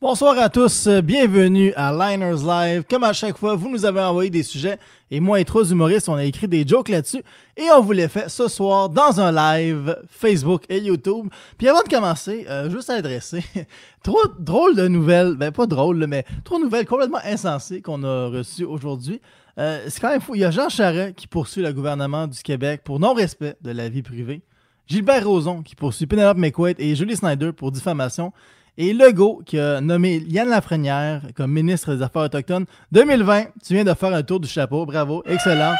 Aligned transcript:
Bonsoir 0.00 0.38
à 0.38 0.48
tous, 0.48 0.86
euh, 0.86 1.00
bienvenue 1.00 1.72
à 1.74 1.92
Liners 1.92 2.44
Live. 2.46 2.84
Comme 2.88 3.02
à 3.02 3.12
chaque 3.12 3.36
fois, 3.36 3.56
vous 3.56 3.68
nous 3.68 3.84
avez 3.84 4.00
envoyé 4.00 4.30
des 4.30 4.44
sujets 4.44 4.78
et 5.10 5.18
moi 5.18 5.40
et 5.40 5.44
trois 5.44 5.68
humoristes, 5.68 6.08
on 6.08 6.14
a 6.14 6.24
écrit 6.24 6.46
des 6.46 6.64
jokes 6.64 6.88
là-dessus 6.88 7.20
et 7.56 7.64
on 7.76 7.80
vous 7.80 7.90
les 7.90 8.06
fait 8.06 8.28
ce 8.28 8.46
soir 8.46 8.90
dans 8.90 9.20
un 9.20 9.32
live 9.32 9.98
Facebook 10.08 10.62
et 10.68 10.78
YouTube. 10.78 11.26
Puis 11.58 11.66
avant 11.66 11.82
de 11.82 11.88
commencer, 11.88 12.46
euh, 12.48 12.70
juste 12.70 12.90
à 12.90 12.94
adresser 12.94 13.42
trois 14.04 14.22
drôles 14.38 14.76
de 14.76 14.86
nouvelles, 14.86 15.34
ben 15.34 15.50
pas 15.50 15.66
drôles, 15.66 16.06
mais 16.06 16.24
trois 16.44 16.60
nouvelles 16.60 16.86
complètement 16.86 17.20
insensées 17.24 17.82
qu'on 17.82 18.04
a 18.04 18.28
reçues 18.28 18.66
aujourd'hui. 18.66 19.20
Euh, 19.58 19.84
c'est 19.88 19.98
quand 20.00 20.10
même 20.10 20.20
fou. 20.20 20.36
Il 20.36 20.42
y 20.42 20.44
a 20.44 20.52
Jean 20.52 20.68
Charest 20.68 21.16
qui 21.16 21.26
poursuit 21.26 21.62
le 21.62 21.72
gouvernement 21.72 22.28
du 22.28 22.40
Québec 22.40 22.82
pour 22.84 23.00
non-respect 23.00 23.56
de 23.62 23.72
la 23.72 23.88
vie 23.88 24.02
privée. 24.02 24.42
Gilbert 24.86 25.26
Rozon 25.26 25.62
qui 25.62 25.74
poursuit 25.74 26.06
Penelope 26.06 26.38
McQuaid 26.38 26.76
et 26.78 26.94
Julie 26.94 27.16
Snyder 27.16 27.52
pour 27.52 27.72
diffamation. 27.72 28.32
Et 28.80 28.92
Legault 28.92 29.42
qui 29.44 29.58
a 29.58 29.80
nommé 29.80 30.22
Yann 30.28 30.48
Lafrenière 30.48 31.22
comme 31.34 31.50
ministre 31.50 31.96
des 31.96 32.00
Affaires 32.00 32.22
autochtones 32.22 32.64
2020. 32.92 33.46
Tu 33.66 33.74
viens 33.74 33.82
de 33.82 33.92
faire 33.92 34.14
un 34.14 34.22
tour 34.22 34.38
du 34.38 34.48
chapeau. 34.48 34.86
Bravo. 34.86 35.24
Excellent. 35.26 35.74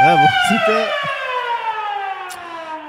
Bravo. 0.00 0.26
C'était. 0.48 0.86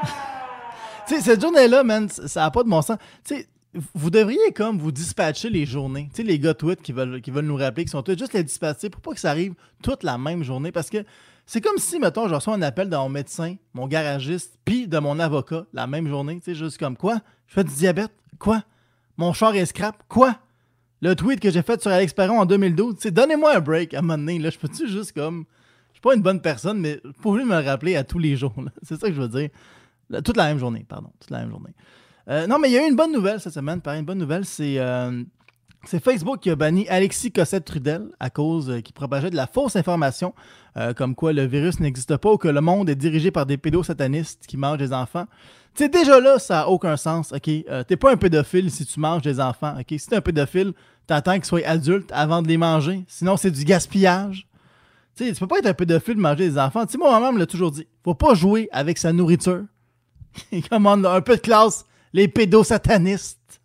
tu 1.07 1.15
sais, 1.15 1.21
cette 1.21 1.41
journée-là, 1.41 1.83
man, 1.83 2.07
ça 2.07 2.41
n'a 2.41 2.51
pas 2.51 2.61
de 2.61 2.69
bon 2.69 2.83
sens. 2.83 2.99
Tu 3.23 3.33
sais, 3.33 3.47
vous 3.95 4.11
devriez 4.11 4.53
comme 4.55 4.77
vous 4.77 4.91
dispatcher 4.91 5.49
les 5.49 5.65
journées. 5.65 6.07
Tu 6.13 6.17
sais, 6.17 6.23
les 6.23 6.37
gars 6.37 6.53
tweet 6.53 6.83
qui 6.83 6.91
veulent, 6.91 7.19
qui 7.19 7.31
veulent 7.31 7.45
nous 7.45 7.55
rappeler, 7.55 7.85
qui 7.85 7.89
sont 7.89 8.03
tous 8.03 8.15
juste 8.15 8.33
les 8.33 8.43
dispatcher 8.43 8.91
pour 8.91 9.01
pas 9.01 9.15
que 9.15 9.19
ça 9.19 9.31
arrive 9.31 9.55
toute 9.81 10.03
la 10.03 10.19
même 10.19 10.43
journée. 10.43 10.71
Parce 10.71 10.91
que 10.91 11.03
c'est 11.47 11.61
comme 11.61 11.79
si, 11.79 11.97
mettons, 11.97 12.27
je 12.27 12.35
reçois 12.35 12.53
un 12.53 12.61
appel 12.61 12.91
de 12.91 12.95
mon 12.95 13.09
médecin, 13.09 13.55
mon 13.73 13.87
garagiste, 13.87 14.59
puis 14.65 14.87
de 14.87 14.99
mon 14.99 15.17
avocat 15.17 15.65
la 15.73 15.87
même 15.87 16.07
journée. 16.07 16.35
Tu 16.35 16.51
sais, 16.51 16.53
juste 16.53 16.77
comme 16.77 16.95
quoi? 16.95 17.21
Je 17.47 17.55
fais 17.55 17.63
du 17.63 17.73
diabète? 17.73 18.11
Quoi? 18.37 18.61
Mon 19.17 19.33
char 19.33 19.55
est 19.55 19.65
scrap? 19.65 20.03
Quoi? 20.07 20.35
Le 21.01 21.15
tweet 21.15 21.39
que 21.39 21.51
j'ai 21.51 21.61
fait 21.61 21.81
sur 21.81 21.91
Alex 21.91 22.13
Perron 22.13 22.39
en 22.39 22.45
2012, 22.45 22.95
c'est 22.99 23.11
donnez-moi 23.11 23.55
un 23.55 23.59
break 23.59 23.93
à 23.93 23.99
un 23.99 24.01
moment 24.01 24.17
donné. 24.17 24.39
Là, 24.39 24.49
je 24.49 24.57
peux-tu 24.57 24.87
juste 24.87 25.11
comme. 25.11 25.45
Je 25.89 25.95
suis 25.95 26.01
pas 26.01 26.15
une 26.15 26.21
bonne 26.21 26.41
personne, 26.41 26.79
mais 26.79 27.01
pouvez 27.21 27.43
me 27.43 27.59
le 27.59 27.65
rappeler 27.65 27.95
à 27.95 28.03
tous 28.03 28.19
les 28.19 28.35
jours. 28.35 28.53
C'est 28.83 28.99
ça 28.99 29.07
que 29.07 29.13
je 29.13 29.21
veux 29.21 29.27
dire. 29.27 29.49
Toute 30.23 30.37
la 30.37 30.45
même 30.45 30.59
journée, 30.59 30.85
pardon. 30.87 31.11
Toute 31.19 31.31
la 31.31 31.39
même 31.39 31.49
journée. 31.49 31.73
Euh, 32.29 32.45
non, 32.45 32.59
mais 32.59 32.69
il 32.69 32.73
y 32.73 32.77
a 32.77 32.85
eu 32.85 32.89
une 32.89 32.95
bonne 32.95 33.11
nouvelle 33.11 33.39
cette 33.39 33.53
semaine. 33.53 33.81
Pareil, 33.81 33.99
une 33.99 34.05
bonne 34.05 34.17
nouvelle, 34.17 34.45
c'est. 34.45 34.77
Euh, 34.77 35.23
c'est 35.87 36.03
Facebook 36.03 36.39
qui 36.39 36.49
a 36.49 36.55
banni 36.55 36.87
Alexis 36.89 37.31
Cossette-Trudel 37.31 38.09
à 38.19 38.29
cause 38.29 38.69
euh, 38.69 38.81
qu'il 38.81 38.93
propageait 38.93 39.29
de 39.29 39.35
la 39.35 39.47
fausse 39.47 39.75
information, 39.75 40.33
comme 40.95 41.15
quoi 41.15 41.33
le 41.33 41.43
virus 41.47 41.79
n'existe 41.79 42.17
pas 42.17 42.33
ou 42.33 42.37
que 42.37 42.47
le 42.47 42.61
monde 42.61 42.87
est 42.87 42.95
dirigé 42.95 43.31
par 43.31 43.47
des 43.47 43.57
pédosatanistes 43.57 44.45
qui 44.45 44.57
mangent 44.57 44.77
des 44.77 44.93
enfants. 44.93 45.25
Tu 45.73 45.83
sais, 45.83 45.89
déjà 45.89 46.19
là, 46.19 46.37
ça 46.37 46.57
n'a 46.57 46.69
aucun 46.69 46.97
sens, 46.97 47.33
OK? 47.33 47.49
t'es 47.87 47.95
pas 47.95 48.11
un 48.11 48.15
pédophile 48.15 48.69
si 48.69 48.85
tu 48.85 48.99
manges 48.99 49.23
des 49.23 49.39
enfants, 49.39 49.73
OK? 49.79 49.87
Si 49.97 50.05
t'es 50.07 50.17
un 50.17 50.21
pédophile, 50.21 50.73
t'attends 51.07 51.33
qu'ils 51.33 51.45
soient 51.45 51.65
adultes 51.65 52.11
avant 52.13 52.43
de 52.43 52.47
les 52.47 52.57
manger. 52.57 53.03
Sinon, 53.07 53.37
c'est 53.37 53.49
du 53.49 53.63
gaspillage. 53.63 54.45
Tu 55.15 55.25
sais, 55.25 55.33
tu 55.33 55.39
peux 55.39 55.47
pas 55.47 55.57
être 55.57 55.65
un 55.65 55.73
pédophile 55.73 56.15
de 56.15 56.21
manger 56.21 56.47
des 56.47 56.59
enfants. 56.59 56.85
Tu 56.85 56.91
sais, 56.91 56.97
moi, 56.99 57.09
ma 57.09 57.19
maman 57.19 57.33
me 57.33 57.39
l'a 57.39 57.47
toujours 57.47 57.71
dit. 57.71 57.87
Faut 58.03 58.13
pas 58.13 58.35
jouer 58.35 58.69
avec 58.71 58.99
sa 58.99 59.11
nourriture. 59.11 59.63
Il 60.51 60.67
commande 60.67 61.07
un 61.07 61.21
peu 61.21 61.37
de 61.37 61.41
classe 61.41 61.85
les 62.13 62.27
pédosatanistes. 62.27 63.61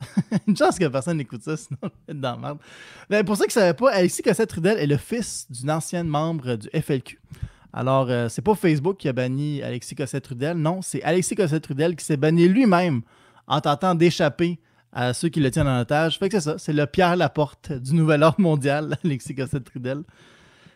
Une 0.46 0.56
chance 0.56 0.78
que 0.78 0.86
personne 0.86 1.16
n'écoute 1.16 1.42
ça, 1.42 1.56
sinon 1.56 1.78
je 1.82 1.88
vais 1.88 1.94
être 2.10 2.20
dans 2.20 2.32
la 2.32 2.36
merde. 2.38 2.58
Ben, 3.10 3.24
pour 3.24 3.36
ceux 3.36 3.44
qui 3.44 3.56
ne 3.56 3.62
savaient 3.62 3.74
pas, 3.74 3.90
Alexis 3.90 4.22
Cossette-Trudel 4.22 4.78
est 4.78 4.86
le 4.86 4.96
fils 4.96 5.46
d'une 5.50 5.70
ancienne 5.70 6.06
membre 6.06 6.56
du 6.56 6.68
FLQ. 6.68 7.20
Alors, 7.72 8.06
euh, 8.08 8.28
c'est 8.28 8.42
pas 8.42 8.54
Facebook 8.54 8.96
qui 8.96 9.08
a 9.08 9.12
banni 9.12 9.62
Alexis 9.62 9.94
Cossette-Trudel, 9.94 10.56
non, 10.56 10.82
c'est 10.82 11.02
Alexis 11.02 11.34
Cossette-Trudel 11.34 11.96
qui 11.96 12.04
s'est 12.04 12.16
banni 12.16 12.48
lui-même 12.48 13.02
en 13.46 13.60
tentant 13.60 13.94
d'échapper 13.94 14.58
à 14.92 15.12
ceux 15.12 15.28
qui 15.28 15.40
le 15.40 15.50
tiennent 15.50 15.68
en 15.68 15.80
otage. 15.80 16.18
Fait 16.18 16.28
que 16.28 16.38
c'est 16.38 16.44
ça, 16.44 16.58
c'est 16.58 16.72
le 16.72 16.86
Pierre 16.86 17.16
Laporte 17.16 17.72
du 17.72 17.94
nouvel 17.94 18.22
ordre 18.22 18.40
mondial, 18.40 18.96
Alexis 19.04 19.34
Cossette-Trudel. 19.34 20.02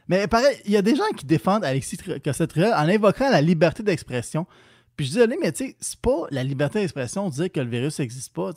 Mais 0.08 0.26
pareil, 0.26 0.56
il 0.66 0.72
y 0.72 0.76
a 0.76 0.82
des 0.82 0.96
gens 0.96 1.08
qui 1.16 1.24
défendent 1.24 1.64
Alexis 1.64 1.96
Cossette-Trudel 1.96 2.72
en 2.74 2.88
invoquant 2.88 3.30
la 3.30 3.40
liberté 3.40 3.82
d'expression. 3.82 4.46
Puis 4.96 5.06
je 5.06 5.12
dis, 5.12 5.20
allez, 5.20 5.38
mais 5.40 5.52
tu 5.52 5.66
sais, 5.66 5.76
c'est 5.80 6.00
pas 6.00 6.26
la 6.30 6.44
liberté 6.44 6.80
d'expression 6.80 7.28
de 7.28 7.34
dire 7.34 7.50
que 7.50 7.60
le 7.60 7.68
virus 7.68 7.98
n'existe 7.98 8.32
pas, 8.32 8.50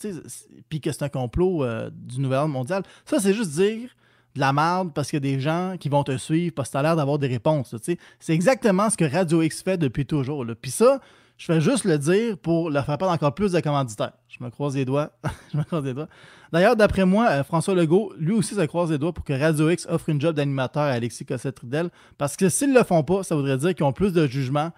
puis 0.69 0.81
que 0.81 0.91
c'est 0.91 1.03
un 1.03 1.09
complot 1.09 1.63
euh, 1.63 1.89
du 1.93 2.19
nouvel 2.19 2.39
ordre 2.39 2.53
mondial. 2.53 2.83
Ça, 3.05 3.19
c'est 3.19 3.33
juste 3.33 3.51
dire 3.51 3.89
de 4.35 4.39
la 4.41 4.51
merde 4.51 4.91
parce 4.93 5.09
qu'il 5.09 5.17
y 5.17 5.29
a 5.29 5.35
des 5.35 5.39
gens 5.39 5.75
qui 5.79 5.87
vont 5.87 6.03
te 6.03 6.17
suivre 6.17 6.53
parce 6.53 6.69
que 6.69 6.77
tu 6.77 6.83
l'air 6.83 6.95
d'avoir 6.95 7.17
des 7.17 7.27
réponses. 7.27 7.73
C'est 8.19 8.33
exactement 8.33 8.89
ce 8.89 8.97
que 8.97 9.05
Radio 9.05 9.41
X 9.41 9.63
fait 9.63 9.77
depuis 9.77 10.05
toujours. 10.05 10.45
Puis 10.61 10.71
ça, 10.71 10.99
je 11.37 11.45
fais 11.45 11.59
juste 11.59 11.85
le 11.85 11.97
dire 11.97 12.37
pour 12.37 12.69
leur 12.69 12.85
faire 12.85 12.97
perdre 12.97 13.13
encore 13.13 13.33
plus 13.33 13.51
de 13.51 13.59
commanditaires. 13.59 14.13
Je 14.27 14.43
me 14.43 14.49
croise 14.49 14.75
les 14.75 14.85
doigts. 14.85 15.11
je 15.53 15.57
me 15.57 15.63
croise 15.63 15.83
les 15.83 15.93
doigts. 15.93 16.07
D'ailleurs, 16.51 16.75
d'après 16.75 17.05
moi, 17.05 17.27
euh, 17.29 17.43
François 17.43 17.75
Legault, 17.75 18.13
lui 18.17 18.33
aussi 18.33 18.55
se 18.55 18.65
croise 18.65 18.91
les 18.91 18.97
doigts 18.97 19.13
pour 19.13 19.25
que 19.25 19.33
Radio 19.33 19.69
X 19.69 19.87
offre 19.89 20.09
une 20.09 20.21
job 20.21 20.35
d'animateur 20.35 20.83
à 20.83 20.91
Alexis 20.91 21.25
Cossette-Ridel. 21.25 21.89
Parce 22.17 22.37
que 22.37 22.47
s'ils 22.49 22.73
le 22.73 22.83
font 22.83 23.03
pas, 23.03 23.23
ça 23.23 23.35
voudrait 23.35 23.57
dire 23.57 23.75
qu'ils 23.75 23.85
ont 23.85 23.93
plus 23.93 24.13
de 24.13 24.27
jugement 24.27 24.71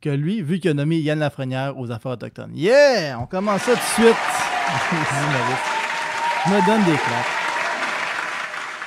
que 0.00 0.08
lui, 0.08 0.42
vu 0.42 0.60
qu'il 0.60 0.70
a 0.70 0.74
nommé 0.74 1.00
Yann 1.00 1.18
Lafrenière 1.18 1.76
aux 1.78 1.90
affaires 1.90 2.12
autochtones. 2.12 2.56
Yeah! 2.56 3.18
On 3.20 3.26
commence 3.26 3.62
ça 3.62 3.72
tout 3.72 3.78
de 3.78 4.04
suite. 4.04 4.16
je 6.46 6.50
me 6.50 6.66
donne 6.66 6.84
des 6.84 6.96
claques. 6.96 7.26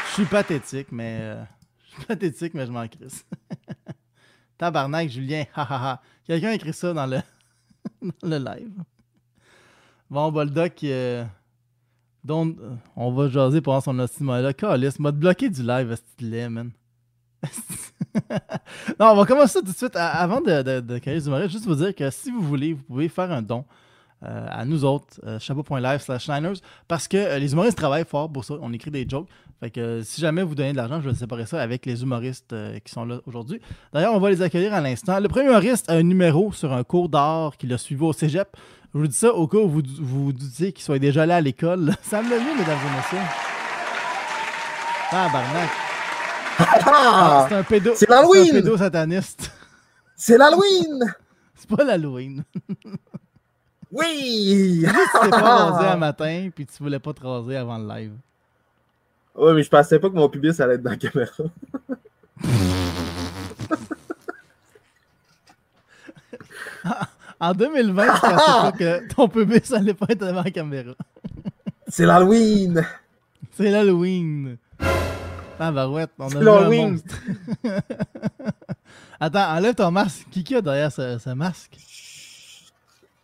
Je 0.07 0.13
suis 0.13 0.25
pathétique, 0.25 0.87
mais. 0.91 1.17
Euh, 1.21 1.43
je 1.85 1.95
suis 1.95 2.05
pathétique, 2.05 2.53
mais 2.53 2.65
je 2.65 2.71
m'en 2.71 2.87
crisse. 2.87 3.25
Tabarnak, 4.57 5.09
Julien. 5.09 5.43
Quelqu'un 6.25 6.49
a 6.49 6.53
écrit 6.53 6.73
ça 6.73 6.93
dans 6.93 7.05
le, 7.05 7.19
dans 8.01 8.29
le 8.29 8.37
live. 8.37 8.71
Bon, 10.09 10.31
Boldoc, 10.31 10.83
euh, 10.83 11.25
donc, 12.23 12.57
on 12.95 13.11
va 13.11 13.29
jaser 13.29 13.61
pendant 13.61 13.81
son 13.81 13.99
estimation 13.99 14.69
là. 14.69 14.89
M'a 14.99 15.11
bloqué 15.11 15.49
du 15.49 15.63
live, 15.63 15.97
est 16.21 16.49
man. 16.49 16.71
non, 18.99 19.07
on 19.11 19.15
va 19.15 19.25
commencer 19.25 19.59
tout 19.59 19.71
de 19.71 19.75
suite. 19.75 19.95
Avant 19.95 20.41
de, 20.41 20.61
de 20.61 20.99
du 20.99 21.49
juste 21.49 21.65
vous 21.65 21.75
dire 21.75 21.95
que 21.95 22.09
si 22.09 22.31
vous 22.31 22.41
voulez, 22.41 22.73
vous 22.73 22.83
pouvez 22.83 23.09
faire 23.09 23.31
un 23.31 23.41
don 23.41 23.65
euh, 24.25 24.47
à 24.49 24.63
nous 24.63 24.85
autres, 24.85 25.19
euh, 25.25 25.37
chapeau.live 25.37 25.99
slash 25.99 26.29
Niners, 26.29 26.61
parce 26.87 27.09
que 27.09 27.17
euh, 27.17 27.39
les 27.39 27.51
humoristes 27.51 27.77
travaillent 27.77 28.05
fort 28.05 28.31
pour 28.31 28.45
ça. 28.45 28.53
On 28.61 28.71
écrit 28.71 28.91
des 28.91 29.05
jokes. 29.07 29.27
Fait 29.59 29.69
que 29.69 30.01
si 30.01 30.21
jamais 30.21 30.43
vous 30.43 30.55
donnez 30.55 30.71
de 30.71 30.77
l'argent, 30.77 31.01
je 31.01 31.09
vais 31.09 31.15
séparer 31.15 31.45
ça 31.45 31.61
avec 31.61 31.85
les 31.85 32.03
humoristes 32.03 32.55
qui 32.83 32.91
sont 32.91 33.05
là 33.05 33.19
aujourd'hui. 33.25 33.61
D'ailleurs, 33.93 34.13
on 34.13 34.19
va 34.19 34.29
les 34.29 34.41
accueillir 34.41 34.73
à 34.73 34.81
l'instant. 34.81 35.19
Le 35.19 35.29
premier 35.29 35.47
humoriste 35.47 35.89
a 35.89 35.93
un 35.93 36.03
numéro 36.03 36.51
sur 36.51 36.73
un 36.73 36.83
cours 36.83 37.07
d'art 37.07 37.55
qu'il 37.57 37.71
a 37.73 37.77
suivi 37.77 38.03
au 38.03 38.13
cégep. 38.13 38.57
Je 38.93 38.99
vous 38.99 39.07
dis 39.07 39.15
ça 39.15 39.33
au 39.33 39.47
cas 39.47 39.57
où 39.57 39.69
vous 39.69 39.81
vous, 39.99 40.33
doutiez 40.33 40.71
qu'il 40.71 40.83
soit 40.83 40.99
déjà 40.99 41.25
là 41.25 41.37
à 41.37 41.41
l'école. 41.41 41.93
Ça 42.01 42.21
me 42.21 42.29
l'a 42.29 42.37
mesdames 42.37 42.77
et 42.77 42.95
messieurs. 42.95 43.27
Ah, 45.11 45.29
barnac. 45.31 45.92
Ah, 46.59 47.45
c'est 47.49 47.55
un 47.55 47.63
pédo. 47.63 47.93
C'est 47.95 48.09
l'Halloween. 48.09 48.45
C'est 48.45 48.51
un 48.51 48.61
pédo 48.61 48.77
sataniste. 48.77 49.51
C'est 50.15 50.37
l'Halloween. 50.37 51.13
C'est 51.55 51.69
pas 51.69 51.83
l'Halloween. 51.83 52.43
oui. 53.91 54.85
tu 54.85 55.19
t'es 55.21 55.29
pas 55.29 55.41
rasé 55.69 55.87
un 55.87 55.97
matin 55.97 56.49
puis 56.53 56.65
tu 56.65 56.83
voulais 56.83 56.99
pas 56.99 57.13
te 57.13 57.25
raser 57.25 57.57
avant 57.57 57.77
le 57.77 57.87
live. 57.87 58.13
Ouais, 59.35 59.53
mais 59.53 59.63
je 59.63 59.69
pensais 59.69 59.99
pas 59.99 60.09
que 60.09 60.15
mon 60.15 60.29
pubis 60.29 60.59
allait 60.61 60.75
être 60.75 60.83
dans 60.83 60.91
la 60.91 60.97
caméra. 60.97 61.31
en 67.39 67.53
2020, 67.53 68.03
tu 68.13 68.19
pensais 68.19 68.35
pas 68.35 68.71
que 68.71 69.13
ton 69.13 69.27
pubis 69.27 69.73
allait 69.73 69.93
pas 69.93 70.05
être 70.09 70.25
devant 70.25 70.43
la 70.43 70.51
caméra. 70.51 70.93
C'est 71.87 72.05
l'Halloween. 72.05 72.85
C'est 73.51 73.71
l'Halloween. 73.71 74.57
Ah, 75.59 75.71
barouette, 75.71 76.11
on 76.17 76.29
a 76.29 76.69
vu 76.69 76.79
un. 76.79 76.95
Attends, 79.19 79.55
enlève 79.55 79.75
ton 79.75 79.91
masque. 79.91 80.27
Qui 80.29 80.55
a 80.55 80.61
derrière 80.61 80.91
ce, 80.91 81.33
masque? 81.33 81.77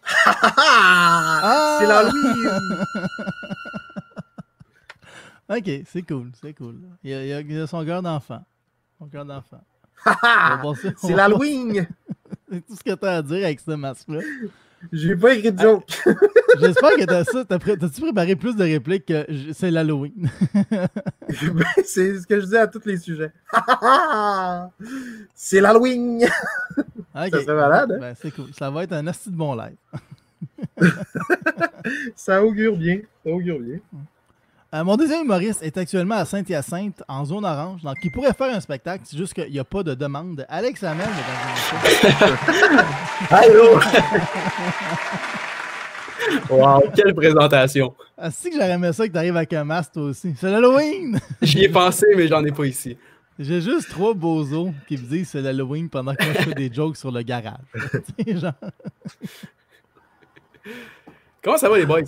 ah! 0.26 1.78
C'est 1.80 1.88
l'Halloween! 1.88 2.86
ok, 5.50 5.86
c'est 5.86 6.02
cool, 6.04 6.32
c'est 6.40 6.54
cool. 6.54 6.76
Il 7.04 7.12
y, 7.12 7.14
a, 7.14 7.42
il, 7.42 7.60
a, 7.60 7.68
son 7.68 7.84
cœur 7.86 8.02
d'enfant. 8.02 8.44
Son 8.98 9.08
cœur 9.08 9.26
d'enfant. 9.26 9.62
c'est 10.98 11.14
l'Halloween! 11.14 11.88
c'est 12.50 12.66
tout 12.66 12.76
ce 12.76 12.84
que 12.84 12.96
tu 12.96 13.06
as 13.06 13.18
à 13.18 13.22
dire 13.22 13.46
avec 13.46 13.60
ce 13.60 13.72
masque-là. 13.72 14.22
J'ai 14.92 15.16
pas 15.16 15.34
écrit 15.34 15.52
de 15.52 15.62
joke. 15.62 15.84
J'espère 16.60 16.92
que 16.92 17.06
t'as 17.06 17.24
ça. 17.24 17.46
T'as-tu 17.46 18.02
préparé 18.02 18.36
plus 18.36 18.56
de 18.56 18.64
répliques 18.64 19.06
que 19.06 19.26
c'est 19.54 19.72
l'Halloween? 19.72 20.30
Ben, 21.54 21.84
c'est 21.86 22.20
ce 22.20 22.26
que 22.26 22.40
je 22.40 22.48
dis 22.48 22.58
à 22.58 22.66
tous 22.66 22.84
les 22.86 22.98
sujets. 22.98 23.32
c'est 25.36 25.62
l'Halloween! 25.62 26.26
Ça 27.14 27.30
serait 27.30 27.54
malade, 27.54 27.92
hein? 27.92 27.98
Ben, 28.00 28.16
c'est 28.20 28.32
cool. 28.32 28.48
Ça 28.58 28.72
va 28.72 28.84
être 28.84 28.94
un 28.94 29.06
asti 29.06 29.30
de 29.30 29.36
bon 29.36 29.56
live. 29.56 29.76
ça 32.16 32.44
augure 32.44 32.76
bien. 32.76 33.02
Ça 33.24 33.32
augure 33.32 33.60
bien. 33.60 33.78
Euh, 34.72 34.84
mon 34.84 34.98
deuxième 34.98 35.24
humoriste 35.24 35.64
est 35.64 35.76
actuellement 35.78 36.16
à 36.16 36.26
Saint-Hyacinthe, 36.26 37.02
en 37.08 37.26
zone 37.26 37.44
orange. 37.44 37.82
Donc, 37.82 37.96
il 38.04 38.12
pourrait 38.12 38.34
faire 38.34 38.56
un 38.56 38.60
spectacle, 38.60 39.04
c'est 39.04 39.18
juste 39.18 39.34
qu'il 39.34 39.50
n'y 39.52 39.58
a 39.58 39.64
pas 39.64 39.82
de 39.82 39.96
demande. 39.96 40.46
Alex 40.48 40.84
Hamel, 40.84 41.08
et 41.86 43.34
Allô! 43.34 43.80
Wow, 46.50 46.84
quelle 46.96 47.16
présentation. 47.16 47.96
Ah, 48.18 48.30
c'est 48.30 48.50
que 48.50 48.56
j'aurais 48.56 48.72
aimé 48.72 48.92
ça 48.94 49.08
que 49.08 49.14
t'arrives 49.14 49.38
avec 49.38 49.54
un 49.54 49.64
masque 49.64 49.94
toi 49.94 50.04
aussi. 50.04 50.36
C'est 50.38 50.52
l'Halloween! 50.52 51.20
J'y 51.42 51.64
ai 51.64 51.70
pensé, 51.70 52.06
mais 52.16 52.28
j'en 52.28 52.44
ai 52.44 52.52
pas 52.52 52.66
ici. 52.66 52.98
J'ai 53.40 53.62
juste 53.62 53.90
trois 53.90 54.14
bozos 54.14 54.72
qui 54.88 54.98
me 54.98 55.04
disent 55.04 55.30
c'est 55.30 55.42
l'Halloween 55.42 55.90
pendant 55.90 56.14
que 56.14 56.24
je 56.26 56.32
fais 56.34 56.54
des 56.54 56.72
jokes 56.72 56.98
sur 56.98 57.12
le 57.12 57.22
garage. 57.24 57.56
Genre, 58.28 58.54
Comment 61.42 61.58
ça 61.58 61.70
va, 61.70 61.78
les 61.78 61.86
boys? 61.86 62.02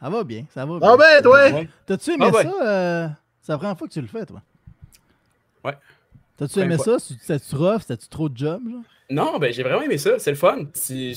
Ça 0.00 0.08
va 0.10 0.24
bien, 0.24 0.44
ça 0.54 0.64
va 0.66 0.78
bien. 0.78 0.88
Ah 0.88 0.96
ben, 0.96 1.22
toi! 1.22 1.40
T'as-tu 1.86 2.10
aimé 2.12 2.26
Ah 2.28 2.34
ouais. 2.34 2.42
ça? 2.44 2.52
euh, 2.62 3.08
C'est 3.42 3.52
la 3.52 3.58
première 3.58 3.76
fois 3.78 3.86
que 3.88 3.92
tu 3.92 4.00
le 4.00 4.06
fais, 4.06 4.24
toi? 4.26 4.40
Ouais. 5.64 5.76
T'as-tu 6.36 6.60
aimé 6.60 6.78
ça? 6.78 6.96
C'était-tu 6.98 7.54
rough? 7.56 7.80
C'était-tu 7.80 8.08
trop 8.08 8.28
de 8.28 8.36
job? 8.36 8.62
Genre? 8.70 8.80
Non, 9.10 9.38
ben 9.38 9.52
j'ai 9.52 9.62
vraiment 9.64 9.82
aimé 9.82 9.98
ça. 9.98 10.18
C'est 10.18 10.30
le 10.30 10.36
fun. 10.36 10.58
C'est- 10.72 11.12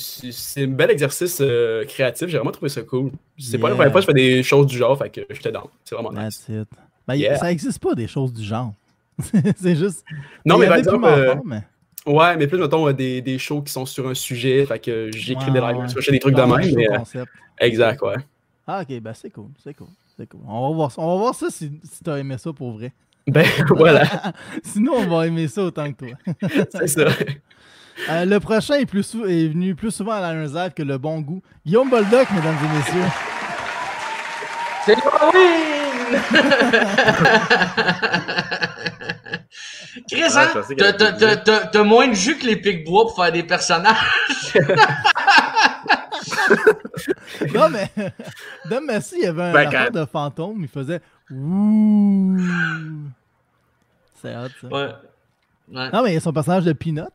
un 0.58 0.68
bel 0.68 0.90
exercice 0.92 1.38
euh, 1.42 1.86
créatif. 1.86 2.28
J'ai 2.28 2.38
vraiment 2.38 2.52
trouvé 2.52 2.70
ça 2.70 2.82
cool. 2.82 3.12
C'est 3.38 3.58
pas 3.60 3.70
la 3.70 3.76
première 3.76 3.92
fois 3.92 4.02
que 4.02 4.08
je 4.08 4.12
fais 4.12 4.14
des 4.36 4.44
choses 4.44 4.66
du 4.66 4.78
genre, 4.78 4.98
fait 4.98 5.10
que 5.12 5.22
j'étais 5.30 5.52
dans. 5.52 5.70
C'est 5.86 5.96
vraiment 5.96 6.12
nice. 6.12 6.46
Ben, 7.08 7.16
Yeah. 7.16 7.38
Ça 7.38 7.52
existe 7.52 7.80
pas 7.80 7.94
des 7.96 8.08
choses 8.08 8.34
du 8.34 8.44
genre. 8.44 8.74
c'est 9.58 9.76
juste. 9.76 10.04
Non, 10.46 10.58
mais 10.58 10.68
par 10.68 10.78
exemple, 10.78 11.04
plus 11.04 11.08
euh, 11.12 11.34
fort, 11.36 11.42
mais... 11.46 11.62
ouais, 12.08 12.36
mais 12.38 12.48
plus, 12.48 12.58
mettons, 12.58 12.88
euh, 12.88 12.94
des, 12.94 13.22
des 13.22 13.38
shows 13.38 13.62
qui 13.62 13.72
sont 13.72 13.86
sur 13.86 14.08
un 14.08 14.14
sujet, 14.16 14.66
fait 14.66 14.80
que 14.80 15.10
j'écris 15.14 15.48
Ouais, 15.48 15.52
des 15.52 15.60
lives, 15.60 15.78
ouais. 15.78 15.88
je 15.88 16.00
fais 16.02 16.12
des 16.14 16.20
trucs 16.20 16.34
de 16.36 16.42
Ah, 16.42 16.48
même, 16.48 16.74
mais 16.76 16.86
concept. 16.88 17.32
exact, 17.60 18.02
ouais. 18.02 18.16
Ah, 18.68 18.82
ok, 18.82 19.00
ben 19.02 19.14
c'est 19.14 19.30
cool, 19.30 19.50
c'est 19.64 19.74
cool, 19.74 19.88
c'est 20.18 20.28
cool. 20.30 20.42
On 20.48 20.70
va 20.70 20.76
voir 20.76 20.92
ça, 20.92 21.02
on 21.02 21.14
va 21.16 21.22
voir 21.22 21.36
ça 21.36 21.48
si, 21.50 21.72
si 21.84 22.04
t'as 22.04 22.18
aimé 22.18 22.38
ça 22.38 22.52
pour 22.54 22.74
vrai. 22.74 22.92
Ben 23.28 23.46
voilà, 23.70 24.04
Sinon, 24.64 24.94
on 24.98 25.08
va 25.08 25.28
aimer 25.28 25.48
ça 25.48 25.64
autant 25.64 25.92
que 25.92 26.06
toi. 26.06 26.18
c'est 26.72 26.88
ça. 26.88 27.06
Euh, 28.10 28.26
le 28.26 28.40
prochain 28.40 28.76
est, 28.76 28.86
plus 28.86 29.04
sou- 29.04 29.26
est 29.26 29.48
venu 29.50 29.76
plus 29.76 29.92
souvent 29.92 30.14
à 30.14 30.34
Lions 30.34 30.52
Live 30.54 30.72
que 30.76 30.84
le 30.84 30.98
bon 30.98 31.20
goût. 31.22 31.42
Guillaume 31.66 31.90
Boldoc, 31.90 32.30
mesdames 32.32 32.58
et 32.64 32.68
messieurs. 32.78 33.12
C'est 34.86 34.96
Halloween! 34.96 36.22
Chris, 40.10 40.22
Ouais, 40.22 40.38
hein? 40.38 40.50
T'as 41.72 41.84
moins 41.84 42.08
de 42.08 42.14
jus 42.14 42.38
que 42.38 42.46
les 42.48 42.56
pics 42.58 42.84
bois 42.86 43.04
pour 43.04 43.16
faire 43.16 43.32
des 43.32 43.44
personnages. 43.44 43.96
Non, 47.54 47.70
mais 47.70 47.90
Dom 48.70 48.86
Massy, 48.86 49.16
il 49.20 49.24
y 49.24 49.28
avait 49.28 49.44
un 49.44 49.54
Ben, 49.54 49.68
affaire 49.68 49.92
quand- 49.92 50.00
de 50.00 50.06
fantôme, 50.06 50.58
il 50.62 50.68
faisait 50.68 51.02
Ouh. 51.32 52.38
C'est 54.22 54.36
hot, 54.36 54.48
ça. 54.62 54.68
Ouais. 54.68 54.90
Ouais. 55.72 55.90
Non, 55.92 56.04
mais 56.04 56.12
il 56.12 56.14
y 56.14 56.18
a 56.18 56.20
son 56.20 56.34
personnage 56.34 56.66
de 56.66 56.74
Peanut. 56.74 57.08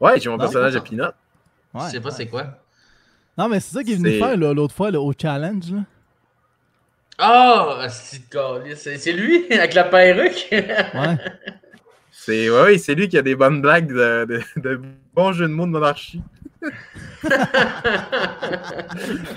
Ouais, 0.00 0.18
j'ai 0.18 0.28
mon 0.28 0.36
Non, 0.36 0.40
personnage 0.44 0.74
de. 0.74 0.80
Peanut. 0.80 1.12
Ouais. 1.74 1.82
Je 1.86 1.90
sais 1.92 2.00
pas 2.00 2.10
c'est 2.10 2.26
quoi. 2.26 2.58
Non, 3.38 3.48
mais 3.48 3.60
c'est 3.60 3.74
ça 3.74 3.82
qu'il 3.82 3.92
est 3.94 3.96
venu 3.96 4.10
C'est- 4.12 4.18
faire 4.18 4.36
là, 4.36 4.52
l'autre 4.52 4.74
fois 4.74 4.90
là, 4.90 5.00
au 5.00 5.12
challenge. 5.18 5.70
Là. 5.72 5.80
Ah, 7.18 7.86
c'est 7.88 8.22
c'est 8.76 8.98
c'est 8.98 9.12
lui 9.12 9.50
avec 9.52 9.74
la 9.74 9.84
perruque. 9.84 10.48
Ouais. 10.50 11.18
C'est 12.10 12.50
ouais, 12.50 12.62
ouais, 12.62 12.78
c'est 12.78 12.94
lui 12.94 13.08
qui 13.08 13.16
a 13.18 13.22
des 13.22 13.34
bonnes 13.36 13.60
blagues 13.62 13.88
de, 13.88 14.24
de, 14.24 14.42
de 14.60 14.80
bons 15.14 15.32
jeux 15.32 15.46
de 15.46 15.52
mots 15.52 15.66
de 15.66 15.70
monarchie. 15.70 16.20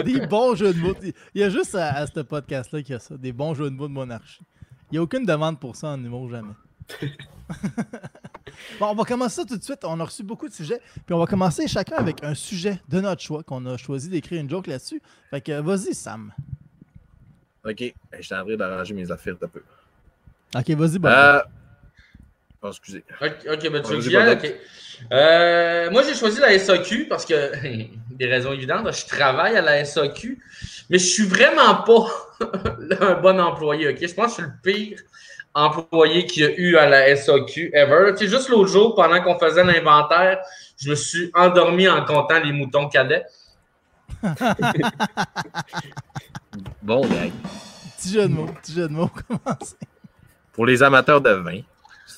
Des 0.03 0.25
bons 0.27 0.55
jeux 0.55 0.73
de 0.73 0.79
mots. 0.79 0.95
Il 1.33 1.41
y 1.41 1.43
a 1.43 1.49
juste 1.49 1.75
à, 1.75 1.95
à 1.95 2.07
ce 2.07 2.19
podcast-là 2.19 2.81
qu'il 2.81 2.93
y 2.93 2.95
a 2.95 2.99
ça. 2.99 3.17
Des 3.17 3.31
bons 3.31 3.53
jeux 3.53 3.69
de 3.69 3.75
mots 3.75 3.87
de 3.87 3.93
monarchie. 3.93 4.43
Il 4.91 4.95
n'y 4.95 4.97
a 4.99 5.01
aucune 5.01 5.25
demande 5.25 5.59
pour 5.59 5.75
ça 5.75 5.89
en 5.89 6.03
humour, 6.03 6.29
jamais. 6.29 6.53
bon, 8.79 8.87
on 8.87 8.95
va 8.95 9.03
commencer 9.03 9.35
ça 9.35 9.45
tout 9.45 9.57
de 9.57 9.63
suite. 9.63 9.79
On 9.83 9.99
a 9.99 10.03
reçu 10.03 10.23
beaucoup 10.23 10.47
de 10.47 10.53
sujets. 10.53 10.79
Puis 11.05 11.13
on 11.13 11.19
va 11.19 11.25
commencer 11.25 11.67
chacun 11.67 11.97
avec 11.97 12.23
un 12.23 12.35
sujet 12.35 12.79
de 12.87 13.01
notre 13.01 13.21
choix 13.21 13.43
qu'on 13.43 13.65
a 13.65 13.77
choisi 13.77 14.09
d'écrire 14.09 14.41
une 14.41 14.49
joke 14.49 14.67
là-dessus. 14.67 15.01
Fait 15.31 15.41
que 15.41 15.59
vas-y, 15.59 15.93
Sam. 15.93 16.31
Ok, 17.63 17.93
je 18.13 18.21
suis 18.21 18.35
en 18.35 18.45
train 18.45 18.55
d'arranger 18.55 18.93
mes 18.93 19.09
affaires 19.09 19.35
un 19.41 19.47
peu. 19.47 19.63
Ok, 20.55 20.69
vas-y, 20.69 20.99
bon. 20.99 21.09
Euh... 21.09 21.39
Oh, 22.65 22.69
excusez. 22.69 23.03
Ok, 23.21 23.45
ok, 23.47 23.71
ben 23.71 23.81
tu 23.83 23.93
veux? 23.93 24.25
Bob. 24.25 24.37
Ok. 24.43 24.55
Euh, 25.11 25.91
moi, 25.91 26.01
j'ai 26.01 26.15
choisi 26.15 26.39
la 26.39 26.57
SAQ 26.57 27.05
parce 27.07 27.23
que, 27.23 27.51
des 28.11 28.25
raisons 28.25 28.53
évidentes, 28.53 28.91
je 28.91 29.05
travaille 29.05 29.55
à 29.55 29.61
la 29.61 29.85
SAQ, 29.85 30.41
mais 30.89 30.97
je 30.97 31.05
suis 31.05 31.25
vraiment 31.25 31.75
pas 31.75 32.07
un 33.01 33.13
bon 33.21 33.39
employé, 33.39 33.89
ok? 33.89 33.97
Je 34.01 34.13
pense 34.15 34.35
que 34.37 34.41
je 34.41 34.47
suis 34.47 34.51
le 34.51 34.53
pire 34.63 34.99
employé 35.53 36.25
qu'il 36.25 36.43
y 36.43 36.45
a 36.47 36.55
eu 36.55 36.75
à 36.77 36.89
la 36.89 37.15
SAQ 37.15 37.69
ever. 37.73 38.13
Tu 38.17 38.25
sais, 38.25 38.31
juste 38.31 38.49
l'autre 38.49 38.71
jour, 38.71 38.95
pendant 38.95 39.21
qu'on 39.21 39.37
faisait 39.37 39.63
l'inventaire, 39.63 40.39
je 40.77 40.89
me 40.89 40.95
suis 40.95 41.29
endormi 41.35 41.87
en 41.87 42.03
comptant 42.03 42.39
les 42.39 42.51
moutons 42.51 42.89
cadets. 42.89 43.25
Bon, 46.81 47.01
gag. 47.01 47.33
Petit 47.97 48.13
jeu 48.13 48.21
de 48.21 48.33
mots. 48.33 48.47
Petit 48.61 48.73
jeu 48.73 48.87
de 48.87 48.93
mots. 48.93 49.09
Commencer. 49.09 49.75
Pour 50.53 50.65
les 50.65 50.81
amateurs 50.81 51.19
de 51.19 51.31
vin. 51.31 51.61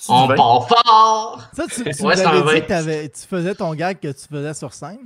On 0.09 0.27
vin? 0.27 0.35
part 0.35 0.67
fort! 0.67 1.41
Ça, 1.53 1.63
tu, 1.67 1.83
tu 1.83 2.03
Ouais, 2.03 2.15
nous 2.15 2.21
c'est 2.21 2.25
un 2.25 2.29
avais 2.29 2.41
vin. 2.41 2.53
dit 2.55 2.61
que 2.61 2.67
t'avais- 2.67 3.09
tu 3.09 3.21
faisais 3.29 3.55
ton 3.55 3.73
gag 3.73 3.99
que 3.99 4.07
tu 4.09 4.25
faisais 4.31 4.53
sur 4.53 4.73
scène? 4.73 4.99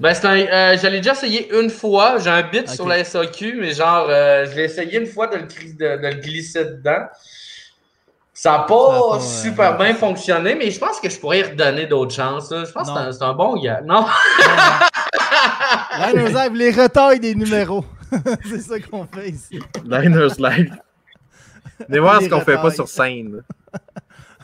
Ben, 0.00 0.12
c'est 0.14 0.26
un. 0.26 0.36
euh, 0.36 0.76
j'allais 0.80 0.98
déjà 0.98 1.12
essayer 1.12 1.52
une 1.56 1.70
fois. 1.70 2.18
J'ai 2.18 2.30
un 2.30 2.42
bit 2.42 2.68
sur 2.68 2.86
la 2.88 3.04
SAQ, 3.04 3.58
mais 3.60 3.72
genre, 3.72 4.06
euh, 4.08 4.46
je 4.50 4.56
l'ai 4.56 4.64
essayé 4.64 4.98
une 4.98 5.06
fois 5.06 5.26
de 5.28 5.36
le, 5.36 5.42
cri- 5.46 5.74
de, 5.76 5.96
de 6.02 6.06
le 6.08 6.20
glisser 6.20 6.64
dedans. 6.64 7.06
Ça 8.34 8.52
n'a 8.52 8.58
pas, 8.60 8.66
Ça 8.68 8.96
a 8.96 9.00
pas, 9.00 9.16
euh, 9.16 9.20
super 9.20 9.76
bien 9.78 9.94
fonctionné, 9.94 10.54
mais 10.54 10.70
je 10.70 10.78
pense 10.78 11.00
que 11.00 11.08
je 11.08 11.18
pourrais 11.18 11.40
y 11.40 11.42
redonner 11.42 11.86
d'autres 11.86 12.14
chances. 12.14 12.50
là. 12.52 12.64
Je 12.64 12.70
pense 12.72 12.86
Non. 12.88 12.94
que 13.06 13.12
c'est 13.12 13.22
un, 13.24 13.32
bon 13.34 13.56
gars. 13.60 13.80
Non? 13.84 14.06
Liners 15.98 16.32
Live, 16.34 16.52
les 16.54 16.70
retailles 16.70 17.20
des 17.20 17.34
numéros. 17.34 17.84
c'est 18.48 18.60
ça 18.60 18.78
qu'on 18.80 19.06
fait 19.06 19.30
ici. 19.30 19.58
Liners 19.84 20.34
Live. 20.38 20.74
Venez 21.88 21.98
voir 22.00 22.20
ce 22.22 22.28
qu'on 22.28 22.40
fait 22.40 22.56
pas 22.56 22.70
sur 22.70 22.88
scène. 22.88 23.42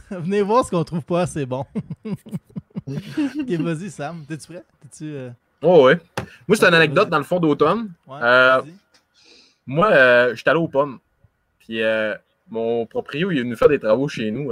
Venez 0.10 0.42
voir 0.42 0.64
ce 0.64 0.70
qu'on 0.70 0.84
trouve 0.84 1.04
pas 1.04 1.22
assez 1.22 1.46
bon. 1.46 1.64
vas-y, 2.86 3.90
Sam. 3.90 4.24
T'es-tu 4.26 4.46
prêt? 4.52 4.64
T'es-tu. 4.82 5.04
euh, 5.14 5.30
Oh, 5.62 5.86
ouais. 5.86 5.98
Moi, 6.46 6.56
c'est 6.56 6.66
une 6.66 6.74
anecdote 6.74 7.08
dans 7.08 7.18
le 7.18 7.24
fond 7.24 7.40
d'automne. 7.40 7.90
Ouais, 8.06 8.18
Euh. 8.22 8.60
Moi, 9.66 9.90
euh, 9.92 10.34
j'étais 10.34 10.50
allé 10.50 10.58
aux 10.60 10.68
pommes. 10.68 10.98
Puis 11.58 11.80
mon 12.50 12.84
proprio, 12.84 13.30
il 13.30 13.38
est 13.38 13.42
venu 13.42 13.56
faire 13.56 13.70
des 13.70 13.78
travaux 13.78 14.06
chez 14.08 14.30
nous 14.30 14.50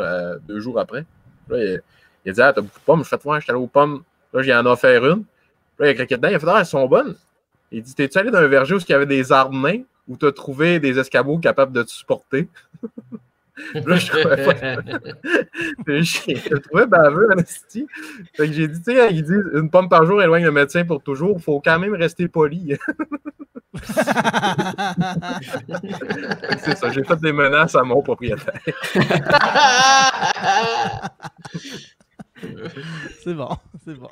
deux 0.49 0.61
jours 0.61 0.81
après. 0.81 1.05
Là, 1.49 1.59
il, 1.63 1.83
il 2.25 2.31
a 2.31 2.33
dit 2.33 2.41
Ah, 2.41 2.53
t'as 2.55 2.63
beaucoup 2.63 2.79
de 2.79 2.85
pommes. 2.85 3.05
Je 3.05 3.09
fais 3.11 3.19
Ouais, 3.29 3.39
j'étais 3.41 3.53
allé 3.53 3.61
aux 3.61 3.67
pommes. 3.67 4.03
Là, 4.33 4.41
j'en 4.43 4.65
ai 4.65 4.69
offert 4.69 5.05
une. 5.05 5.25
Puis 5.25 5.81
là, 5.81 5.87
il 5.89 5.91
a 5.91 5.95
craqué 5.95 6.17
dedans. 6.17 6.29
Il 6.29 6.35
a 6.37 6.39
fait 6.39 6.47
Ah, 6.49 6.61
elles 6.61 6.67
sont 6.67 6.87
bonnes. 6.87 7.15
Il 7.71 7.83
dit 7.83 7.95
T'es-tu 7.95 8.17
allé 8.17 8.31
dans 8.31 8.39
un 8.39 8.47
verger 8.49 8.75
où 8.75 8.79
il 8.79 8.89
y 8.89 8.95
avait 8.95 9.05
des 9.07 9.31
arbres 9.33 9.55
nains 9.55 9.83
ou 10.09 10.17
t'as 10.17 10.33
trouvé 10.33 10.81
des 10.81 10.99
escabeaux 10.99 11.39
capables 11.39 11.73
de 11.73 11.83
te 11.83 11.91
supporter 11.91 12.49
Là, 13.75 13.97
je 13.97 14.07
trouvais 14.07 14.37
je 15.87 16.57
trouvais 16.57 16.87
baveux, 16.87 17.31
Anastie. 17.33 17.87
Fait 18.35 18.47
que 18.47 18.53
j'ai 18.53 18.69
dit, 18.69 18.83
tu 18.83 18.95
sais, 18.95 19.13
il 19.13 19.23
dit 19.23 19.35
une 19.55 19.69
pomme 19.71 19.89
par 19.89 20.07
jour 20.07 20.23
éloigne 20.23 20.45
le 20.45 20.53
médecin 20.53 20.85
pour 20.85 21.03
toujours. 21.03 21.37
Il 21.39 21.43
faut 21.43 21.61
quand 21.61 21.79
même 21.79 21.95
rester 21.95 22.29
poli. 22.29 22.77
C'est 26.59 26.77
ça, 26.77 26.91
j'ai 26.91 27.05
fait 27.05 27.21
des 27.21 27.33
menaces 27.33 27.75
à 27.75 27.83
mon 27.83 28.03
propriétaire. 28.03 28.61
c'est 33.25 33.35
bon, 33.35 33.57
c'est 33.85 33.95
bon. 33.95 34.11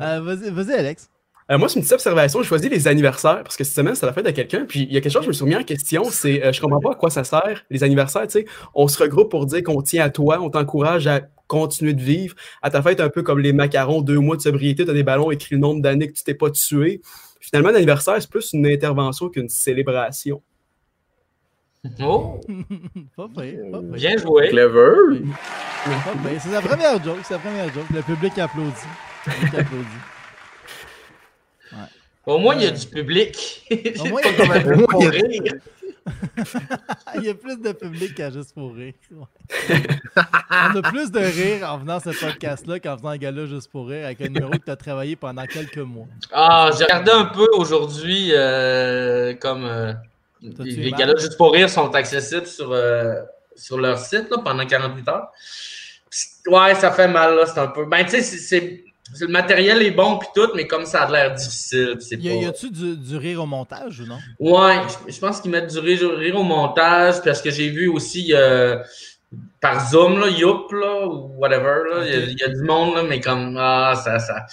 Euh, 0.00 0.20
vas-y, 0.20 0.50
vas-y, 0.50 0.72
Alex. 0.74 1.10
Euh, 1.50 1.58
moi, 1.58 1.68
c'est 1.68 1.76
une 1.76 1.82
petite 1.82 1.94
observation. 1.94 2.42
J'ai 2.42 2.48
choisi 2.48 2.68
les 2.68 2.88
anniversaires 2.88 3.42
parce 3.42 3.56
que 3.56 3.64
cette 3.64 3.74
semaine, 3.74 3.94
c'est 3.94 4.06
la 4.06 4.12
fête 4.12 4.24
de 4.24 4.30
quelqu'un. 4.30 4.64
Puis 4.66 4.82
il 4.82 4.92
y 4.92 4.96
a 4.96 5.00
quelque 5.00 5.12
chose 5.12 5.20
que 5.20 5.26
je 5.26 5.28
me 5.28 5.32
suis 5.34 5.44
remis 5.44 5.56
en 5.56 5.64
question. 5.64 6.04
C'est, 6.04 6.42
euh, 6.42 6.52
je 6.52 6.60
comprends 6.60 6.80
pas 6.80 6.92
à 6.92 6.94
quoi 6.94 7.10
ça 7.10 7.24
sert, 7.24 7.64
les 7.70 7.84
anniversaires. 7.84 8.22
Tu 8.22 8.40
sais, 8.40 8.46
on 8.74 8.88
se 8.88 9.02
regroupe 9.02 9.30
pour 9.30 9.44
dire 9.44 9.62
qu'on 9.62 9.82
tient 9.82 10.04
à 10.04 10.10
toi, 10.10 10.40
on 10.40 10.48
t'encourage 10.48 11.06
à 11.06 11.20
continuer 11.46 11.92
de 11.92 12.02
vivre. 12.02 12.34
À 12.62 12.70
ta 12.70 12.82
fête, 12.82 13.00
un 13.00 13.10
peu 13.10 13.22
comme 13.22 13.40
les 13.40 13.52
macarons, 13.52 14.00
deux 14.00 14.18
mois 14.18 14.36
de 14.36 14.42
sobriété, 14.42 14.84
tu 14.84 14.90
as 14.90 14.94
des 14.94 15.02
ballons 15.02 15.30
écrit 15.30 15.54
le 15.54 15.60
nombre 15.60 15.82
d'années 15.82 16.08
que 16.08 16.14
tu 16.14 16.24
t'es 16.24 16.34
pas 16.34 16.50
tué. 16.50 17.02
Finalement, 17.40 17.70
l'anniversaire, 17.70 18.16
c'est 18.18 18.30
plus 18.30 18.54
une 18.54 18.66
intervention 18.66 19.28
qu'une 19.28 19.50
célébration. 19.50 20.42
oh, 22.00 22.40
pas 23.16 23.28
pire. 23.28 23.82
bien 23.82 24.16
joué. 24.16 24.48
Clever. 24.48 25.22
C'est 26.38 26.52
la 26.52 26.62
première 26.62 27.04
joke, 27.04 27.18
c'est 27.22 27.34
la 27.34 27.40
première 27.40 27.66
joke. 27.74 27.84
Le 27.92 28.00
public 28.00 28.38
applaudit. 28.38 28.72
Le 29.26 29.32
public 29.32 29.54
applaudit. 29.54 30.13
Au 32.26 32.38
moins, 32.38 32.54
il 32.54 32.62
y 32.62 32.66
a 32.66 32.70
du 32.70 32.86
public. 32.86 33.66
Au 34.00 34.04
moins, 34.06 34.20
il 34.24 34.38
y 34.38 34.42
a- 34.50 34.64
moins, 34.76 34.86
pour 34.86 35.02
il 35.02 35.04
y 35.04 35.08
a- 35.08 35.10
rire. 35.10 35.42
Il 37.16 37.24
y 37.24 37.28
a 37.30 37.34
plus 37.34 37.58
de 37.58 37.72
public 37.72 38.14
qu'à 38.14 38.30
juste 38.30 38.52
pour 38.54 38.74
rire. 38.74 38.92
Ouais. 39.10 39.24
On 40.50 40.76
a 40.76 40.82
plus 40.90 41.10
de 41.10 41.18
rire 41.18 41.66
en 41.70 41.78
venant 41.78 41.96
à 41.96 42.00
ce 42.00 42.10
podcast-là 42.10 42.78
qu'en 42.78 42.98
faisant 42.98 43.08
un 43.08 43.16
gala 43.16 43.46
juste 43.46 43.70
pour 43.70 43.88
rire 43.88 44.04
avec 44.04 44.20
un 44.20 44.26
numéro 44.28 44.50
que 44.50 44.64
tu 44.66 44.70
as 44.70 44.76
travaillé 44.76 45.16
pendant 45.16 45.46
quelques 45.46 45.78
mois. 45.78 46.06
Ah, 46.30 46.70
j'ai 46.76 46.84
regardé 46.84 47.10
un 47.10 47.24
peu 47.26 47.46
aujourd'hui 47.54 48.32
euh, 48.32 49.32
comme 49.36 49.64
euh, 49.64 49.94
les 50.58 50.90
galas 50.92 51.14
juste 51.18 51.38
pour 51.38 51.52
rire 51.54 51.70
sont 51.70 51.94
accessibles 51.94 52.46
sur, 52.46 52.70
euh, 52.72 53.14
sur 53.56 53.78
leur 53.78 53.98
site 53.98 54.28
là, 54.30 54.38
pendant 54.44 54.66
48 54.66 55.08
heures. 55.08 55.28
Ouais, 56.48 56.74
ça 56.74 56.92
fait 56.92 57.08
mal 57.08 57.34
là, 57.34 57.46
c'est 57.46 57.60
un 57.60 57.68
peu. 57.68 57.86
Ben 57.86 58.04
tu 58.04 58.10
sais, 58.10 58.22
c'est 58.22 58.84
le 59.20 59.28
matériel 59.28 59.82
est 59.82 59.90
bon 59.90 60.18
puis 60.18 60.28
tout, 60.34 60.48
mais 60.54 60.66
comme 60.66 60.86
ça 60.86 61.02
a 61.02 61.10
l'air 61.10 61.34
difficile, 61.34 61.96
c'est 62.00 62.16
Y, 62.16 62.28
a- 62.30 62.34
pas. 62.34 62.40
y 62.40 62.46
a-tu 62.46 62.70
du, 62.70 62.96
du 62.96 63.16
rire 63.16 63.42
au 63.42 63.46
montage 63.46 64.00
ou 64.00 64.06
non? 64.06 64.18
Ouais, 64.40 64.80
je, 65.06 65.12
je 65.12 65.20
pense 65.20 65.40
qu'ils 65.40 65.50
mettent 65.50 65.70
du 65.70 65.78
rire, 65.78 66.10
rire 66.16 66.36
au 66.36 66.42
montage, 66.42 67.22
parce 67.22 67.42
que 67.42 67.50
j'ai 67.50 67.68
vu 67.68 67.88
aussi 67.88 68.32
euh, 68.34 68.82
par 69.60 69.88
Zoom, 69.90 70.18
là, 70.20 70.28
Youp, 70.28 70.72
là, 70.72 71.06
ou 71.06 71.32
whatever, 71.36 71.82
là, 71.90 72.06
il 72.06 72.36
y 72.38 72.42
a- 72.42 72.48
y, 72.48 72.54
du 72.54 72.62
monde, 72.62 72.94
là, 72.96 73.02
mais 73.02 73.20
comme, 73.20 73.56
ah, 73.60 73.94
ça, 74.02 74.18
ça. 74.18 74.46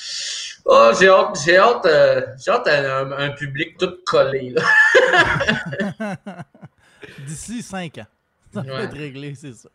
Oh, 0.66 0.92
j'ai 1.00 1.08
hâte, 1.10 1.40
j'ai 1.44 1.58
hâte, 1.58 1.86
euh, 1.86 2.22
j'ai 2.44 2.52
hâte 2.52 2.68
à 2.68 3.00
un, 3.00 3.12
un 3.14 3.30
public 3.32 3.78
tout 3.78 3.94
collé, 4.06 4.52
là. 4.52 4.62
D'ici 7.26 7.62
5 7.62 7.98
ans. 8.00 8.06
Ça 8.54 8.62
va 8.62 8.74
Ouais. 8.76 8.84
être 8.84 8.98
réglé, 8.98 9.34
c'est 9.36 9.54
sûr. 9.54 9.70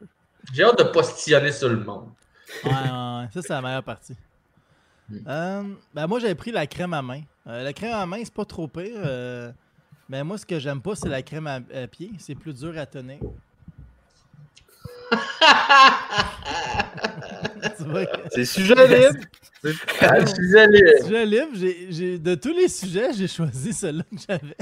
J'ai 0.52 0.62
hâte 0.62 0.78
de 0.78 0.84
postillonner 0.84 1.50
sur 1.52 1.68
le 1.68 1.78
monde. 1.78 2.10
Ouais, 2.64 2.70
ouais, 2.70 2.76
ouais. 2.78 3.28
Ça, 3.34 3.42
c'est 3.42 3.48
la 3.48 3.62
meilleure 3.62 3.82
partie. 3.82 4.14
Mm. 5.08 5.16
Euh, 5.28 5.62
ben 5.94 6.06
moi, 6.06 6.18
j'avais 6.18 6.34
pris 6.34 6.50
la 6.52 6.66
crème 6.66 6.92
à 6.94 7.02
main. 7.02 7.20
Euh, 7.46 7.62
la 7.62 7.72
crème 7.72 7.92
à 7.94 8.06
main, 8.06 8.18
c'est 8.24 8.32
pas 8.34 8.44
trop 8.44 8.66
pire. 8.68 8.92
euh, 8.96 9.50
mais 10.08 10.22
moi, 10.24 10.38
ce 10.38 10.46
que 10.46 10.58
j'aime 10.58 10.80
pas, 10.80 10.94
c'est 10.96 11.08
la 11.08 11.22
crème 11.22 11.46
à, 11.46 11.60
à 11.74 11.86
pied. 11.86 12.10
C'est 12.18 12.34
plus 12.34 12.54
dur 12.54 12.76
à 12.78 12.86
tenir. 12.86 13.18
C'est 18.32 18.44
sujet 18.44 18.74
libre. 18.74 19.24
Ah, 20.00 20.24
suis 20.24 20.58
allé. 20.58 20.80
sujet 21.02 21.26
libre, 21.26 21.48
j'ai- 21.54 21.86
j'ai- 21.90 22.18
de 22.18 22.34
tous 22.36 22.52
les 22.52 22.68
sujets, 22.68 23.12
j'ai 23.14 23.26
choisi 23.26 23.72
celui-là 23.72 24.04
que 24.04 24.16
j'avais. 24.28 24.56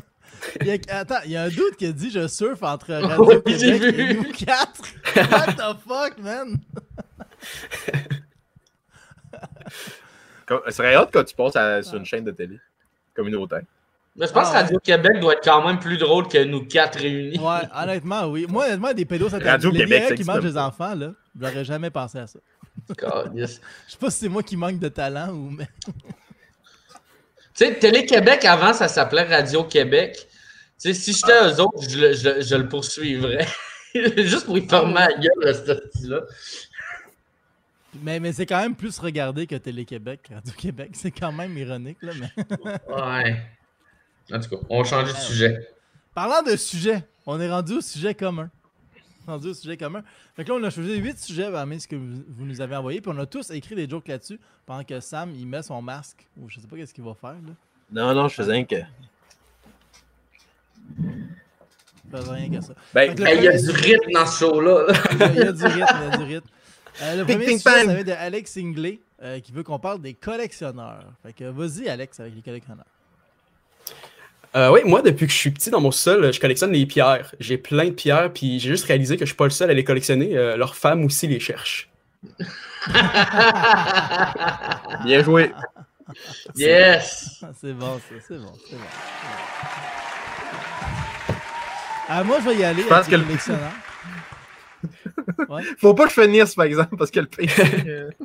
Il 0.62 0.66
y 0.66 0.70
a- 0.70 0.98
attends, 0.98 1.16
il 1.26 1.32
y 1.32 1.36
a 1.36 1.42
un 1.42 1.48
doute 1.48 1.76
qui 1.76 1.86
a 1.86 1.92
dit 1.92 2.10
je 2.10 2.26
surfe 2.26 2.62
entre 2.62 2.94
Radio-Québec 2.94 3.94
vu. 3.94 4.10
et 4.10 4.14
nous 4.14 4.32
quatre. 4.32 4.82
What 5.16 5.52
the 5.54 5.76
fuck, 5.86 6.18
man? 6.18 6.58
Ce 10.48 10.70
serait 10.72 10.94
hâte 10.94 11.10
quand 11.12 11.24
tu 11.24 11.34
passes 11.34 11.56
à- 11.56 11.82
sur 11.82 11.96
une 11.96 12.04
chaîne 12.04 12.24
de 12.24 12.30
télé 12.30 12.58
communautaire. 13.14 13.62
Mais 14.16 14.26
je 14.28 14.32
pense 14.32 14.46
Ah, 14.48 14.52
que 14.52 14.56
Radio-Québec 14.62 15.20
doit 15.20 15.32
être 15.32 15.42
quand 15.44 15.66
même 15.66 15.78
plus 15.80 15.96
drôle 15.98 16.28
que 16.28 16.38
nous 16.44 16.64
quatre 16.66 17.00
réunis. 17.00 17.36
Ouais, 17.38 17.62
honnêtement, 17.74 18.26
oui. 18.26 18.46
Moi, 18.48 18.66
honnêtement, 18.66 18.92
des 18.92 19.04
pédos, 19.04 19.28
ça 19.28 19.40
qui 19.40 20.24
mangent 20.24 20.40
des 20.42 20.56
enfants, 20.56 20.94
là, 20.94 21.10
j'aurais 21.40 21.64
jamais 21.64 21.90
pensé 21.90 22.18
à 22.18 22.26
ça. 22.28 22.38
Calisse. 22.96 23.60
Je 23.86 23.92
sais 23.92 23.98
pas 23.98 24.10
si 24.10 24.18
c'est 24.20 24.28
moi 24.28 24.42
qui 24.44 24.56
manque 24.56 24.78
de 24.78 24.88
talent 24.88 25.30
ou. 25.30 25.50
Mais... 25.50 25.68
Tu 25.86 25.92
sais, 27.66 27.74
Télé-Québec, 27.74 28.44
avant, 28.44 28.72
ça 28.72 28.88
s'appelait 28.88 29.22
Radio-Québec. 29.24 30.16
Tu 30.80 30.92
sais, 30.92 30.94
si 30.94 31.12
j'étais 31.12 31.32
eux 31.44 31.60
autres, 31.60 31.88
je, 31.88 31.98
le- 31.98 32.12
je- 32.12 32.40
je 32.42 32.54
le 32.56 32.68
poursuivrais. 32.68 33.46
Juste 34.16 34.46
pour 34.46 34.58
y 34.58 34.68
fermer 34.68 34.94
la 34.94 35.12
gueule, 35.14 35.48
à 35.48 35.54
ce 35.54 35.88
style-là. 35.90 36.22
Mais, 38.02 38.18
mais 38.20 38.32
c'est 38.32 38.46
quand 38.46 38.60
même 38.60 38.74
plus 38.74 38.98
regardé 38.98 39.46
que 39.46 39.54
Télé-Québec, 39.56 40.28
Radio-Québec. 40.32 40.90
C'est 40.94 41.10
quand 41.10 41.32
même 41.32 41.56
ironique, 41.56 41.98
là. 42.02 42.12
Mais... 42.18 42.30
Ouais. 42.88 43.36
En 44.32 44.40
tout 44.40 44.48
cas, 44.50 44.56
on 44.70 44.82
va 44.82 44.88
changer 44.88 45.12
de 45.12 45.18
sujet. 45.18 45.68
Parlant 46.14 46.42
de 46.42 46.56
sujet, 46.56 47.04
on 47.26 47.38
est 47.40 47.50
rendu 47.50 47.74
au 47.74 47.80
sujet 47.80 48.14
commun. 48.14 48.50
Rendu 49.26 49.48
au 49.48 49.54
sujet 49.54 49.76
commun. 49.76 50.02
Fait 50.36 50.44
que 50.44 50.50
là, 50.52 50.58
on 50.60 50.64
a 50.64 50.70
choisi 50.70 50.96
8 50.96 51.18
sujets 51.18 51.50
parmi 51.50 51.80
ce 51.80 51.88
que 51.88 51.96
vous, 51.96 52.22
vous 52.28 52.44
nous 52.44 52.60
avez 52.60 52.76
envoyé. 52.76 53.00
Puis 53.00 53.10
on 53.14 53.18
a 53.18 53.26
tous 53.26 53.50
écrit 53.50 53.74
des 53.74 53.88
jokes 53.88 54.08
là-dessus 54.08 54.38
pendant 54.66 54.84
que 54.84 54.98
Sam, 55.00 55.32
il 55.34 55.46
met 55.46 55.62
son 55.62 55.80
masque. 55.82 56.26
Ou 56.40 56.48
je 56.48 56.60
sais 56.60 56.66
pas 56.66 56.76
qu'est-ce 56.76 56.92
qu'il 56.94 57.04
va 57.04 57.14
faire, 57.14 57.32
là. 57.32 57.52
Non, 57.92 58.14
non, 58.14 58.28
je 58.28 58.34
faisais 58.34 58.52
un 58.56 58.64
que. 58.64 58.76
Il 60.98 62.10
fait 62.10 62.30
rien 62.30 62.50
que 62.50 62.60
ça. 62.64 62.74
Ben, 62.92 63.14
Il 63.16 63.42
y 63.44 63.48
a 63.48 63.56
du 63.58 63.70
rythme 63.70 64.10
dans 64.12 64.26
ce 64.26 64.38
show-là. 64.38 64.86
Il 65.12 65.18
y 65.18 65.22
a- 65.22 65.32
il 65.32 65.36
y 65.36 65.42
a 65.42 65.52
du 65.52 65.64
rythme, 65.64 65.96
il 66.00 66.10
y 66.10 66.12
a 66.12 66.16
du 66.16 66.22
rythme. 66.24 66.48
Euh, 67.02 67.16
le 67.16 67.24
Ping, 67.24 67.34
premier 67.36 67.46
ping, 67.46 67.58
sujet, 67.58 67.70
pang. 67.70 67.80
ça 67.88 67.92
va 67.94 68.00
être 68.00 68.06
de 68.06 68.12
Alex 68.12 68.56
Ingley, 68.56 69.00
euh, 69.22 69.40
qui 69.40 69.50
veut 69.52 69.62
qu'on 69.62 69.78
parle 69.78 70.00
des 70.00 70.14
collectionneurs. 70.14 71.04
Fait 71.22 71.32
que 71.32 71.44
vas-y, 71.44 71.88
Alex, 71.88 72.20
avec 72.20 72.34
les 72.36 72.42
collectionneurs. 72.42 72.84
Euh, 74.56 74.70
oui, 74.70 74.80
moi, 74.84 75.02
depuis 75.02 75.26
que 75.26 75.32
je 75.32 75.36
suis 75.38 75.50
petit 75.50 75.70
dans 75.70 75.80
mon 75.80 75.90
sol, 75.90 76.32
je 76.32 76.38
collectionne 76.38 76.70
les 76.70 76.86
pierres. 76.86 77.34
J'ai 77.40 77.58
plein 77.58 77.86
de 77.86 77.90
pierres, 77.90 78.32
puis 78.32 78.60
j'ai 78.60 78.68
juste 78.70 78.84
réalisé 78.84 79.16
que 79.16 79.24
je 79.24 79.30
suis 79.30 79.36
pas 79.36 79.44
le 79.44 79.50
seul 79.50 79.68
à 79.70 79.74
les 79.74 79.82
collectionner. 79.82 80.36
Euh, 80.36 80.56
leurs 80.56 80.76
femmes 80.76 81.04
aussi 81.04 81.26
les 81.26 81.40
cherchent. 81.40 81.88
bien 85.04 85.22
joué. 85.24 85.50
yes! 86.56 87.42
C'est 87.60 87.72
bon, 87.72 87.98
ça, 87.98 88.14
c'est 88.28 88.38
bon, 88.38 88.38
c'est 88.38 88.38
bon. 88.38 88.52
c'est 88.70 88.76
bon. 88.76 88.82
Ah, 92.08 92.22
moi, 92.22 92.38
je 92.40 92.50
vais 92.50 92.56
y 92.56 92.64
aller 92.64 92.82
Je 92.82 92.86
pense 92.88 92.98
avec 92.98 93.06
que 93.10 93.10
les 93.12 93.16
le- 93.18 93.24
collectionneurs. 93.24 93.72
Ouais. 95.48 95.62
Faut 95.78 95.94
pas 95.94 96.04
que 96.04 96.10
je 96.14 96.20
finisse, 96.22 96.54
par 96.54 96.66
exemple, 96.66 96.96
parce 96.96 97.10
que 97.10 97.20
le 97.20 97.28
euh, 97.86 98.10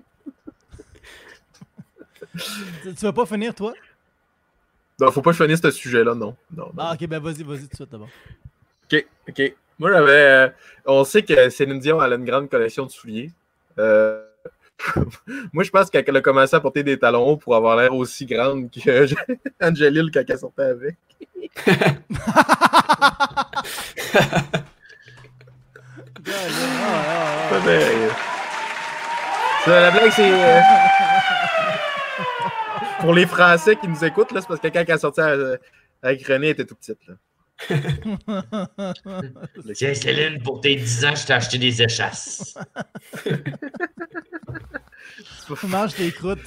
Tu, 2.84 2.94
tu 2.96 3.06
vas 3.06 3.14
pas 3.14 3.26
finir, 3.26 3.54
toi? 3.56 3.74
Non, 5.00 5.12
faut 5.12 5.22
pas 5.22 5.32
que 5.32 5.38
je 5.38 5.44
finisse 5.44 5.62
ce 5.62 5.72
sujet-là, 5.72 6.14
non. 6.16 6.36
non, 6.56 6.66
non. 6.66 6.72
Ah, 6.78 6.94
ok, 6.94 7.08
ben 7.08 7.20
vas-y, 7.20 7.44
vas-y 7.44 7.62
tout 7.62 7.68
de 7.68 7.76
suite 7.76 7.90
d'abord. 7.92 8.10
Ok, 8.92 9.06
ok. 9.30 9.54
Moi, 9.80 9.92
j'avais. 9.92 10.12
euh, 10.12 10.50
on 10.86 11.04
sait 11.06 11.24
que 11.24 11.50
Céline 11.50 11.80
Dion 11.80 12.02
elle 12.04 12.14
a 12.14 12.16
une 12.18 12.26
grande 12.26 12.50
collection 12.50 12.86
de 12.86 12.92
souliers. 12.92 13.32
Euh, 13.78 14.22
Moi, 15.54 15.64
je 15.64 15.70
pense 15.70 15.90
qu'elle 15.90 16.16
a 16.16 16.22
commencé 16.22 16.56
à 16.56 16.60
porter 16.60 16.84
des 16.84 16.98
talons 17.00 17.26
hauts 17.26 17.38
pour 17.38 17.56
avoir 17.56 17.78
l'air 17.78 17.94
aussi 17.94 18.26
grande 18.26 18.70
que 18.72 19.06
Angelil 19.62 20.10
quand 20.14 20.24
elle 20.28 20.38
sortait 20.40 20.64
avec. 20.64 20.98
Ça, 29.66 29.82
la 29.82 29.92
blague, 29.92 30.12
c'est. 30.12 30.32
euh, 30.32 30.62
Pour 33.00 33.14
les 33.14 33.26
Français 33.26 33.76
qui 33.76 33.88
nous 33.88 34.04
écoutent, 34.04 34.32
là, 34.32 34.42
c'est 34.42 34.48
parce 34.48 34.60
que 34.60 34.68
quand 34.68 34.84
elle 34.88 35.00
sortait 35.00 35.22
euh, 35.22 35.58
avec 36.02 36.26
René, 36.26 36.48
elle 36.48 36.54
était 36.54 36.66
tout 36.66 36.76
petite. 36.76 37.00
Là. 37.08 37.16
Tiens, 39.76 39.94
Céline, 39.94 40.42
pour 40.42 40.62
tes 40.62 40.76
10 40.76 41.06
ans, 41.06 41.16
je 41.16 41.26
t'ai 41.26 41.34
acheté 41.34 41.58
des 41.58 41.82
échasses. 41.82 42.56
Mange 45.64 45.94
tes 45.96 46.12
croûtes. 46.12 46.40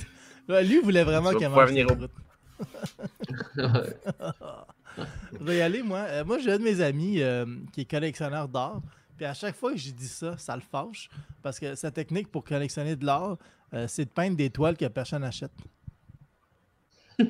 Ouais, 0.49 0.65
Lui, 0.65 0.77
il 0.77 0.83
voulait 0.83 1.05
vraiment 1.05 1.31
Tu 1.31 1.35
vas 1.35 1.41
qu'elle 1.41 1.49
pouvoir 1.49 1.67
mange 1.67 1.75
tes 1.75 1.85
venir 1.85 1.97
croûtes. 1.97 2.11
Je 5.41 5.45
vais 5.45 5.57
y 5.57 5.62
aller, 5.62 5.83
moi. 5.83 6.01
Euh, 6.01 6.23
moi, 6.25 6.39
j'ai 6.39 6.53
un 6.53 6.59
de 6.59 6.65
mes 6.65 6.81
amis 6.83 7.23
euh, 7.23 7.47
qui 7.73 7.81
est 7.83 7.91
collectionneur 7.91 8.47
d'art. 8.49 8.81
Puis 9.23 9.29
à 9.29 9.35
chaque 9.35 9.55
fois 9.55 9.71
que 9.71 9.79
j'ai 9.79 9.93
dit 9.93 10.09
ça, 10.09 10.37
ça 10.37 10.57
le 10.57 10.62
fâche. 10.62 11.09
Parce 11.45 11.61
que 11.61 11.76
sa 11.76 11.93
technique 11.93 12.29
pour 12.29 12.43
collectionner 12.43 12.97
de 12.97 13.07
l'art, 13.07 13.38
euh, 13.73 13.87
c'est 13.87 14.07
de 14.07 14.11
peindre 14.11 14.37
des 14.37 14.50
toiles 14.50 14.76
que 14.76 14.87
personne 14.87 15.23
n'achète. 15.23 15.52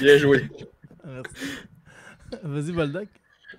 Bien 0.00 0.16
joué. 0.16 0.48
Merci. 1.04 1.32
Vas-y, 2.40 2.70
Boldoc. 2.70 3.08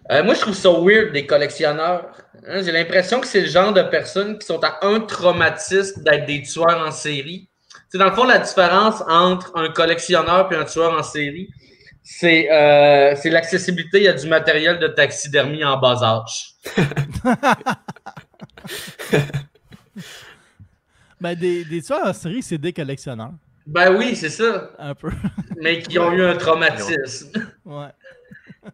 Euh, 0.10 0.24
moi, 0.24 0.36
je 0.36 0.40
trouve 0.40 0.56
ça 0.56 0.70
weird, 0.72 1.12
des 1.12 1.26
collectionneurs. 1.26 2.16
Hein, 2.48 2.62
J'ai 2.64 2.72
l'impression 2.72 3.20
que 3.20 3.28
c'est 3.28 3.42
le 3.42 3.48
genre 3.48 3.74
de 3.74 3.82
personnes 3.82 4.40
qui 4.40 4.46
sont 4.48 4.64
à 4.64 4.80
un 4.84 5.02
traumatisme 5.02 6.02
d'être 6.04 6.28
des 6.28 6.44
tueurs 6.44 6.80
en 6.80 6.92
série. 6.92 7.50
C'est 7.90 7.98
dans 7.98 8.06
le 8.06 8.14
fond 8.14 8.24
la 8.24 8.40
différence 8.40 9.04
entre 9.06 9.52
un 9.58 9.68
collectionneur 9.68 10.50
et 10.54 10.56
un 10.56 10.64
tueur 10.64 10.98
en 10.98 11.04
série. 11.04 11.50
C'est 12.04 12.52
euh, 12.52 13.16
c'est 13.16 13.30
l'accessibilité. 13.30 14.00
Il 14.00 14.04
y 14.04 14.08
a 14.08 14.14
du 14.14 14.28
matériel 14.28 14.80
de 14.80 14.88
taxidermie 14.88 15.64
en 15.64 15.78
bas 15.78 16.02
âge. 16.04 16.56
Ben, 21.22 21.36
des, 21.36 21.64
des 21.64 21.84
tueurs 21.84 22.08
en 22.08 22.14
série, 22.14 22.42
c'est 22.42 22.58
des 22.58 22.74
collectionneurs. 22.74 23.34
Ben 23.68 23.96
oui, 23.96 24.16
c'est 24.16 24.32
ça. 24.32 24.72
Un 24.80 24.96
peu. 24.96 25.12
Mais 25.62 25.80
qui 25.80 26.00
ont 26.00 26.12
eu 26.12 26.24
un 26.24 26.36
traumatisme. 26.36 27.32
Ouais. 27.64 27.90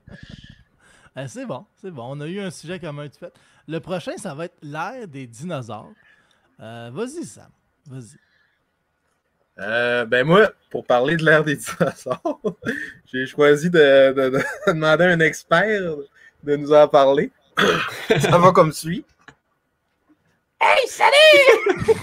Euh, 1.18 1.26
c'est 1.28 1.48
bon, 1.48 1.66
c'est 1.82 1.90
bon. 1.90 2.04
On 2.10 2.22
a 2.22 2.28
eu 2.28 2.40
un 2.40 2.52
sujet 2.52 2.80
commun 2.80 3.08
tout 3.08 3.18
fait. 3.18 3.34
Le 3.68 3.80
prochain, 3.80 4.16
ça 4.18 4.36
va 4.36 4.46
être 4.46 4.58
l'ère 4.62 5.08
des 5.08 5.26
dinosaures. 5.26 5.92
Euh, 6.60 6.92
vas-y, 6.94 7.26
Sam. 7.26 7.50
Vas-y. 7.88 8.20
Euh, 9.60 10.06
ben 10.06 10.24
moi, 10.26 10.52
pour 10.70 10.86
parler 10.86 11.16
de 11.18 11.26
l'ère 11.26 11.44
des 11.44 11.56
dinosaures, 11.56 12.40
j'ai 13.12 13.26
choisi 13.26 13.70
de, 13.70 14.12
de- 14.14 14.30
de 14.30 14.44
demander 14.68 15.06
à 15.06 15.08
un 15.10 15.20
expert 15.20 15.96
de 16.44 16.56
nous 16.56 16.74
en 16.74 16.88
parler. 16.88 17.32
Ça 18.20 18.38
va 18.38 18.52
comme 18.52 18.72
suit. 18.72 19.04
Hey, 20.60 20.88
salut! 20.88 21.96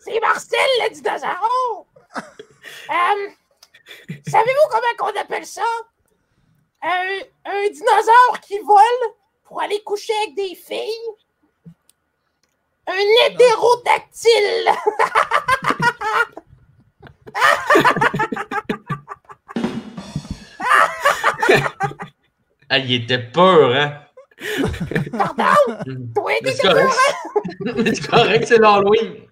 C'est 0.00 0.20
Marcel, 0.20 0.58
le 0.82 0.90
dinosaure! 0.94 1.86
Euh, 2.16 3.28
Savez-vous 4.26 4.68
comment 4.70 5.10
on 5.12 5.20
appelle 5.20 5.46
ça? 5.46 5.62
Un, 6.82 7.18
un 7.46 7.68
dinosaure 7.70 8.40
qui 8.46 8.58
vole 8.58 9.12
pour 9.44 9.60
aller 9.62 9.80
coucher 9.82 10.12
avec 10.24 10.36
des 10.36 10.54
filles? 10.54 11.08
Un 12.86 13.30
hétérodactyle! 13.30 14.70
Ah, 22.68 22.78
il 22.78 22.92
était 22.92 23.18
peur, 23.18 23.74
hein? 23.74 24.00
Toi, 26.14 26.30
Mais 26.30 26.40
t'es 26.44 26.52
C'est 26.52 26.62
correct. 26.62 26.92
C'est 27.94 28.08
correct, 28.08 28.44
c'est 28.48 28.58
l'Halloween. 28.58 29.28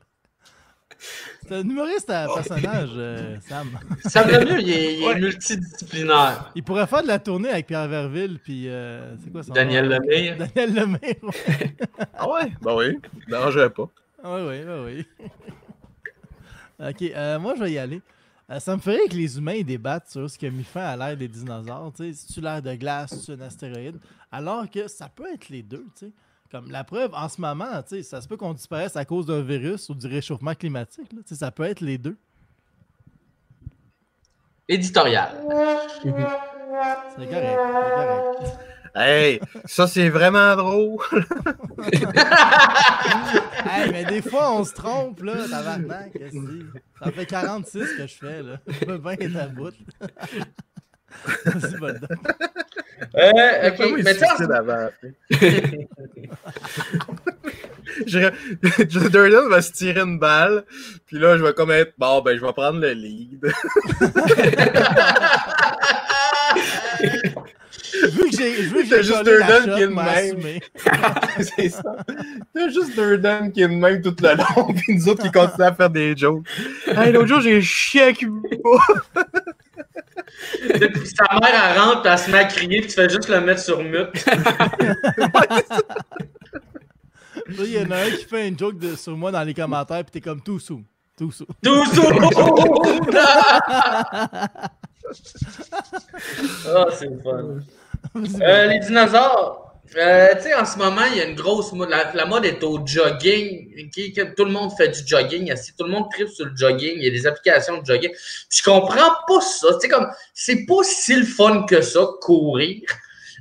C'est 1.52 1.58
un 1.58 1.68
humoriste 1.68 2.08
à 2.08 2.26
personnage, 2.34 2.90
euh, 2.96 3.36
Sam. 3.46 3.68
Ça 4.06 4.22
va 4.22 4.42
mieux, 4.42 4.60
il 4.60 4.70
est, 4.70 4.94
il 4.96 5.02
est 5.02 5.06
Ouais. 5.06 5.20
multidisciplinaire. 5.20 6.50
Il 6.54 6.62
pourrait 6.62 6.86
faire 6.86 7.02
de 7.02 7.08
la 7.08 7.18
tournée 7.18 7.50
avec 7.50 7.66
Pierre 7.66 7.88
Verville, 7.88 8.38
puis 8.42 8.68
euh, 8.68 9.14
c'est 9.22 9.30
quoi 9.30 9.42
son 9.42 9.52
Daniel 9.52 9.88
nom? 9.88 9.98
Lemire. 9.98 10.36
Daniel 10.38 10.74
Lemire. 10.74 10.98
ouais. 11.22 11.76
Ah 12.14 12.28
ouais? 12.30 12.52
Ben 12.62 12.74
oui, 12.74 12.98
ne 13.26 13.30
dérangerait 13.30 13.68
pas. 13.70 13.88
Oui, 14.24 14.40
oui, 14.48 14.60
oui, 14.66 15.04
oui. 15.20 15.28
ok, 16.88 17.02
euh, 17.14 17.38
moi 17.38 17.54
je 17.56 17.64
vais 17.64 17.72
y 17.72 17.78
aller. 17.78 18.00
Euh, 18.50 18.58
ça 18.58 18.74
me 18.76 18.80
ferait 18.80 19.08
que 19.08 19.14
les 19.14 19.36
humains 19.38 19.54
ils 19.54 19.64
débattent 19.64 20.08
sur 20.10 20.28
ce 20.30 20.38
qui 20.38 20.46
a 20.46 20.50
mis 20.50 20.64
fin 20.64 20.84
à 20.84 20.96
l'ère 20.96 21.16
des 21.16 21.28
dinosaures. 21.28 21.92
Tu 21.96 22.04
sais, 22.04 22.12
si 22.14 22.32
tu 22.32 22.40
l'air 22.40 22.62
de 22.62 22.74
glace, 22.74 23.14
si 23.18 23.26
tu 23.26 23.32
un 23.32 23.40
astéroïde. 23.42 23.96
Alors 24.30 24.70
que 24.70 24.88
ça 24.88 25.08
peut 25.14 25.26
être 25.34 25.48
les 25.50 25.62
deux. 25.62 25.84
tu 25.98 26.06
sais. 26.06 26.12
Comme 26.52 26.70
la 26.70 26.84
preuve, 26.84 27.14
en 27.14 27.30
ce 27.30 27.40
moment, 27.40 27.82
tu 27.82 27.96
sais, 27.96 28.02
ça 28.02 28.20
se 28.20 28.28
peut 28.28 28.36
qu'on 28.36 28.52
disparaisse 28.52 28.94
à 28.94 29.06
cause 29.06 29.24
d'un 29.24 29.40
virus 29.40 29.88
ou 29.88 29.94
du 29.94 30.06
réchauffement 30.06 30.54
climatique. 30.54 31.10
là. 31.14 31.20
Tu 31.26 31.28
sais, 31.30 31.36
Ça 31.36 31.50
peut 31.50 31.62
être 31.62 31.80
les 31.80 31.96
deux. 31.96 32.18
Éditorial. 34.68 35.30
C'est 36.02 37.26
correct. 37.26 37.58
Hey, 38.94 39.40
ça 39.64 39.86
c'est 39.86 40.10
vraiment 40.10 40.54
drôle. 40.54 40.98
Hey, 43.64 43.90
mais 43.90 44.04
des 44.04 44.20
fois, 44.20 44.52
on 44.52 44.64
se 44.64 44.74
trompe, 44.74 45.22
là, 45.22 45.48
tabarnak, 45.48 46.12
qu'est-ce 46.12 46.34
que? 46.34 46.66
Ça 47.02 47.10
fait 47.12 47.26
46 47.26 47.78
que 47.96 48.06
je 48.06 48.14
fais, 48.14 48.42
là. 48.42 48.58
Je 48.66 48.84
peux 48.84 48.98
bien 48.98 49.12
être 49.12 49.36
à 49.36 49.46
bout. 49.46 49.72
Vas-y. 51.46 52.00
Euh, 53.16 53.68
Pourquoi 53.68 53.86
ok, 53.86 53.94
il 53.98 54.04
mais 54.04 54.14
se 54.14 54.20
tu 58.08 59.08
Durden 59.10 59.48
va 59.50 59.60
se 59.60 59.72
tirer 59.72 60.00
une 60.00 60.18
balle, 60.18 60.64
puis 61.06 61.18
là, 61.18 61.36
je 61.36 61.42
vais 61.42 61.52
comme 61.52 61.70
être 61.72 61.92
bon, 61.98 62.22
ben, 62.22 62.38
je 62.38 62.44
vais 62.44 62.52
prendre 62.52 62.80
le 62.80 62.92
lead. 62.92 63.52
Vu 68.02 68.30
que 68.30 68.36
j'ai 68.36 68.50
vu 68.62 68.74
que 68.82 68.84
j'ai 68.88 69.02
juste 69.02 69.24
Durden 69.24 69.74
qui 69.74 69.82
est 69.82 69.86
de 69.86 69.92
même. 69.92 70.60
c'est 71.56 71.68
ça. 71.68 71.96
T'as 72.54 72.68
juste 72.68 72.94
Durden 72.94 73.52
qui 73.52 73.62
est 73.62 73.68
de 73.68 73.74
même 73.74 74.00
tout 74.00 74.14
le 74.20 74.36
long, 74.36 74.72
puis 74.72 74.94
nous 74.94 75.08
autres 75.08 75.22
qui 75.22 75.30
continuent 75.30 75.66
à 75.66 75.74
faire 75.74 75.90
des 75.90 76.16
jokes. 76.16 76.44
Hey, 76.86 77.12
l'autre 77.12 77.28
jour, 77.28 77.40
j'ai 77.40 77.60
chié 77.60 78.02
à 78.02 78.12
Cuba. 78.12 78.38
Depuis 80.80 81.06
sa 81.08 81.24
mère 81.40 81.50
elle 81.72 81.78
rentre, 81.80 82.02
puis 82.02 82.10
elle 82.12 82.18
se 82.18 82.30
met 82.30 82.38
à 82.38 82.44
crier, 82.44 82.80
puis 82.80 82.88
tu 82.88 82.94
fais 82.94 83.08
juste 83.08 83.28
le 83.28 83.40
mettre 83.40 83.60
sur 83.60 83.82
mute. 83.82 84.24
Là, 87.46 87.64
il 87.64 87.72
y 87.72 87.78
en 87.80 87.90
a 87.90 87.96
un 87.96 88.10
qui 88.10 88.24
fait 88.24 88.46
une 88.48 88.58
joke 88.58 88.78
de- 88.78 88.94
sur 88.96 89.16
moi 89.16 89.30
dans 89.32 89.42
les 89.42 89.54
commentaires, 89.54 90.02
puis 90.04 90.12
t'es 90.12 90.20
comme 90.20 90.40
tout 90.42 90.58
sous. 90.60 90.82
Tout 91.16 91.30
sous. 91.32 91.46
Tout 91.62 91.84
Ah, 96.68 96.86
c'est 96.98 97.22
fun. 97.22 97.58
Euh, 98.16 98.66
les 98.66 98.78
dinosaures. 98.80 99.71
Euh, 99.96 100.34
tu 100.36 100.42
sais, 100.42 100.54
en 100.54 100.64
ce 100.64 100.78
moment, 100.78 101.04
il 101.10 101.18
y 101.18 101.20
a 101.20 101.24
une 101.24 101.34
grosse 101.34 101.72
mode. 101.72 101.90
La, 101.90 102.24
mode 102.24 102.44
est 102.44 102.62
au 102.62 102.80
jogging. 102.84 103.90
que 103.90 104.34
tout 104.34 104.44
le 104.44 104.50
monde 104.50 104.72
fait 104.76 104.88
du 104.88 105.06
jogging. 105.06 105.50
assis, 105.50 105.74
Tout 105.76 105.84
le 105.84 105.90
monde 105.90 106.10
tripe 106.10 106.28
sur 106.28 106.46
le 106.46 106.56
jogging. 106.56 106.94
Il 106.96 107.04
y 107.04 107.08
a 107.08 107.10
des 107.10 107.26
applications 107.26 107.78
de 107.78 107.86
jogging. 107.86 108.10
Je 108.50 108.62
comprends 108.62 109.14
pas 109.28 109.40
ça. 109.40 109.68
Comme, 109.90 110.08
c'est 110.32 110.64
pas 110.66 110.82
si 110.82 111.16
le 111.16 111.26
fun 111.26 111.64
que 111.64 111.82
ça, 111.82 112.06
courir. 112.20 112.80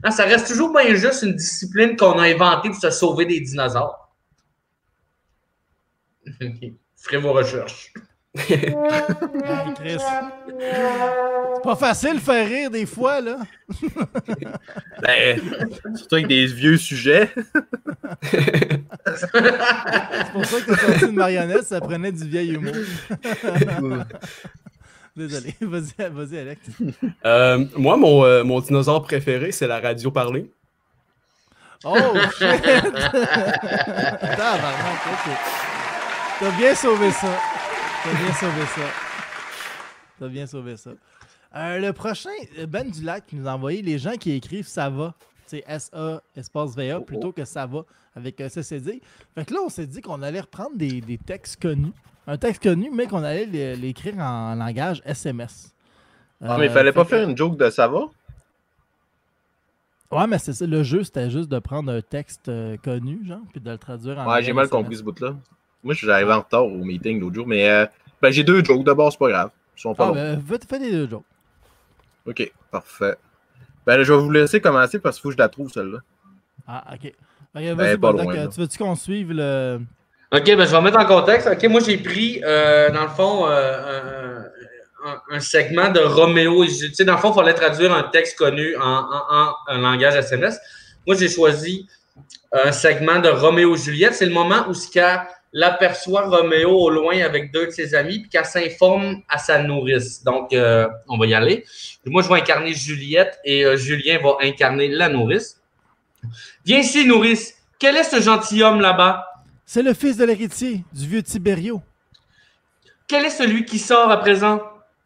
Ça 0.10 0.25
reste 0.25 0.48
toujours 0.48 0.74
bien 0.74 0.96
juste 0.96 1.22
une 1.22 1.36
discipline 1.36 1.96
qu'on 1.96 2.17
a 2.17 2.24
inventée 2.24 2.70
pour 2.70 2.79
se 2.79 2.89
sauver 2.89 3.25
des 3.25 3.39
dinosaures. 3.39 4.10
Ferez 6.98 7.17
vos 7.17 7.34
recherches. 7.34 7.93
C'est 8.33 8.73
pas 11.63 11.75
facile 11.75 12.15
de 12.15 12.19
faire 12.19 12.47
rire 12.47 12.71
des 12.71 12.86
fois, 12.86 13.19
là. 13.21 13.38
Ben, 15.01 15.41
surtout 15.95 16.15
avec 16.15 16.27
des 16.27 16.45
vieux 16.45 16.77
sujets. 16.77 17.34
C'est 18.23 18.51
pour 20.32 20.45
ça 20.45 20.62
que 20.62 20.65
t'as 20.67 20.77
sorti 20.77 21.06
une 21.06 21.15
marionnette, 21.15 21.63
ça 21.63 21.82
prenait 21.82 22.12
du 22.12 22.23
vieil 22.27 22.53
humour. 22.53 22.75
Désolé. 25.15 25.56
Vas-y, 25.60 26.10
vas-y, 26.10 26.38
Alex. 26.38 26.62
Euh, 27.25 27.65
moi, 27.75 27.97
mon, 27.97 28.23
euh, 28.23 28.43
mon 28.43 28.60
dinosaure 28.62 29.01
préféré, 29.03 29.51
c'est 29.51 29.67
la 29.67 29.79
radio 29.79 30.12
parlée. 30.12 30.49
Oh, 31.84 31.97
shit! 32.38 32.62
T'as 36.39 36.51
bien 36.58 36.75
sauvé 36.75 37.12
ça. 37.12 37.39
T'as 38.03 38.13
bien 38.17 38.33
sauvé 38.33 38.65
ça. 38.65 38.81
T'as 40.19 40.27
bien 40.27 40.47
sauvé 40.47 40.77
ça. 40.77 40.91
Euh, 41.55 41.79
le 41.79 41.93
prochain, 41.93 42.29
euh, 42.59 42.65
Ben 42.65 42.89
Dulac 42.89 43.27
qui 43.27 43.35
nous 43.35 43.47
a 43.47 43.53
envoyé 43.53 43.81
les 43.81 43.97
gens 43.99 44.13
qui 44.13 44.31
écrivent 44.31 44.67
ça 44.67 44.89
va. 44.89 45.13
C'est 45.45 45.63
S-A 45.67 46.21
espace 46.35 46.75
V-A 46.75 47.01
plutôt 47.01 47.31
que 47.33 47.43
ça 47.43 47.65
va 47.65 47.81
avec 48.15 48.39
un 48.39 48.47
CCD. 48.49 49.01
Fait 49.35 49.45
que 49.45 49.53
là, 49.53 49.59
on 49.65 49.69
s'est 49.69 49.85
dit 49.85 50.01
qu'on 50.01 50.21
allait 50.21 50.39
reprendre 50.39 50.75
des, 50.75 51.01
des 51.01 51.17
textes 51.17 51.61
connus. 51.61 51.91
Un 52.25 52.37
texte 52.37 52.63
connu, 52.63 52.89
mais 52.91 53.07
qu'on 53.07 53.23
allait 53.23 53.45
l'é- 53.45 53.75
l'écrire 53.75 54.17
en 54.19 54.55
langage 54.55 55.01
SMS. 55.05 55.73
Ah, 56.41 56.57
mais 56.57 56.67
il 56.67 56.69
Euh, 56.69 56.73
fallait 56.73 56.93
pas 56.93 57.03
que- 57.03 57.09
faire 57.09 57.27
une 57.27 57.35
joke 57.35 57.57
de 57.57 57.69
ça 57.69 57.87
va? 57.87 58.05
Ouais, 60.11 60.27
mais 60.27 60.37
c'est 60.39 60.53
ça. 60.53 60.65
Le 60.65 60.83
jeu, 60.83 61.03
c'était 61.03 61.29
juste 61.29 61.49
de 61.49 61.59
prendre 61.59 61.91
un 61.91 62.01
texte 62.01 62.47
euh, 62.49 62.77
connu, 62.77 63.25
genre, 63.25 63.39
puis 63.51 63.59
de 63.61 63.69
le 63.71 63.77
traduire 63.77 64.19
en. 64.19 64.29
Ouais, 64.31 64.41
j'ai 64.43 64.53
mal 64.53 64.69
compris 64.69 64.95
ce 64.97 65.03
bout-là. 65.03 65.35
Moi, 65.84 65.94
je 65.94 66.00
suis 66.00 66.12
arrivé 66.12 66.32
en 66.32 66.39
retard 66.41 66.65
au 66.65 66.84
meeting 66.84 67.20
l'autre 67.20 67.36
jour, 67.36 67.48
mais 67.48 67.70
euh, 67.70 67.86
ben, 68.22 68.32
j'ai 68.32 68.44
deux 68.44 68.63
jokes. 68.63 68.84
D'abord, 68.84 69.12
c'est 69.12 69.17
pas 69.20 69.30
grave. 69.30 69.50
Ils 69.78 69.82
sont 69.82 69.96
pas 69.96 70.06
Ah, 70.06 70.08
longs. 70.10 70.13
ben, 70.13 70.60
fais, 70.70 70.80
les 70.80 70.91
deux 70.91 71.10
jokes. 71.10 71.24
Ok, 72.28 72.52
parfait. 72.72 73.15
Ben, 73.86 73.98
là, 73.98 74.04
je 74.04 74.13
vais 74.13 74.20
vous 74.20 74.30
laisser 74.32 74.62
commencer 74.62 75.00
parce 75.00 75.15
qu'il 75.17 75.24
faut 75.24 75.30
que 75.30 75.34
je 75.34 75.39
la 75.39 75.50
trouve, 75.50 75.72
celle-là. 75.72 75.98
Ah, 76.67 76.84
ok. 76.94 77.02
Fait 77.02 77.13
que 77.65 77.74
Vas-y, 77.74 77.98
pas 77.98 78.12
loin, 78.12 78.34
euh, 78.34 78.36
là. 78.36 78.48
tu 78.48 78.60
veux-tu 78.60 78.78
qu'on 78.78 78.96
suive 78.96 79.32
le. 79.34 79.80
OK, 80.32 80.44
ben, 80.46 80.65
je 80.65 80.72
vais 80.72 80.78
remettre 80.78 81.00
en 81.00 81.06
contexte. 81.06 81.48
OK, 81.52 81.63
moi, 81.70 81.82
j'ai 81.86 81.98
pris, 81.98 82.41
euh, 82.46 82.89
dans 82.91 83.04
le 83.04 83.10
fond, 83.10 83.48
euh, 83.48 84.39
un, 85.04 85.10
un- 85.10 85.22
un 85.32 85.39
segment 85.39 85.89
de 85.89 86.00
Roméo 86.00 86.63
et 86.63 86.67
Juliette. 86.67 86.89
Tu 86.91 86.96
sais, 86.98 87.06
dans 87.06 87.15
le 87.15 87.20
fond, 87.20 87.32
il 87.32 87.36
fallait 87.36 87.56
traduire 87.56 87.91
un 87.94 88.04
texte 88.04 88.38
connu 88.38 88.76
en, 88.78 88.84
en- 88.84 89.54
langage 89.82 90.15
SMS. 90.15 90.58
Moi, 91.08 91.15
j'ai 91.17 91.28
choisi 91.28 91.88
un 92.54 92.72
segment 92.72 93.20
de 93.20 93.30
Roméo 93.30 93.76
et 93.76 93.78
Juliette. 93.80 94.13
C'est 94.13 94.28
le 94.28 94.34
moment 94.34 94.67
où 94.70 94.74
ce 94.76 94.89
l'aperçoit 95.53 96.27
Roméo 96.27 96.71
au 96.71 96.89
loin 96.89 97.19
avec 97.19 97.51
deux 97.51 97.67
de 97.67 97.71
ses 97.71 97.93
amis, 97.93 98.19
puis 98.19 98.29
qu'elle 98.29 98.45
s'informe 98.45 99.21
à 99.27 99.37
sa 99.37 99.61
nourrice. 99.61 100.23
Donc, 100.23 100.53
euh, 100.53 100.87
on 101.07 101.17
va 101.17 101.25
y 101.25 101.33
aller. 101.33 101.65
Moi, 102.05 102.21
je 102.21 102.29
vais 102.29 102.35
incarner 102.35 102.73
Juliette 102.73 103.37
et 103.43 103.65
euh, 103.65 103.75
Julien 103.75 104.19
va 104.19 104.37
incarner 104.41 104.87
la 104.87 105.09
nourrice. 105.09 105.59
Viens 106.65 106.79
ici, 106.79 107.05
nourrice. 107.05 107.55
Quel 107.79 107.97
est 107.97 108.03
ce 108.03 108.21
gentilhomme 108.21 108.79
là-bas? 108.79 109.27
C'est 109.65 109.83
le 109.83 109.93
fils 109.93 110.17
de 110.17 110.25
l'héritier, 110.25 110.83
du 110.93 111.07
vieux 111.07 111.23
Tibério. 111.23 111.81
Quel 113.07 113.25
est 113.25 113.29
celui 113.29 113.65
qui 113.65 113.79
sort 113.79 114.09
à 114.09 114.17
présent? 114.17 114.61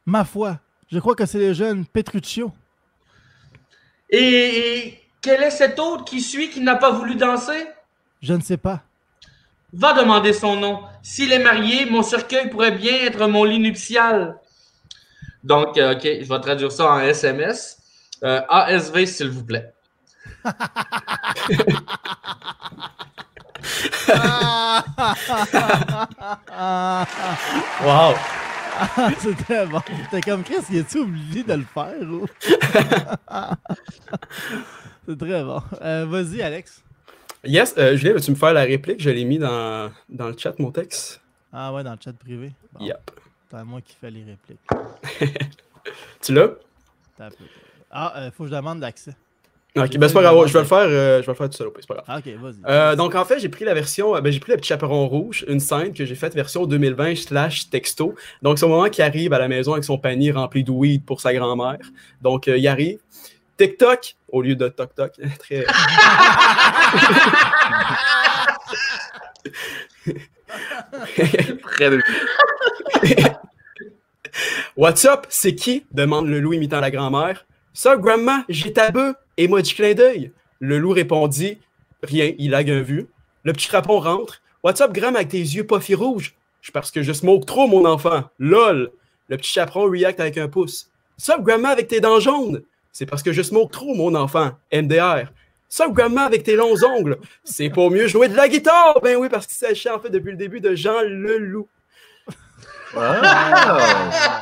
Ma 0.05 0.25
foi, 0.25 0.59
je 0.91 0.99
crois 0.99 1.15
que 1.15 1.25
c'est 1.25 1.39
le 1.39 1.53
jeune 1.53 1.85
Petruccio. 1.85 2.51
Et, 4.09 4.19
et 4.19 5.01
quel 5.21 5.41
est 5.41 5.49
cet 5.49 5.79
autre 5.79 6.05
qui 6.05 6.21
suit 6.21 6.49
qui 6.49 6.61
n'a 6.61 6.75
pas 6.75 6.91
voulu 6.91 7.15
danser? 7.15 7.65
Je 8.21 8.33
ne 8.33 8.41
sais 8.41 8.57
pas. 8.57 8.83
Va 9.75 9.93
demander 9.93 10.33
son 10.33 10.55
nom. 10.55 10.79
S'il 11.03 11.31
est 11.33 11.39
marié, 11.39 11.85
mon 11.85 12.01
cercueil 12.01 12.49
pourrait 12.49 12.71
bien 12.71 12.93
être 12.93 13.27
mon 13.27 13.43
lit 13.43 13.59
nuptial. 13.59 14.37
Donc, 15.43 15.77
euh, 15.77 15.93
OK, 15.93 16.01
je 16.03 16.27
vais 16.27 16.39
traduire 16.39 16.71
ça 16.71 16.91
en 16.91 16.99
SMS. 16.99 17.77
Euh, 18.23 18.41
ASV, 18.49 19.05
s'il 19.05 19.29
vous 19.29 19.43
plaît. 19.43 19.73
Wow! 27.83 28.13
c'est 29.19 29.37
très 29.43 29.65
bon. 29.65 29.81
T'es 30.11 30.21
comme 30.21 30.43
Chris, 30.43 30.55
y 30.69 30.79
a-tu 30.79 30.99
oublié 30.99 31.43
de 31.43 31.53
le 31.53 31.65
faire? 31.65 31.93
c'est 35.07 35.17
très 35.17 35.43
bon. 35.43 35.61
Euh, 35.81 36.05
Vas-y, 36.07 36.41
Alex. 36.41 36.81
Yes, 37.45 37.75
euh, 37.77 37.95
Julien, 37.95 38.13
veux-tu 38.13 38.31
me 38.31 38.35
faire 38.35 38.53
la 38.53 38.63
réplique? 38.63 39.01
Je 39.01 39.09
l'ai 39.09 39.25
mis 39.25 39.37
dans, 39.37 39.91
dans 40.09 40.27
le 40.29 40.35
chat, 40.37 40.57
mon 40.59 40.71
texte. 40.71 41.21
Ah 41.53 41.73
ouais, 41.73 41.83
dans 41.83 41.91
le 41.91 41.97
chat 42.03 42.13
privé. 42.13 42.51
Bon, 42.73 42.85
Yep. 42.85 43.11
C'est 43.49 43.57
à 43.57 43.63
moi 43.63 43.79
qui 43.81 43.95
fais 43.99 44.11
les 44.11 44.23
répliques. 44.23 45.39
Tu 46.21 46.33
l'as? 46.33 46.49
Ah, 47.91 48.13
euh, 48.17 48.31
faut 48.31 48.43
que 48.43 48.49
je 48.49 48.55
demande 48.55 48.79
l'accès. 48.79 49.15
Ok, 49.77 49.97
ben 49.97 50.07
c'est 50.07 50.13
pas 50.13 50.21
grave, 50.21 50.47
je 50.47 50.53
vais 50.53 50.59
le 50.59 50.65
faire, 50.65 50.77
euh, 50.77 51.21
je 51.21 51.25
vais 51.25 51.31
le 51.33 51.37
faire 51.37 51.49
tout 51.49 51.57
seul, 51.57 51.67
c'est 51.77 51.87
pas 51.87 51.95
grave. 51.95 52.05
Ah, 52.07 52.19
ok, 52.19 52.27
vas-y. 52.41 52.55
Euh, 52.65 52.95
donc 52.95 53.13
en 53.13 53.25
fait, 53.25 53.39
j'ai 53.39 53.49
pris 53.49 53.65
la 53.65 53.73
version, 53.73 54.15
euh, 54.15 54.21
ben, 54.21 54.31
j'ai 54.31 54.39
pris 54.39 54.53
le 54.53 54.57
petit 54.57 54.69
chaperon 54.69 55.05
rouge, 55.09 55.43
une 55.49 55.59
scène 55.59 55.93
que 55.93 56.05
j'ai 56.05 56.15
faite 56.15 56.33
version 56.33 56.65
2020 56.65 57.15
slash 57.17 57.69
texto. 57.69 58.15
Donc 58.41 58.57
c'est 58.57 58.65
au 58.65 58.69
moment 58.69 58.89
qu'il 58.89 59.03
arrive 59.03 59.33
à 59.33 59.39
la 59.39 59.49
maison 59.49 59.73
avec 59.73 59.83
son 59.83 59.97
panier 59.97 60.31
rempli 60.31 60.63
de 60.63 60.71
weed 60.71 61.03
pour 61.03 61.19
sa 61.19 61.33
grand-mère. 61.33 61.79
Donc 62.21 62.47
euh, 62.47 62.57
il 62.57 62.65
arrive. 62.69 62.99
TikTok, 63.57 64.15
au 64.35 64.41
lieu 64.41 64.55
de 64.55 64.67
toc 64.67 64.93
toc. 64.93 65.13
Très... 65.39 65.65
Près 71.61 71.89
de 71.89 72.01
What's 74.75 75.05
up, 75.05 75.25
c'est 75.29 75.55
qui? 75.55 75.85
demande 75.93 76.27
le 76.27 76.41
loup 76.41 76.51
imitant 76.51 76.81
la 76.81 76.91
grand-mère. 76.91 77.45
Ça, 77.73 77.95
grandma, 77.95 78.43
j'ai 78.49 78.73
ta 78.73 78.91
bœuf. 78.91 79.15
Et 79.37 79.47
moi, 79.47 79.61
du 79.61 79.73
clin 79.73 79.93
d'œil. 79.93 80.33
Le 80.59 80.79
loup 80.79 80.91
répondit 80.91 81.59
Rien, 82.03 82.33
il 82.37 82.53
a 82.53 82.57
un 82.57 82.81
vu. 82.81 83.07
Le 83.43 83.53
petit 83.53 83.69
crapon 83.69 83.99
rentre. 83.99 84.41
What's 84.63 84.81
up, 84.81 84.91
grand, 84.91 85.15
avec 85.15 85.29
tes 85.29 85.39
yeux 85.39 85.65
pas 85.65 85.79
rouges? 85.93 86.35
Je 86.61 86.71
parce 86.71 86.91
que 86.91 87.03
je 87.03 87.13
smoke 87.13 87.45
trop, 87.45 87.67
mon 87.67 87.85
enfant. 87.85 88.25
LOL. 88.39 88.91
Le 89.29 89.37
petit 89.37 89.53
chaperon 89.53 89.89
react 89.89 90.19
avec 90.19 90.37
un 90.37 90.49
pouce. 90.49 90.89
Sup, 91.17 91.41
grandma, 91.41 91.69
avec 91.69 91.87
tes 91.87 92.01
dents 92.01 92.19
jaunes? 92.19 92.63
C'est 92.97 93.05
parce 93.05 93.21
que 93.23 93.33
je 93.33 93.41
smoke 93.41 93.73
trop, 93.73 93.93
mon 93.93 94.15
enfant. 94.15 94.51
MDR. 94.71 95.25
Sup, 95.67 95.91
grandma, 95.91 96.23
avec 96.23 96.43
tes 96.43 96.55
longs 96.55 96.81
ongles? 96.81 97.17
C'est 97.43 97.69
pour 97.69 97.91
mieux 97.91 98.07
jouer 98.07 98.29
de 98.29 98.35
la 98.37 98.47
guitare. 98.47 99.01
Ben 99.03 99.17
oui, 99.17 99.27
parce 99.27 99.45
qu'il 99.47 99.57
s'agit 99.57 99.89
en 99.89 99.99
fait 99.99 100.09
depuis 100.09 100.31
le 100.31 100.37
début 100.37 100.61
de 100.61 100.73
Jean 100.75 101.01
le 101.01 101.37
Loup. 101.39 101.67
Ah! 102.95 104.41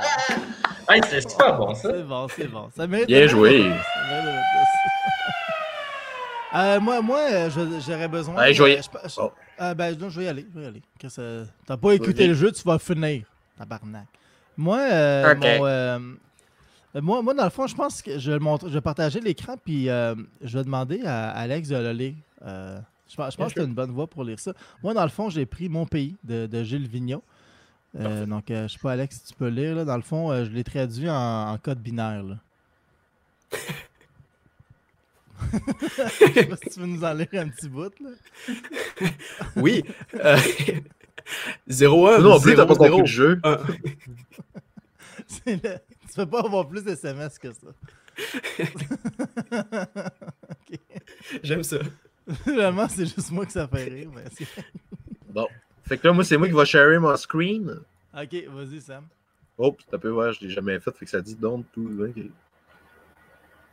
Hey, 0.87 1.01
c'est 1.09 1.21
super 1.27 1.57
bon, 1.57 1.73
ça. 1.73 1.89
C'est 1.95 2.03
bon, 2.03 2.27
c'est 2.27 2.47
bon. 2.47 2.69
Ça 2.77 2.85
mérite 2.85 3.07
Bien 3.07 3.25
joué. 3.25 3.71
Ça 6.51 6.59
Euh, 6.59 6.79
moi, 6.79 7.01
moi 7.01 7.21
euh, 7.31 7.49
j'aurais 7.83 8.07
besoin. 8.07 8.35
Ouais, 8.35 8.53
je 8.53 8.61
euh, 8.61 8.77
je- 8.77 9.09
je- 9.09 9.15
Oh. 9.19 9.31
euh, 9.61 9.73
ben, 9.73 9.97
non, 9.97 10.09
je 10.11 10.19
vais 10.19 10.25
y 10.25 10.29
aller. 10.29 10.45
Je 10.53 10.59
vais 10.59 10.65
y 10.65 10.67
aller. 10.67 11.47
T'as 11.65 11.77
pas 11.77 11.93
écouté 11.93 12.27
le 12.27 12.35
jeu, 12.35 12.51
tu 12.51 12.61
vas 12.61 12.77
finir. 12.77 13.23
Tabarnak. 13.57 14.05
Moi, 14.55 14.77
euh, 14.77 15.33
Ok. 15.33 15.43
mon, 15.43 15.97
moi, 17.01 17.21
moi, 17.21 17.34
dans 17.34 17.43
le 17.43 17.49
fond, 17.49 17.65
je 17.67 17.75
pense 17.75 18.01
que 18.01 18.19
je 18.19 18.32
vais, 18.32 18.39
montrer- 18.39 18.69
je 18.69 18.73
vais 18.73 18.82
partager 18.82 19.19
l'écran, 19.19 19.56
puis 19.63 19.89
euh, 19.89 20.15
je 20.41 20.58
vais 20.58 20.63
demander 20.63 21.01
à 21.06 21.29
Alex 21.32 21.69
de 21.69 21.77
le 21.77 21.91
lire. 21.91 22.13
Euh, 22.45 22.79
je 23.10 23.15
pense, 23.15 23.34
je 23.34 23.38
pense 23.38 23.53
que 23.53 23.62
c'est 23.62 23.67
une 23.67 23.73
bonne 23.73 23.91
voie 23.91 24.08
pour 24.08 24.23
lire 24.23 24.39
ça. 24.39 24.53
Moi, 24.84 24.93
dans 24.93 25.03
le 25.03 25.10
fond, 25.10 25.29
j'ai 25.29 25.45
pris 25.45 25.69
Mon 25.69 25.86
pays 25.86 26.15
de, 26.23 26.45
de 26.47 26.63
Gilles 26.63 26.88
Vigneault. 26.88 27.23
Euh, 27.99 28.25
donc, 28.25 28.49
euh, 28.49 28.67
je 28.67 28.73
sais 28.73 28.79
pas, 28.79 28.93
Alex, 28.93 29.17
si 29.17 29.23
tu 29.25 29.34
peux 29.36 29.49
le 29.49 29.56
lire. 29.62 29.75
Là. 29.75 29.86
Dans 29.86 29.95
le 29.97 30.01
fond, 30.01 30.32
euh, 30.32 30.45
je 30.45 30.49
l'ai 30.49 30.63
traduit 30.63 31.10
en, 31.10 31.51
en 31.51 31.58
code 31.60 31.79
binaire. 31.79 32.23
Là. 32.23 32.36
je 35.53 36.34
sais 36.34 36.45
pas 36.45 36.56
si 36.56 36.69
tu 36.69 36.79
veux 36.79 36.86
nous 36.88 37.03
en 37.03 37.13
lire 37.13 37.27
un 37.34 37.49
petit 37.49 37.69
bout. 37.69 37.93
Là. 37.99 38.10
Oui. 39.56 39.84
Euh, 40.15 40.38
0-1. 41.69 42.21
Non, 42.21 42.34
en 42.34 42.39
plus, 42.39 42.56
t'as 42.56 42.65
pas 42.65 42.75
compris 42.75 42.99
le 43.01 43.06
jeu. 43.06 43.39
Le- 45.45 45.77
Tu 46.07 46.13
peux 46.15 46.25
pas 46.25 46.39
avoir 46.41 46.67
plus 46.67 46.83
de 46.83 46.91
SMS 46.91 47.38
que 47.39 47.51
ça. 47.51 47.67
Ok. 49.51 50.79
J'aime 51.43 51.63
ça. 51.63 51.77
Finalement, 52.43 52.88
c'est 52.88 53.05
juste 53.05 53.31
moi 53.31 53.45
que 53.45 53.51
ça 53.51 53.67
fait 53.67 53.83
rire. 53.86 54.09
Mais 54.15 54.23
Bon. 55.29 55.47
Fait 55.83 55.97
que 55.97 56.07
là, 56.07 56.13
moi, 56.13 56.23
c'est 56.23 56.38
moi 56.38 56.47
qui 56.47 56.53
va 56.53 56.65
share 56.65 56.99
mon 57.01 57.15
screen. 57.17 57.81
ok, 58.13 58.33
vas-y, 58.49 58.81
Sam. 58.81 59.05
Oh, 59.57 59.75
t'as 59.89 59.97
peu 59.97 60.09
voir, 60.09 60.31
je 60.33 60.41
l'ai 60.41 60.49
jamais 60.49 60.79
fait, 60.79 60.91
fait 60.95 61.05
que 61.05 61.12
ça 61.12 61.21
dit 61.21 61.36
don't 61.36 61.63
to. 61.73 61.81
ok. 61.81 62.23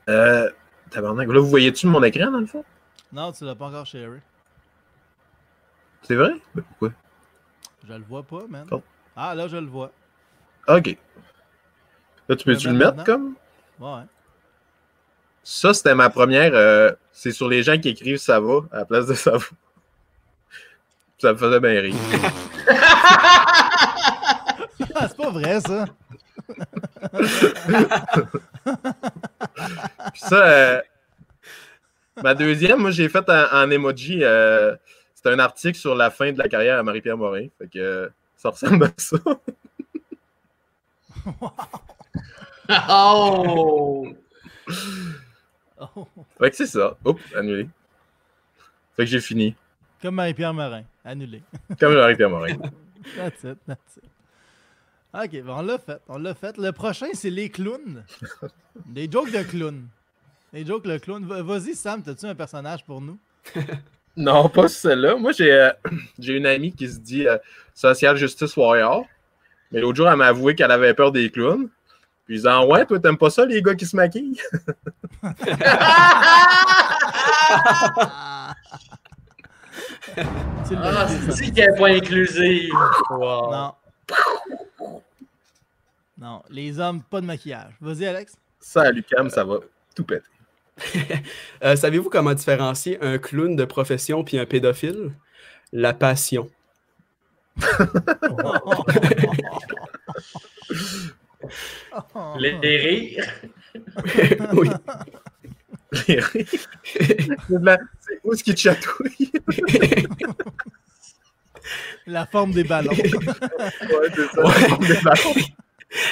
Euh. 0.08 0.50
Tabarnak. 0.90 1.28
Là, 1.28 1.38
vous 1.40 1.48
voyez-tu 1.48 1.86
mon 1.86 2.02
écran 2.02 2.30
dans 2.32 2.40
le 2.40 2.46
fond? 2.46 2.64
Non, 3.12 3.30
tu 3.32 3.44
l'as 3.44 3.54
pas 3.54 3.66
encore 3.66 3.86
sharé. 3.86 4.20
C'est 6.02 6.16
vrai? 6.16 6.32
Mais 6.54 6.62
pourquoi? 6.62 6.92
Je 7.86 7.92
le 7.92 8.02
vois 8.04 8.24
pas, 8.24 8.44
man. 8.48 8.66
Oh. 8.72 8.82
Ah, 9.14 9.34
là, 9.36 9.46
je 9.46 9.56
le 9.56 9.66
vois. 9.66 9.92
Ok. 10.66 10.96
Là, 12.30 12.36
tu 12.36 12.44
peux-tu 12.44 12.68
le 12.68 12.74
mettre 12.74 13.02
comme? 13.02 13.34
Ouais. 13.80 14.02
Ça, 15.42 15.74
c'était 15.74 15.96
ma 15.96 16.10
première. 16.10 16.52
euh, 16.54 16.92
c'est 17.10 17.32
sur 17.32 17.48
les 17.48 17.64
gens 17.64 17.76
qui 17.76 17.88
écrivent 17.88 18.18
ça 18.18 18.38
va 18.38 18.60
à 18.70 18.76
la 18.78 18.84
place 18.84 19.06
de 19.06 19.14
ça 19.14 19.32
va. 19.32 19.44
Ça 21.18 21.32
me 21.32 21.38
faisait 21.38 21.58
bien 21.60 21.80
rire. 21.80 21.94
Ah, 24.94 25.06
c'est 25.08 25.16
pas 25.16 25.30
vrai, 25.30 25.60
ça. 25.60 25.84
Puis 30.12 30.20
ça, 30.20 30.36
euh, 30.46 30.80
ma 32.22 32.34
deuxième, 32.34 32.78
moi, 32.80 32.90
j'ai 32.90 33.08
fait 33.08 33.26
en, 33.30 33.44
en 33.52 33.70
emoji. 33.70 34.20
euh, 34.22 34.74
c'est 35.14 35.28
un 35.30 35.38
article 35.38 35.78
sur 35.78 35.94
la 35.94 36.10
fin 36.10 36.32
de 36.32 36.38
la 36.38 36.48
carrière 36.48 36.78
à 36.78 36.82
Marie-Pierre 36.82 37.16
Morin. 37.16 37.46
Fait 37.58 37.68
que 37.68 37.78
euh, 37.78 38.08
ça 38.36 38.50
ressemble 38.50 38.84
à 38.84 38.90
ça. 38.98 39.16
Oh! 42.88 44.06
Oh. 45.96 46.06
Fait 46.38 46.50
que 46.50 46.56
c'est 46.56 46.66
ça. 46.66 46.96
Oups, 47.04 47.22
annulé. 47.34 47.68
Fait 48.96 49.04
que 49.04 49.10
j'ai 49.10 49.20
fini. 49.20 49.54
Comme 50.02 50.14
Marie-Pierre 50.16 50.52
Morin. 50.54 50.82
Annulé. 51.04 51.42
Comme 51.78 51.94
Marie-Pierre 51.94 52.30
Morin. 52.30 52.56
That's 53.16 53.44
it, 53.44 53.58
that's 53.66 53.96
it. 53.96 54.04
Ok, 55.14 55.42
bon, 55.42 55.54
on 55.58 55.62
l'a 55.62 55.78
fait. 55.78 56.00
On 56.06 56.18
l'a 56.18 56.34
fait. 56.34 56.56
Le 56.58 56.70
prochain, 56.72 57.06
c'est 57.14 57.30
les 57.30 57.48
clowns. 57.48 58.04
Des 58.86 59.10
jokes 59.10 59.32
de 59.32 59.42
clowns. 59.42 59.88
Les 60.52 60.66
jokes 60.66 60.84
de 60.84 60.98
clown. 60.98 61.24
Va- 61.24 61.42
Vas-y, 61.42 61.74
Sam, 61.74 62.02
t'as-tu 62.02 62.26
un 62.26 62.34
personnage 62.34 62.84
pour 62.84 63.00
nous? 63.00 63.18
Non, 64.16 64.48
pas 64.48 64.66
celle-là. 64.68 65.14
Moi, 65.16 65.30
j'ai 65.32 65.52
euh, 65.52 65.70
j'ai 66.18 66.36
une 66.36 66.44
amie 66.44 66.72
qui 66.72 66.88
se 66.88 66.98
dit 66.98 67.26
euh, 67.28 67.38
Social 67.72 68.16
Justice 68.16 68.54
Warrior. 68.56 69.06
Mais 69.72 69.80
l'autre 69.80 69.96
jour, 69.96 70.10
elle 70.10 70.16
m'a 70.16 70.26
avoué 70.26 70.54
qu'elle 70.56 70.72
avait 70.72 70.92
peur 70.94 71.12
des 71.12 71.30
clowns. 71.30 71.68
Puis 72.30 72.36
disais 72.36 72.48
Ah 72.48 72.64
Ouais, 72.64 72.86
toi, 72.86 73.00
t'aimes 73.00 73.18
pas 73.18 73.28
ça, 73.28 73.44
les 73.44 73.60
gars 73.60 73.74
qui 73.74 73.84
se 73.84 73.96
maquillent? 73.96 74.40
Ah, 80.72 81.08
c'est 81.30 81.50
qu'elle 81.50 81.72
n'est 81.72 81.78
pas 81.78 81.88
inclusive. 81.88 82.72
Wow. 83.10 83.52
Non. 83.52 83.74
Non, 86.18 86.42
les 86.50 86.78
hommes, 86.78 87.02
pas 87.02 87.20
de 87.20 87.26
maquillage. 87.26 87.72
Vas-y, 87.80 88.06
Alex. 88.06 88.36
Ça, 88.60 88.82
à 88.82 88.92
Lucam, 88.92 89.28
ça 89.28 89.42
va 89.42 89.56
tout 89.96 90.04
péter. 90.04 90.22
Euh, 91.64 91.74
Savez-vous 91.74 92.10
comment 92.10 92.34
différencier 92.34 93.02
un 93.02 93.18
clown 93.18 93.56
de 93.56 93.64
profession 93.64 94.22
puis 94.22 94.38
un 94.38 94.46
pédophile? 94.46 95.10
La 95.72 95.94
passion. 95.94 96.48
Les, 102.38 102.52
les 102.60 102.76
rires. 102.76 103.32
oui. 104.52 104.68
C'est 105.92 106.16
de 107.48 107.64
la- 107.64 107.78
c'est 108.00 108.20
où 108.22 108.32
est-ce 108.32 108.44
qu'il 108.44 108.54
te 108.54 108.60
chatouille 108.60 109.32
La 112.06 112.26
forme 112.26 112.52
des 112.52 112.64
ballons. 112.64 112.90
Ouais, 112.92 113.10
c'est 114.14 114.26
ça. 114.28 114.44
Ouais. 114.44 114.86
Des 114.86 115.00
ballons. 115.02 115.34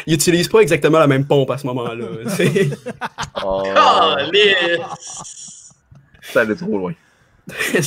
Ils 0.06 0.12
n'utilisent 0.12 0.48
pas 0.48 0.60
exactement 0.60 0.98
la 0.98 1.06
même 1.06 1.26
pompe 1.26 1.50
à 1.50 1.58
ce 1.58 1.66
moment-là. 1.68 2.04
C'est- 2.36 2.68
Oh, 3.44 3.62
Calice. 3.64 5.72
ça 6.22 6.40
allait 6.40 6.56
trop 6.56 6.76
loin. 6.78 6.92
Ça, 7.48 7.82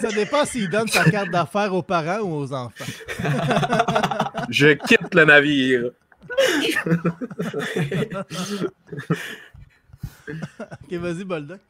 ça 0.00 0.08
dépend 0.14 0.44
s'il 0.44 0.68
donne 0.68 0.88
sa 0.88 1.04
carte 1.10 1.30
d'affaires 1.30 1.72
aux 1.74 1.82
parents 1.82 2.20
ou 2.20 2.34
aux 2.34 2.52
enfants. 2.52 2.84
Je 4.48 4.68
quitte 4.68 5.14
le 5.14 5.24
navire. 5.24 5.90
Ok, 10.28 10.92
vas-y, 10.92 11.24
Boldoc. 11.24 11.60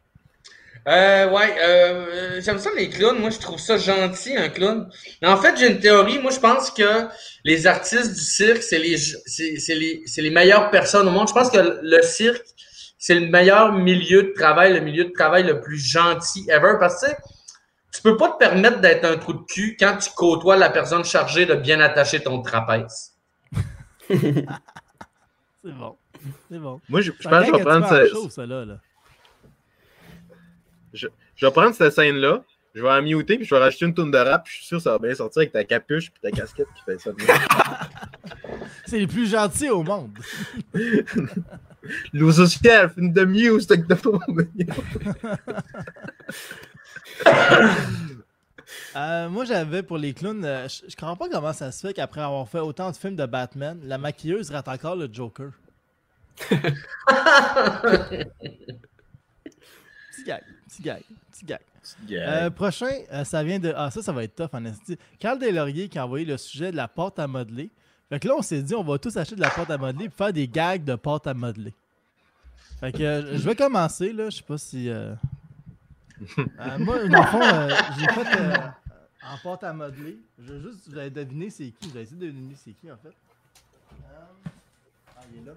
Euh, 0.89 1.31
ouais, 1.31 1.57
euh, 1.63 2.41
j'aime 2.41 2.59
ça 2.59 2.71
les 2.77 2.89
clowns. 2.89 3.19
Moi, 3.19 3.31
je 3.31 3.39
trouve 3.39 3.59
ça 3.61 3.77
gentil, 3.77 4.37
un 4.37 4.49
clown. 4.49 4.89
Mais 5.21 5.29
en 5.29 5.37
fait, 5.37 5.57
j'ai 5.59 5.69
une 5.71 5.79
théorie. 5.79 6.19
Moi, 6.19 6.31
je 6.31 6.41
pense 6.41 6.71
que 6.71 7.07
les 7.45 7.67
artistes 7.67 8.15
du 8.15 8.21
cirque, 8.21 8.63
c'est 8.63 8.79
les, 8.79 8.97
c'est, 8.97 9.75
les, 9.75 10.03
c'est 10.07 10.23
les 10.23 10.31
meilleures 10.31 10.71
personnes 10.71 11.07
au 11.07 11.11
monde. 11.11 11.29
Je 11.29 11.35
pense 11.35 11.51
que 11.51 11.81
le 11.83 12.03
cirque, 12.03 12.47
c'est 13.01 13.19
le 13.19 13.29
meilleur 13.29 13.73
milieu 13.73 14.25
de 14.25 14.33
travail, 14.33 14.75
le 14.75 14.81
milieu 14.81 15.07
de 15.07 15.11
travail 15.11 15.43
le 15.43 15.61
plus 15.61 15.79
gentil 15.79 16.45
ever. 16.51 16.75
Parce 16.79 17.01
que, 17.01 17.07
tu 17.07 17.13
sais, 17.13 17.19
tu 17.95 18.03
peux 18.03 18.17
pas 18.19 18.29
te 18.33 18.37
permettre 18.37 18.81
d'être 18.81 19.07
un 19.07 19.17
trou 19.17 19.33
de 19.33 19.43
cul 19.49 19.75
quand 19.81 19.97
tu 19.97 20.11
côtoies 20.15 20.59
la 20.59 20.69
personne 20.69 21.03
chargée 21.03 21.47
de 21.47 21.55
bien 21.55 21.81
attacher 21.81 22.23
ton 22.23 22.43
trapèze. 22.43 23.15
C'est 24.11 24.23
bon. 25.65 25.97
C'est 26.51 26.59
bon. 26.59 26.81
Moi, 26.91 27.01
je, 27.01 27.13
je 27.19 27.29
pense 27.29 27.47
que 27.47 27.53
je 27.53 27.57
vais 27.57 27.65
prendre, 27.65 27.87
un 27.87 27.89
petit 27.89 27.95
peu 27.95 28.01
à 28.01 28.05
ce- 28.05 28.11
chaud, 28.13 28.29
ça, 28.29 28.45
là, 28.47 28.65
là. 28.67 28.77
je 30.93 31.07
vais 31.41 31.51
prendre 31.53 31.75
cette 31.75 31.95
scène-là. 31.95 32.45
Je 32.75 32.83
vais 32.83 32.91
en 32.91 33.03
muter, 33.03 33.37
puis 33.37 33.47
je 33.47 33.55
vais 33.55 33.61
rajouter 33.61 33.87
une 33.87 33.95
tourne 33.95 34.11
de 34.13 34.19
rap, 34.19 34.45
puis 34.45 34.53
je 34.53 34.59
suis 34.59 34.67
sûr 34.67 34.77
que 34.77 34.85
ça 34.85 34.93
va 34.93 34.99
bien 34.99 35.15
sortir 35.15 35.41
avec 35.41 35.53
ta 35.53 35.65
capuche 35.65 36.11
puis 36.11 36.21
ta 36.23 36.31
casquette 36.31 36.69
qui 36.77 36.83
fait 36.85 37.01
ça. 37.01 37.11
C'est 38.87 38.99
les 38.99 39.07
plus 39.07 39.29
gentils 39.29 39.71
au 39.71 39.83
monde. 39.83 40.13
L'eau 42.12 42.33
sociale, 42.33 42.93
une 42.97 43.12
de 43.12 43.25
muse 43.25 43.66
avec 43.71 43.87
de 43.87 43.97
Euh, 48.97 49.29
moi, 49.29 49.45
j'avais 49.45 49.83
pour 49.83 49.99
les 49.99 50.12
clowns, 50.12 50.45
euh, 50.45 50.69
je 50.69 50.83
je 50.88 50.97
comprends 50.97 51.16
pas 51.16 51.29
comment 51.29 51.53
ça 51.53 51.71
se 51.71 51.87
fait 51.87 51.93
qu'après 51.93 52.21
avoir 52.21 52.49
fait 52.49 52.59
autant 52.59 52.90
de 52.90 52.97
films 52.97 53.16
de 53.16 53.27
Batman, 53.27 53.79
la 53.85 53.99
maquilleuse 53.99 54.51
rate 54.51 54.69
encore 54.69 54.97
le 54.97 55.09
Joker. 55.12 55.51
Petit 60.11 60.25
gag, 60.25 60.43
petit 60.69 60.83
gag, 60.83 61.03
petit 61.31 61.45
gag. 61.45 61.61
Yeah. 62.07 62.45
Euh, 62.45 62.51
prochain, 62.51 62.90
euh, 63.12 63.25
ça 63.25 63.43
vient 63.43 63.59
de. 63.59 63.73
Ah, 63.75 63.90
ça, 63.90 64.03
ça 64.03 64.12
va 64.12 64.25
être 64.25 64.35
tough 64.35 64.51
en 64.53 64.64
esti. 64.64 64.99
Carl 65.19 65.38
Deslauriers 65.38 65.88
qui 65.88 65.99
a 65.99 66.05
envoyé 66.05 66.25
le 66.25 66.37
sujet 66.37 66.71
de 66.71 66.77
la 66.77 66.88
pâte 66.88 67.19
à 67.19 67.27
modeler. 67.27 67.71
Fait 68.11 68.18
que 68.18 68.27
là, 68.29 68.35
on 68.37 68.42
s'est 68.42 68.61
dit, 68.62 68.75
on 68.75 68.83
va 68.83 68.99
tous 68.99 69.16
acheter 69.16 69.37
de 69.37 69.40
la 69.40 69.51
pâte 69.51 69.70
à 69.70 69.79
modeler 69.79 70.07
et 70.07 70.11
faire 70.11 70.33
des 70.33 70.49
gags 70.49 70.83
de 70.85 70.96
pâte 70.96 71.29
à 71.29 71.33
modeler. 71.35 71.73
Fait 72.81 72.90
que 72.90 73.03
euh, 73.03 73.38
je 73.38 73.42
vais 73.49 73.55
commencer, 73.55 74.12
là. 74.12 74.29
Je 74.31 74.37
sais 74.38 74.42
pas 74.42 74.59
si. 74.59 74.88
euh, 74.90 75.14
euh, 76.38 76.79
moi, 76.79 77.07
dans 77.09 77.20
le 77.20 77.27
fond, 77.27 77.40
j'ai 77.99 78.07
fait 78.09 78.61
en 79.23 79.38
pâte 79.42 79.62
à 79.62 79.73
modeler. 79.73 80.18
Je 80.38 80.53
veux 80.53 80.70
juste, 80.70 80.88
vous 80.88 80.99
allez 80.99 81.11
deviner 81.11 81.51
c'est 81.51 81.70
qui. 81.70 81.88
Vous 81.88 81.96
allez 81.96 82.03
essayer 82.03 82.20
de 82.20 82.27
deviner 82.27 82.55
c'est 82.57 82.73
qui, 82.73 82.90
en 82.90 82.96
fait. 82.96 83.14
Ah, 85.16 85.20
il 85.33 85.42
est 85.42 85.46
là. 85.46 85.53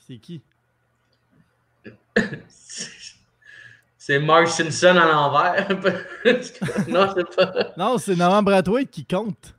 C'est 0.00 0.16
qui? 0.16 0.40
C'est 4.00 4.18
Mark 4.20 4.48
Simpson 4.48 4.96
à 4.96 5.04
l'envers. 5.06 5.68
non, 6.88 7.12
c'est 7.14 7.36
pas. 7.36 7.52
Non, 7.76 7.98
c'est 7.98 8.16
Norman 8.16 8.42
Brathwaite 8.42 8.90
qui 8.90 9.04
compte. 9.04 9.54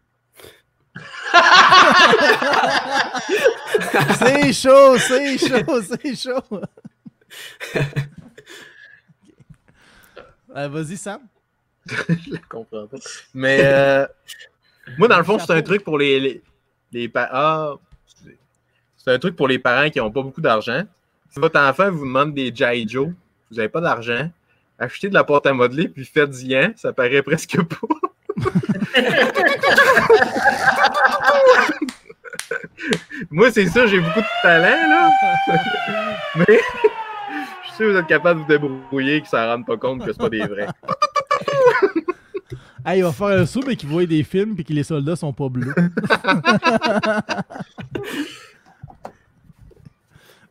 C'est 4.20 4.54
chaud, 4.54 4.98
c'est 4.98 5.38
chaud, 5.38 5.82
c'est 5.82 6.16
chaud. 6.16 6.62
Euh, 10.56 10.68
Vas-y, 10.68 10.98
Sam. 10.98 11.22
Je 11.86 12.34
la 12.34 12.40
comprends 12.50 12.88
pas. 12.88 12.98
Mais 13.34 13.60
euh, 13.64 14.06
moi, 14.98 15.08
dans 15.08 15.18
le 15.18 15.24
fond, 15.24 15.38
c'est 15.40 15.52
un 15.52 15.62
truc 15.62 15.84
pour 15.84 15.98
les, 15.98 16.42
les, 16.92 17.12
Ah. 17.16 17.74
C'est 18.98 19.12
un 19.14 19.20
truc 19.20 19.36
pour 19.36 19.48
les 19.48 19.60
parents 19.60 19.90
qui 19.90 20.00
n'ont 20.00 20.12
pas 20.12 20.22
beaucoup 20.22 20.42
d'argent. 20.42 20.84
Si 21.30 21.40
votre 21.40 21.60
enfant 21.60 21.90
vous 21.92 22.06
demande 22.06 22.34
des 22.34 22.54
Jai 22.54 22.86
Joe, 22.88 23.08
vous 23.50 23.56
n'avez 23.56 23.70
pas 23.70 23.82
d'argent, 23.82 24.30
achetez 24.78 25.10
de 25.10 25.14
la 25.14 25.24
pâte 25.24 25.46
à 25.46 25.54
modeler 25.54 25.88
puis 25.88 26.06
faites-y 26.06 26.56
un, 26.56 26.74
ça 26.76 26.92
paraît 26.92 27.24
presque 27.24 27.62
pas. 27.64 27.88
Moi, 33.30 33.52
c'est 33.52 33.68
ça, 33.68 33.86
j'ai 33.88 34.00
beaucoup 34.00 34.22
de 34.22 34.42
talent, 34.42 34.90
là. 34.90 35.10
Mais 36.36 36.46
je 36.48 37.68
suis 37.68 37.76
sûr 37.76 37.88
que 37.88 37.92
vous 37.92 37.98
êtes 37.98 38.08
capable 38.08 38.40
de 38.40 38.46
vous 38.46 38.50
débrouiller 38.68 39.16
et 39.18 39.22
qu'ils 39.22 39.30
s'en 39.30 39.46
rendent 39.46 39.66
pas 39.66 39.78
compte 39.78 40.06
que 40.06 40.12
c'est 40.12 40.18
pas 40.18 40.30
des 40.30 40.46
vrais. 40.46 40.68
Ah, 42.86 42.96
il 42.96 43.04
va 43.04 43.12
faire 43.12 43.28
un 43.28 43.46
saut, 43.46 43.62
mais 43.68 43.76
qu'il 43.76 43.90
voit 43.90 44.06
des 44.06 44.24
films 44.24 44.56
et 44.58 44.64
que 44.64 44.72
les 44.72 44.84
soldats 44.84 45.18
sont 45.18 45.34
pas 45.34 45.50
bleus. 45.50 45.76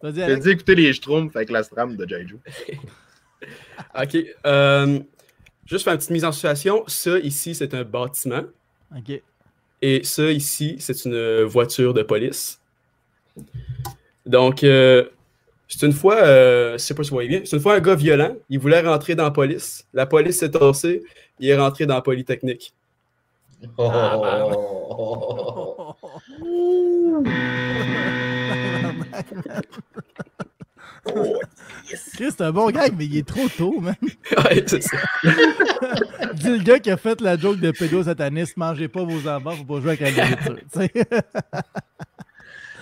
Vas-y, 0.03 0.15
J'ai 0.15 0.37
dit 0.37 0.51
écouter 0.51 0.75
les 0.75 0.93
Schtroumpfs 0.93 1.35
avec 1.35 1.49
la 1.51 1.63
stram 1.63 1.97
de 1.97 2.07
Jai 2.07 2.27
Joe. 2.29 2.39
OK. 3.99 4.17
euh, 4.47 5.01
juste 5.69 5.85
faire 5.85 5.93
une 5.93 5.99
petite 5.99 6.11
mise 6.11 6.25
en 6.25 6.33
situation. 6.33 6.83
Ça, 6.87 7.19
ici, 7.19 7.55
c'est 7.55 7.75
un 7.75 7.85
bâtiment. 7.85 8.43
Ok. 8.97 9.23
Et 9.81 10.03
ça, 10.03 10.33
ici, 10.33 10.77
c'est 10.81 11.05
une 11.05 11.45
voiture 11.45 11.95
de 11.95 12.03
police. 12.03 12.61
Donc, 14.27 14.65
euh, 14.65 15.05
c'est 15.69 15.87
une 15.87 15.93
fois, 15.93 16.17
euh, 16.17 16.73
je 16.73 16.79
sais 16.79 16.95
pas 16.95 17.05
si 17.05 17.11
vous 17.11 17.17
voyez 17.17 17.29
bien, 17.29 17.43
c'est 17.45 17.57
une 17.57 17.63
fois 17.63 17.75
un 17.75 17.81
gars 17.81 17.95
violent. 17.95 18.35
Il 18.49 18.59
voulait 18.59 18.81
rentrer 18.81 19.15
dans 19.15 19.25
la 19.25 19.31
police. 19.31 19.87
La 19.93 20.07
police 20.07 20.39
s'est 20.39 20.51
tassée. 20.51 21.03
Il 21.39 21.49
est 21.49 21.57
rentré 21.57 21.87
dans 21.87 21.95
la 21.95 22.03
Polytechnique. 22.03 22.75
Oh. 23.77 25.95
Chris, 32.15 32.31
c'est 32.31 32.41
un 32.43 32.53
bon 32.53 32.71
gag, 32.71 32.95
mais 32.97 33.07
il 33.07 33.17
est 33.19 33.27
trop 33.27 33.49
tôt, 33.49 33.81
man. 33.81 33.95
ouais, 34.45 34.65
c'est 34.67 34.83
ça. 34.83 34.97
Dis 36.35 36.51
le 36.51 36.63
gars 36.63 36.79
qui 36.79 36.91
a 36.91 36.97
fait 36.97 37.21
la 37.21 37.37
joke 37.37 37.61
de 37.61 37.71
pédosataniste, 37.71 38.57
mangez 38.57 38.89
pas 38.89 39.05
vos 39.05 39.29
enfants, 39.29 39.53
faut 39.53 39.65
pas 39.65 39.81
jouer 39.81 39.99
avec 40.01 40.17
la 40.17 40.31
nourriture. 40.31 41.05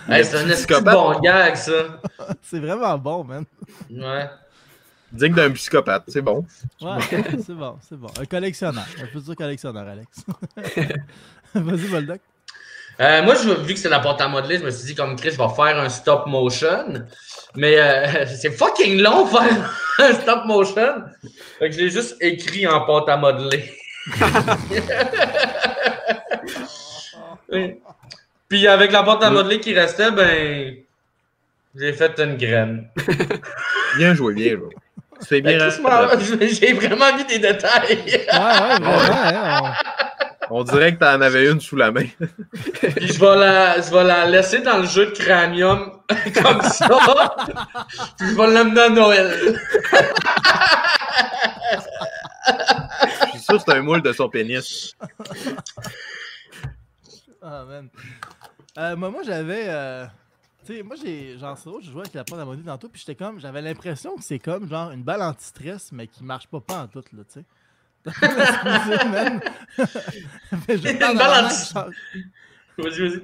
Hey, 0.09 0.23
c'est 0.23 0.71
un 0.71 0.81
bon 0.81 1.19
gag, 1.19 1.57
ça. 1.57 1.99
c'est 2.41 2.59
vraiment 2.59 2.97
bon, 2.97 3.25
man. 3.25 3.43
Ouais. 3.91 4.29
Digne 5.11 5.33
d'un 5.33 5.51
psychopathe, 5.51 6.05
c'est 6.07 6.21
bon. 6.21 6.45
Ouais, 6.81 6.97
c'est 7.45 7.53
bon, 7.53 7.77
c'est 7.81 7.97
bon. 7.97 8.07
Un 8.17 8.23
collectionneur, 8.23 8.85
un 9.01 9.07
futur 9.07 9.35
collectionneur, 9.35 9.85
Alex. 9.85 10.23
Vas-y, 11.53 11.87
Voldoc. 11.87 12.21
Euh, 12.99 13.21
moi, 13.23 13.35
je, 13.35 13.49
vu 13.49 13.73
que 13.75 13.79
c'est 13.79 13.89
la 13.89 13.99
porte 13.99 14.19
à 14.21 14.27
modeler, 14.27 14.57
je 14.57 14.63
me 14.63 14.71
suis 14.71 14.87
dit, 14.87 14.95
comme 14.95 15.15
Chris, 15.15 15.31
je 15.31 15.37
vais 15.37 15.55
faire 15.55 15.79
un 15.79 15.89
stop 15.89 16.25
motion. 16.25 17.05
Mais 17.55 17.77
euh, 17.77 18.25
c'est 18.41 18.51
fucking 18.51 19.01
long 19.01 19.25
faire 19.27 19.71
un 19.99 20.13
stop 20.13 20.45
motion. 20.45 21.03
Fait 21.59 21.69
que 21.69 21.75
je 21.75 21.81
l'ai 21.81 21.89
juste 21.89 22.15
écrit 22.21 22.65
en 22.67 22.81
pâte 22.85 23.09
à 23.09 23.17
modeler. 23.17 23.71
Oui. 27.49 27.79
Puis 28.49 28.67
avec 28.67 28.91
la 28.91 29.03
pâte 29.03 29.23
à 29.23 29.29
modeler 29.29 29.59
qui 29.61 29.73
restait, 29.73 30.11
ben, 30.11 30.75
j'ai 31.75 31.93
fait 31.93 32.19
une 32.19 32.35
graine. 32.35 32.89
Bien 33.97 34.13
joué, 34.13 34.33
bien 34.33 34.57
joué. 34.57 34.69
Tu 35.21 35.27
fais 35.27 35.41
bien. 35.41 35.57
Chris, 35.57 36.59
J'ai 36.61 36.73
vraiment 36.73 37.15
vu 37.17 37.23
des 37.25 37.39
détails. 37.39 37.97
Ouais, 38.05 38.27
ouais, 38.29 38.79
vraiment. 38.79 39.65
hein, 39.67 39.73
On 40.49 40.63
dirait 40.63 40.93
que 40.95 40.99
t'en 40.99 41.19
avais 41.21 41.49
une 41.51 41.59
sous 41.59 41.75
la 41.75 41.91
main. 41.91 42.05
Puis 42.73 43.07
je 43.07 43.19
vais 43.19 43.35
la, 43.35 43.81
je 43.81 43.91
vais 43.91 44.03
la 44.03 44.25
laisser 44.25 44.61
dans 44.61 44.77
le 44.79 44.85
jeu 44.87 45.07
de 45.07 45.11
cranium 45.11 45.99
comme 46.41 46.61
ça. 46.61 46.87
Puis 48.17 48.27
je 48.29 48.35
vais 48.35 48.47
l'amener 48.47 48.81
à 48.81 48.89
Noël. 48.89 49.59
Je 52.47 53.29
suis 53.31 53.39
sûr 53.39 53.57
que 53.57 53.63
c'est 53.65 53.73
un 53.77 53.81
moule 53.81 54.01
de 54.01 54.13
son 54.13 54.29
pénis. 54.29 54.93
Ah, 57.41 57.63
man. 57.67 57.89
Euh, 58.77 58.95
moi, 58.95 59.09
moi 59.09 59.21
j'avais. 59.25 59.65
euh, 59.67 60.05
Tu 60.65 60.77
sais, 60.77 60.83
moi, 60.83 60.95
j'ai. 61.01 61.37
Genre, 61.37 61.57
c'est 61.57 61.69
drôle, 61.69 61.83
je 61.83 61.91
jouais 61.91 62.01
avec 62.01 62.13
la 62.13 62.23
porte 62.23 62.41
à 62.41 62.45
monnaie 62.45 62.63
tantôt, 62.63 62.89
puis 62.89 62.99
j'étais 63.05 63.15
comme. 63.15 63.39
J'avais 63.39 63.61
l'impression 63.61 64.15
que 64.15 64.23
c'est 64.23 64.39
comme, 64.39 64.69
genre, 64.69 64.91
une 64.91 65.03
balle 65.03 65.21
anti-stress, 65.21 65.91
mais 65.91 66.07
qui 66.07 66.23
marche 66.23 66.47
pas 66.47 66.59
pas 66.61 66.79
en 66.83 66.87
tout, 66.87 67.03
là, 67.13 67.23
tu 67.31 67.39
sais. 67.39 67.45
Man. 68.07 69.41
Je 69.77 70.91
Une 70.91 70.97
balle 71.17 71.45
anti- 71.45 71.73
Vas-y, 72.77 72.99
vas-y. 73.09 73.21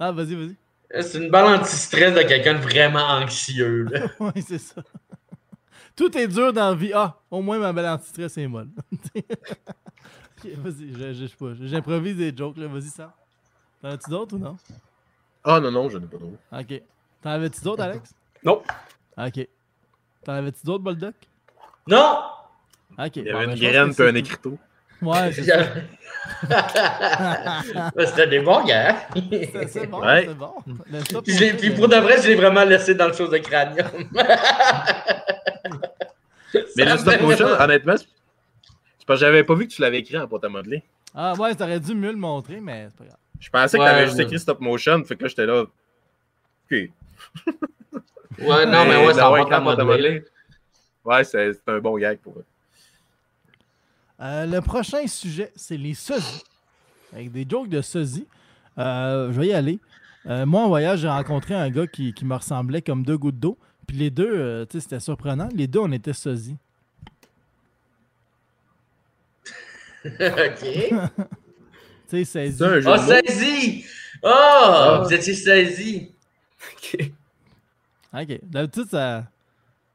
Ah, 0.00 0.12
vas-y, 0.12 0.34
vas-y. 0.34 0.56
C'est 1.02 1.18
une 1.18 1.30
balle 1.30 1.60
anti-stress 1.60 2.14
de 2.14 2.22
quelqu'un 2.22 2.54
de 2.54 2.60
vraiment 2.60 3.06
anxieux. 3.06 3.86
Oui, 4.20 4.42
c'est 4.46 4.58
ça. 4.58 4.82
Tout 5.94 6.16
est 6.16 6.28
dur 6.28 6.52
dans 6.52 6.70
la 6.70 6.74
vie. 6.76 6.92
Ah, 6.94 7.16
au 7.30 7.42
moins 7.42 7.58
ma 7.58 7.72
belle 7.72 7.86
anti-stress 7.88 8.38
est 8.38 8.46
molle. 8.46 8.68
Ok, 10.44 10.52
vas-y, 10.58 10.92
je, 10.92 11.12
je, 11.14 11.26
je 11.26 11.34
pas. 11.34 11.52
J'improvise 11.60 12.16
des 12.16 12.32
jokes, 12.36 12.56
là. 12.58 12.68
Vas-y, 12.68 12.90
Sam. 12.90 13.10
T'en 13.82 13.88
as-tu 13.88 14.08
d'autres 14.08 14.36
ou 14.36 14.38
non? 14.38 14.56
Ah 15.42 15.58
non, 15.58 15.72
non, 15.72 15.88
je 15.88 15.98
n'ai 15.98 16.06
pas 16.06 16.16
d'autre. 16.16 16.38
Ok. 16.52 16.80
T'en 17.20 17.30
avais-tu 17.30 17.60
d'autres, 17.60 17.82
Alex? 17.82 18.14
Non. 18.44 18.62
Ok. 19.16 19.48
T'en 20.22 20.32
avais-tu 20.34 20.64
d'autres, 20.64 20.84
Boldoc? 20.84 21.14
Non! 21.88 22.20
Il 23.14 23.22
y 23.24 23.30
avait 23.30 23.46
ben, 23.46 23.52
une 23.54 23.60
graine 23.60 23.94
puis 23.94 24.04
un 24.04 24.14
écriteau. 24.14 24.58
Ouais, 25.00 25.32
c'est 25.32 25.44
ça. 25.44 25.64
C'était 28.06 28.26
des 28.26 28.40
bons 28.40 28.64
gars. 28.64 28.96
C'est 29.14 29.68
c'est 29.68 29.86
bon, 29.86 30.00
Ouais. 30.04 30.24
c'est 30.26 30.34
bon. 30.34 30.52
Puis, 31.22 31.34
je 31.34 31.40
l'ai- 31.40 31.52
motion, 31.52 31.56
puis 31.56 31.70
pour 31.70 31.88
de 31.88 31.96
vrai, 31.96 32.20
je 32.20 32.26
l'ai 32.28 32.34
vraiment 32.34 32.64
laissé 32.64 32.94
dans 32.94 33.06
le 33.06 33.12
chose 33.12 33.30
de 33.30 33.38
cranium. 33.38 33.86
Mais 36.76 36.84
le 36.84 36.96
stop 36.96 37.20
motion, 37.20 37.46
honnêtement, 37.46 37.96
c'est 37.96 38.06
parce 39.06 39.20
que 39.20 39.26
j'avais 39.26 39.44
pas 39.44 39.54
vu 39.54 39.68
que 39.68 39.72
tu 39.72 39.82
l'avais 39.82 39.98
écrit 39.98 40.18
en 40.18 40.26
porte 40.26 40.44
à 40.44 40.48
modeler. 40.48 40.82
Ah, 41.14 41.34
ouais, 41.34 41.54
t'aurais 41.54 41.80
dû 41.80 41.94
mieux 41.94 42.10
le 42.10 42.16
montrer, 42.18 42.60
mais 42.60 42.88
c'est 42.90 42.96
pas 42.96 43.04
grave. 43.04 43.16
Je 43.40 43.50
pensais 43.50 43.76
que 43.78 43.82
Ouais, 43.82 43.88
t'avais 43.88 44.04
juste 44.06 44.18
ouais. 44.18 44.24
écrit 44.24 44.38
stop 44.38 44.60
motion, 44.60 45.04
fait 45.04 45.16
que 45.16 45.22
là, 45.24 45.28
j'étais 45.28 45.46
là. 45.46 45.62
Ok. 45.62 45.70
Ouais, 46.70 48.66
non, 48.66 48.84
mais 48.84 49.06
ouais, 49.06 49.14
ça 49.14 49.30
va 49.30 49.30
à 49.80 49.84
modeler. 49.84 50.24
Ouais, 51.04 51.24
c'est 51.24 51.52
c'est 51.54 51.68
un 51.68 51.78
bon 51.78 51.96
gag 51.98 52.18
pour 52.18 52.34
eux. 52.38 52.44
Euh, 54.20 54.46
le 54.46 54.60
prochain 54.60 55.06
sujet, 55.06 55.52
c'est 55.56 55.76
les 55.76 55.94
sosies. 55.94 56.42
Avec 57.12 57.30
des 57.32 57.46
jokes 57.48 57.68
de 57.68 57.80
sosies. 57.80 58.26
Euh, 58.78 59.32
je 59.32 59.40
vais 59.40 59.46
y 59.48 59.52
aller. 59.52 59.78
Euh, 60.26 60.44
moi, 60.44 60.62
en 60.62 60.68
voyage, 60.68 61.00
j'ai 61.00 61.08
rencontré 61.08 61.54
un 61.54 61.70
gars 61.70 61.86
qui, 61.86 62.12
qui 62.12 62.24
me 62.24 62.34
ressemblait 62.34 62.82
comme 62.82 63.04
deux 63.04 63.16
gouttes 63.16 63.38
d'eau. 63.38 63.56
Puis 63.86 63.96
les 63.96 64.10
deux, 64.10 64.30
euh, 64.30 64.66
tu 64.66 64.72
sais, 64.72 64.80
c'était 64.80 65.00
surprenant. 65.00 65.48
Les 65.54 65.66
deux, 65.66 65.78
on 65.80 65.92
était 65.92 66.12
sosies. 66.12 66.56
ok. 70.04 70.10
Tu 72.10 72.24
sais, 72.24 72.24
saisi. 72.24 72.56
C'est 72.56 72.64
un 72.64 72.80
jeu 72.80 72.88
Oh, 72.88 72.96
de 72.96 73.00
mots. 73.02 73.06
saisi! 73.26 73.84
Oh, 74.22 75.00
vous 75.02 75.12
étiez 75.12 75.34
saisi. 75.34 76.10
OK. 76.72 77.10
Ok. 78.14 78.38
D'habitude, 78.44 78.86
ça, 78.90 79.24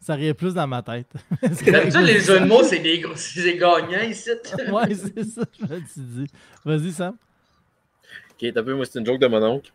ça 0.03 0.15
riait 0.15 0.33
plus 0.33 0.53
dans 0.53 0.67
ma 0.67 0.81
tête. 0.81 1.07
D'habitude, 1.41 2.01
les 2.01 2.19
jeux 2.19 2.41
de 2.41 2.45
mots, 2.45 2.63
c'est 2.69 2.79
des 2.79 2.99
gros, 2.99 3.15
c'est 3.15 3.41
des 3.41 3.57
gagnants 3.57 4.01
ici. 4.01 4.31
ouais, 4.71 4.95
c'est 4.95 5.23
ça, 5.23 5.41
je 5.59 5.73
me 5.73 5.85
suis 5.85 6.01
dit. 6.01 6.27
Vas-y, 6.65 6.91
Sam. 6.91 7.15
Ok, 8.31 8.53
t'as 8.53 8.61
vu, 8.61 8.73
moi, 8.73 8.85
c'est 8.85 8.99
une 8.99 9.05
joke 9.05 9.19
de 9.19 9.27
mon 9.27 9.41
oncle. 9.41 9.71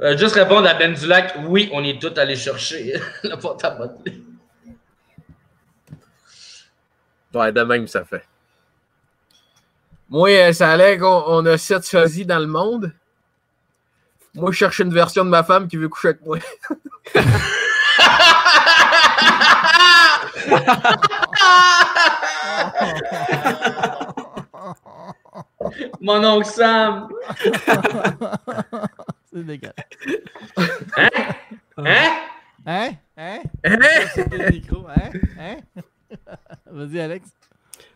Euh, 0.00 0.16
juste 0.18 0.34
répondre 0.34 0.66
à 0.66 0.74
Ben 0.74 0.92
Dulac, 0.92 1.34
oui, 1.46 1.70
on 1.72 1.82
est 1.84 2.00
tous 2.00 2.18
allés 2.18 2.36
chercher 2.36 2.94
le 3.24 3.36
porte 3.36 3.64
à. 3.64 3.78
Ouais, 7.34 7.52
de 7.52 7.62
même, 7.62 7.86
ça 7.86 8.04
fait. 8.04 8.24
Moi, 10.10 10.28
euh, 10.30 10.52
ça 10.52 10.72
allait 10.72 10.98
qu'on 10.98 11.24
on 11.26 11.46
a 11.46 11.56
sept 11.56 11.84
sosies 11.84 12.26
dans 12.26 12.40
le 12.40 12.46
monde. 12.46 12.92
Moi, 14.34 14.50
je 14.50 14.56
cherche 14.56 14.78
une 14.80 14.92
version 14.92 15.24
de 15.24 15.30
ma 15.30 15.44
femme 15.44 15.68
qui 15.68 15.76
veut 15.76 15.88
coucher 15.88 16.08
avec 16.08 16.24
moi. 16.24 16.38
Mon 26.00 26.24
oncle 26.24 26.46
Sam. 26.46 27.08
C'est 29.32 29.44
dégueulasse. 29.44 29.74
Hein? 30.96 31.08
Hein? 31.78 32.10
Hein? 32.66 32.92
Hein? 33.16 33.42
Hein? 33.64 34.50
Micro. 34.50 34.86
Hein? 34.88 35.10
Hein? 35.38 35.56
Vas-y, 36.66 37.00
Alex. 37.00 37.28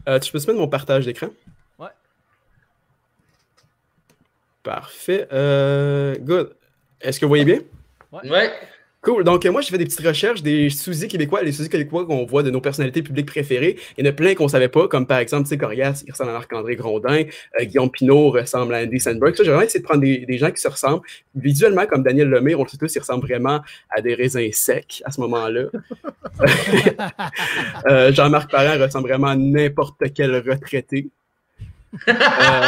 Euh, 0.08 0.18
tu 0.18 0.32
peux 0.32 0.38
se 0.38 0.46
mettre 0.46 0.60
mon 0.60 0.68
partage 0.68 1.04
d'écran? 1.04 1.28
Ouais. 1.78 1.88
Parfait. 4.66 5.28
Euh, 5.32 6.16
good. 6.18 6.50
Est-ce 7.00 7.20
que 7.20 7.24
vous 7.24 7.30
voyez 7.30 7.44
bien? 7.44 7.60
Ouais. 8.12 8.50
Cool. 9.00 9.22
Donc, 9.22 9.46
euh, 9.46 9.52
moi, 9.52 9.60
j'ai 9.60 9.70
fait 9.70 9.78
des 9.78 9.84
petites 9.84 10.04
recherches 10.04 10.42
des 10.42 10.68
sous 10.70 10.90
québécois, 11.06 11.40
les 11.44 11.52
sous 11.52 11.68
québécois 11.68 12.04
qu'on 12.04 12.26
voit 12.26 12.42
de 12.42 12.50
nos 12.50 12.60
personnalités 12.60 13.00
publiques 13.00 13.26
préférées. 13.26 13.76
Il 13.96 14.04
y 14.04 14.08
en 14.08 14.10
a 14.10 14.12
plein 14.12 14.34
qu'on 14.34 14.48
savait 14.48 14.68
pas, 14.68 14.88
comme 14.88 15.06
par 15.06 15.18
exemple, 15.18 15.44
tu 15.44 15.50
sais, 15.50 15.56
Corias, 15.56 16.02
il 16.04 16.10
ressemble 16.10 16.30
à 16.30 16.32
Marc-André 16.32 16.74
Grondin, 16.74 17.22
euh, 17.60 17.64
Guillaume 17.64 17.92
Pinot 17.92 18.30
ressemble 18.30 18.74
à 18.74 18.78
Andy 18.78 18.98
Sandberg. 18.98 19.36
Ça, 19.36 19.44
j'ai 19.44 19.50
vraiment 19.50 19.64
essayé 19.64 19.78
de 19.78 19.84
prendre 19.84 20.00
des, 20.00 20.26
des 20.26 20.38
gens 20.38 20.50
qui 20.50 20.60
se 20.60 20.66
ressemblent. 20.66 21.06
Visuellement, 21.36 21.86
comme 21.86 22.02
Daniel 22.02 22.28
Lemire, 22.28 22.58
on 22.58 22.64
le 22.64 22.68
sait 22.68 22.78
tous, 22.78 22.92
il 22.92 22.98
ressemble 22.98 23.24
vraiment 23.24 23.60
à 23.90 24.00
des 24.00 24.14
raisins 24.14 24.50
secs 24.50 25.00
à 25.04 25.12
ce 25.12 25.20
moment-là. 25.20 25.66
Euh, 27.88 28.12
Jean-Marc 28.12 28.50
Parent 28.50 28.82
ressemble 28.82 29.08
vraiment 29.08 29.28
à 29.28 29.36
n'importe 29.36 30.02
quel 30.12 30.34
retraité. 30.36 31.08
Euh, 32.08 32.66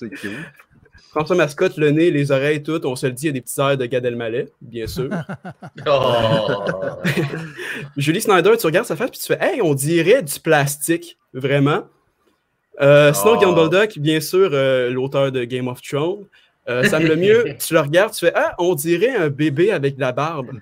C'est 0.00 0.10
cute. 0.10 0.30
François 1.10 1.34
Mascotte, 1.34 1.76
le 1.76 1.90
nez, 1.90 2.12
les 2.12 2.30
oreilles, 2.30 2.62
tout, 2.62 2.86
on 2.86 2.94
se 2.94 3.06
le 3.06 3.12
dit, 3.12 3.24
il 3.24 3.26
y 3.26 3.30
a 3.30 3.32
des 3.32 3.40
petits 3.40 3.60
airs 3.60 3.76
de 3.76 3.84
Gad 3.86 4.04
Elmaleh, 4.04 4.48
bien 4.60 4.86
sûr. 4.86 5.10
Oh. 5.86 6.62
Julie 7.96 8.20
Snyder, 8.20 8.52
tu 8.56 8.66
regardes 8.66 8.86
sa 8.86 8.94
face 8.94 9.10
puis 9.10 9.18
tu 9.18 9.26
fais 9.26 9.38
Hey, 9.40 9.60
on 9.60 9.74
dirait 9.74 10.22
du 10.22 10.38
plastique, 10.38 11.18
vraiment. 11.34 11.82
Euh, 12.80 13.12
Sinon, 13.12 13.32
Oh. 13.34 13.38
Guillaume 13.38 13.88
bien 13.96 14.20
sûr, 14.20 14.50
euh, 14.52 14.90
l'auteur 14.90 15.32
de 15.32 15.42
Game 15.44 15.66
of 15.66 15.82
Thrones. 15.82 16.26
Euh, 16.68 16.84
Sam 16.84 17.02
Lemieux, 17.06 17.56
tu 17.58 17.74
le 17.74 17.80
regardes, 17.80 18.12
tu 18.12 18.26
fais 18.26 18.32
Ah, 18.34 18.54
on 18.58 18.74
dirait 18.74 19.16
un 19.16 19.28
bébé 19.28 19.72
avec 19.72 19.96
de 19.96 20.00
la 20.00 20.12
barbe. 20.12 20.52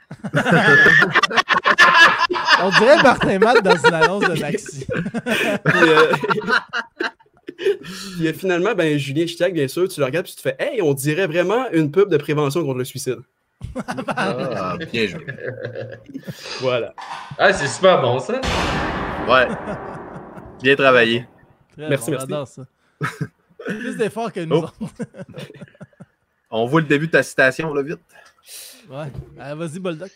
On 2.62 2.70
dirait 2.70 3.02
Martin 3.02 3.38
Matt 3.38 3.62
dans 3.62 3.76
une 3.76 3.94
annonce 3.94 4.24
de 4.24 4.40
Maxi. 4.40 4.86
Puis, 5.64 5.88
euh, 5.88 6.12
puis, 7.58 8.26
euh, 8.28 8.32
finalement, 8.32 8.74
ben, 8.74 8.96
Julien 8.98 9.26
Chitac, 9.26 9.52
bien 9.52 9.68
sûr, 9.68 9.88
tu 9.88 10.00
le 10.00 10.06
regardes 10.06 10.26
puis 10.26 10.34
tu 10.34 10.42
te 10.42 10.48
fais 10.48 10.56
Hey, 10.58 10.80
on 10.80 10.94
dirait 10.94 11.26
vraiment 11.26 11.68
une 11.72 11.90
pub 11.90 12.08
de 12.08 12.16
prévention 12.16 12.64
contre 12.64 12.78
le 12.78 12.84
suicide. 12.84 13.18
Ah, 14.16 14.76
bien 14.92 15.06
joué. 15.06 15.26
Voilà. 16.60 16.94
Ah, 17.36 17.52
c'est 17.52 17.66
super 17.66 18.00
bon, 18.00 18.20
ça. 18.20 18.40
Ouais. 19.28 19.48
Bien 20.62 20.76
travaillé. 20.76 21.26
Très 21.72 21.88
Merci, 21.88 22.10
bon, 22.10 22.12
merci. 22.12 22.26
J'adore 22.28 22.48
ça. 22.48 22.62
Plus 23.66 23.96
d'efforts 23.96 24.32
que 24.32 24.40
nous 24.40 24.64
Oh. 24.80 24.86
On 26.50 26.66
voit 26.66 26.80
le 26.80 26.86
début 26.86 27.06
de 27.08 27.12
ta 27.12 27.22
citation, 27.22 27.74
là, 27.74 27.82
vite. 27.82 27.98
Ouais. 28.88 29.12
Euh, 29.40 29.54
Vas-y, 29.54 29.78
Boldoc. 29.80 30.12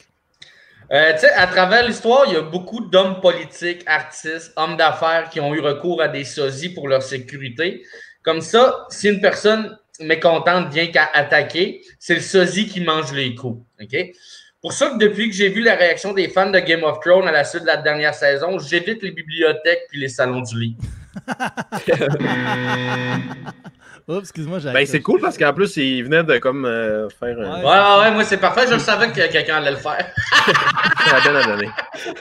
Euh, 0.92 1.14
à 1.36 1.46
travers 1.46 1.86
l'histoire, 1.86 2.24
il 2.26 2.34
y 2.34 2.36
a 2.36 2.42
beaucoup 2.42 2.80
d'hommes 2.80 3.20
politiques, 3.20 3.82
artistes, 3.86 4.52
hommes 4.56 4.76
d'affaires 4.76 5.30
qui 5.30 5.40
ont 5.40 5.54
eu 5.54 5.60
recours 5.60 6.02
à 6.02 6.08
des 6.08 6.24
sosies 6.24 6.74
pour 6.74 6.86
leur 6.86 7.02
sécurité. 7.02 7.82
Comme 8.22 8.42
ça, 8.42 8.86
si 8.90 9.08
une 9.08 9.22
personne 9.22 9.78
mécontente 10.00 10.70
vient 10.70 10.88
qu'à 10.88 11.08
attaquer, 11.14 11.80
c'est 11.98 12.16
le 12.16 12.20
sosie 12.20 12.66
qui 12.66 12.82
mange 12.82 13.10
les 13.14 13.34
coups. 13.34 13.64
Pour 14.60 14.74
ça 14.74 14.90
que 14.90 14.98
depuis 14.98 15.30
que 15.30 15.34
j'ai 15.34 15.48
vu 15.48 15.62
la 15.62 15.76
réaction 15.76 16.12
des 16.12 16.28
fans 16.28 16.50
de 16.50 16.58
Game 16.58 16.84
of 16.84 17.00
Thrones 17.00 17.26
à 17.26 17.32
la 17.32 17.44
suite 17.44 17.62
de 17.62 17.68
la 17.68 17.78
dernière 17.78 18.14
saison, 18.14 18.58
j'évite 18.58 19.02
les 19.02 19.12
bibliothèques 19.12 19.86
puis 19.88 19.98
les 19.98 20.08
salons 20.08 20.42
du 20.42 20.60
lit. 20.60 20.76
Oups, 24.08 24.20
excuse-moi, 24.20 24.58
j'ai 24.58 24.72
Ben, 24.72 24.84
c'est 24.86 25.00
cool 25.00 25.20
parce 25.20 25.38
qu'en 25.38 25.52
plus, 25.54 25.76
il 25.76 26.02
venait 26.04 26.24
de 26.24 26.38
comme 26.38 26.64
euh, 26.64 27.08
faire 27.08 27.38
un. 27.38 27.60
Ouais. 27.60 27.64
Ouais, 27.64 27.64
ouais, 27.64 27.98
ouais, 28.00 28.10
moi 28.14 28.24
c'est 28.24 28.38
parfait. 28.38 28.66
Je 28.66 28.72
le 28.74 28.78
savais 28.80 29.08
que 29.12 29.14
quelqu'un 29.30 29.56
allait 29.56 29.70
le 29.70 29.76
faire. 29.76 30.12
Ça 31.06 31.16
a 31.16 31.20
bien 31.20 31.34
à 31.36 31.44
donner. 31.44 31.70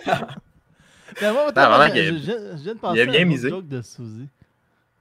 Mais 1.21 1.31
moi, 1.33 1.51
vraiment, 1.51 1.87
je, 1.93 1.99
il 1.99 1.99
a- 1.99 2.05
je- 2.05 2.17
je- 2.17 2.57
je 2.57 2.63
viens 2.63 2.73
de 2.73 2.79
penser 2.79 2.97
il 2.97 3.01
a 3.01 3.05
bien 3.05 3.19
à 3.19 3.23
une 3.23 3.27
misé. 3.29 3.49
joke 3.49 3.67
de 3.67 3.81
Suzy. 3.81 4.27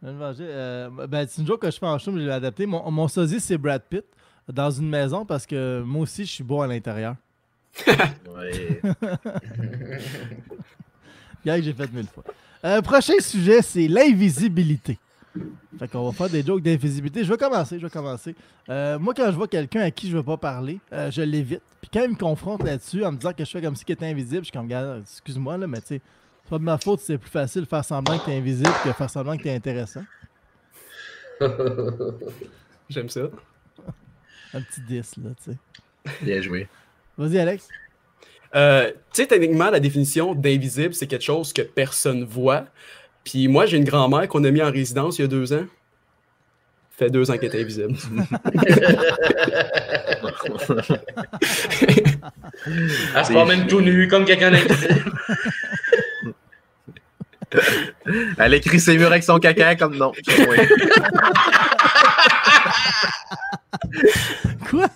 Je 0.03 0.07
viens 0.09 0.13
de 0.15 0.19
manger, 0.19 0.47
euh, 0.49 0.89
ben, 1.09 1.27
c'est 1.29 1.41
une 1.43 1.47
joke 1.47 1.61
que 1.63 1.71
je 1.71 1.79
fais 1.79 1.87
en 1.87 1.99
show, 1.99 2.11
mais 2.13 2.21
je 2.23 2.27
l'ai 2.27 2.33
adapté. 2.33 2.67
Mon, 2.67 2.91
mon 2.91 3.07
sosie, 3.09 3.41
c'est 3.41 3.59
Brad 3.59 3.83
Pitt 3.89 4.05
dans 4.49 4.71
une 4.71 4.89
maison 4.89 5.25
parce 5.25 5.47
que 5.47 5.81
moi 5.85 6.03
aussi, 6.03 6.25
je 6.25 6.31
suis 6.33 6.45
beau 6.45 6.63
à 6.63 6.67
l'intérieur. 6.67 7.15
Ouais. 7.87 8.81
Gars, 11.45 11.57
que 11.59 11.63
j'ai 11.63 11.73
fait 11.73 11.93
mille 11.93 12.07
fois. 12.13 12.25
Euh, 12.65 12.83
prochain 12.83 13.15
sujet, 13.21 13.63
c'est 13.63 13.87
l'invisibilité. 13.89 14.99
Fait 15.79 15.89
qu'on 15.89 16.11
va 16.11 16.13
faire 16.13 16.29
des 16.29 16.43
jokes 16.43 16.63
d'invisibilité. 16.63 17.25
Je 17.25 17.31
vais 17.31 17.39
commencer, 17.39 17.79
je 17.79 17.87
vais 17.87 17.91
commencer. 17.91 18.35
Euh, 18.69 18.99
moi, 18.99 19.15
quand 19.15 19.27
je 19.27 19.37
vois 19.37 19.49
quelqu'un 19.49 19.81
à 19.83 19.91
qui 19.91 20.11
je 20.11 20.17
veux 20.17 20.23
pas 20.23 20.37
parler, 20.37 20.81
euh, 20.93 21.11
je 21.11 21.23
l'évite. 21.23 21.63
Puis 21.81 21.91
quand 21.93 22.03
il 22.03 22.11
me 22.11 22.17
confronte 22.17 22.65
là-dessus 22.65 23.05
en 23.05 23.13
me 23.13 23.17
disant 23.17 23.33
que 23.33 23.45
je 23.45 23.51
fais 23.51 23.63
comme 23.63 23.77
si 23.77 23.85
il 23.87 23.93
était 23.93 24.07
invisible, 24.07 24.45
je 24.45 24.51
suis 24.51 24.53
comme, 24.53 24.71
excuse-moi, 25.01 25.57
là, 25.57 25.67
mais 25.67 25.81
tu 25.81 25.87
sais, 25.87 26.01
c'est 26.43 26.51
pas 26.51 26.59
de 26.59 26.65
ma 26.65 26.79
faute 26.79 27.01
si 27.01 27.07
c'est 27.07 27.19
plus 27.19 27.31
facile 27.31 27.63
de 27.63 27.69
faire 27.69 27.85
semblant 27.85 28.19
que 28.19 28.25
t'es 28.25 28.37
invisible 28.37 28.73
que 28.83 28.89
de 28.89 28.95
faire 28.95 29.11
semblant 29.11 29.37
que 29.37 29.43
t'es 29.43 29.55
intéressant. 29.55 30.03
J'aime 32.91 33.09
ça. 33.09 33.23
Un 34.53 34.61
petit 34.63 34.81
10, 34.81 35.17
là, 35.19 35.31
tu 35.43 35.53
sais. 35.53 35.59
Bien 36.23 36.41
joué. 36.41 36.69
Vas-y, 37.17 37.39
Alex. 37.39 37.69
Euh, 38.55 38.91
tu 38.91 39.23
sais, 39.23 39.27
techniquement, 39.27 39.71
la 39.71 39.81
définition 39.81 40.35
d'invisible, 40.35 40.93
c'est 40.95 41.07
quelque 41.07 41.25
chose 41.25 41.53
que 41.53 41.63
personne 41.63 42.25
voit. 42.25 42.67
Puis 43.25 43.49
moi, 43.49 43.67
j'ai 43.67 43.77
une 43.77 43.85
grand-mère 43.85 44.29
qu'on 44.29 44.45
a 44.45 44.51
mis 44.51 44.63
en 44.63 44.71
résidence 44.71 45.19
il 45.19 45.23
y 45.23 45.25
a 45.25 45.29
deux 45.29 45.53
ans. 45.53 45.67
Ça 46.91 47.07
fait 47.07 47.11
deux 47.11 47.31
ans 47.31 47.39
qu'elle 47.39 47.55
est 47.55 47.61
invisible. 47.63 47.95
Elle 53.15 53.25
se 53.25 53.33
promène 53.33 53.67
tout 53.67 53.81
nu 53.81 54.07
comme 54.09 54.25
quelqu'un 54.25 54.51
d'invisible. 54.51 55.13
Elle 58.39 58.55
écrit 58.55 58.81
ses 58.81 58.97
murs 58.97 59.09
avec 59.09 59.25
son 59.25 59.39
caca 59.39 59.77
comme 59.77 59.97
non. 59.97 60.13
Quoi? 64.71 64.87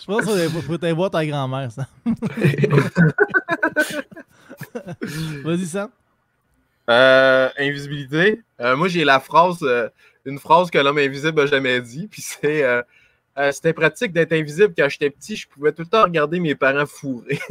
Je 0.00 0.06
pense 0.06 0.24
qu'il 0.24 0.48
faut 0.62 0.82
aller 0.82 0.92
voir 0.92 1.10
ta 1.10 1.24
grand-mère, 1.24 1.70
ça. 1.70 1.86
Vas-y, 5.44 5.66
Sam. 5.66 5.90
Euh, 6.90 7.48
invisibilité. 7.58 8.42
Euh, 8.60 8.76
moi, 8.76 8.88
j'ai 8.88 9.04
la 9.04 9.20
phrase, 9.20 9.58
euh, 9.62 9.88
une 10.24 10.38
phrase 10.38 10.70
que 10.70 10.78
l'homme 10.78 10.98
invisible 10.98 11.40
a 11.40 11.46
jamais 11.46 11.80
dit. 11.80 12.08
Puis 12.08 12.22
c'est 12.22 12.62
euh, 12.62 12.82
euh, 13.38 13.52
C'était 13.52 13.72
pratique 13.72 14.12
d'être 14.12 14.32
invisible 14.32 14.74
quand 14.76 14.88
j'étais 14.88 15.10
petit. 15.10 15.36
Je 15.36 15.48
pouvais 15.48 15.72
tout 15.72 15.82
le 15.82 15.88
temps 15.88 16.02
regarder 16.02 16.40
mes 16.40 16.54
parents 16.54 16.86
fourrer. 16.86 17.38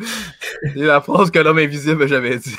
C'est 0.62 0.76
la 0.76 1.00
phrase 1.00 1.30
que 1.30 1.38
l'homme 1.38 1.58
invisible 1.58 2.04
a 2.04 2.06
jamais 2.06 2.38
dit. 2.38 2.56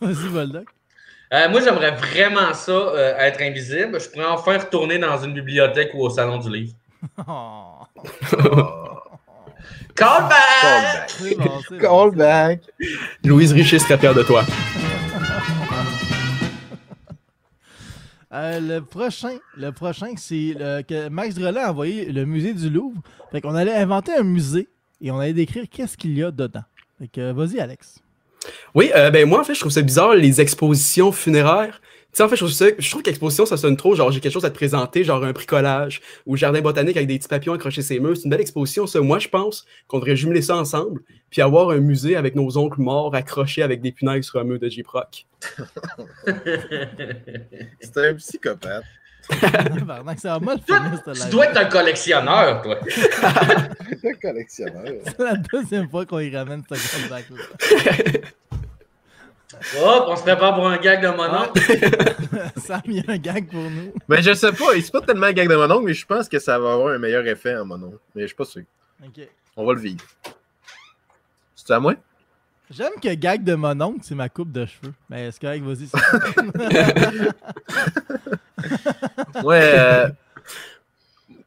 Vas-y, 0.00 0.28
Boldoc. 0.28 0.68
Euh, 1.34 1.48
moi, 1.48 1.60
j'aimerais 1.60 1.90
vraiment 1.90 2.54
ça, 2.54 2.70
euh, 2.70 3.18
être 3.18 3.42
invisible. 3.42 4.00
Je 4.00 4.08
pourrais 4.08 4.26
enfin 4.26 4.56
retourner 4.56 4.98
dans 4.98 5.18
une 5.18 5.34
bibliothèque 5.34 5.90
ou 5.94 6.02
au 6.02 6.10
salon 6.10 6.38
du 6.38 6.48
livre. 6.48 6.74
Oh, 7.26 7.80
Callback! 9.96 11.08
Callback. 11.08 11.10
c'est 11.10 11.36
bon, 11.36 11.60
c'est 11.68 11.78
bon. 11.78 11.80
Callback. 11.80 12.60
Louise 13.24 13.52
Richer 13.52 13.80
serait 13.80 13.98
fière 13.98 14.14
de 14.14 14.22
toi. 14.22 14.44
Euh, 18.32 18.60
le 18.60 18.80
prochain, 18.80 19.38
le 19.56 19.70
prochain, 19.70 20.14
c'est 20.16 20.54
que 20.88 21.08
Max 21.08 21.34
Drolet 21.34 21.60
a 21.60 21.70
envoyé 21.70 22.12
le 22.12 22.24
musée 22.26 22.54
du 22.54 22.70
Louvre. 22.70 23.00
Fait 23.32 23.40
qu'on 23.40 23.54
allait 23.56 23.74
inventer 23.74 24.14
un 24.14 24.24
musée 24.24 24.68
et 25.00 25.10
on 25.10 25.18
allait 25.18 25.32
décrire 25.32 25.64
qu'est-ce 25.68 25.96
qu'il 25.96 26.16
y 26.16 26.22
a 26.22 26.30
dedans. 26.30 26.64
Fait 26.98 27.08
que 27.08 27.32
vas-y, 27.32 27.58
Alex. 27.58 28.03
Oui, 28.74 28.90
euh, 28.94 29.10
ben 29.10 29.28
moi, 29.28 29.40
en 29.40 29.44
fait, 29.44 29.54
je 29.54 29.60
trouve 29.60 29.72
ça 29.72 29.82
bizarre, 29.82 30.14
les 30.14 30.40
expositions 30.40 31.12
funéraires. 31.12 31.80
sais, 32.12 32.22
en 32.22 32.28
fait, 32.28 32.36
je 32.36 32.44
trouve, 32.44 32.52
ça- 32.52 32.66
je 32.78 32.88
ça 33.46 33.56
sonne 33.56 33.76
trop. 33.76 33.94
Genre, 33.96 34.10
j'ai 34.12 34.20
quelque 34.20 34.32
chose 34.32 34.44
à 34.44 34.50
te 34.50 34.54
présenter, 34.54 35.02
genre 35.02 35.24
un 35.24 35.32
bricolage 35.32 36.00
ou 36.26 36.36
jardin 36.36 36.60
botanique 36.60 36.96
avec 36.96 37.08
des 37.08 37.18
petits 37.18 37.28
papillons 37.28 37.54
accrochés 37.54 37.82
ses 37.82 37.98
murs. 37.98 38.16
C'est 38.16 38.24
une 38.24 38.30
belle 38.30 38.40
exposition, 38.40 38.86
ça. 38.86 39.00
Moi, 39.00 39.18
je 39.18 39.28
pense 39.28 39.66
qu'on 39.88 39.98
devrait 39.98 40.14
jumeler 40.16 40.42
ça 40.42 40.56
ensemble, 40.56 41.00
puis 41.30 41.42
avoir 41.42 41.70
un 41.70 41.78
musée 41.78 42.14
avec 42.14 42.36
nos 42.36 42.56
oncles 42.56 42.80
morts 42.80 43.14
accrochés 43.14 43.62
avec 43.62 43.80
des 43.80 43.90
punaises 43.90 44.24
sur 44.26 44.38
un 44.38 44.44
mur 44.44 44.58
de 44.60 44.68
J-Proc. 44.68 45.26
C'est 47.80 47.96
un 47.96 48.14
psychopathe. 48.14 48.84
Ça 50.18 50.38
va 50.38 50.40
mal 50.40 50.60
finir, 50.60 51.00
cette 51.04 51.24
Tu 51.24 51.30
dois 51.30 51.46
être 51.46 51.56
un 51.56 51.64
collectionneur, 51.66 52.62
toi. 52.62 52.76
Un 54.06 54.14
collectionneur. 54.20 55.00
C'est 55.04 55.18
la 55.18 55.36
deuxième 55.36 55.88
fois 55.88 56.04
qu'on 56.04 56.18
y 56.18 56.34
ramène 56.34 56.62
ce 56.70 57.02
contact-là. 57.02 58.20
Hop, 59.80 60.04
on 60.08 60.16
se 60.16 60.22
prépare 60.22 60.54
pour 60.54 60.68
un 60.68 60.76
gag 60.78 61.00
de 61.02 61.08
mon 61.08 61.24
oncle. 61.24 61.60
Sam, 62.60 62.82
il 62.86 62.96
y 62.96 63.00
a 63.00 63.12
un 63.12 63.18
gag 63.18 63.48
pour 63.48 63.62
nous. 63.62 63.92
Mais 64.08 64.20
je 64.20 64.34
sais 64.34 64.52
pas, 64.52 64.74
c'est 64.74 64.90
pas 64.92 65.00
tellement 65.00 65.26
un 65.26 65.32
gag 65.32 65.48
de 65.48 65.54
mon 65.54 65.70
oncle, 65.70 65.84
mais 65.86 65.94
je 65.94 66.04
pense 66.04 66.28
que 66.28 66.38
ça 66.38 66.58
va 66.58 66.74
avoir 66.74 66.94
un 66.94 66.98
meilleur 66.98 67.26
effet 67.26 67.56
en 67.56 67.64
mon 67.64 67.82
oncle. 67.82 67.98
Mais 68.14 68.22
je 68.22 68.26
suis 68.28 68.36
pas 68.36 68.44
sûr. 68.44 68.62
Ok. 69.02 69.26
On 69.56 69.64
va 69.64 69.72
le 69.74 69.80
vivre. 69.80 70.04
C'est 71.54 71.72
à 71.72 71.80
moi? 71.80 71.94
J'aime 72.70 72.92
que 73.02 73.12
gag 73.14 73.44
de 73.44 73.54
mon 73.54 73.78
oncle, 73.80 74.00
c'est 74.02 74.14
ma 74.14 74.28
coupe 74.28 74.50
de 74.50 74.66
cheveux. 74.66 74.92
Mais 75.10 75.28
est-ce 75.28 75.38
correct, 75.38 75.62
vas-y. 75.62 75.86
c'est- 75.86 77.28
Ouais, 79.44 79.74
euh, 79.78 80.08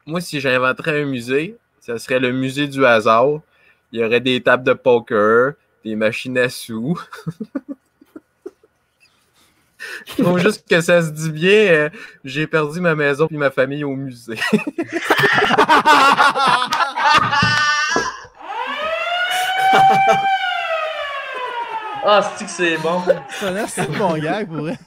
moi, 0.06 0.22
si 0.22 0.40
j'inventerais 0.40 1.02
un 1.02 1.06
musée, 1.06 1.58
ça 1.82 1.98
serait 1.98 2.20
le 2.20 2.32
musée 2.32 2.68
du 2.68 2.86
hasard. 2.86 3.40
Il 3.92 4.00
y 4.00 4.04
aurait 4.04 4.22
des 4.22 4.42
tables 4.42 4.64
de 4.64 4.74
poker, 4.74 5.54
des 5.84 5.96
machines 5.96 6.38
à 6.38 6.50
sous. 6.50 7.00
Je 10.06 10.22
trouve 10.24 10.40
juste 10.40 10.68
que 10.68 10.82
ça 10.82 11.02
se 11.02 11.12
dit 11.12 11.32
bien. 11.32 11.50
euh, 11.72 11.90
J'ai 12.26 12.46
perdu 12.48 12.82
ma 12.82 12.96
maison 12.96 13.28
et 13.32 13.38
ma 13.38 13.52
famille 13.52 13.84
au 13.84 13.96
musée. 13.96 14.38
Ah, 22.04 22.34
c'est 22.38 22.46
que 22.46 22.52
c'est 22.52 22.78
bon? 22.78 23.02
C'est 23.30 23.48
un 23.48 23.56
assez 23.56 23.86
bon 23.88 24.18
gag 24.18 24.48
pour 24.48 24.58
vrai. 24.58 24.78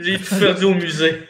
J'ai 0.00 0.18
tout 0.18 0.36
perdu 0.36 0.64
au 0.64 0.74
musée. 0.74 1.28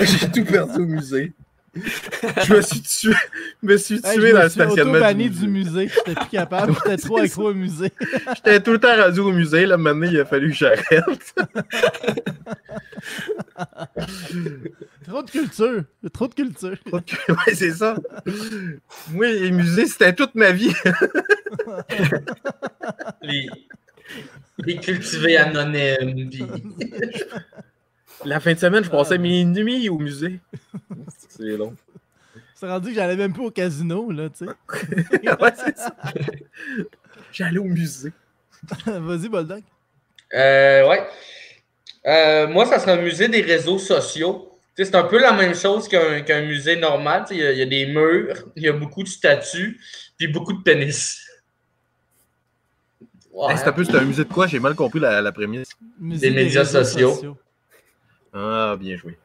J'ai 0.00 0.30
tout 0.30 0.44
perdu 0.44 0.76
au 0.76 0.86
musée. 0.86 1.32
Je 2.46 2.54
me 2.54 2.60
suis 2.60 2.80
tué, 2.80 3.14
me 3.62 3.76
suis 3.76 4.00
tué 4.00 4.10
je 4.14 4.20
dans 4.20 4.38
me 4.38 4.42
le 4.42 4.48
suis 4.48 4.60
stationnement. 4.60 5.12
Du 5.12 5.30
du 5.30 5.48
musée. 5.48 5.86
musée. 5.86 5.88
J'étais 5.94 6.14
plus 6.14 6.30
capable. 6.30 6.74
J'étais 6.74 6.96
trop 6.96 7.18
accro 7.22 7.50
au 7.50 7.54
musée. 7.54 7.92
J'étais 8.34 8.60
tout 8.60 8.72
le 8.72 8.78
temps 8.78 8.96
rendu 8.96 9.20
au 9.20 9.32
musée. 9.32 9.66
Là, 9.66 9.76
maintenant, 9.76 10.06
il 10.10 10.20
a 10.20 10.24
fallu 10.24 10.50
que 10.50 10.56
j'arrête. 10.56 10.84
Trop 15.06 15.22
de 15.22 15.30
culture. 15.30 15.84
Trop 16.12 16.28
de 16.28 16.34
culture. 16.34 16.76
ouais, 16.92 17.54
c'est 17.54 17.72
ça. 17.72 17.96
Moi, 19.10 19.26
les 19.28 19.50
musées, 19.50 19.86
c'était 19.86 20.14
toute 20.14 20.34
ma 20.34 20.52
vie. 20.52 20.72
Les, 23.22 23.48
les 24.58 24.76
cultivés 24.76 25.36
anonymes. 25.38 26.28
Puis... 26.30 26.44
La 28.24 28.40
fin 28.40 28.52
de 28.52 28.58
semaine, 28.58 28.84
je 28.84 28.90
passais 28.90 29.18
mes 29.18 29.44
nuits 29.44 29.88
au 29.88 29.98
musée. 29.98 30.40
C'est 31.28 31.56
long. 31.56 31.74
C'est 32.54 32.66
rendu 32.68 32.88
que 32.88 32.94
j'allais 32.94 33.16
même 33.16 33.32
plus 33.32 33.44
au 33.46 33.50
casino, 33.52 34.10
là, 34.10 34.28
tu 34.30 34.44
sais. 34.44 34.46
ouais, 35.40 35.52
c'est 35.54 35.78
ça. 35.78 35.94
J'allais 37.32 37.58
au 37.58 37.64
musée. 37.64 38.12
Vas-y, 38.86 39.28
Bulldog. 39.28 39.62
Euh, 40.34 40.88
ouais. 40.88 41.06
Euh, 42.06 42.48
moi, 42.48 42.66
ça 42.66 42.80
serait 42.80 42.92
un 42.98 43.02
musée 43.02 43.28
des 43.28 43.42
réseaux 43.42 43.78
sociaux. 43.78 44.50
Tu 44.76 44.84
sais, 44.84 44.90
C'est 44.90 44.96
un 44.96 45.04
peu 45.04 45.20
la 45.20 45.32
même 45.32 45.54
chose 45.54 45.86
qu'un 45.86 46.42
musée 46.46 46.74
normal. 46.74 47.26
Tu 47.28 47.34
sais, 47.36 47.40
Il 47.40 47.44
y, 47.44 47.46
a- 47.46 47.52
il 47.52 47.58
y 47.58 47.62
a 47.62 47.66
des 47.66 47.86
murs, 47.86 48.44
il 48.56 48.64
y 48.64 48.68
a 48.68 48.72
beaucoup 48.72 49.04
de 49.04 49.08
statues, 49.08 49.78
puis 50.16 50.26
beaucoup 50.26 50.52
de. 50.52 50.70
Hey, 50.70 50.90
c'est 53.56 53.68
un 53.68 53.72
peu, 53.72 53.84
un 53.94 54.04
musée 54.04 54.24
de 54.24 54.32
quoi? 54.32 54.48
J'ai 54.48 54.58
mal 54.58 54.74
compris 54.74 54.98
la, 54.98 55.20
la 55.22 55.30
prémisse. 55.30 55.68
Musée 56.00 56.30
Des 56.30 56.34
médias 56.34 56.62
réseaux 56.62 56.82
sociaux. 56.82 57.38
Ah, 58.32 58.76
bien 58.78 58.96
joué. 58.96 59.18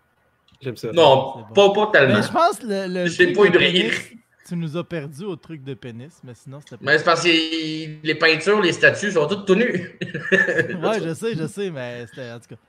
J'aime 0.61 0.77
ça. 0.77 0.91
Non, 0.93 1.45
bon. 1.53 1.73
pas, 1.73 1.87
pas 1.87 1.91
tellement. 1.99 2.15
Mais 2.19 2.23
je 2.23 2.31
pense 2.31 2.59
que 2.59 2.65
le, 2.65 2.87
le 3.03 3.05
J'ai 3.07 3.25
truc 3.33 3.35
pas 3.37 3.45
eu 3.45 3.49
de 3.51 3.57
pénis, 3.57 3.81
rire. 3.83 4.01
tu 4.47 4.55
nous 4.55 4.77
as 4.77 4.83
perdu 4.83 5.25
au 5.25 5.35
truc 5.35 5.63
de 5.63 5.73
pénis, 5.73 6.19
mais 6.23 6.33
sinon 6.35 6.59
c'était 6.61 6.77
pas. 6.77 6.85
Mais 6.85 6.97
c'est 6.97 7.03
parce 7.03 7.23
que 7.23 7.27
les 7.27 8.15
peintures, 8.15 8.61
les 8.61 8.71
statues 8.71 9.11
sont 9.11 9.27
toutes 9.27 9.45
tout 9.45 9.55
nues. 9.55 9.99
Ouais, 10.81 11.01
je 11.01 11.13
sais, 11.13 11.35
je 11.35 11.47
sais, 11.47 11.69
mais 11.69 12.05
c'était 12.07 12.31
en 12.31 12.39
tout 12.39 12.47
cas. 12.49 12.61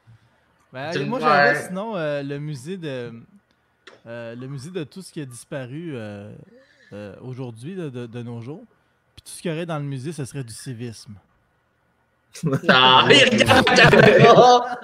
Ben, 0.73 1.07
moi 1.07 1.21
j'avais 1.21 1.63
sinon 1.69 1.97
euh, 1.97 2.23
le 2.25 2.39
musée 2.41 2.77
de 2.77 3.13
euh, 4.07 4.35
le 4.35 4.47
musée 4.49 4.71
de 4.71 4.83
tout 4.83 5.03
ce 5.03 5.13
qui 5.13 5.21
a 5.21 5.25
disparu 5.25 5.93
euh, 5.95 6.33
euh, 6.93 7.15
aujourd'hui 7.23 7.77
de, 7.77 7.89
de- 7.91 8.07
de 8.07 8.23
nos 8.23 8.41
jours. 8.41 8.65
Puis 9.15 9.23
tout 9.25 9.31
ce 9.31 9.41
qu'il 9.41 9.53
y 9.53 9.55
aurait 9.55 9.67
dans 9.67 9.79
le 9.79 9.85
musée, 9.85 10.11
ce 10.13 10.25
serait 10.25 10.43
du 10.43 10.53
civisme. 10.53 11.15
Ah, 12.69 13.07
il 13.11 13.25
regarde 13.31 13.69
la 13.77 13.91
caméra. 13.91 14.79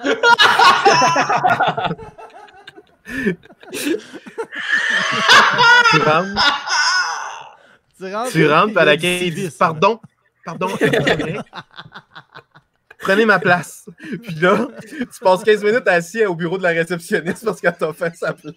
Tu 5.91 5.97
rentres, 6.01 6.71
Tu 7.97 8.15
rentres, 8.15 8.31
tu 8.31 8.47
rentres, 8.47 8.71
il 8.71 8.89
à 8.89 8.95
dit. 8.95 9.49
Pardon, 9.57 9.99
pardon, 10.45 10.69
prenez 12.99 13.25
ma 13.25 13.39
place. 13.39 13.85
Puis 14.23 14.35
là, 14.35 14.67
tu 14.89 15.19
passes 15.21 15.43
15 15.43 15.63
minutes 15.63 15.87
assis 15.87 16.25
au 16.25 16.35
bureau 16.35 16.57
de 16.57 16.63
la 16.63 16.69
réceptionniste 16.69 17.43
parce 17.45 17.59
qu'elle 17.59 17.75
t'a 17.75 17.93
fait 17.93 18.15
sa 18.15 18.33
place. 18.33 18.55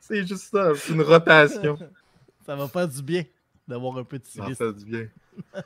C'est 0.00 0.26
juste 0.26 0.50
ça, 0.52 0.72
c'est 0.76 0.92
une 0.92 1.02
rotation. 1.02 1.78
Ça 2.44 2.54
va 2.54 2.68
faire 2.68 2.88
du 2.88 3.02
bien 3.02 3.24
d'avoir 3.68 3.96
un 3.98 4.04
peu 4.04 4.18
de 4.18 4.24
Ça 4.26 4.42
civisme. 4.44 4.72
fait 4.74 4.84
du 4.84 4.90
bien. 4.90 5.08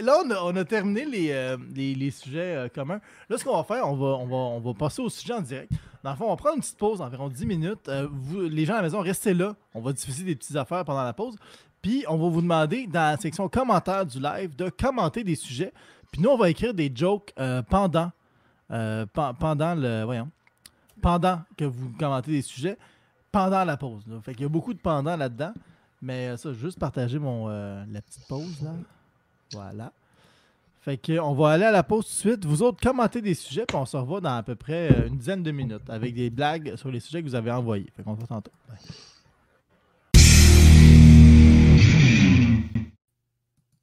Là, 0.00 0.18
on 0.24 0.30
a, 0.30 0.40
on 0.42 0.56
a 0.56 0.64
terminé 0.64 1.04
les, 1.04 1.30
euh, 1.32 1.56
les, 1.74 1.94
les 1.94 2.10
sujets 2.10 2.56
euh, 2.56 2.68
communs. 2.68 3.00
Là, 3.28 3.36
ce 3.36 3.44
qu'on 3.44 3.56
va 3.56 3.62
faire, 3.62 3.86
on 3.86 3.94
va, 3.94 4.06
on, 4.06 4.26
va, 4.26 4.36
on 4.36 4.60
va 4.60 4.74
passer 4.74 5.02
au 5.02 5.08
sujet 5.10 5.34
en 5.34 5.42
direct. 5.42 5.70
Dans 6.02 6.10
le 6.12 6.16
fond, 6.16 6.24
on 6.26 6.30
va 6.30 6.36
prendre 6.36 6.54
une 6.56 6.60
petite 6.62 6.78
pause 6.78 6.98
d'environ 7.00 7.28
10 7.28 7.44
minutes. 7.46 7.88
Euh, 7.88 8.08
vous, 8.10 8.40
les 8.42 8.64
gens 8.64 8.72
à 8.74 8.76
la 8.78 8.82
maison, 8.84 9.00
restez 9.00 9.34
là. 9.34 9.54
On 9.74 9.80
va 9.82 9.92
diffuser 9.92 10.24
des 10.24 10.34
petites 10.34 10.56
affaires 10.56 10.84
pendant 10.84 11.04
la 11.04 11.12
pause. 11.12 11.36
Puis, 11.82 12.04
on 12.08 12.16
va 12.16 12.28
vous 12.28 12.40
demander, 12.40 12.86
dans 12.86 13.10
la 13.12 13.16
section 13.18 13.48
commentaires 13.50 14.06
du 14.06 14.18
live, 14.18 14.56
de 14.56 14.70
commenter 14.70 15.22
des 15.24 15.36
sujets. 15.36 15.72
Puis, 16.10 16.22
nous, 16.22 16.30
on 16.30 16.38
va 16.38 16.48
écrire 16.48 16.72
des 16.72 16.90
jokes 16.92 17.32
pendant, 17.68 18.10
pen- 18.68 19.06
pendant 19.38 19.74
le. 19.74 20.04
Voyons. 20.04 20.30
Pendant 21.02 21.42
que 21.56 21.64
vous 21.66 21.90
commentez 21.98 22.30
des 22.32 22.42
sujets, 22.42 22.78
pendant 23.30 23.62
la 23.64 23.76
pause. 23.76 24.02
là. 24.08 24.16
Fait 24.22 24.32
qu'il 24.32 24.42
y 24.42 24.46
a 24.46 24.48
beaucoup 24.48 24.72
de 24.72 24.78
pendant 24.80 25.14
là-dedans. 25.16 25.52
Mais 26.06 26.28
euh, 26.28 26.36
ça, 26.36 26.52
juste 26.52 26.78
partager 26.78 27.18
mon, 27.18 27.48
euh, 27.48 27.82
la 27.90 28.00
petite 28.00 28.28
pause, 28.28 28.62
là. 28.62 28.70
Voilà. 29.52 29.92
Fait 30.80 30.96
que 30.96 31.18
on 31.18 31.34
va 31.34 31.48
aller 31.50 31.64
à 31.64 31.72
la 31.72 31.82
pause 31.82 32.04
tout 32.04 32.12
de 32.12 32.34
suite. 32.34 32.44
Vous 32.44 32.62
autres, 32.62 32.80
commentez 32.80 33.20
des 33.20 33.34
sujets, 33.34 33.66
puis 33.66 33.76
on 33.76 33.86
se 33.86 33.96
revoit 33.96 34.20
dans 34.20 34.36
à 34.36 34.44
peu 34.44 34.54
près 34.54 34.92
euh, 34.92 35.08
une 35.08 35.16
dizaine 35.16 35.42
de 35.42 35.50
minutes 35.50 35.90
avec 35.90 36.14
des 36.14 36.30
blagues 36.30 36.76
sur 36.76 36.92
les 36.92 37.00
sujets 37.00 37.22
que 37.22 37.26
vous 37.26 37.34
avez 37.34 37.50
envoyés. 37.50 37.88
Fait 37.96 38.04
qu'on 38.04 38.14
se 38.14 38.24
tantôt. 38.24 38.52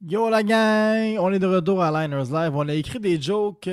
Yo 0.08 0.30
la 0.30 0.44
gang! 0.44 1.18
On 1.20 1.34
est 1.34 1.40
de 1.40 1.48
retour 1.48 1.84
à 1.84 1.92
Liners 2.08 2.32
Live. 2.32 2.56
On 2.56 2.70
a 2.70 2.74
écrit 2.74 3.02
des 3.02 3.22
jokes 3.22 3.70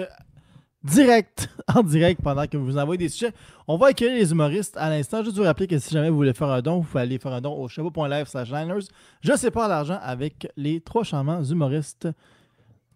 direct, 0.82 1.48
en 1.74 1.82
direct, 1.82 2.20
pendant 2.22 2.46
que 2.46 2.56
vous 2.56 2.78
envoyez 2.78 2.98
des 2.98 3.08
sujets. 3.08 3.32
On 3.68 3.76
va 3.76 3.88
accueillir 3.88 4.14
les 4.14 4.30
humoristes 4.30 4.76
à 4.76 4.88
l'instant. 4.90 5.22
Juste 5.22 5.36
vous 5.36 5.42
rappeler 5.42 5.66
que 5.66 5.78
si 5.78 5.92
jamais 5.92 6.10
vous 6.10 6.16
voulez 6.16 6.32
faire 6.32 6.48
un 6.48 6.62
don, 6.62 6.78
vous 6.78 6.84
pouvez 6.84 7.02
aller 7.02 7.18
faire 7.18 7.32
un 7.32 7.40
don 7.40 7.54
au 7.54 7.68
chabot.live 7.68 8.26
slash 8.26 8.50
liners. 8.50 8.86
Je 9.20 9.36
sépare 9.36 9.68
l'argent 9.68 9.98
avec 10.02 10.48
les 10.56 10.80
trois 10.80 11.04
charmants 11.04 11.42
humoristes 11.42 12.08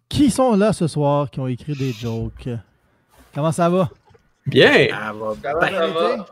qui 0.09 0.29
sont 0.29 0.55
là 0.55 0.73
ce 0.73 0.87
soir, 0.87 1.29
qui 1.29 1.39
ont 1.39 1.47
écrit 1.47 1.75
des 1.75 1.91
jokes. 1.91 2.49
Comment 3.33 3.51
ça 3.51 3.69
va? 3.69 3.89
Bien! 4.45 4.87
Va 4.87 5.33
Ça 5.41 5.53
va, 5.53 5.69
ça 5.69 5.87
va? 5.87 6.25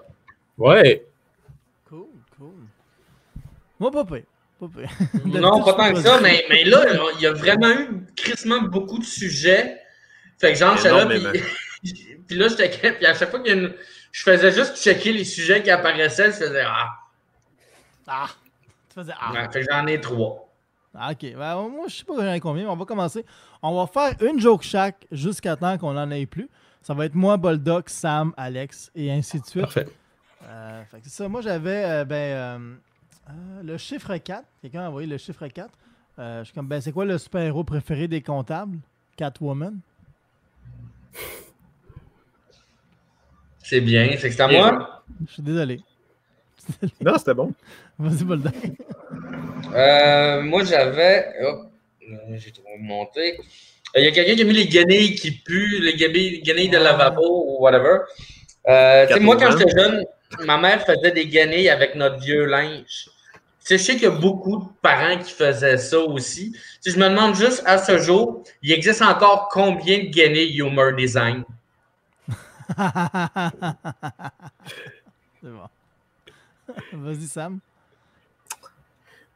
Ouais! 0.58 1.06
Cool, 1.90 2.06
cool. 2.38 2.54
Moi, 3.80 3.92
pas 3.92 4.06
pire. 4.06 4.24
Pas 4.60 4.68
pire. 4.68 4.90
Non, 5.26 5.64
pas 5.64 5.74
tant 5.74 5.94
que 5.94 6.02
ça, 6.02 6.20
mais, 6.22 6.46
mais 6.50 6.64
là, 6.64 6.86
il 7.16 7.22
y 7.22 7.26
a 7.26 7.34
vraiment 7.34 7.72
eu 7.72 8.06
crissement 8.16 8.62
beaucoup 8.62 9.00
de 9.00 9.04
sujets. 9.04 9.83
Fait 10.44 10.52
que 10.52 10.60
genre, 10.60 10.76
là, 10.76 11.06
puis, 11.06 12.18
puis 12.28 12.36
là, 12.36 12.50
j'étais 12.50 12.92
puis 12.92 13.06
à 13.06 13.14
chaque 13.14 13.30
fois 13.30 13.40
que 13.40 13.74
je 14.12 14.24
faisais 14.24 14.52
juste 14.52 14.76
checker 14.76 15.14
les 15.14 15.24
sujets 15.24 15.64
qui 15.64 15.72
apparaissaient, 15.72 16.34
je 16.34 16.38
faisais 16.38 16.64
Ah, 16.66 16.90
Ah! 18.06 18.30
Tu 18.90 18.96
faisais 18.96 19.14
Ah! 19.18 19.32
Ouais, 19.32 19.50
fait 19.54 19.62
que 19.62 19.72
j'en 19.72 19.88
ai 19.88 20.02
trois. 20.02 20.50
Ah, 20.94 21.12
ok. 21.14 21.34
Ben, 21.34 21.56
moi, 21.70 21.86
je 21.88 21.96
sais 21.96 22.04
pas 22.04 22.16
j'en 22.18 22.34
ai 22.34 22.42
combien, 22.42 22.64
mais 22.64 22.70
on 22.70 22.76
va 22.76 22.84
commencer. 22.84 23.26
On 23.62 23.82
va 23.82 23.88
faire 23.88 24.22
une 24.30 24.38
joke 24.38 24.64
chaque 24.64 25.08
jusqu'à 25.14 25.56
temps 25.56 25.78
qu'on 25.78 25.96
en 25.98 26.12
ait 26.12 26.26
plus. 26.26 26.50
Ça 26.82 26.94
va 26.94 27.06
être 27.06 27.16
moi, 27.16 27.38
Boldoc, 27.38 27.90
Sam, 27.90 28.34
Alex 28.36 28.92
et 28.96 29.10
ainsi 29.10 29.40
de 29.40 29.46
suite. 29.46 29.64
Parfait. 29.64 29.88
Euh, 30.46 30.84
fait 30.92 30.98
que 30.98 31.04
c'est 31.06 31.24
ça. 31.24 31.30
Moi, 31.30 31.40
j'avais 31.40 31.86
euh, 31.86 32.04
ben, 32.04 32.16
euh, 32.16 32.76
euh, 33.30 33.64
le 33.64 33.78
chiffre 33.78 34.18
4. 34.18 34.44
Quelqu'un 34.62 34.82
a 34.82 34.90
envoyé 34.90 35.08
le 35.08 35.18
chiffre 35.18 35.48
4. 35.48 35.70
Euh, 36.20 36.40
je 36.40 36.44
suis 36.44 36.54
comme, 36.54 36.68
ben, 36.68 36.82
c'est 36.82 36.92
quoi 36.92 37.06
le 37.06 37.18
super-héros 37.18 37.64
préféré 37.64 38.10
des 38.10 38.22
comptables? 38.22 38.78
Catwoman. 39.16 39.80
C'est 43.64 43.82
bien. 43.82 44.08
Fait 44.18 44.30
que 44.30 44.36
c'est 44.36 44.42
à 44.42 44.48
moi. 44.48 45.04
Je 45.28 45.34
suis 45.34 45.42
désolé. 45.42 45.80
Non, 47.02 47.18
c'était 47.18 47.34
bon. 47.34 47.54
Vas-y. 48.00 48.26
Euh, 49.74 50.42
moi, 50.42 50.64
j'avais. 50.64 51.28
J'ai 52.36 52.52
trop 52.52 52.78
monté. 52.80 53.38
Euh, 53.96 54.00
Il 54.00 54.06
y 54.06 54.08
a 54.08 54.12
quelqu'un 54.12 54.36
qui 54.36 54.42
a 54.42 54.46
mis 54.46 54.54
les 54.54 54.68
guenilles 54.68 55.16
qui 55.16 55.32
puent, 55.32 55.80
les 55.82 55.96
guenilles, 55.96 56.70
de 56.70 56.78
lavabo 56.78 57.46
ou 57.48 57.62
whatever. 57.64 58.00
Euh, 58.68 59.08
tu 59.08 59.14
sais, 59.14 59.20
moi, 59.20 59.38
quand 59.38 59.52
j'étais 59.58 59.72
jeune, 59.78 60.04
ma 60.46 60.58
mère 60.58 60.86
faisait 60.86 61.12
des 61.12 61.28
guenilles 61.28 61.70
avec 61.70 61.96
notre 61.96 62.20
vieux 62.20 62.46
linge. 62.46 63.10
Tu 63.64 63.70
sais, 63.70 63.78
je 63.78 63.84
sais 63.84 63.94
qu'il 63.94 64.04
y 64.04 64.08
a 64.08 64.12
beaucoup 64.12 64.58
de 64.58 64.66
parents 64.82 65.18
qui 65.18 65.32
faisaient 65.32 65.78
ça 65.78 65.98
aussi. 66.00 66.52
Tu 66.52 66.60
sais, 66.82 66.92
je 66.92 67.00
me 67.00 67.08
demande 67.08 67.34
juste, 67.34 67.64
à 67.66 67.78
ce 67.78 67.98
jour, 67.98 68.44
il 68.62 68.74
existe 68.74 69.02
encore 69.02 69.48
combien 69.50 70.00
de 70.00 70.10
guenilles 70.10 70.58
Humor 70.58 70.92
Design? 70.94 71.46
C'est 75.42 75.50
bon. 75.50 75.70
Vas-y, 76.94 77.28
Sam. 77.28 77.60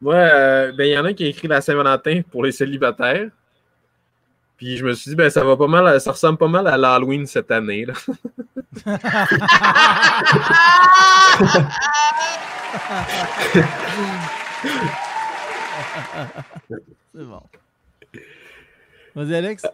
Moi, 0.01 0.15
euh, 0.15 0.73
ben, 0.73 0.83
il 0.83 0.91
y 0.91 0.97
en 0.97 1.05
a 1.05 1.13
qui 1.13 1.23
a 1.23 1.27
écrit 1.27 1.47
la 1.47 1.61
Saint-Valentin 1.61 2.21
pour 2.29 2.43
les 2.43 2.51
célibataires. 2.51 3.29
Puis 4.57 4.77
je 4.77 4.85
me 4.85 4.93
suis 4.93 5.11
dit, 5.11 5.15
ben, 5.15 5.29
ça 5.29 5.43
va 5.43 5.55
pas 5.55 5.67
mal, 5.67 6.01
ça 6.01 6.11
ressemble 6.11 6.39
pas 6.39 6.47
mal 6.47 6.65
à 6.67 6.77
l'Halloween 6.77 7.27
cette 7.27 7.51
année. 7.51 7.85
Là. 7.85 7.93
C'est 17.13 17.23
bon. 17.23 17.41
Vas-y, 19.15 19.35
Alex. 19.35 19.65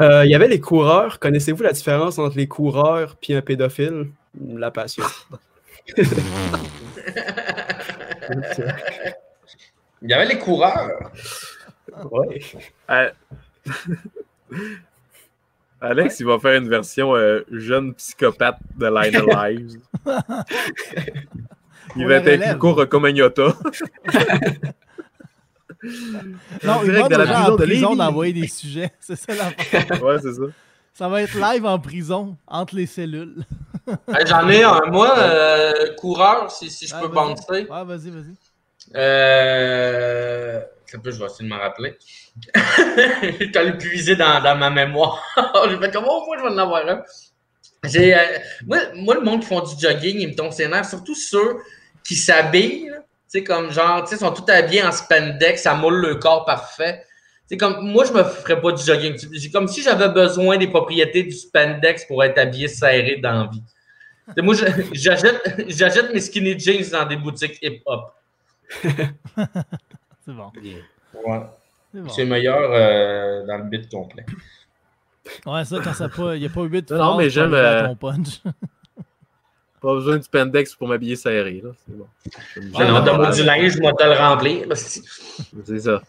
Euh, 0.00 0.24
Il 0.24 0.30
y 0.30 0.34
avait 0.34 0.48
les 0.48 0.60
coureurs. 0.60 1.18
Connaissez-vous 1.18 1.62
la 1.62 1.72
différence 1.72 2.18
entre 2.18 2.36
les 2.36 2.48
coureurs 2.48 3.16
et 3.28 3.36
un 3.36 3.42
pédophile? 3.42 4.10
La 4.40 4.70
passion. 4.70 5.04
Il 10.02 10.10
y 10.10 10.12
avait 10.12 10.26
les 10.26 10.38
coureurs. 10.38 11.10
Ouais. 12.10 12.40
Euh, 12.90 13.10
Alex, 15.80 16.20
il 16.20 16.26
va 16.26 16.38
faire 16.38 16.56
une 16.60 16.68
version 16.68 17.14
euh, 17.16 17.40
jeune 17.50 17.92
psychopathe 17.94 18.58
de 18.76 18.86
Line 18.86 19.16
of 19.16 19.26
Lives. 19.26 19.80
Il 21.96 22.04
va 22.06 22.10
la 22.10 22.16
être 22.18 22.24
relève. 22.24 22.42
inclus 22.42 22.58
court 22.58 22.88
comme 22.88 23.04
Agnota. 23.04 23.48
Non, 26.62 26.80
il 26.84 26.92
va 26.92 27.08
de 27.08 27.16
la 27.16 27.24
prison 27.24 27.52
en 27.52 27.56
de 27.56 27.64
prison 27.64 27.96
d'envoyer 27.96 28.32
des 28.32 28.46
sujets. 28.46 28.92
C'est 29.00 29.16
ça 29.16 29.34
l'affaire. 29.34 30.00
Ouais, 30.00 30.16
c'est 30.22 30.32
ça. 30.34 30.42
Ça 30.94 31.08
va 31.08 31.22
être 31.22 31.34
live 31.34 31.66
en 31.66 31.78
prison, 31.80 32.36
entre 32.46 32.76
les 32.76 32.86
cellules. 32.86 33.44
Hey, 34.08 34.24
J'en 34.26 34.48
ai 34.48 34.62
un, 34.62 34.80
moi, 34.92 35.18
euh, 35.18 35.92
coureur, 35.96 36.50
si, 36.52 36.70
si 36.70 36.86
je 36.86 36.94
Ouais, 36.94 37.00
peux 37.00 37.08
bouncer. 37.08 37.66
Ouais, 37.68 37.84
vas-y, 37.84 38.10
vas-y. 38.10 38.34
Euh... 38.94 40.60
Peu, 40.98 41.10
je 41.10 41.18
vais 41.18 41.26
essayer 41.26 41.44
de 41.44 41.48
m'en 41.48 41.60
rappeler. 41.60 41.96
Suis 43.40 43.56
allé 43.56 43.72
puiser 43.72 44.16
dans, 44.16 44.42
dans 44.42 44.56
ma 44.56 44.70
mémoire. 44.70 45.22
J'ai 45.68 45.78
fait 45.78 45.92
comme, 45.92 46.04
oh, 46.08 46.24
moi, 46.26 46.36
je 46.38 46.42
vais 46.42 46.48
en 46.50 46.58
avoir 46.58 46.86
un. 46.88 47.02
Euh, 47.84 48.38
moi, 48.66 48.78
moi, 48.94 49.14
le 49.16 49.22
monde 49.22 49.40
qui 49.40 49.46
font 49.46 49.60
du 49.60 49.74
jogging, 49.80 50.20
ils 50.20 50.28
me 50.28 50.34
tombent 50.34 50.52
ses 50.52 50.68
nerfs, 50.68 50.86
surtout 50.86 51.16
ceux 51.16 51.56
qui 52.04 52.14
s'habillent, 52.14 52.86
tu 52.86 53.38
sais, 53.38 53.44
comme 53.44 53.72
genre, 53.72 54.04
tu 54.04 54.10
sais, 54.10 54.18
sont 54.18 54.32
tout 54.32 54.44
habillés 54.48 54.84
en 54.84 54.92
spandex, 54.92 55.62
ça 55.62 55.74
moule 55.74 56.00
le 56.00 56.14
corps 56.16 56.44
parfait. 56.44 57.04
C'est 57.46 57.56
comme, 57.56 57.84
moi, 57.90 58.04
je 58.04 58.12
me 58.12 58.22
ferais 58.22 58.60
pas 58.60 58.72
du 58.72 58.82
jogging. 58.82 59.16
C'est 59.18 59.50
comme 59.50 59.68
si 59.68 59.82
j'avais 59.82 60.08
besoin 60.08 60.56
des 60.56 60.68
propriétés 60.68 61.24
du 61.24 61.32
spandex 61.32 62.06
pour 62.06 62.22
être 62.22 62.38
habillé 62.38 62.68
serré 62.68 63.16
dans 63.16 63.32
la 63.32 63.50
vie. 63.50 63.62
Tu 64.28 64.34
sais, 64.36 64.42
Moi, 64.42 64.54
j'achète 65.68 66.14
mes 66.14 66.20
skinny 66.20 66.58
jeans 66.58 66.88
dans 66.90 67.04
des 67.04 67.16
boutiques 67.16 67.58
hip-hop. 67.60 68.14
C'est 70.24 70.32
bon. 70.32 70.50
Ouais. 70.54 71.40
C'est 71.92 72.00
bon. 72.00 72.08
C'est 72.08 72.24
meilleur 72.24 72.70
euh, 72.72 73.46
dans 73.46 73.58
le 73.58 73.64
bit 73.64 73.90
complet. 73.90 74.24
Ouais, 75.46 75.64
ça, 75.64 75.78
quand 75.82 75.92
ça 75.92 76.08
pas. 76.08 76.34
Il 76.36 76.40
n'y 76.40 76.46
a 76.46 76.50
pas 76.50 76.62
8 76.62 76.90
Non, 76.92 76.98
non, 76.98 77.16
mais 77.18 77.30
j'aime, 77.30 77.54
euh, 77.54 77.88
ton 77.88 77.96
punch. 77.96 78.40
Pas 79.80 79.94
besoin 79.94 80.16
du 80.16 80.22
spandex 80.22 80.76
pour 80.76 80.86
m'habiller 80.86 81.16
serré. 81.16 81.60
là. 81.62 81.70
C'est 81.84 81.96
bon. 81.96 82.06
J'aime 82.54 82.94
Ouais, 82.94 83.26
ouais. 83.26 83.34
du 83.34 83.42
linge, 83.42 83.72
je 83.72 83.78
vais 83.80 83.92
te 83.92 84.04
le 84.04 84.16
remplir. 84.16 84.66
C'est 84.76 85.80
ça. 85.80 86.00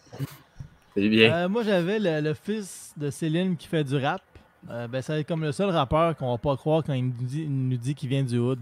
C'est 0.95 1.09
bien. 1.09 1.33
Euh, 1.33 1.49
moi, 1.49 1.63
j'avais 1.63 1.97
le, 1.97 2.21
le 2.21 2.33
fils 2.35 2.93
de 2.97 3.09
Céline 3.09 3.57
qui 3.57 3.67
fait 3.67 3.83
du 3.83 3.97
rap. 3.97 4.21
Euh, 4.69 4.87
ben, 4.87 5.01
c'est 5.01 5.23
comme 5.23 5.41
le 5.41 5.51
seul 5.51 5.71
rappeur 5.71 6.15
qu'on 6.15 6.31
va 6.31 6.37
pas 6.37 6.55
croire 6.55 6.83
quand 6.85 6.93
il 6.93 7.05
nous 7.05 7.13
dit, 7.19 7.41
il 7.43 7.69
nous 7.69 7.77
dit 7.77 7.95
qu'il 7.95 8.09
vient 8.09 8.21
du 8.23 8.37
hood. 8.37 8.59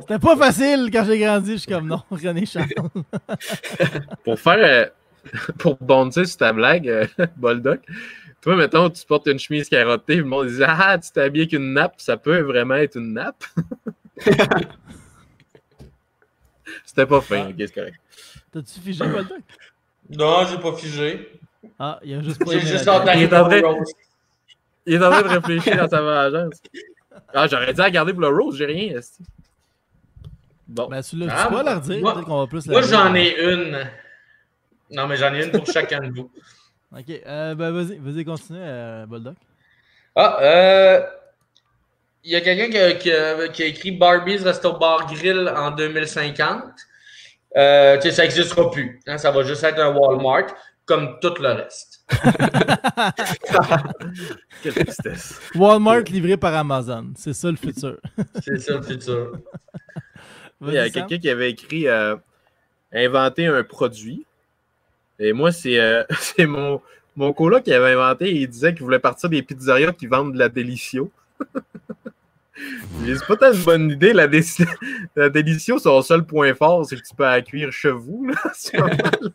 C'était 0.00 0.18
pas 0.18 0.36
facile 0.36 0.90
quand 0.92 1.04
j'ai 1.04 1.18
grandi. 1.18 1.52
Je 1.52 1.56
suis 1.58 1.70
comme 1.72 1.86
non, 1.86 2.02
René 2.10 2.46
Charles. 2.46 2.68
Pour 4.24 4.38
faire. 4.38 4.58
euh, 4.58 4.86
pour 5.58 5.76
bondir 5.80 6.26
sur 6.26 6.36
ta 6.36 6.52
blague, 6.52 6.88
euh, 6.88 7.06
Boldoc, 7.36 7.80
toi, 8.40 8.56
mettons, 8.56 8.90
tu 8.90 9.04
portes 9.06 9.26
une 9.26 9.38
chemise 9.38 9.68
carottée, 9.68 10.16
le 10.16 10.24
monde 10.24 10.48
dit 10.48 10.62
Ah, 10.64 10.98
tu 10.98 11.10
t'habilles 11.10 11.42
avec 11.42 11.52
une 11.52 11.72
nappe, 11.72 11.94
ça 11.98 12.16
peut 12.16 12.40
vraiment 12.40 12.74
être 12.74 12.96
une 12.96 13.12
nappe? 13.14 13.44
C'était 16.84 17.06
pas 17.06 17.20
fin, 17.20 17.48
ok, 17.48 17.54
c'est 17.58 17.74
correct. 17.74 17.96
T'as-tu 18.52 18.80
figé, 18.80 19.04
Boldoc? 19.06 19.38
Non, 20.10 20.46
j'ai 20.46 20.58
pas 20.58 20.74
figé. 20.74 21.30
Ah, 21.78 21.98
il 22.04 22.14
a 22.14 22.22
juste 22.22 22.44
pas 22.44 22.52
J'ai 22.52 22.60
juste. 22.60 22.84
Il 24.86 24.94
est 24.94 25.02
en 25.02 25.10
train 25.10 25.22
de 25.22 25.28
réfléchir 25.28 25.76
dans 25.76 25.88
sa 25.88 26.02
vengeance. 26.02 26.60
Ah, 27.34 27.46
j'aurais 27.46 27.72
dû 27.72 27.80
la 27.80 27.90
garder 27.90 28.12
pour 28.12 28.22
le 28.22 28.28
rose, 28.28 28.56
j'ai 28.56 28.66
rien. 28.66 28.98
Bon. 30.66 30.88
Ben, 30.88 31.02
tu 31.02 31.16
Ah, 31.28 31.46
tu 31.48 31.54
vas 31.54 31.62
la 31.62 31.74
redire. 31.78 32.00
moi- 32.00 32.22
qu'on 32.24 32.40
va 32.40 32.46
plus 32.46 32.66
Moi, 32.66 32.80
j'en 32.82 33.14
ai 33.14 33.36
une. 33.52 33.78
Non, 34.90 35.06
mais 35.06 35.16
j'en 35.16 35.32
ai 35.34 35.44
une 35.44 35.52
pour 35.52 35.66
chacun 35.66 36.00
de 36.00 36.12
vous. 36.14 36.30
Ok, 36.96 37.10
euh, 37.26 37.54
ben 37.54 37.70
vas-y, 37.72 37.98
vas-y, 37.98 38.24
continue, 38.24 38.58
euh, 38.60 39.04
Bulldog. 39.06 39.34
Ah, 40.14 40.38
euh. 40.40 41.02
Il 42.22 42.30
y 42.32 42.36
a 42.36 42.40
quelqu'un 42.40 42.70
qui, 42.70 42.78
a- 42.78 42.92
qui 42.94 43.12
a- 43.12 43.48
qui 43.48 43.62
a 43.62 43.66
écrit 43.66 43.90
Barbie's 43.92 44.42
Resto 44.42 44.72
Bar 44.78 45.06
Grill 45.12 45.52
en 45.54 45.70
2050. 45.72 46.62
Euh, 47.56 48.00
ça 48.00 48.22
n'existera 48.22 48.70
plus. 48.70 49.00
hein, 49.06 49.18
ça 49.18 49.30
va 49.30 49.42
juste 49.42 49.62
être 49.64 49.78
un 49.80 49.90
Walmart, 49.94 50.46
comme 50.86 51.18
tout 51.20 51.34
le 51.40 51.48
reste. 51.48 52.04
Quelle 54.62 54.74
tristesse. 54.74 55.40
Walmart 55.54 56.02
livré 56.02 56.36
par 56.36 56.54
Amazon. 56.54 57.12
C'est 57.16 57.32
ça 57.32 57.50
le 57.50 57.56
futur. 57.56 57.96
C'est 58.42 58.58
ça 58.60 58.76
le 58.76 58.82
futur. 58.82 59.38
Il 60.66 60.72
y 60.72 60.78
a 60.78 60.90
quelqu'un 60.90 61.18
qui 61.18 61.28
avait 61.28 61.50
écrit 61.50 61.88
euh, 61.88 62.16
inventer 62.92 63.46
un 63.46 63.62
produit. 63.64 64.24
Et 65.18 65.32
moi, 65.32 65.52
c'est 65.52 65.78
euh, 65.78 66.04
c'est 66.20 66.46
mon, 66.46 66.80
mon 67.16 67.32
coloc 67.32 67.64
qui 67.64 67.72
avait 67.72 67.92
inventé. 67.92 68.34
Il 68.34 68.48
disait 68.48 68.74
qu'il 68.74 68.82
voulait 68.82 68.98
partir 68.98 69.28
des 69.28 69.42
pizzerias 69.42 69.92
qui 69.92 70.06
vendent 70.06 70.32
de 70.34 70.38
la 70.38 70.48
Delicio. 70.48 71.10
Mais 73.00 73.14
C'est 73.16 73.26
pas 73.26 73.36
tant 73.36 73.52
une 73.52 73.62
bonne 73.62 73.90
idée. 73.90 74.12
La, 74.12 74.26
Dé- 74.28 74.42
la 75.16 75.30
son 75.78 76.02
seul 76.02 76.24
point 76.24 76.54
fort, 76.54 76.86
c'est 76.86 76.96
que 76.96 77.02
tu 77.02 77.14
peux 77.16 77.24
la 77.24 77.42
cuire 77.42 77.72
chez 77.72 77.90
vous. 77.90 78.26
là. 78.26 78.34
C'est 78.54 78.76
pas 78.76 78.86
mal. 78.86 79.32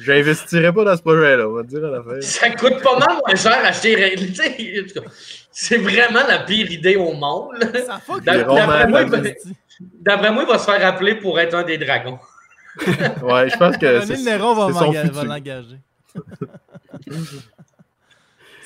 J'investirais 0.00 0.72
pas 0.72 0.84
dans 0.84 0.96
ce 0.96 1.02
projet-là, 1.02 1.48
on 1.48 1.52
va 1.52 1.62
te 1.62 1.68
dire 1.68 1.84
à 1.84 1.90
la 1.90 2.02
fin. 2.02 2.20
Ça 2.20 2.50
coûte 2.50 2.80
pas 2.82 2.98
mal 2.98 3.18
moins 3.26 3.34
cher 3.34 3.58
acheter. 3.64 4.16
C'est 5.50 5.78
vraiment 5.78 6.26
la 6.28 6.38
pire 6.40 6.70
idée 6.70 6.96
au 6.96 7.12
monde. 7.14 7.56
D'après 8.24 8.44
moi, 10.30 10.30
moi, 10.30 10.44
il 10.44 10.52
va 10.52 10.58
se 10.58 10.64
faire 10.64 10.86
appeler 10.86 11.16
pour 11.16 11.38
être 11.40 11.54
un 11.54 11.64
des 11.64 11.78
dragons. 11.78 12.18
Ouais, 13.22 13.50
je 13.50 13.56
pense 13.56 13.76
que 13.76 14.00
René 14.00 14.22
Néron 14.22 14.54
va 14.54 14.68
va 14.68 15.24
l'engager. 15.24 15.78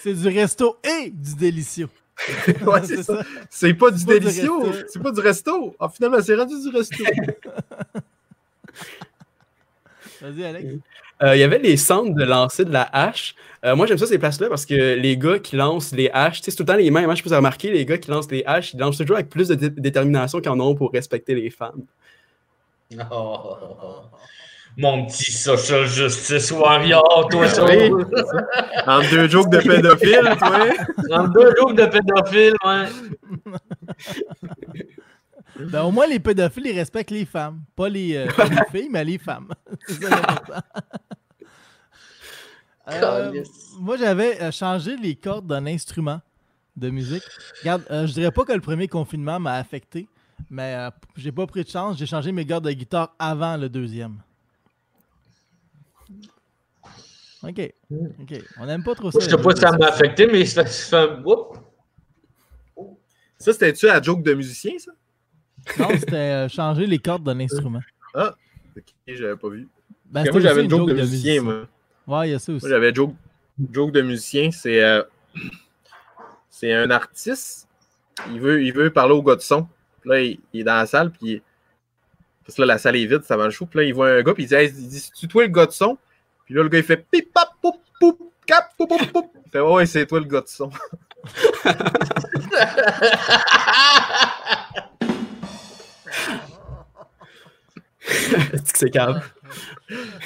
C'est 0.03 0.15
du 0.15 0.29
resto 0.29 0.79
et 0.83 1.11
du 1.11 1.35
délicieux. 1.37 1.89
Ouais, 2.67 2.83
c'est 2.85 3.03
ça. 3.03 3.23
C'est 3.51 3.75
pas 3.75 3.91
du 3.91 3.99
C'est 3.99 4.07
pas 4.07 4.13
du 4.15 4.21
délicieux, 4.21 4.51
c'est 4.89 5.03
pas 5.03 5.11
du 5.11 5.21
resto. 5.21 5.75
Ah, 5.81 5.89
finalement, 5.89 6.19
c'est 6.23 6.35
rendu 6.35 6.55
du 6.61 6.69
resto. 6.77 7.03
Vas-y, 10.21 10.45
Alex. 10.45 10.75
Euh, 11.23 11.37
Il 11.37 11.41
y 11.41 11.43
avait 11.43 11.59
les 11.59 11.77
centres 11.77 12.15
de 12.15 12.25
lancer 12.25 12.65
de 12.65 12.73
la 12.73 12.83
hache. 12.93 13.35
Euh, 13.65 13.75
moi, 13.77 13.87
j'aime 13.87 13.99
ça 13.99 14.07
ces 14.07 14.19
places-là 14.19 14.49
parce 14.49 14.67
que 14.67 14.75
les 14.95 15.17
gars 15.17 15.39
qui 15.39 15.57
lancent 15.57 15.93
les 15.93 16.11
haches, 16.13 16.39
tu 16.41 16.45
sais, 16.45 16.51
c'est 16.51 16.57
tout 16.57 16.63
le 16.65 16.67
temps 16.69 16.77
les 16.77 16.91
mêmes. 16.91 17.09
Hein, 17.09 17.15
je 17.15 17.23
si 17.23 17.29
vous 17.29 17.33
avez 17.33 17.39
remarqué, 17.39 17.71
les 17.71 17.85
gars 17.87 17.99
qui 17.99 18.11
lancent 18.11 18.31
les 18.31 18.43
haches, 18.45 18.75
ils 18.75 18.79
lancent 18.81 18.99
toujours 18.99 19.17
avec 19.17 19.29
plus 19.31 19.49
de 19.49 19.55
dé- 19.55 19.71
détermination 19.71 20.41
qu'ils 20.41 20.51
en 20.51 20.61
ont 20.61 20.75
pour 20.75 20.91
respecter 20.93 21.35
les 21.35 21.51
femmes. 21.51 21.83
Oh, 23.11 23.57
mon 24.77 25.07
petit 25.07 25.33
social 25.33 25.87
justice 25.87 26.51
warrior, 26.51 27.29
toi, 27.31 27.49
ça. 27.49 27.64
Oui. 27.64 27.91
En 28.87 29.01
deux 29.11 29.29
jokes 29.29 29.51
de 29.51 29.59
pédophile, 29.59 30.37
toi. 30.39 30.66
Dans 31.09 31.29
deux 31.29 31.53
groupes 31.55 31.77
de 31.77 31.87
pédophiles, 31.87 32.55
ouais. 32.64 32.89
Ben, 35.59 35.83
au 35.83 35.91
moins, 35.91 36.07
les 36.07 36.18
pédophiles, 36.18 36.66
ils 36.66 36.79
respectent 36.79 37.11
les 37.11 37.27
femmes. 37.27 37.61
Pas 37.77 37.89
les, 37.89 38.16
euh, 38.16 38.27
pas 38.35 38.47
les 38.47 38.57
filles, 38.70 38.89
mais 38.91 39.05
les 39.05 39.18
femmes. 39.18 39.49
C'est 39.87 40.03
ça 40.03 40.11
l'important. 40.11 40.62
Euh, 42.89 43.45
moi, 43.79 43.97
j'avais 43.97 44.43
euh, 44.43 44.51
changé 44.51 44.97
les 44.97 45.14
cordes 45.14 45.47
d'un 45.47 45.66
instrument 45.66 46.20
de 46.77 46.91
musique. 46.91 47.23
Regarde, 47.61 47.85
euh, 47.93 48.09
je 48.09 48.12
dirais 48.12 48.33
pas 48.33 48.45
que 48.45 48.53
le 48.53 48.61
premier 48.61 48.89
confinement 48.89 49.39
m'a 49.39 49.55
affecté, 49.55 50.09
mais 50.51 50.75
euh, 50.75 50.91
j'ai 51.16 51.31
pas 51.31 51.47
pris 51.47 51.62
de 51.62 51.68
chance. 51.68 51.97
J'ai 51.97 52.07
changé 52.07 52.33
mes 52.33 52.45
cordes 52.45 52.64
de 52.64 52.73
guitare 52.73 53.14
avant 53.20 53.57
le 53.57 53.68
deuxième. 53.68 54.16
OK. 57.43 57.72
OK. 58.20 58.43
On 58.59 58.66
n'aime 58.66 58.82
pas 58.82 58.95
trop 58.95 59.11
ça. 59.11 59.18
Je 59.20 59.28
sais 59.28 59.36
pas 59.36 59.55
si 59.55 59.61
ça 59.61 59.72
m'a 59.72 59.86
affecté, 59.88 60.26
mais 60.26 60.45
ça 60.47 60.64
ça 60.66 60.90
fait 60.90 60.97
un. 60.97 61.22
Oups. 61.24 61.59
Ça, 63.38 63.53
c'était-tu 63.53 63.86
la 63.86 64.01
joke 64.01 64.22
de 64.22 64.34
musicien, 64.34 64.72
ça? 64.78 64.93
Non, 65.78 65.88
c'était 65.99 66.14
euh, 66.16 66.49
changer 66.49 66.86
les 66.86 66.99
cordes 66.99 67.24
d'un 67.24 67.38
instrument. 67.40 67.80
Ok, 68.14 68.84
j'avais 69.07 69.36
pas 69.36 69.49
vu. 69.49 69.68
Ben, 70.07 70.24
moi, 70.30 70.40
j'avais 70.40 70.64
une 70.64 70.70
joke 70.70 70.88
de 70.88 70.95
musicien, 70.95 71.43
moi. 71.43 71.66
Ouais, 72.07 72.28
il 72.28 72.32
y 72.32 72.34
a 72.34 72.38
ça 72.38 72.53
aussi. 72.53 72.64
Moi, 72.64 72.70
j'avais 72.70 72.95
joke, 72.95 73.14
joke 73.72 73.93
de 73.93 74.03
musicien, 74.03 74.51
c'est 74.51 74.82
euh, 74.82 75.03
c'est 76.51 76.72
un 76.72 76.90
artiste, 76.90 77.68
il 78.30 78.40
veut, 78.40 78.62
il 78.62 78.72
veut 78.72 78.90
parler 78.93 79.14
au 79.14 79.22
gars 79.22 79.36
de 79.36 79.40
son. 79.40 79.66
Puis 80.01 80.11
là, 80.11 80.20
il, 80.20 80.40
il 80.53 80.61
est 80.61 80.64
dans 80.64 80.74
la 80.76 80.86
salle, 80.86 81.11
puis 81.11 81.20
il- 81.32 81.43
parce 82.45 82.57
que 82.57 82.62
là, 82.62 82.66
la 82.66 82.78
salle 82.78 82.97
est 82.97 83.07
vide, 83.07 83.22
ça 83.22 83.36
va 83.36 83.45
le 83.45 83.51
show. 83.51 83.66
Puis 83.66 83.78
là, 83.78 83.84
il 83.84 83.95
voit 83.95 84.11
un 84.11 84.22
gars, 84.22 84.34
puis 84.34 84.45
il 84.45 84.47
dit, 84.49 84.55
Hey, 84.55 84.68
il 84.68 84.88
dit 84.88 84.99
c'est-tu 85.01 85.28
toi 85.28 85.43
le 85.45 85.49
gars 85.49 85.66
de 85.66 85.70
son? 85.72 85.97
Puis 86.53 86.59
là, 86.59 86.65
le 86.65 86.69
gars, 86.69 86.79
il 86.81 86.85
fait 86.85 86.99
pip, 86.99 87.33
pap, 87.33 87.49
poup, 87.63 87.81
poup, 87.99 88.31
cap, 88.47 88.77
poup, 88.77 88.87
poup, 88.87 89.11
poup. 89.11 89.33
Il 89.47 89.51
fait, 89.51 89.61
ouais, 89.61 89.87
c'est 89.87 90.05
toi 90.07 90.21
le 90.21 90.27
gars 90.27 90.43
de 90.43 90.49
son. 90.49 90.71
Est-ce 98.07 98.71
que 98.71 98.79
c'est 98.79 98.91
calme? 98.91 99.23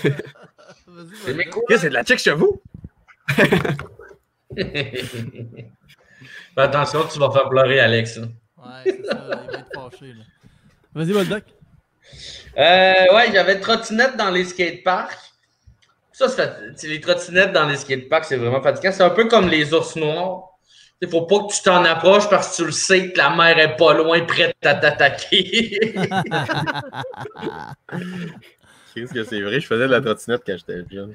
C'est 0.03 1.91
de 1.91 1.95
la 1.95 2.03
chick 2.03 2.19
chez 2.19 2.33
vous? 2.33 2.61
Fais 3.29 3.71
attention, 6.57 7.07
tu 7.07 7.21
vas 7.21 7.31
faire 7.31 7.49
pleurer 7.49 7.79
Alex. 7.79 8.17
Ouais, 8.17 8.27
c'est 8.85 9.07
ça, 9.07 9.13
il 9.13 9.29
va 9.29 9.59
être 9.61 9.71
fâché. 9.73 10.13
là. 10.13 10.25
Vas-y, 10.93 11.13
Boldoc. 11.13 11.45
Euh, 12.59 13.15
ouais, 13.15 13.31
j'avais 13.33 13.61
trottinette 13.61 14.17
dans 14.17 14.31
les 14.31 14.45
skateparks. 14.45 15.27
Ça, 16.19 16.29
c'est 16.77 16.87
les 16.89 16.99
trottinettes 17.01 17.53
dans 17.53 17.67
les 17.69 17.77
skateparks, 17.77 18.25
c'est 18.25 18.37
vraiment 18.37 18.63
fatigant. 18.63 18.91
C'est 18.91 19.03
un 19.03 19.11
peu 19.11 19.29
comme 19.29 19.49
les 19.49 19.75
ours 19.75 19.97
noirs. 19.97 20.45
Il 21.03 21.09
faut 21.11 21.27
pas 21.27 21.41
que 21.41 21.53
tu 21.55 21.61
t'en 21.63 21.85
approches 21.85 22.31
parce 22.31 22.53
que 22.53 22.57
tu 22.63 22.65
le 22.65 22.73
sais 22.73 23.13
que 23.13 23.19
la 23.19 23.29
mer 23.37 23.59
est 23.59 23.77
pas 23.77 23.93
loin, 23.93 24.23
prête 24.25 24.57
à 24.65 24.75
t'attaquer. 24.77 25.79
Qu'est-ce 28.95 29.13
que 29.13 29.25
c'est 29.25 29.43
vrai? 29.43 29.61
Je 29.61 29.67
faisais 29.67 29.87
de 29.87 29.91
la 29.93 30.01
trottinette 30.01 30.41
quand 30.47 30.57
j'étais 30.57 30.83
jeune. 30.91 31.15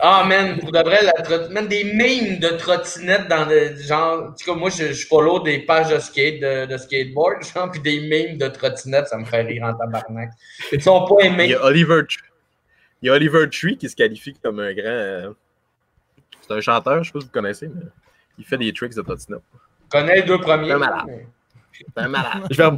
Ah, 0.00 0.24
man, 0.26 0.58
pour 0.58 0.72
de 0.72 0.78
vrai, 0.78 1.02
la 1.04 1.12
trot- 1.22 1.48
man, 1.50 1.68
des 1.68 1.84
memes 1.84 2.38
de 2.40 2.48
trottinettes 2.56 3.28
dans 3.28 3.44
le 3.48 3.76
genre. 3.76 4.30
En 4.30 4.32
tout 4.32 4.44
cas, 4.46 4.54
moi, 4.54 4.70
je, 4.70 4.92
je 4.92 5.06
follow 5.06 5.40
des 5.40 5.60
pages 5.60 5.90
de 5.90 5.98
skate, 6.00 6.40
de, 6.40 6.66
de 6.66 6.76
skateboard, 6.76 7.44
genre, 7.54 7.70
puis 7.70 7.80
des 7.80 8.00
memes 8.08 8.38
de 8.38 8.48
trottinettes, 8.48 9.08
ça 9.08 9.16
me 9.18 9.24
fait 9.24 9.42
rire 9.42 9.64
en 9.64 9.74
tabarnak. 9.74 10.30
Ils 10.72 10.82
sont 10.82 11.04
pas 11.06 11.16
Il 11.20 11.26
aimés. 11.26 11.48
y 11.50 11.54
a 11.54 11.64
Oliver, 11.64 12.02
il 13.04 13.08
y 13.08 13.10
a 13.10 13.12
Oliver 13.12 13.48
Tree 13.50 13.76
qui 13.76 13.86
se 13.90 13.94
qualifie 13.94 14.32
comme 14.42 14.60
un 14.60 14.72
grand. 14.72 14.84
euh, 14.86 15.30
C'est 16.40 16.54
un 16.54 16.60
chanteur, 16.62 17.04
je 17.04 17.08
sais 17.08 17.12
pas 17.12 17.20
si 17.20 17.26
vous 17.26 17.32
connaissez, 17.32 17.68
mais 17.68 17.82
il 18.38 18.46
fait 18.46 18.56
des 18.56 18.72
tricks 18.72 18.94
de 18.94 19.02
trottinette. 19.02 19.42
Je 19.92 19.98
connais 19.98 20.14
les 20.16 20.22
deux 20.22 20.38
premiers. 20.40 20.72
Un 20.72 20.78
malade. 20.78 21.02
mais- 21.06 21.26
un 21.96 22.08
malade. 22.08 22.46
Je 22.50 22.56
vais, 22.62 22.68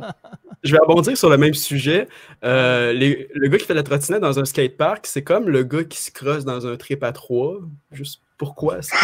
je 0.65 0.73
vais 0.73 0.79
rebondir 0.81 1.17
sur 1.17 1.31
le 1.31 1.37
même 1.39 1.55
sujet. 1.55 2.09
Euh, 2.43 2.93
les- 2.93 3.29
le 3.35 3.47
gars 3.49 3.59
qui 3.59 3.67
fait 3.67 3.75
la 3.75 3.85
trottinette 3.85 4.21
dans 4.21 4.39
un 4.41 4.45
skatepark, 4.45 5.07
c'est 5.07 5.23
comme 5.23 5.49
le 5.49 5.63
gars 5.63 5.85
qui 5.85 5.99
se 6.03 6.11
crosse 6.11 6.45
dans 6.45 6.67
un 6.67 6.77
trip 6.77 7.05
à 7.05 7.13
trois. 7.13 7.59
Juste 7.93 8.21
pourquoi? 8.37 8.83
ça? 8.83 8.97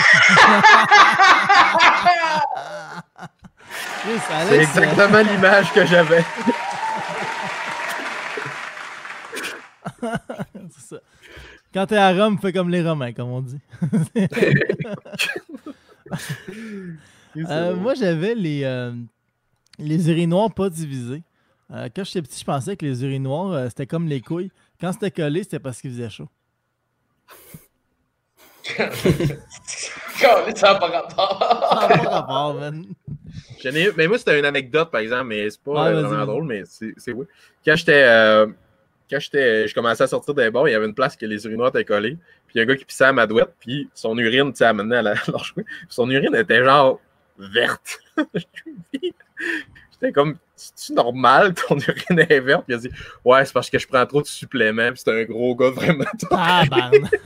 C'est 4.49 4.57
euh, 4.57 4.61
exactement 4.61 5.21
l'image 5.23 5.73
que 5.73 5.87
j'avais. 5.87 6.25
c'est 10.03 10.81
ça. 10.81 10.97
Quand 11.75 11.87
t'es 11.87 11.97
à 11.97 12.13
Rome, 12.13 12.39
fais 12.39 12.53
comme 12.53 12.69
les 12.69 12.83
Romains, 12.87 13.13
comme 13.13 13.31
on 13.31 13.41
dit. 13.41 13.59
Euh, 17.49 17.75
moi, 17.77 17.95
j'avais 17.95 18.35
les, 18.35 18.63
euh, 18.65 18.93
les 19.79 20.11
urinoirs 20.11 20.53
pas 20.53 20.69
divisés. 20.69 21.23
Euh, 21.71 21.89
quand 21.97 22.05
j'étais 22.05 22.21
petit, 22.21 22.39
je 22.41 22.45
pensais 22.45 22.77
que 22.77 22.85
les 22.85 23.03
urinoirs, 23.03 23.53
euh, 23.53 23.69
c'était 23.71 23.87
comme 23.87 24.07
les 24.07 24.21
couilles. 24.21 24.51
Quand 24.79 24.93
c'était 24.93 25.11
collé, 25.11 25.43
c'était 25.43 25.59
parce 25.59 25.81
qu'il 25.81 25.91
faisait 25.91 26.11
chaud. 26.11 26.29
Ça 28.65 28.91
n'a 30.75 30.75
pas 30.75 30.89
rapport. 30.89 31.39
Ça 31.81 31.89
n'a 31.89 31.99
pas 32.05 32.11
rapport, 32.11 32.55
man. 32.55 32.85
Ai- 33.65 33.93
mais 33.97 34.07
moi, 34.09 34.19
c'était 34.19 34.39
une 34.39 34.45
anecdote, 34.45 34.91
par 34.91 35.01
exemple, 35.01 35.25
mais 35.29 35.49
c'est 35.49 35.63
pas 35.63 35.71
Ouais, 35.85 35.93
vas-y, 35.95 36.03
vraiment 36.03 36.27
drôle, 36.27 36.45
mais 36.45 36.63
c'est 36.67 36.93
c'est 36.99 37.13
oui. 37.13 37.25
Quand 37.65 37.77
j'étais. 37.77 38.45
Quand 39.11 39.21
j'étais. 39.21 39.69
Je 39.69 39.75
commençais 39.75 40.05
à 40.05 40.07
sortir 40.07 40.35
des 40.35 40.51
bars, 40.51 40.69
il 40.69 40.73
y 40.73 40.75
avait 40.75 40.87
une 40.87 40.95
place 40.95 41.17
que 41.17 41.27
les 41.27 41.45
urinoirs 41.45 41.69
étaient 41.69 41.85
collés. 41.85 42.17
Puis 42.47 42.55
il 42.55 42.59
y 42.59 42.61
a 42.61 42.65
un 42.65 42.67
gars 42.67 42.77
qui 42.77 42.85
pissait 42.85 43.05
à 43.05 43.13
ma 43.13 43.27
douette, 43.27 43.55
puis 43.61 43.89
son 43.95 44.17
urine, 44.19 44.53
tu 44.53 44.59
sais, 44.59 44.65
amenait 44.65 44.97
à 44.97 45.03
la, 45.03 45.15
leur 45.29 45.45
jouer. 45.45 45.65
Son 45.89 46.09
urine 46.11 46.35
était 46.35 46.65
genre 46.65 47.01
verte. 47.39 47.99
J'étais 48.93 50.13
comme, 50.13 50.37
c'est-tu 50.57 50.93
normal? 50.95 51.55
Que 51.55 51.67
ton 51.69 51.79
urine 51.79 52.27
est 52.29 52.41
verte? 52.41 52.65
Puis 52.67 52.75
il 52.75 52.79
a 52.79 52.79
dit, 52.79 52.91
ouais, 53.25 53.45
c'est 53.45 53.53
parce 53.53 53.71
que 53.71 53.79
je 53.79 53.87
prends 53.87 54.05
trop 54.07 54.23
de 54.23 54.27
suppléments, 54.27 54.89
puis 54.89 54.99
c'était 54.99 55.23
un 55.23 55.25
gros 55.25 55.55
gars 55.55 55.71
vraiment. 55.71 56.05
Tabarnak. 56.19 57.21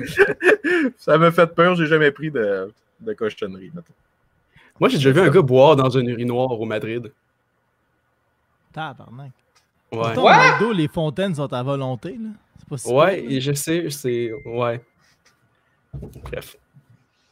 Ça 0.97 1.19
m'a 1.19 1.31
fait 1.33 1.47
peur, 1.55 1.75
j'ai 1.75 1.87
jamais 1.87 2.11
pris 2.11 2.31
de, 2.31 2.73
de 3.01 3.13
cochonnerie. 3.15 3.71
mettons. 3.75 3.95
Moi, 4.79 4.89
j'ai 4.91 4.99
déjà 4.99 5.11
vu 5.11 5.21
un 5.21 5.31
gars 5.31 5.43
boire 5.43 5.77
dans 5.77 5.97
un 5.97 6.05
urinoir 6.05 6.61
au 6.61 6.67
Madrid. 6.67 7.13
Tabarnak. 8.73 9.33
Ouais. 9.93 10.13
Pourtant, 10.15 10.73
les 10.73 10.89
fontaines 10.89 11.35
sont 11.35 11.53
à 11.53 11.63
volonté. 11.63 12.11
Là. 12.21 12.29
C'est 12.59 12.69
pas 12.69 12.79
si 12.79 12.93
Ouais, 12.93 13.41
je 13.41 13.53
sais, 13.53 13.87
c'est. 13.91 14.33
Ouais. 14.45 14.81
Bref. 16.25 16.57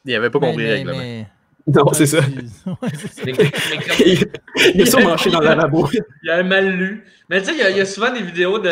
Il 0.05 0.15
avait 0.15 0.29
pas 0.29 0.39
compris 0.39 0.57
Mais- 0.57 0.63
le 0.63 0.73
règlement. 0.91 0.97
mais- 0.97 1.27
Non, 1.67 1.91
c'est 1.93 2.05
ça. 2.05 2.19
Ouais, 2.65 2.75
mais 3.25 3.33
comme- 3.33 4.29
Il 4.75 4.81
a 4.81 4.85
sûrement 4.85 5.09
marché 5.09 5.29
dans 5.31 5.39
le 5.39 5.47
lavabo. 5.47 5.89
Il 6.23 6.29
a 6.29 6.43
mal 6.43 6.69
lu. 6.77 7.03
Mais 7.29 7.41
tu 7.41 7.47
sais, 7.47 7.53
il 7.53 7.59
y 7.59 7.63
a- 7.63 7.69
il 7.71 7.77
y, 7.77 7.81
a 7.81 7.85
souvent 7.85 8.11
des 8.13 8.21
vidéos 8.21 8.59
de. 8.59 8.69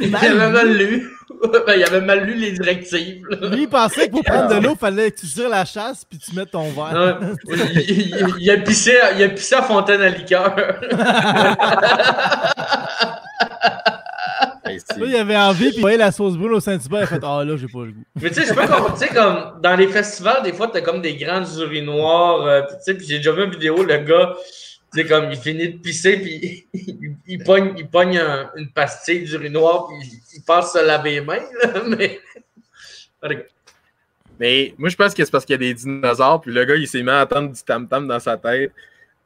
il 0.00 0.06
lu. 0.06 0.12
mal 0.52 0.76
lu. 0.76 1.08
Ben, 1.66 1.74
il 1.76 1.84
avait 1.84 2.00
mal 2.02 2.24
lu 2.24 2.34
les 2.34 2.52
directives. 2.52 3.24
là. 3.30 3.48
Lui, 3.48 3.62
il 3.62 3.68
pensait 3.68 4.06
que 4.08 4.12
pour 4.12 4.22
prendre 4.22 4.54
de 4.54 4.62
l'eau, 4.66 4.74
fallait 4.78 5.10
que 5.10 5.20
tu 5.20 5.26
tires 5.26 5.48
la 5.48 5.64
chasse 5.64 6.04
puis 6.04 6.18
tu 6.18 6.34
mettes 6.34 6.50
ton 6.50 6.64
verre. 6.70 6.92
Non, 7.20 7.34
il, 7.74 7.80
il- 7.80 8.34
il 8.40 8.50
a 8.50 8.56
pissé, 8.58 8.98
il 9.16 9.22
a 9.22 9.28
pissé 9.30 9.54
à 9.54 9.62
fontaine 9.62 10.02
à 10.02 10.08
liqueur. 10.10 10.54
Hey, 14.64 14.78
Là, 14.98 15.06
il 15.06 15.16
avait 15.16 15.36
envie, 15.36 15.68
puis 15.68 15.78
il 15.78 15.80
voyait 15.80 15.96
la 15.96 16.12
sauce 16.12 16.36
brune 16.36 16.52
au 16.52 16.60
Saint-Hubert, 16.60 17.00
il 17.00 17.02
a 17.02 17.06
fait 17.06 17.20
Ah 17.24 17.42
là, 17.44 17.56
j'ai 17.56 17.66
pas 17.66 17.80
le 17.84 17.92
goût. 17.92 18.04
Mais 18.20 18.28
tu 18.28 18.36
sais, 18.36 18.46
je 18.46 18.52
peux 18.54 18.60
comprendre. 18.60 18.92
Tu 18.92 19.00
sais, 19.06 19.08
comme 19.14 19.54
dans 19.62 19.74
les 19.74 19.88
festivals, 19.88 20.42
des 20.44 20.52
fois, 20.52 20.68
t'as 20.72 20.80
comme 20.82 21.00
des 21.00 21.16
grandes 21.16 21.48
urinoirs. 21.58 22.42
euh, 22.46 22.60
tu 22.62 22.74
sais, 22.82 22.94
puis 22.94 23.06
j'ai 23.08 23.16
déjà 23.16 23.32
vu 23.32 23.44
une 23.44 23.50
vidéo, 23.50 23.82
le 23.82 23.96
gars, 23.98 24.34
sais, 24.92 25.06
comme 25.06 25.30
il 25.30 25.36
finit 25.36 25.68
de 25.68 25.78
pisser, 25.78 26.16
puis 26.18 26.66
il, 27.26 27.42
pogne, 27.44 27.74
il 27.76 27.88
pogne 27.88 28.18
un- 28.18 28.50
une 28.56 28.70
pastille 28.70 29.24
d'urinoir, 29.24 29.88
puis 29.88 29.96
il, 30.34 30.42
passe 30.42 30.72
se 30.72 30.84
laver 30.84 31.12
les 31.12 31.20
mains, 31.20 31.44
mais. 31.86 32.20
Mais 34.38 34.74
moi, 34.78 34.88
je 34.88 34.96
pense 34.96 35.12
que 35.12 35.24
c'est 35.24 35.30
parce 35.30 35.44
qu'il 35.44 35.52
y 35.52 35.54
a 35.54 35.58
des 35.58 35.74
dinosaures, 35.74 36.40
puis 36.40 36.52
le 36.52 36.64
gars, 36.64 36.74
il 36.76 36.88
s'est 36.88 37.02
mis 37.02 37.10
à 37.10 37.22
entendre 37.22 37.52
du 37.52 37.62
tam-tam 37.62 38.08
dans 38.08 38.20
sa 38.20 38.36
tête. 38.36 38.72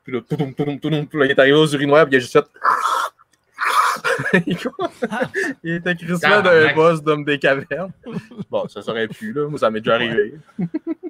Puis 0.03 0.13
là, 0.13 0.21
il 0.31 1.31
est 1.31 1.39
arrivé 1.39 1.57
aux 1.57 1.67
urinoirs, 1.67 2.05
puis 2.05 2.15
il 2.15 2.17
a 2.17 2.21
juste 2.21 2.33
fait. 2.33 2.45
il 5.65 5.73
était 5.75 5.95
crissement 5.95 6.43
d'un 6.43 6.75
boss 6.75 7.03
d'homme 7.03 7.25
des 7.25 7.39
cavernes. 7.39 7.93
Bon, 8.51 8.67
ça 8.69 8.83
serait 8.83 9.09
pu, 9.09 9.33
là. 9.33 9.49
Moi, 9.49 9.59
ça 9.59 9.71
m'est 9.71 9.81
déjà 9.81 9.95
arrivé. 9.95 10.35
Je 10.59 10.65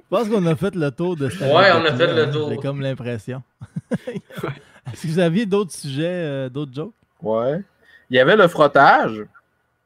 pense 0.09 0.29
qu'on 0.29 0.45
a 0.45 0.55
fait 0.55 0.75
le 0.75 0.91
tour 0.91 1.15
de 1.15 1.29
cette 1.29 1.41
Ouais, 1.41 1.71
on 1.73 1.85
a 1.85 1.93
fait 1.95 2.13
le 2.13 2.31
tour. 2.31 2.49
J'ai 2.49 2.57
comme 2.57 2.81
l'impression. 2.81 3.43
Est-ce 4.07 5.01
que 5.01 5.07
vous 5.07 5.19
aviez 5.19 5.45
d'autres 5.45 5.71
sujets, 5.73 6.05
euh, 6.05 6.49
d'autres 6.49 6.73
jokes? 6.73 6.93
Ouais. 7.21 7.61
Il 8.09 8.15
y 8.15 8.19
avait 8.19 8.35
le 8.35 8.47
frottage. 8.47 9.25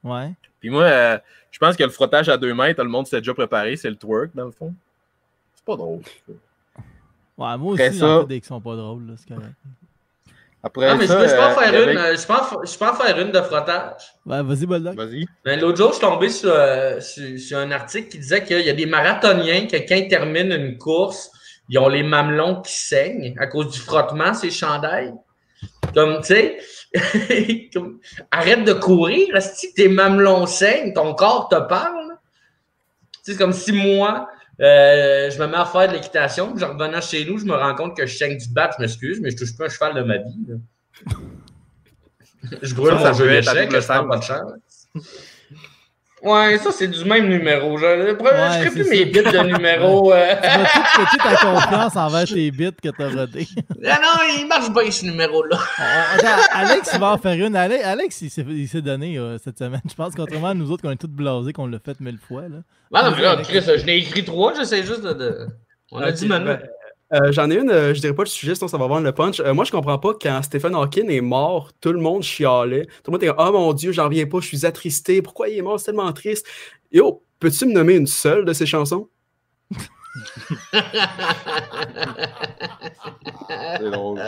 Ouais. 0.04 0.34
Puis 0.60 0.70
moi, 0.70 0.84
euh, 0.84 1.18
je 1.52 1.58
pense 1.58 1.76
que 1.76 1.84
le 1.84 1.90
frottage 1.90 2.30
à 2.30 2.38
deux 2.38 2.54
mètres, 2.54 2.84
le 2.84 2.90
monde 2.90 3.08
s'est 3.08 3.20
déjà 3.20 3.34
préparé. 3.34 3.76
C'est 3.76 3.90
le 3.90 3.96
twerk, 3.96 4.32
dans 4.36 4.46
le 4.46 4.52
fond. 4.52 4.74
C'est 5.56 5.64
pas 5.66 5.76
drôle. 5.78 6.02
Ouais, 7.38 7.58
moi 7.58 7.74
Après 7.74 7.88
aussi, 7.90 8.00
ça- 8.00 8.06
j'en 8.08 8.22
fais 8.22 8.28
des 8.28 8.42
qui 8.42 8.48
sont 8.48 8.60
pas 8.62 8.76
drôles, 8.76 9.08
là, 9.08 9.14
c'est 9.16 9.34
correct. 9.34 9.54
Après 10.62 10.90
Non, 10.90 10.98
mais 10.98 11.08
je 11.08 11.14
peux, 11.14 11.28
je 11.28 11.34
peux 11.36 11.42
en 11.42 11.50
euh, 11.52 11.56
faire 11.56 11.90
une. 11.90 11.98
euh, 11.98 12.18
Je 12.18 12.28
peux 12.28 12.34
en, 12.34 12.44
fa- 12.44 12.60
je 12.66 12.78
peux 12.78 12.86
en 12.86 12.94
faire 12.94 13.20
une 13.20 13.32
de 13.32 13.42
frottage. 13.42 14.02
Ouais, 14.26 14.44
vas-y, 14.44 14.66
Bulldog. 14.66 14.96
Vas-y. 14.98 15.26
Mais 15.46 15.56
L'autre 15.58 15.78
jour, 15.78 15.90
je 15.90 15.94
suis 15.98 16.02
tombé 16.02 16.30
sur, 16.30 16.52
euh, 16.54 17.00
sur, 17.00 17.40
sur 17.40 17.58
un 17.60 17.72
article 17.72 18.10
qui 18.10 18.20
disait 18.20 18.44
qu'il 18.44 18.60
y 18.62 18.70
a 18.70 18.74
des 18.74 18.86
marathoniens 18.86 19.68
que 19.68 19.78
quand 19.78 19.96
ils 19.96 20.10
terminent 20.10 20.54
une 20.56 20.78
course, 20.78 21.32
ils 21.70 21.78
ont 21.80 21.88
les 21.88 22.04
mamelons 22.04 22.62
qui 22.62 22.74
saignent 22.74 23.36
à 23.40 23.48
cause 23.48 23.72
du 23.72 23.80
frottement, 23.80 24.34
ces 24.34 24.52
chandails. 24.52 25.14
Comme, 25.94 26.20
tu 26.22 26.28
sais, 26.28 26.58
arrête 28.32 28.64
de 28.64 28.74
courir, 28.74 29.42
si 29.42 29.74
tes 29.74 29.88
mamelons 29.88 30.46
saignent, 30.46 30.94
ton 30.94 31.14
corps 31.16 31.48
te 31.50 31.56
parle. 31.68 32.18
C'est 33.24 33.38
comme 33.38 33.54
si 33.54 33.72
moi, 33.72 34.28
euh, 34.62 35.30
je 35.30 35.40
me 35.40 35.48
mets 35.48 35.58
à 35.58 35.66
faire 35.66 35.88
de 35.88 35.94
l'équitation, 35.94 36.52
puis 36.52 36.60
je 36.60 36.66
revenais 36.66 37.02
chez 37.02 37.26
nous, 37.26 37.38
je 37.38 37.46
me 37.46 37.54
rends 37.54 37.76
compte 37.76 37.96
que 37.96 38.06
je 38.06 38.18
saigne 38.18 38.38
du 38.38 38.50
bat, 38.50 38.70
je 38.78 38.82
m'excuse, 38.82 39.20
mais 39.22 39.32
je 39.32 39.38
touche 39.38 39.56
pas 39.58 39.66
un 39.66 39.70
cheval 39.70 39.96
de 39.96 40.02
ma 40.02 40.18
vie. 40.18 40.46
là. 40.48 40.56
je 42.62 42.74
brûle 42.74 42.94
Ça, 42.94 43.00
ça 43.00 43.12
mon 43.12 43.18
jeu 43.18 43.30
être 43.32 43.48
à 43.50 43.54
d'échecs, 43.54 43.72
je 43.72 43.88
prends 43.88 44.08
pas 44.08 44.18
de 44.18 44.24
chance. 44.24 44.88
Ouais, 46.22 46.58
ça, 46.58 46.72
c'est 46.72 46.88
du 46.88 47.06
même 47.06 47.28
numéro. 47.30 47.78
Je 47.78 47.86
ne 47.86 48.64
c'est 48.64 48.70
plus 48.72 48.90
mes 48.90 49.06
bits 49.06 49.20
de 49.24 49.44
numéro. 49.48 50.12
euh. 50.14 50.36
Tu 50.36 50.48
vas 50.50 51.06
tout 51.12 51.18
ta 51.18 51.36
confiance 51.38 51.96
envers 51.96 52.26
tes 52.26 52.52
bits 52.52 52.72
que 52.84 52.90
t'as 52.90 53.10
rodés. 53.10 53.48
Ah 53.86 54.00
non, 54.02 54.20
il 54.38 54.46
marche 54.48 54.70
bien, 54.72 54.92
ce 54.92 55.06
numéro-là. 55.06 55.58
On- 55.80 56.18
attends, 56.18 56.42
Alex, 56.52 56.90
il 56.94 57.00
va 57.00 57.12
en 57.14 57.18
faire 57.18 57.34
une. 57.46 57.56
Ale- 57.56 57.82
Alex, 57.84 58.22
il 58.22 58.68
s'est 58.68 58.82
donné 58.82 59.18
euh, 59.18 59.38
cette 59.38 59.58
semaine. 59.58 59.82
Je 59.90 59.94
pense, 59.96 60.14
contrairement 60.16 60.50
à 60.50 60.54
nous 60.54 60.70
autres, 60.72 60.84
qu'on 60.84 60.92
est 60.92 60.98
tous 60.98 61.08
blasés, 61.08 61.54
qu'on 61.54 61.68
l'a 61.68 61.80
fait 61.80 62.00
mille 62.02 62.20
fois. 62.20 62.44
Là. 62.44 62.58
Ah 62.94 63.10
non, 63.10 63.16
mais 63.16 63.22
là, 63.24 63.38
Chris, 63.44 63.62
je 63.62 63.86
n'ai 63.86 63.98
écrit 64.00 64.26
trois, 64.26 64.54
j'essaie 64.56 64.84
juste 64.84 65.02
de. 65.04 65.14
de- 65.14 65.48
On 65.92 66.02
a 66.02 66.12
dit 66.12 66.28
maintenant. 66.28 66.58
Euh, 67.14 67.32
J'en 67.32 67.50
ai 67.50 67.56
une, 67.58 67.70
euh, 67.72 67.94
je 67.94 68.00
dirais 68.02 68.14
pas 68.14 68.24
le 68.24 68.30
sujet, 68.30 68.56
sinon 68.56 68.68
ça 68.68 68.78
va 68.78 68.88
vendre 68.88 69.04
le 69.04 69.12
punch. 69.12 69.40
Euh, 69.40 69.54
moi, 69.54 69.66
je 69.66 69.72
comprends 69.72 69.98
pas 69.98 70.14
quand 70.20 70.42
Stephen 70.44 70.76
Hawking 70.76 71.10
est 71.10 71.22
mort, 71.22 71.72
tout 71.82 71.92
le 71.92 72.00
monde 72.00 72.24
chialait. 72.24 72.86
Tout 72.86 72.92
le 73.08 73.12
monde 73.14 73.24
était 73.24 73.34
comme 73.34 73.46
Oh 73.48 73.52
mon 73.52 73.74
Dieu, 73.74 73.92
j'en 73.92 74.06
reviens 74.06 74.26
pas, 74.28 74.40
je 74.40 74.48
suis 74.48 74.66
attristé. 74.66 75.22
Pourquoi 75.22 75.50
il 75.50 75.58
est 75.58 75.62
mort? 75.62 75.80
C'est 75.80 75.88
tellement 75.88 76.12
triste. 76.14 76.46
Yo, 76.92 77.24
peux-tu 77.40 77.66
me 77.66 77.74
nommer 77.74 77.96
une 77.96 78.08
seule 78.08 78.46
de 78.46 78.54
ses 78.54 78.66
chansons? 78.66 79.08
C'est 83.50 83.90
drôle. 83.92 84.22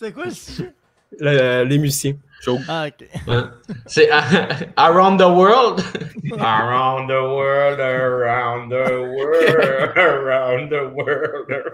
C'est 0.00 0.12
quoi 0.12 0.24
le 0.26 0.30
sujet? 0.30 0.72
Le- 1.18 1.64
les 1.64 1.78
musiciens. 1.78 2.14
Ah, 2.68 2.86
ok. 2.88 3.06
C'est 3.86 4.10
Around 4.76 5.18
the 5.18 5.28
World. 5.28 5.80
around 6.40 7.08
the 7.08 7.20
world, 7.22 7.78
around 7.80 8.70
the 8.70 8.90
world, 9.14 9.96
around 9.96 10.70
the 10.70 10.82
world. 10.94 11.64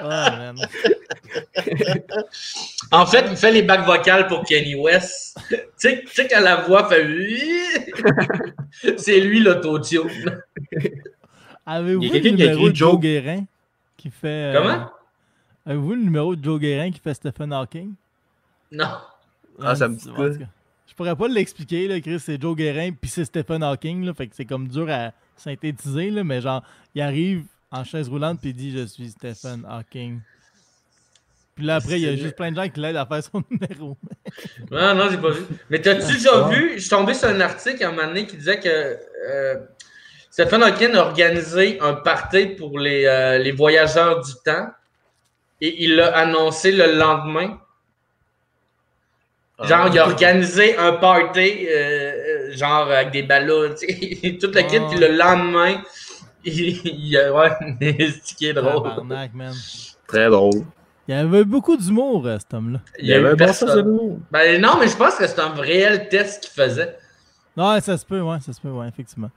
Ah, 0.00 0.36
man. 0.36 0.56
En 2.90 3.06
fait, 3.06 3.26
il 3.30 3.36
fait 3.36 3.52
les 3.52 3.62
bacs 3.62 3.84
vocales 3.86 4.26
pour 4.26 4.44
Kenny 4.44 4.74
West. 4.74 5.38
tu 5.48 5.56
sais 5.76 6.00
tu 6.02 6.08
sais 6.14 6.28
quand 6.28 6.40
la 6.40 6.56
voix 6.56 6.88
fait. 6.88 7.06
C'est 8.96 9.20
lui 9.20 9.40
l'autotune. 9.40 10.40
Avez-vous 11.66 12.02
Il 12.02 12.08
y 12.08 12.10
a 12.10 12.14
le 12.14 12.20
quelqu'un 12.20 12.36
qui 12.36 12.42
a 12.42 12.46
numéro 12.48 12.70
de 12.70 12.74
Joe 12.74 12.90
Joe. 12.92 13.00
Guérin 13.00 13.44
qui 13.96 14.10
fait. 14.10 14.26
euh, 14.26 14.54
Comment? 14.60 14.90
Avez-vous 15.66 15.94
le 15.94 16.00
numéro 16.02 16.34
de 16.36 16.44
Joe 16.44 16.58
Guérin 16.60 16.90
qui 16.90 17.00
fait 17.00 17.14
Stephen 17.14 17.52
Hawking? 17.52 17.92
Non. 18.72 18.88
Ah, 19.60 19.74
ça 19.74 19.88
me 19.88 19.96
dit 19.96 20.08
quoi? 20.08 20.30
Je 20.86 20.94
pourrais 20.94 21.16
pas 21.16 21.28
l'expliquer, 21.28 21.88
là, 21.88 22.00
Chris. 22.00 22.20
C'est 22.20 22.40
Joe 22.40 22.56
Guérin, 22.56 22.92
puis 22.92 23.10
c'est 23.10 23.24
Stephen 23.24 23.62
Hawking, 23.62 24.04
là. 24.04 24.14
Fait 24.14 24.26
que 24.26 24.36
c'est 24.36 24.44
comme 24.44 24.68
dur 24.68 24.88
à 24.90 25.12
synthétiser, 25.36 26.10
là. 26.10 26.22
Mais 26.22 26.40
genre, 26.40 26.62
il 26.94 27.02
arrive 27.02 27.44
en 27.70 27.82
chaise 27.84 28.08
roulante, 28.08 28.40
puis 28.40 28.50
il 28.50 28.56
dit 28.56 28.70
Je 28.70 28.84
suis 28.84 29.10
Stephen 29.10 29.64
Hawking. 29.68 30.20
Puis 31.54 31.64
là, 31.64 31.76
après, 31.76 32.00
il 32.00 32.04
y 32.04 32.08
a 32.08 32.16
juste 32.16 32.34
plein 32.34 32.50
de 32.50 32.56
gens 32.56 32.68
qui 32.68 32.80
l'aident 32.80 32.96
à 32.96 33.06
faire 33.06 33.22
son 33.22 33.42
numéro. 33.50 33.96
Non, 34.70 34.94
non, 34.94 35.08
j'ai 35.10 35.18
pas 35.18 35.30
vu. 35.30 35.44
Mais 35.70 35.80
t'as-tu 35.80 36.12
déjà 36.14 36.48
vu? 36.48 36.72
Je 36.74 36.80
suis 36.80 36.90
tombé 36.90 37.14
sur 37.14 37.28
un 37.28 37.40
article 37.40 37.84
à 37.84 37.88
un 37.88 37.92
moment 37.92 38.08
donné 38.08 38.26
qui 38.26 38.36
disait 38.36 38.58
que 38.58 38.68
euh, 38.68 39.56
Stephen 40.30 40.62
Hawking 40.64 40.94
a 40.94 41.06
organisé 41.06 41.78
un 41.80 41.94
party 41.94 42.46
pour 42.46 42.78
les, 42.78 43.04
euh, 43.04 43.38
les 43.38 43.52
voyageurs 43.52 44.20
du 44.20 44.32
temps 44.44 44.68
et 45.60 45.84
il 45.84 45.94
l'a 45.94 46.16
annoncé 46.16 46.72
le 46.72 46.98
lendemain. 46.98 47.60
Genre, 49.62 49.88
il 49.92 49.98
a 50.00 50.06
organisé 50.08 50.76
un 50.76 50.94
party, 50.94 51.66
euh, 51.68 51.70
euh, 52.50 52.56
genre 52.56 52.90
avec 52.90 53.12
des 53.12 53.22
ballons, 53.22 53.72
tu 53.78 53.86
sais, 53.86 54.36
toute 54.40 54.54
la 54.54 54.64
kit, 54.64 54.78
Ah. 54.80 54.86
puis 54.90 54.98
le 54.98 55.16
lendemain, 55.16 55.80
il, 56.44 56.80
il 56.84 57.16
a. 57.16 57.32
Ouais, 57.32 57.50
c'est 57.80 58.34
qui 58.36 58.46
est 58.46 58.52
drôle. 58.52 58.82
Tabarnak, 58.82 59.32
man. 59.34 59.54
Très 60.08 60.28
drôle. 60.28 60.64
Il 61.06 61.14
y 61.14 61.18
avait 61.18 61.44
beaucoup 61.44 61.76
d'humour, 61.76 62.26
euh, 62.26 62.38
cet 62.38 62.52
homme-là. 62.54 62.80
Il 62.98 63.06
y 63.06 63.12
a 63.12 63.18
eu 63.18 63.26
un 63.26 63.30
bon 63.30 63.36
personne. 63.36 63.68
sens 63.68 63.76
de 63.76 63.82
l'humour. 63.82 64.18
Ben 64.32 64.60
non, 64.60 64.76
mais 64.80 64.88
je 64.88 64.96
pense 64.96 65.14
que 65.16 65.26
c'est 65.26 65.38
un 65.38 65.50
réel 65.50 66.08
test 66.08 66.42
qu'il 66.44 66.50
faisait. 66.62 66.96
Ouais, 67.56 67.80
ça 67.80 67.96
se 67.96 68.04
peut, 68.04 68.20
ouais, 68.22 68.40
ça 68.40 68.52
se 68.52 68.60
peut, 68.60 68.70
ouais, 68.70 68.88
effectivement. 68.88 69.30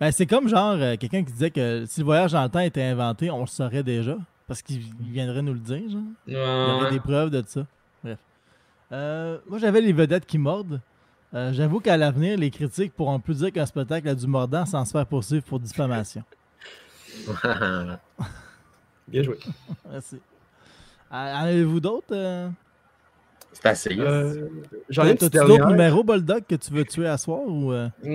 Ben, 0.00 0.10
c'est 0.12 0.26
comme 0.26 0.48
genre 0.48 0.76
euh, 0.78 0.96
quelqu'un 0.96 1.22
qui 1.24 1.32
disait 1.32 1.50
que 1.50 1.84
si 1.86 2.00
le 2.00 2.04
voyage 2.06 2.32
dans 2.32 2.42
le 2.42 2.48
temps 2.48 2.60
était 2.60 2.82
inventé, 2.82 3.30
on 3.30 3.40
le 3.40 3.46
saurait 3.46 3.82
déjà. 3.82 4.16
Parce 4.48 4.62
qu'il 4.62 4.82
il 5.00 5.12
viendrait 5.12 5.42
nous 5.42 5.52
le 5.54 5.60
dire, 5.60 5.88
genre. 5.90 6.00
Il 6.26 6.34
y 6.34 6.36
aurait 6.36 6.84
Ouais. 6.84 6.90
des 6.90 7.00
preuves 7.00 7.30
de 7.30 7.42
ça. 7.46 7.64
Bref. 8.02 8.18
Euh, 8.92 9.38
moi, 9.48 9.58
j'avais 9.58 9.80
les 9.80 9.92
vedettes 9.92 10.26
qui 10.26 10.38
mordent. 10.38 10.80
Euh, 11.32 11.52
J'avoue 11.52 11.78
qu'à 11.80 11.96
l'avenir, 11.96 12.36
les 12.38 12.50
critiques 12.50 12.92
pourront 12.94 13.20
plus 13.20 13.38
dire 13.38 13.52
qu'un 13.52 13.66
spectacle 13.66 14.08
a 14.08 14.14
du 14.14 14.26
mordant 14.26 14.66
sans 14.66 14.84
se 14.84 14.90
faire 14.90 15.06
poursuivre 15.06 15.44
pour 15.44 15.60
diffamation. 15.60 16.24
Bien 19.08 19.22
joué. 19.22 19.38
Merci. 19.90 20.16
Euh, 20.16 21.16
en 21.34 21.42
avez-vous 21.44 21.80
d'autres? 21.80 22.06
euh? 22.12 22.48
C'est 23.52 23.66
assez. 23.66 23.96
Euh, 23.98 24.48
J'en 24.88 25.04
ai 25.06 25.16
T'as-tu 25.16 25.36
d'autres 25.38 25.66
numéros, 25.66 26.04
Bulldog, 26.04 26.44
que 26.48 26.54
tu 26.54 26.72
veux 26.72 26.84
tuer 26.84 27.08
à 27.08 27.18
soir? 27.18 27.40
Ou, 27.46 27.72
euh? 27.72 27.88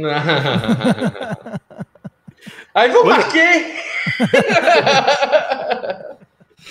Avez-vous 2.73 3.03
marqué? 3.05 3.39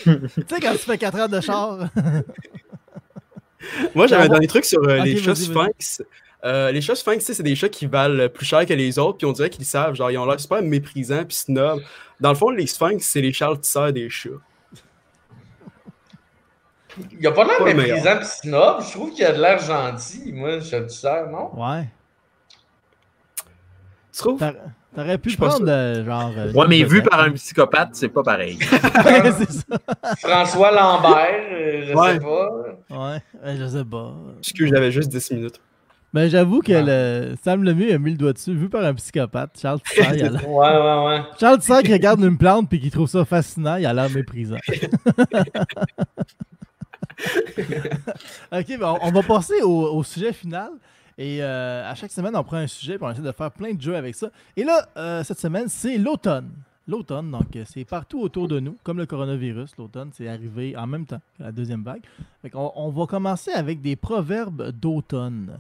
tu 0.05 0.11
sais, 0.48 0.61
quand 0.61 0.72
tu 0.72 0.78
fais 0.78 0.98
4 0.98 1.16
heures 1.18 1.28
de 1.28 1.40
char. 1.40 1.78
Moi, 3.94 4.06
j'avais 4.06 4.24
un 4.24 4.28
dernier 4.28 4.46
truc 4.46 4.64
sur 4.64 4.82
euh, 4.82 4.98
Ok, 4.98 5.04
les 5.04 5.16
chats 5.16 5.34
sphinx. 5.34 6.02
Euh, 6.44 6.70
les 6.72 6.80
chats 6.80 6.94
sphinx, 6.94 7.18
tu 7.18 7.24
sais, 7.24 7.34
c'est 7.34 7.42
des 7.42 7.54
chats 7.54 7.68
qui 7.68 7.86
valent 7.86 8.28
plus 8.28 8.44
cher 8.44 8.66
que 8.66 8.74
les 8.74 8.98
autres, 8.98 9.18
puis 9.18 9.26
on 9.26 9.32
dirait 9.32 9.50
qu'ils 9.50 9.64
savent. 9.64 9.94
Genre, 9.94 10.10
ils 10.10 10.18
ont 10.18 10.26
l'air 10.26 10.38
super 10.38 10.62
méprisants 10.62 11.24
puis 11.24 11.36
snob. 11.36 11.82
Dans 12.20 12.30
le 12.30 12.34
fond, 12.34 12.50
les 12.50 12.66
sphinx, 12.66 13.06
c'est 13.06 13.20
les 13.20 13.32
Charles 13.32 13.60
Tisseur 13.60 13.92
des 13.92 14.10
chats. 14.10 14.30
Il 17.18 17.26
a 17.26 17.32
pas 17.32 17.44
l'air 17.44 17.64
méprisant 17.64 18.18
pis 18.18 18.26
snob. 18.26 18.82
Je 18.82 18.90
trouve 18.92 19.12
qu'il 19.12 19.24
a 19.24 19.32
de 19.32 19.40
l'air 19.40 19.58
gentil. 19.58 20.32
Moi, 20.32 20.60
je 20.60 20.64
suis 20.64 20.76
ça, 20.88 21.26
non? 21.26 21.50
Ouais. 21.54 21.88
Tu 24.12 24.18
trouves? 24.18 24.44
T'a- 24.95 25.03
T'aurais 25.03 25.18
pu 25.18 25.36
prendre, 25.36 25.66
euh, 25.68 26.05
genre. 26.05 26.32
euh, 26.36 26.53
Ouais, 26.53 26.66
mais 26.68 26.82
vu 26.84 27.03
par 27.03 27.20
un 27.20 27.30
psychopathe, 27.32 27.90
c'est 27.95 28.09
pas 28.09 28.22
pareil. 28.22 28.59
Ouais, 29.05 29.32
c'est 29.38 29.51
ça. 29.53 29.64
François 30.18 30.70
Lambert, 30.70 31.26
euh, 31.53 31.84
je 31.88 31.95
Ouais. 31.95 32.12
sais 32.14 32.20
pas. 32.20 32.51
Ouais, 32.90 33.18
ouais, 33.45 33.57
je 33.59 33.66
sais 33.66 33.84
pas. 33.84 34.14
Excuse, 34.38 34.70
j'avais 34.72 34.92
juste 34.92 35.11
10 35.11 35.30
minutes. 35.32 35.61
Ben, 36.12 36.28
j'avoue 36.30 36.61
que 36.61 36.70
le 36.72 37.34
Sam 37.42 37.64
Lemieux 37.64 37.92
a 37.92 37.99
mis 37.99 38.12
le 38.12 38.16
doigt 38.16 38.32
dessus, 38.32 38.55
vu 38.55 38.68
par 38.68 38.84
un 38.84 38.95
psychopathe. 38.95 39.59
Charles 39.61 39.80
Tissard, 39.84 40.14
il 40.14 40.24
a 40.24 40.28
l'air- 40.30 40.49
Ouais, 40.49 40.68
ouais, 40.68 41.05
ouais. 41.07 41.22
Charles 41.40 41.59
Tissard 41.59 41.82
qui 41.82 41.92
regarde 41.92 42.20
une 42.22 42.38
plante 42.38 42.68
puis 42.68 42.78
qui 42.78 42.90
trouve 42.92 43.09
ça 43.09 43.24
fascinant, 43.24 43.74
il 43.76 43.86
a 43.86 43.92
l'air 43.92 44.09
méprisant. 44.11 44.59
ok, 48.53 48.66
ben 48.78 48.82
on, 48.82 48.99
on 49.09 49.11
va 49.11 49.22
passer 49.22 49.61
au, 49.62 49.97
au 49.97 50.03
sujet 50.05 50.32
final. 50.32 50.70
Et 51.18 51.42
euh, 51.42 51.88
à 51.88 51.94
chaque 51.94 52.10
semaine, 52.10 52.34
on 52.36 52.42
prend 52.44 52.56
un 52.56 52.66
sujet 52.66 52.96
puis 52.96 53.06
on 53.06 53.10
essaie 53.10 53.22
de 53.22 53.32
faire 53.32 53.50
plein 53.52 53.72
de 53.72 53.80
jeux 53.80 53.96
avec 53.96 54.14
ça. 54.14 54.28
Et 54.56 54.64
là, 54.64 54.86
euh, 54.96 55.22
cette 55.24 55.38
semaine, 55.38 55.68
c'est 55.68 55.96
l'automne. 55.98 56.50
L'automne, 56.86 57.30
donc 57.30 57.56
euh, 57.56 57.64
c'est 57.66 57.84
partout 57.84 58.20
autour 58.20 58.46
de 58.46 58.60
nous, 58.60 58.76
comme 58.82 58.98
le 58.98 59.06
coronavirus. 59.06 59.70
L'automne, 59.78 60.10
c'est 60.12 60.28
arrivé 60.28 60.76
en 60.76 60.86
même 60.86 61.06
temps 61.06 61.20
que 61.38 61.44
la 61.44 61.50
deuxième 61.52 61.82
vague. 61.82 62.02
Fait 62.42 62.50
qu'on- 62.50 62.72
on 62.76 62.90
va 62.90 63.06
commencer 63.06 63.52
avec 63.52 63.80
des 63.80 63.96
proverbes 63.96 64.70
d'automne. 64.70 65.58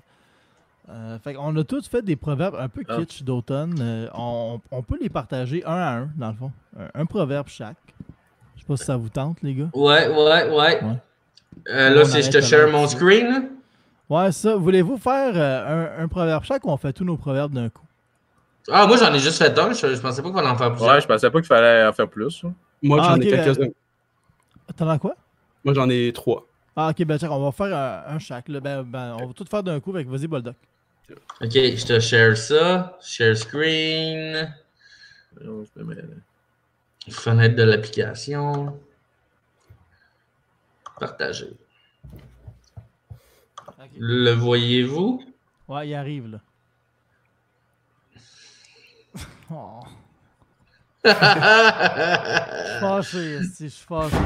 Euh, 0.90 1.18
fait 1.20 1.34
on 1.38 1.56
a 1.56 1.64
tous 1.64 1.88
fait 1.88 2.02
des 2.02 2.16
proverbes 2.16 2.56
un 2.60 2.68
peu 2.68 2.82
Ah. 2.88 2.98
kitsch 2.98 3.22
d'automne. 3.22 4.10
On, 4.14 4.60
on 4.70 4.82
peut 4.82 4.98
les 5.00 5.08
partager 5.08 5.64
un 5.64 5.72
à 5.76 5.96
un, 6.00 6.10
dans 6.14 6.28
le 6.28 6.34
fond. 6.36 6.52
Un, 6.78 7.00
un 7.00 7.06
proverbe 7.06 7.48
chaque. 7.48 7.78
Je 8.56 8.60
sais 8.60 8.66
pas 8.66 8.76
si 8.76 8.84
ça 8.84 8.96
vous 8.98 9.08
tente, 9.08 9.38
les 9.42 9.54
gars. 9.54 9.70
Ouais, 9.72 10.08
ouais, 10.08 10.14
ouais. 10.50 10.50
Ouais. 10.50 10.82
Euh, 11.70 11.90
On 11.90 11.94
là, 11.94 12.04
c'est 12.04 12.20
je 12.22 12.30
te 12.30 12.40
share 12.42 12.70
mon 12.70 12.86
screen. 12.86 13.48
Ouais, 14.10 14.32
ça. 14.32 14.56
Voulez-vous 14.56 14.96
faire 14.98 15.32
euh, 15.36 15.98
un, 16.00 16.04
un 16.04 16.08
proverbe 16.08 16.44
chaque 16.44 16.64
ou 16.66 16.70
on 16.70 16.76
fait 16.76 16.92
tous 16.92 17.04
nos 17.04 17.16
proverbes 17.16 17.52
d'un 17.52 17.68
coup? 17.70 17.86
Ah, 18.70 18.86
moi, 18.86 18.96
j'en 18.96 19.12
ai 19.12 19.18
juste 19.18 19.38
fait 19.38 19.58
un. 19.58 19.72
Je, 19.72 19.94
je 19.94 20.00
pensais 20.00 20.22
pas 20.22 20.30
qu'on 20.30 20.38
allait 20.38 20.48
en 20.48 20.56
faire 20.56 20.70
plusieurs. 20.72 20.94
Ouais, 20.94 21.00
je 21.00 21.06
pensais 21.06 21.30
pas 21.30 21.38
qu'il 21.40 21.46
fallait 21.48 21.86
en 21.86 21.92
faire 21.92 22.08
plus. 22.08 22.44
hein. 22.44 22.52
Moi, 22.82 22.98
Ah, 23.02 23.14
j'en 23.14 23.20
ai 23.20 23.26
quelques-uns. 23.26 23.68
T'en 24.76 24.88
as 24.88 24.98
quoi? 24.98 25.14
Moi, 25.64 25.74
j'en 25.74 25.88
ai 25.88 26.12
trois. 26.12 26.46
Ah, 26.76 26.88
ok, 26.90 27.04
ben 27.04 27.18
check, 27.18 27.30
on 27.30 27.42
va 27.44 27.52
faire 27.52 27.76
un, 27.76 28.14
un 28.14 28.18
chaque. 28.18 28.48
là. 28.48 28.60
Ben, 28.60 28.82
ben, 28.82 29.16
on 29.20 29.26
va 29.28 29.32
tout 29.32 29.44
faire 29.44 29.62
d'un 29.62 29.80
coup. 29.80 29.90
Avec 29.94 30.08
vas-y, 30.08 30.26
Boldoc. 30.26 30.56
Ok, 31.40 31.50
je 31.52 31.84
te 31.86 32.00
share 32.00 32.36
ça. 32.36 32.98
Share 33.02 33.36
screen. 33.36 34.52
Fenêtre 37.10 37.54
de 37.56 37.62
l'application. 37.62 38.78
Partager. 40.98 41.52
Le 43.96 44.32
voyez-vous? 44.32 45.22
Ouais, 45.68 45.88
il 45.88 45.94
arrive, 45.94 46.28
là. 46.28 46.40
Oh, 49.50 49.80
je 51.04 51.10
suis 51.10 52.80
fâché, 52.80 53.38
je 53.60 53.66
suis 53.66 53.86
fâché. 53.86 54.16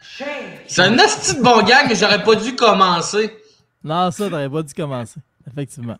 Shame. 0.00 0.58
C'est 0.66 0.82
un 0.82 0.98
asti 0.98 1.36
de 1.36 1.42
bon 1.42 1.62
gag, 1.62 1.86
mais 1.88 1.94
j'aurais 1.94 2.22
pas 2.22 2.34
dû 2.34 2.54
commencer. 2.54 3.36
Non, 3.82 4.10
ça, 4.10 4.28
t'aurais 4.28 4.50
pas 4.50 4.62
dû 4.62 4.74
commencer. 4.74 5.20
Effectivement. 5.50 5.98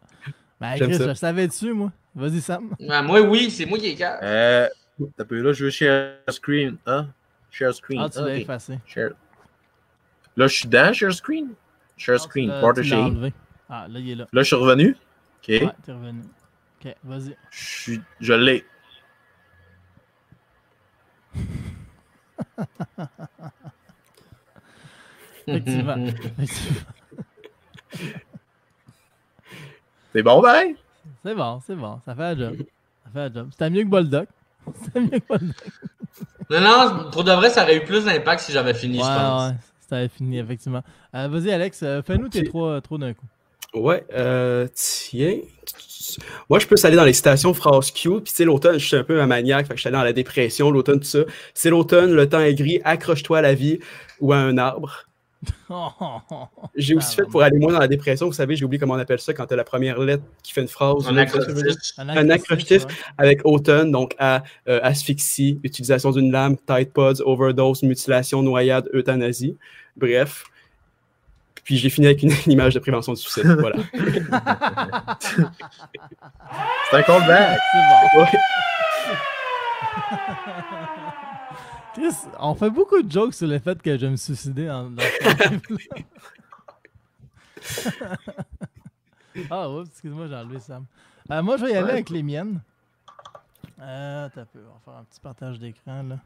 Ben, 0.61 0.77
Chris, 0.77 0.95
je 0.95 1.15
savais 1.15 1.49
dessus, 1.49 1.73
moi. 1.73 1.91
Vas-y, 2.15 2.41
Sam. 2.41 2.75
Ouais, 2.79 3.03
moi, 3.03 3.21
oui, 3.21 3.51
c'est 3.51 3.65
moi 3.65 3.79
qui 3.79 3.87
ai 3.87 3.95
calme. 3.95 4.19
Euh, 4.23 4.69
t'as 5.17 5.25
peu 5.25 5.41
là, 5.41 5.53
je 5.53 5.65
veux 5.65 5.71
share 5.71 6.17
screen. 6.29 6.77
Hein? 6.87 7.09
Share 7.51 7.75
screen. 7.75 8.01
Ah, 8.03 8.09
tu 8.11 8.19
l'as 8.21 8.37
effacé. 8.37 8.79
Share. 8.87 9.13
Là, 10.39 10.47
je 10.47 10.55
suis 10.55 10.69
dans 10.69 10.93
share 10.95 11.13
screen. 11.13 11.49
Share 11.97 12.21
screen, 12.21 12.49
Ah, 12.51 12.61
porter 12.61 12.85
shade. 12.85 13.33
Ah, 13.69 13.87
là, 13.89 13.99
il 13.99 14.11
est 14.11 14.15
là. 14.15 14.27
Là, 14.33 14.43
je 14.43 14.47
suis 14.47 14.55
revenu. 14.57 14.97
Ok. 15.43 15.49
Ouais, 15.49 15.69
t'es 15.85 15.93
revenu. 15.93 16.23
Ok, 16.85 16.95
vas-y. 17.03 17.37
Je 17.51 17.65
suis. 17.65 18.01
Je 18.21 18.33
l'ai. 18.35 18.65
Effectivement. 25.47 25.97
Effectivement. 25.97 26.81
C'est 30.13 30.23
bon, 30.23 30.41
ben? 30.41 30.75
C'est 31.25 31.35
bon, 31.35 31.61
c'est 31.67 31.75
bon. 31.77 32.01
Ça 32.05 32.15
fait 32.15 32.23
la 32.23 32.37
job. 32.37 32.57
Ça 33.05 33.11
fait 33.13 33.19
la 33.29 33.33
job. 33.33 33.49
C'était 33.53 33.71
mieux 33.71 33.83
que 33.83 33.89
Boldock. 33.89 34.29
C'était 34.85 35.01
mieux 35.01 35.19
que 35.19 35.27
Boldock. 35.29 35.57
Non, 36.51 36.61
non, 36.61 37.11
pour 37.11 37.25
de 37.25 37.33
vrai, 37.33 37.51
ça 37.51 37.63
aurait 37.65 37.77
eu 37.77 37.85
plus 37.85 38.05
d'impact 38.05 38.41
si 38.41 38.53
j'avais 38.53 38.75
fini, 38.75 38.99
Ouais, 38.99 39.05
je 39.05 39.09
pense. 39.09 39.51
ouais. 39.51 39.57
C'était 39.89 40.09
fini, 40.09 40.39
effectivement. 40.39 40.83
Euh, 41.15 41.29
Vas-y, 41.29 41.51
Alex, 41.51 41.83
euh, 41.83 42.03
fais-nous 42.03 42.29
tes 42.29 42.41
Ok. 42.41 42.49
trois, 42.49 42.81
d'un 42.99 43.15
coup. 43.15 43.27
Ouais, 43.75 44.05
euh, 44.15 44.67
tiens. 44.75 45.39
Moi, 46.49 46.59
je 46.59 46.67
peux 46.67 46.77
aller 46.85 46.97
dans 46.97 47.05
les 47.05 47.13
citations 47.13 47.53
phrases 47.53 47.91
cute. 47.91 48.25
Puis, 48.25 48.33
tu 48.33 48.37
sais, 48.37 48.45
l'automne, 48.45 48.79
je 48.79 48.87
suis 48.87 48.97
un 48.97 49.05
peu 49.05 49.21
un 49.21 49.27
maniaque. 49.27 49.67
Fait 49.67 49.75
que 49.75 49.77
je 49.77 49.81
suis 49.83 49.89
allé 49.89 49.97
dans 49.99 50.05
la 50.05 50.13
dépression, 50.15 50.71
l'automne, 50.71 51.01
tout 51.01 51.07
ça. 51.07 51.21
C'est 51.55 51.71
l'automne, 51.71 52.13
le 52.15 52.29
temps 52.29 52.41
est 52.41 52.55
gris, 52.55 52.81
accroche-toi 52.85 53.39
à 53.39 53.43
la 53.43 53.55
vie 53.55 53.79
ou 54.21 54.33
à 54.33 54.37
un 54.39 54.57
arbre. 54.57 55.05
J'ai 56.75 56.97
aussi 56.97 57.15
fait 57.15 57.25
pour 57.25 57.43
aller 57.43 57.59
moins 57.59 57.73
dans 57.73 57.79
la 57.79 57.87
dépression. 57.89 58.27
Vous 58.27 58.33
savez, 58.33 58.57
j'ai 58.57 58.65
oublié 58.65 58.81
comment 58.81 58.95
on 58.95 58.99
appelle 58.99 59.21
ça 59.21 59.33
quand 59.33 59.47
tu 59.47 59.55
as 59.55 59.57
la 59.57 59.65
première 59.65 59.99
lettre 59.99 60.25
qui 60.43 60.53
fait 60.53 60.63
une 60.63 60.69
phrase. 60.69 61.07
Un 61.09 61.17
acrostiche. 61.17 61.93
Un 61.99 62.31
acrostiche. 62.31 62.83
ouais. 62.83 62.93
Avec 63.19 63.41
automne, 63.45 63.93
donc 63.93 64.17
à 64.19 64.43
euh, 64.69 64.81
asphyxie, 64.83 65.61
utilisation 65.63 66.11
d'une 66.11 66.33
lame, 66.33 66.57
Tide 66.57 66.93
Pods, 66.93 67.23
overdose, 67.25 67.83
mutilation, 67.85 68.43
noyade, 68.43 68.89
euthanasie. 68.93 69.57
Bref. 69.97 70.45
Puis 71.65 71.77
j'ai 71.77 71.91
fini 71.91 72.07
avec 72.07 72.23
une, 72.23 72.33
une 72.47 72.53
image 72.53 72.75
de 72.75 72.81
prévention 72.81 73.13
du 73.13 73.21
suicide. 73.21 73.47
Voilà. 73.61 73.77
C'est 76.91 76.97
un 76.97 77.03
callback. 77.03 77.61
C'est 77.73 77.79
bon. 78.17 78.23
Ouais. 78.23 78.29
Chris, 81.99 82.15
on 82.39 82.55
fait 82.55 82.71
beaucoup 82.71 83.03
de 83.03 83.11
jokes 83.11 83.35
sur 83.35 83.49
le 83.49 83.59
fait 83.59 83.83
que 83.83 83.99
je 83.99 84.07
me 84.07 84.15
suis 84.15 84.37
suicidé 84.37 84.71
en, 84.71 84.91
dans 84.91 85.03
ce 85.03 85.49
livre-là. 85.49 85.97
Ah, 89.51 89.71
oups, 89.71 89.89
excuse-moi, 89.89 90.27
j'ai 90.27 90.35
enlevé 90.35 90.59
Sam. 90.59 90.85
Euh, 91.31 91.43
moi, 91.43 91.57
je 91.57 91.65
vais 91.65 91.73
y 91.73 91.77
aller 91.77 91.93
avec 91.93 92.11
les 92.11 92.25
miennes. 92.25 92.61
Euh, 93.81 94.29
t'as 94.35 94.45
peu, 94.47 94.59
on 94.69 94.73
va 94.73 94.81
faire 94.85 94.95
un 94.95 95.05
petit 95.05 95.21
partage 95.21 95.61
d'écran, 95.61 96.03
là. 96.03 96.19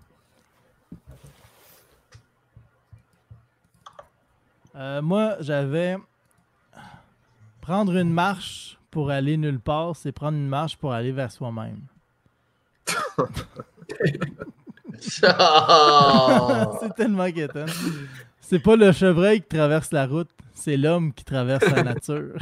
Euh, 4.75 5.03
moi, 5.03 5.37
j'avais 5.41 5.99
prendre 7.61 7.95
une 7.97 8.12
marche 8.12 8.79
pour 8.91 9.11
aller 9.11 9.37
nulle 9.37 9.61
part, 9.61 9.95
c'est 9.95 10.12
prendre 10.12 10.39
une 10.39 10.49
marche 10.49 10.79
pour 10.79 10.95
aller 10.95 11.12
vers 11.12 11.31
soi-même. 11.31 11.83
Oh. 15.22 16.78
c'est 16.80 16.94
tellement 16.94 17.30
quétaine. 17.30 17.68
C'est 18.40 18.59
pas 18.59 18.76
le 18.76 18.92
chevreuil 18.92 19.40
qui 19.40 19.57
traverse 19.57 19.92
la 19.92 20.07
route, 20.07 20.28
c'est 20.55 20.76
l'homme 20.76 21.12
qui 21.12 21.24
traverse 21.24 21.64
la 21.70 21.82
nature. 21.82 22.38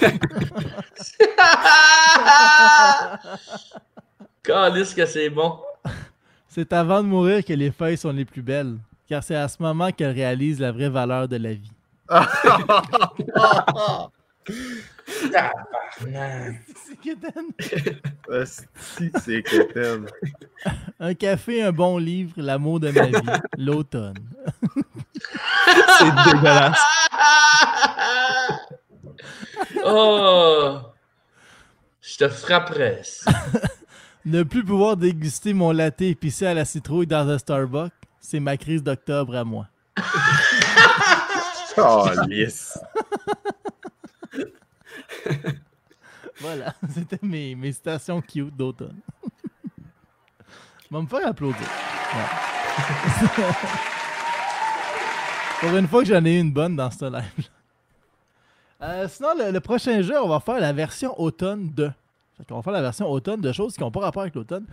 Calisse 4.42 4.94
que 4.94 5.06
c'est 5.06 5.30
bon. 5.30 5.58
C'est 6.48 6.72
avant 6.72 7.02
de 7.02 7.08
mourir 7.08 7.44
que 7.44 7.52
les 7.52 7.70
feuilles 7.70 7.96
sont 7.96 8.12
les 8.12 8.24
plus 8.24 8.42
belles, 8.42 8.76
car 9.08 9.22
c'est 9.22 9.36
à 9.36 9.48
ce 9.48 9.62
moment 9.62 9.90
qu'elles 9.90 10.14
réalisent 10.14 10.60
la 10.60 10.72
vraie 10.72 10.90
valeur 10.90 11.28
de 11.28 11.36
la 11.36 11.54
vie. 11.54 11.72
C'est. 19.14 19.42
Un 21.00 21.14
café, 21.14 21.62
un 21.62 21.72
bon 21.72 21.98
livre, 21.98 22.32
l'amour 22.36 22.80
de 22.80 22.90
ma 22.90 23.06
vie, 23.06 23.14
l'automne. 23.58 24.18
C'est 25.98 26.32
dégueulasse. 26.34 26.80
oh. 29.84 30.78
Je 32.00 32.16
te 32.16 32.28
frapperais. 32.28 33.02
Ne 34.24 34.44
plus 34.44 34.64
pouvoir 34.64 34.96
déguster 34.96 35.52
mon 35.52 35.72
latte 35.72 36.00
épicé 36.02 36.46
à 36.46 36.54
la 36.54 36.64
citrouille 36.64 37.08
dans 37.08 37.28
un 37.28 37.38
Starbucks, 37.38 37.92
c'est 38.20 38.38
ma 38.38 38.56
crise 38.56 38.80
d'octobre 38.80 39.34
à 39.34 39.42
moi. 39.42 39.66
Oh, 41.76 42.08
lisse. 42.28 42.78
Voilà, 46.40 46.74
c'était 46.94 47.18
mes, 47.22 47.54
mes 47.54 47.72
citations 47.72 48.20
cute 48.20 48.56
d'automne. 48.56 48.98
Je 50.90 50.96
vais 50.96 51.02
me 51.02 51.06
faire 51.06 51.26
applaudir. 51.26 51.68
Ouais. 52.14 52.24
Pour 55.60 55.76
une 55.76 55.86
fois 55.86 56.02
que 56.02 56.08
j'en 56.08 56.24
ai 56.24 56.38
une 56.38 56.52
bonne 56.52 56.76
dans 56.76 56.90
ce 56.90 57.04
live. 57.04 57.48
Euh, 58.82 59.06
sinon, 59.08 59.28
le, 59.36 59.60
prochain 59.60 60.02
jeu, 60.02 60.20
on 60.20 60.28
va 60.28 60.40
faire 60.40 60.58
la 60.58 60.72
version 60.72 61.18
automne 61.20 61.72
de. 61.72 61.90
Qu'on 62.48 62.56
va 62.56 62.62
faire 62.62 62.72
la 62.72 62.82
version 62.82 63.08
automne 63.08 63.40
de 63.40 63.52
choses 63.52 63.74
qui 63.74 63.80
n'ont 63.80 63.92
pas 63.92 64.00
rapport 64.00 64.22
avec 64.22 64.34
l'automne. 64.34 64.66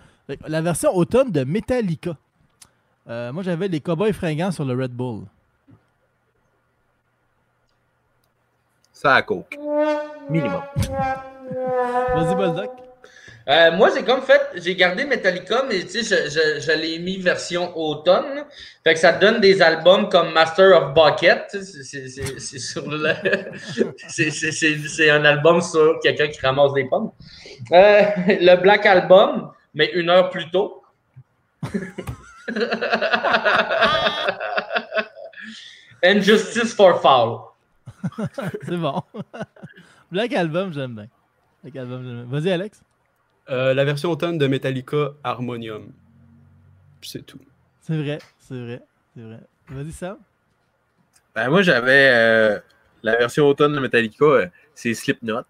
La 0.47 0.61
version 0.61 0.95
automne 0.95 1.31
de 1.31 1.43
Metallica. 1.43 2.17
Euh, 3.07 3.31
moi, 3.31 3.43
j'avais 3.43 3.67
les 3.67 3.79
cowboys 3.79 4.11
fringants 4.11 4.51
sur 4.51 4.65
le 4.65 4.73
Red 4.73 4.91
Bull. 4.91 5.25
Ça 9.01 9.15
à 9.15 9.21
coke. 9.21 9.57
Minimum. 10.29 10.61
Vas-y, 12.15 12.35
Boldoc. 12.35 12.69
Euh, 13.47 13.71
moi, 13.71 13.91
j'ai 13.95 14.03
comme 14.03 14.21
fait, 14.21 14.41
j'ai 14.55 14.75
gardé 14.75 15.05
Metallica, 15.05 15.63
mais 15.69 15.83
tu 15.83 16.03
sais, 16.03 16.03
je, 16.03 16.29
je, 16.29 16.59
je 16.59 16.71
l'ai 16.73 16.99
mis 16.99 17.17
version 17.17 17.71
automne. 17.77 18.43
Fait 18.83 18.95
que 18.95 18.99
ça 18.99 19.13
te 19.13 19.21
donne 19.21 19.39
des 19.39 19.61
albums 19.61 20.09
comme 20.09 20.33
Master 20.33 20.75
of 20.77 20.93
Bucket. 20.93 21.45
c'est- 21.49 22.59
sur 22.59 22.89
le. 22.89 23.07
un 25.11 25.23
album 25.23 25.61
sur 25.61 25.97
quelqu'un 26.03 26.27
qui 26.27 26.41
ramasse 26.41 26.73
des 26.73 26.83
pommes. 26.89 27.11
Euh, 27.71 28.01
le 28.27 28.55
Black 28.57 28.85
Album, 28.85 29.49
mais 29.73 29.91
une 29.93 30.09
heure 30.09 30.29
plus 30.29 30.51
tôt. 30.51 30.83
And 36.03 36.21
Justice 36.21 36.73
for 36.73 36.99
Foul. 37.01 37.48
C'est 38.63 38.77
bon. 38.77 39.01
Black 40.11 40.33
Album, 40.33 40.73
j'aime 40.73 40.95
bien. 40.95 41.07
Black 41.63 41.75
Album, 41.75 42.03
j'aime 42.03 42.25
bien. 42.25 42.39
Vas-y, 42.39 42.51
Alex. 42.51 42.81
Euh, 43.49 43.73
la 43.73 43.85
version 43.85 44.11
automne 44.11 44.37
de 44.37 44.47
Metallica 44.47 45.13
Harmonium. 45.23 45.91
Puis 47.01 47.09
C'est 47.09 47.25
tout. 47.25 47.39
C'est 47.81 47.97
vrai, 47.97 48.19
c'est 48.37 48.61
vrai, 48.61 48.81
c'est 49.15 49.23
vrai. 49.23 49.39
Vas-y, 49.69 49.91
Sam. 49.91 50.17
Ben, 51.35 51.49
moi, 51.49 51.61
j'avais 51.61 52.09
euh, 52.11 52.59
la 53.03 53.15
version 53.17 53.47
automne 53.47 53.73
de 53.73 53.79
Metallica, 53.79 54.25
euh, 54.25 54.47
c'est 54.75 54.93
Slipknot. 54.93 55.43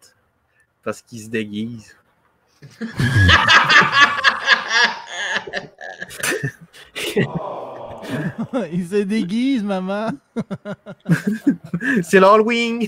Parce 0.84 1.02
qu'il 1.02 1.20
se 1.22 1.30
déguise. 1.30 1.98
Il 8.72 8.88
se 8.88 9.04
déguise, 9.04 9.64
maman. 9.64 10.10
C'est 12.04 12.20
l'Halloween! 12.20 12.88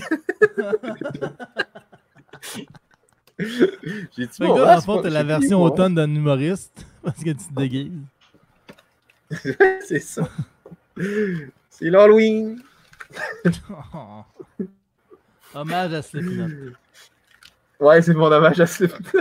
J'ai 3.38 4.26
dit, 4.26 4.28
Fait 4.36 4.46
le 4.46 4.80
fond, 4.80 5.02
t'as 5.02 5.10
la 5.10 5.24
version 5.24 5.62
automne 5.62 5.94
d'un 5.94 6.14
humoriste 6.14 6.86
parce 7.02 7.18
que 7.18 7.30
tu 7.30 7.36
te 7.36 7.54
déguises. 7.54 7.92
C'est 9.86 10.00
ça. 10.00 10.28
C'est 11.70 11.90
l'Halloween! 11.90 12.62
Hommage 15.54 15.94
à 15.94 16.02
Slipknot. 16.02 16.72
Ouais, 17.80 18.00
c'est 18.00 18.14
mon 18.14 18.30
hommage 18.30 18.60
à 18.60 18.66
Slipknot. 18.66 19.20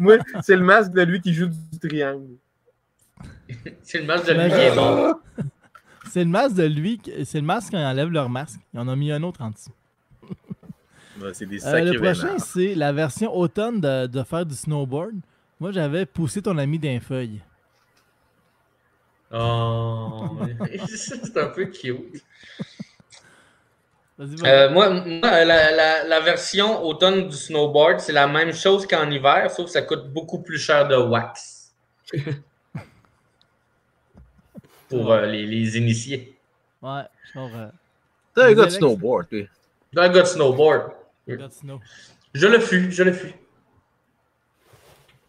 Moi, 0.00 0.16
c'est 0.42 0.56
le 0.56 0.64
masque 0.64 0.92
de 0.92 1.02
lui 1.02 1.20
qui 1.20 1.34
joue 1.34 1.48
du 1.48 1.78
triangle. 1.78 2.36
C'est 3.82 3.98
le 3.98 4.04
match 4.06 4.24
de 4.24 4.32
lui 4.32 4.48
qui 4.50 4.56
est 4.56 4.74
bon. 4.74 5.14
C'est 6.10 6.24
le 6.24 6.30
masque 6.30 6.56
de 6.56 6.64
lui, 6.64 6.98
qui- 6.98 7.24
c'est 7.24 7.38
le 7.38 7.46
masque 7.46 7.70
quand 7.70 7.78
ils 7.78 7.84
enlèvent 7.84 8.10
leur 8.10 8.28
masque. 8.28 8.58
Ils 8.74 8.80
en 8.80 8.88
ont 8.88 8.96
mis 8.96 9.12
un 9.12 9.22
autre 9.22 9.40
en 9.42 9.50
dessous. 9.50 9.70
Ouais, 11.20 11.34
c'est 11.34 11.44
des 11.44 11.62
Euh, 11.66 11.80
le 11.84 11.92
prochain, 12.00 12.38
c'est 12.38 12.74
la 12.74 12.92
version 12.92 13.36
automne 13.36 13.78
de, 13.80 14.06
de 14.06 14.22
faire 14.22 14.46
du 14.46 14.54
snowboard. 14.54 15.16
Moi, 15.60 15.70
j'avais 15.70 16.06
poussé 16.06 16.40
ton 16.40 16.56
ami 16.56 16.78
d'un 16.78 16.98
feuille. 16.98 17.42
Oh, 19.30 20.38
c'est 20.88 21.36
un 21.36 21.46
peu 21.48 21.66
cute. 21.66 22.24
Euh, 24.18 24.70
moi, 24.70 24.88
moi, 24.90 25.44
la, 25.44 25.70
la- 25.70 26.04
la 26.04 26.20
version 26.20 26.82
automne 26.84 27.28
du 27.28 27.36
snowboard, 27.36 28.00
c'est 28.00 28.12
la 28.12 28.26
même 28.26 28.52
chose 28.52 28.86
qu'en 28.86 29.08
hiver, 29.10 29.50
sauf 29.50 29.66
que 29.66 29.72
ça 29.72 29.82
coûte 29.82 30.10
beaucoup 30.12 30.40
plus 30.42 30.58
cher 30.58 30.88
de 30.88 30.96
wax. 30.96 31.72
Pour 34.90 35.12
euh, 35.12 35.26
les, 35.26 35.46
les 35.46 35.78
initiés. 35.78 36.36
Ouais, 36.82 37.02
je 37.26 37.32
comprends. 37.38 37.70
T'es 38.34 38.42
un 38.42 38.52
gars 38.54 38.64
de 38.66 38.70
snowboard, 38.70 39.28
toi. 39.28 39.38
Un 39.96 40.08
gars 40.08 40.22
de 40.22 40.26
snowboard. 40.26 40.92
Snow. 41.50 41.80
Je 42.34 42.46
le 42.46 42.58
fus, 42.60 42.90
je 42.92 43.02
le 43.02 43.12
fus. 43.12 43.32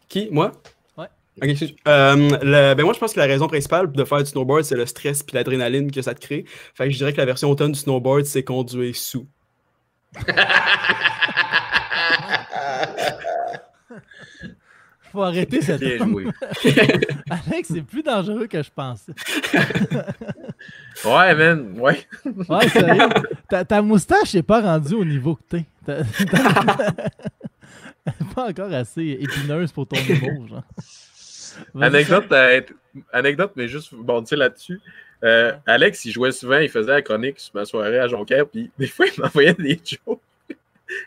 Qui? 0.09 0.29
Moi? 0.31 0.51
Ouais. 0.97 1.05
Ok, 1.41 1.47
excuse. 1.47 1.75
Euh, 1.87 2.15
le- 2.41 2.73
ben 2.73 2.83
moi, 2.83 2.93
je 2.93 2.99
pense 2.99 3.13
que 3.13 3.19
la 3.19 3.25
raison 3.27 3.47
principale 3.47 3.91
de 3.91 4.03
faire 4.03 4.19
du 4.19 4.25
snowboard, 4.25 4.63
c'est 4.63 4.75
le 4.75 4.85
stress 4.85 5.23
puis 5.23 5.35
l'adrénaline 5.35 5.91
que 5.91 6.01
ça 6.01 6.13
te 6.13 6.19
crée. 6.19 6.45
Fait 6.73 6.85
que 6.85 6.91
je 6.91 6.97
dirais 6.97 7.13
que 7.13 7.17
la 7.17 7.25
version 7.25 7.49
automne 7.49 7.71
du 7.71 7.79
snowboard, 7.79 8.25
c'est 8.25 8.43
conduire 8.43 8.95
sous. 8.95 9.27
Faut 15.11 15.23
arrêter 15.23 15.61
cette 15.61 15.81
Bien 15.81 15.97
joué. 15.97 16.25
Alex, 17.29 17.69
c'est 17.73 17.81
plus 17.81 18.03
dangereux 18.03 18.47
que 18.47 18.63
je 18.63 18.69
pensais. 18.73 19.11
Ouais, 21.05 21.35
man. 21.35 21.73
Ouais. 21.79 22.05
Ouais, 22.47 22.69
sérieux? 22.69 23.09
Ta, 23.49 23.65
ta 23.65 23.81
moustache 23.81 24.33
n'est 24.33 24.43
pas 24.43 24.61
rendue 24.61 24.95
au 24.95 25.05
niveau 25.05 25.35
que 25.35 25.43
t'es. 25.49 25.65
Elle 25.87 26.05
est 28.05 28.33
pas 28.33 28.49
encore 28.49 28.71
assez 28.73 29.17
épineuse 29.19 29.71
pour 29.71 29.87
ton 29.87 29.97
humour, 29.97 30.47
genre. 30.47 30.63
Anecdote, 31.79 32.31
euh, 32.31 32.61
anecdote, 33.11 33.51
mais 33.55 33.67
juste 33.67 33.93
bon, 33.93 34.21
tu 34.21 34.29
sais, 34.29 34.35
là-dessus. 34.35 34.79
Euh, 35.23 35.53
Alex, 35.65 36.05
il 36.05 36.11
jouait 36.11 36.31
souvent, 36.31 36.57
il 36.57 36.69
faisait 36.69 36.91
la 36.91 37.01
chronique 37.01 37.39
sur 37.39 37.55
ma 37.55 37.65
soirée 37.65 37.99
à 37.99 38.07
Jonquière, 38.07 38.47
puis 38.47 38.71
des 38.77 38.87
fois, 38.87 39.05
il 39.07 39.13
m'envoyait 39.21 39.53
des 39.53 39.79
jokes. 39.83 40.19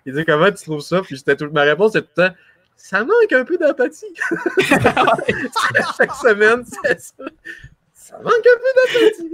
Il 0.06 0.12
disait 0.12 0.24
Comment 0.24 0.50
tu 0.50 0.64
trouves 0.64 0.82
ça? 0.82 1.02
Puis 1.02 1.18
c'était 1.18 1.36
tout... 1.36 1.50
ma 1.52 1.62
réponse, 1.62 1.92
c'était 1.92 2.06
tout 2.06 2.20
le 2.20 2.28
temps 2.28 2.34
Ça 2.76 3.00
manque 3.04 3.32
un 3.32 3.44
peu 3.44 3.56
d'empathie. 3.56 4.14
Chaque 5.96 6.12
semaine, 6.14 6.64
c'est 6.84 7.00
ça. 7.00 7.14
Ça 7.94 8.16
manque 8.18 8.32
un 8.34 8.58
peu 8.60 8.70
d'empathie. 8.76 9.30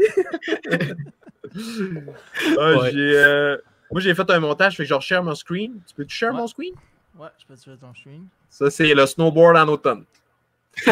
Ah, 2.59 2.73
Ouais. 2.79 2.91
j'ai, 2.93 3.13
euh, 3.17 3.57
Moi, 3.91 4.01
j'ai 4.01 4.15
fait 4.15 4.31
un 4.31 4.39
montage, 4.41 4.77
fait 4.77 4.85
que 4.87 4.89
je 4.95 5.01
share 5.01 5.23
mon 5.25 5.35
screen. 5.35 5.81
Tu 5.89 5.95
peux-tu 5.95 6.15
share 6.17 6.33
Ouais. 6.33 6.39
mon 6.41 6.47
screen? 6.47 6.75
Ouais, 7.19 7.29
je 7.41 7.45
peux 7.47 7.55
te 7.57 7.65
faire 7.65 7.77
ton 7.79 7.93
stream. 7.93 8.27
Ça, 8.49 8.71
c'est 8.71 8.95
le 8.95 9.05
snowboard 9.07 9.57
en 9.57 9.67
automne. 9.69 10.05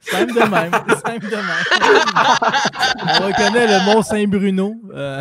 Simple 0.00 0.34
de 0.34 0.50
même. 0.50 0.72
Simple 1.04 1.26
de 1.26 1.36
même. 1.36 1.64
On 3.02 3.26
reconnaît 3.26 3.66
le 3.66 3.84
Mont 3.84 4.02
Saint-Bruno. 4.02 4.76
Euh, 4.94 5.20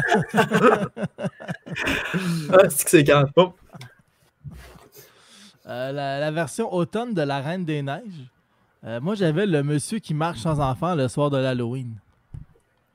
Ah, 2.53 2.69
c'est 2.69 2.83
que 2.85 2.89
c'est 2.89 3.03
calme. 3.03 3.29
Euh, 5.67 5.91
la, 5.91 6.19
la 6.19 6.31
version 6.31 6.73
automne 6.73 7.13
de 7.13 7.21
la 7.21 7.39
Reine 7.39 7.65
des 7.65 7.81
Neiges. 7.81 8.29
Euh, 8.85 8.99
moi, 9.01 9.15
j'avais 9.15 9.47
le 9.47 9.63
monsieur 9.63 9.99
qui 9.99 10.13
marche 10.13 10.39
sans 10.39 10.59
enfant 10.59 10.93
le 10.93 11.07
soir 11.07 11.31
de 11.31 11.37
l'Halloween. 11.37 11.95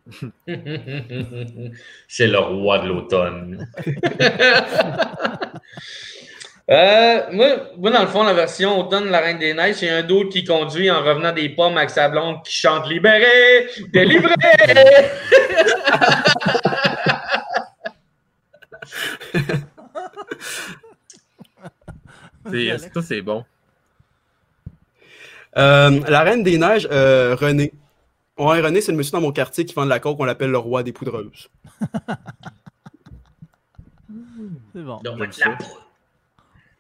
c'est 2.09 2.27
le 2.27 2.39
roi 2.39 2.81
de 2.81 2.89
l'automne. 2.89 3.67
Euh, 6.71 7.23
moi, 7.33 7.47
moi, 7.79 7.91
dans 7.91 8.03
le 8.03 8.07
fond, 8.07 8.23
la 8.23 8.33
version 8.33 8.79
automne 8.79 9.07
de 9.07 9.11
la 9.11 9.19
Reine 9.19 9.41
des 9.41 9.55
Neiges, 9.55 9.75
c'est 9.77 9.91
un 9.91 10.05
d'autre 10.05 10.29
qui 10.29 10.45
conduit 10.45 10.89
en 10.89 11.03
revenant 11.03 11.33
des 11.33 11.49
pommes 11.49 11.77
avec 11.77 11.91
sa 11.91 12.09
blonde 12.09 12.45
qui 12.45 12.53
chante 12.53 12.89
Libéré, 12.89 13.67
délivré. 13.93 14.33
Ça, 22.45 23.03
c'est 23.03 23.23
bon? 23.23 23.45
Euh, 25.57 26.01
la 26.09 26.23
Reine 26.23 26.43
des 26.43 26.59
Neiges, 26.59 26.89
euh, 26.91 27.35
René. 27.35 27.73
Ouais, 28.39 28.61
René, 28.61 28.81
c'est 28.81 28.93
le 28.93 28.99
monsieur 28.99 29.13
dans 29.13 29.21
mon 29.21 29.33
quartier 29.33 29.65
qui 29.65 29.75
vend 29.75 29.85
de 29.85 29.91
la 29.91 30.01
coke 30.01 30.17
qu'on 30.17 30.25
l'appelle 30.25 30.51
le 30.51 30.59
roi 30.59 30.83
des 30.83 30.93
poudreuses. 30.93 31.49
C'est 34.73 34.83
bon. 34.83 35.01
Donc, 35.03 35.19
la. 35.19 35.59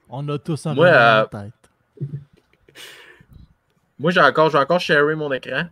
On 0.09 0.29
a 0.29 0.39
tous 0.39 0.67
un 0.67 0.75
Moi, 0.75 0.87
euh, 0.87 1.25
en 1.25 1.27
tête. 1.27 1.53
Moi, 3.99 4.11
j'ai 4.11 4.21
encore, 4.21 4.51
j'ai 4.51 4.59
encore 4.59 4.81
sharé 4.81 5.15
mon 5.15 5.33
écran. 5.33 5.65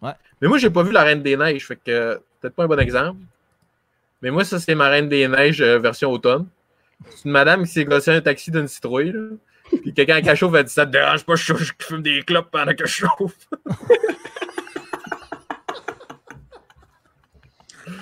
Ouais. 0.00 0.12
Mais 0.40 0.48
moi, 0.48 0.58
j'ai 0.58 0.70
pas 0.70 0.82
vu 0.82 0.92
la 0.92 1.02
Reine 1.02 1.22
des 1.22 1.36
Neiges, 1.36 1.66
fait 1.66 1.76
que 1.76 2.22
peut-être 2.40 2.54
pas 2.54 2.64
un 2.64 2.68
bon 2.68 2.78
exemple. 2.78 3.18
Mais 4.22 4.30
moi, 4.30 4.44
ça, 4.44 4.58
c'est 4.58 4.74
ma 4.74 4.88
Reine 4.88 5.08
des 5.08 5.26
Neiges 5.28 5.60
euh, 5.60 5.78
version 5.78 6.10
automne. 6.10 6.46
C'est 7.08 7.24
une 7.24 7.32
madame 7.32 7.64
qui 7.64 7.72
s'est 7.72 7.84
gossé 7.84 8.10
un 8.10 8.20
taxi 8.20 8.50
d'une 8.50 8.68
citrouille, 8.68 9.12
là. 9.12 9.28
Puis 9.82 9.94
quelqu'un 9.94 10.20
à 10.26 10.34
chauffe 10.34 10.54
a 10.54 10.62
dit 10.62 10.72
Ça 10.72 10.84
te 10.84 10.92
dérange 10.92 11.24
pas, 11.24 11.36
je, 11.36 11.54
je 11.54 11.72
fume 11.80 12.02
des 12.02 12.22
clopes 12.22 12.50
pendant 12.50 12.74
que 12.74 12.86
je 12.86 12.92
chauffe. 12.92 13.48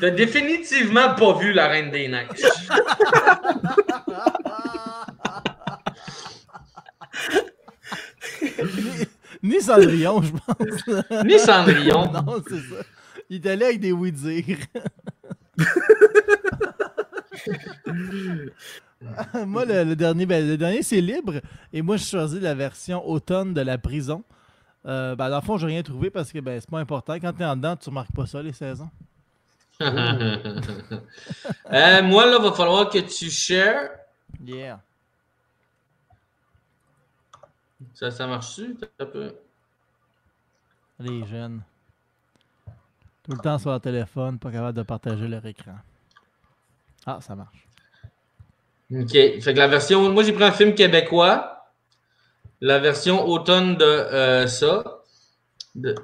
T'as 0.01 0.11
définitivement 0.11 1.15
pas 1.15 1.39
vu 1.39 1.53
la 1.53 1.69
Reine 1.69 1.91
des 1.91 2.09
Neiges. 2.09 2.29
Ni 9.43 9.61
Cendrillon, 9.61 10.23
je 10.23 10.33
pense. 10.33 11.05
Ni 11.25 11.39
Cendrillon. 11.39 12.11
non, 12.13 12.43
c'est 12.49 12.57
ça. 12.57 12.83
Il 13.31 13.47
est 13.47 13.51
allé 13.51 13.65
avec 13.67 13.81
des 13.81 13.93
oui-dire. 13.93 14.57
moi, 19.47 19.65
le, 19.65 19.85
le 19.85 19.97
dernier, 19.97 20.27
ben, 20.27 20.47
le 20.47 20.57
dernier 20.57 20.83
c'est 20.83 21.01
libre. 21.01 21.35
Et 21.73 21.83
moi, 21.83 21.97
je 21.97 22.05
choisis 22.05 22.41
la 22.41 22.55
version 22.55 23.07
automne 23.09 23.55
de 23.55 23.61
la 23.61 23.79
prison. 23.79 24.25
Euh, 24.87 25.15
ben, 25.15 25.29
dans 25.29 25.37
le 25.37 25.43
fond, 25.43 25.57
j'ai 25.59 25.67
rien 25.67 25.83
trouvé 25.83 26.11
parce 26.11 26.33
que 26.33 26.39
ben, 26.39 26.61
c'est 26.61 26.71
pas 26.71 26.79
important. 26.79 27.15
Quand 27.15 27.33
tu 27.33 27.43
es 27.43 27.45
en 27.45 27.57
dedans, 27.57 27.77
tu 27.77 27.89
remarques 27.89 28.13
pas 28.13 28.27
ça, 28.27 28.43
les 28.43 28.53
saisons. 28.53 28.91
Euh, 31.71 32.03
moi, 32.03 32.27
là, 32.27 32.39
va 32.41 32.51
falloir 32.53 32.91
que 32.91 32.99
tu 32.99 33.31
shares. 33.31 33.91
Yeah. 34.45 34.81
Ça, 37.95 38.11
ça 38.11 38.27
marche-tu? 38.27 38.77
Un 38.99 39.07
peu? 39.07 39.35
Les 40.99 41.25
jeunes. 41.27 41.63
Tout 43.23 43.33
le 43.33 43.39
temps 43.39 43.59
sur 43.59 43.71
leur 43.71 43.81
téléphone, 43.81 44.39
pas 44.39 44.51
capable 44.51 44.77
de 44.77 44.83
partager 44.83 45.29
leur 45.29 45.45
écran. 45.47 45.77
Ah, 47.07 47.21
ça 47.21 47.37
marche. 47.37 47.68
OK. 48.93 49.11
Fait 49.13 49.41
que 49.41 49.59
la 49.59 49.69
version. 49.69 50.11
Moi, 50.11 50.23
j'ai 50.23 50.33
pris 50.33 50.45
un 50.45 50.53
film 50.53 50.75
québécois. 50.75 51.67
La 52.61 52.79
version 52.79 53.27
automne 53.27 53.77
de 53.77 53.85
euh, 53.85 54.47
ça. 54.47 55.01
De 55.75 55.95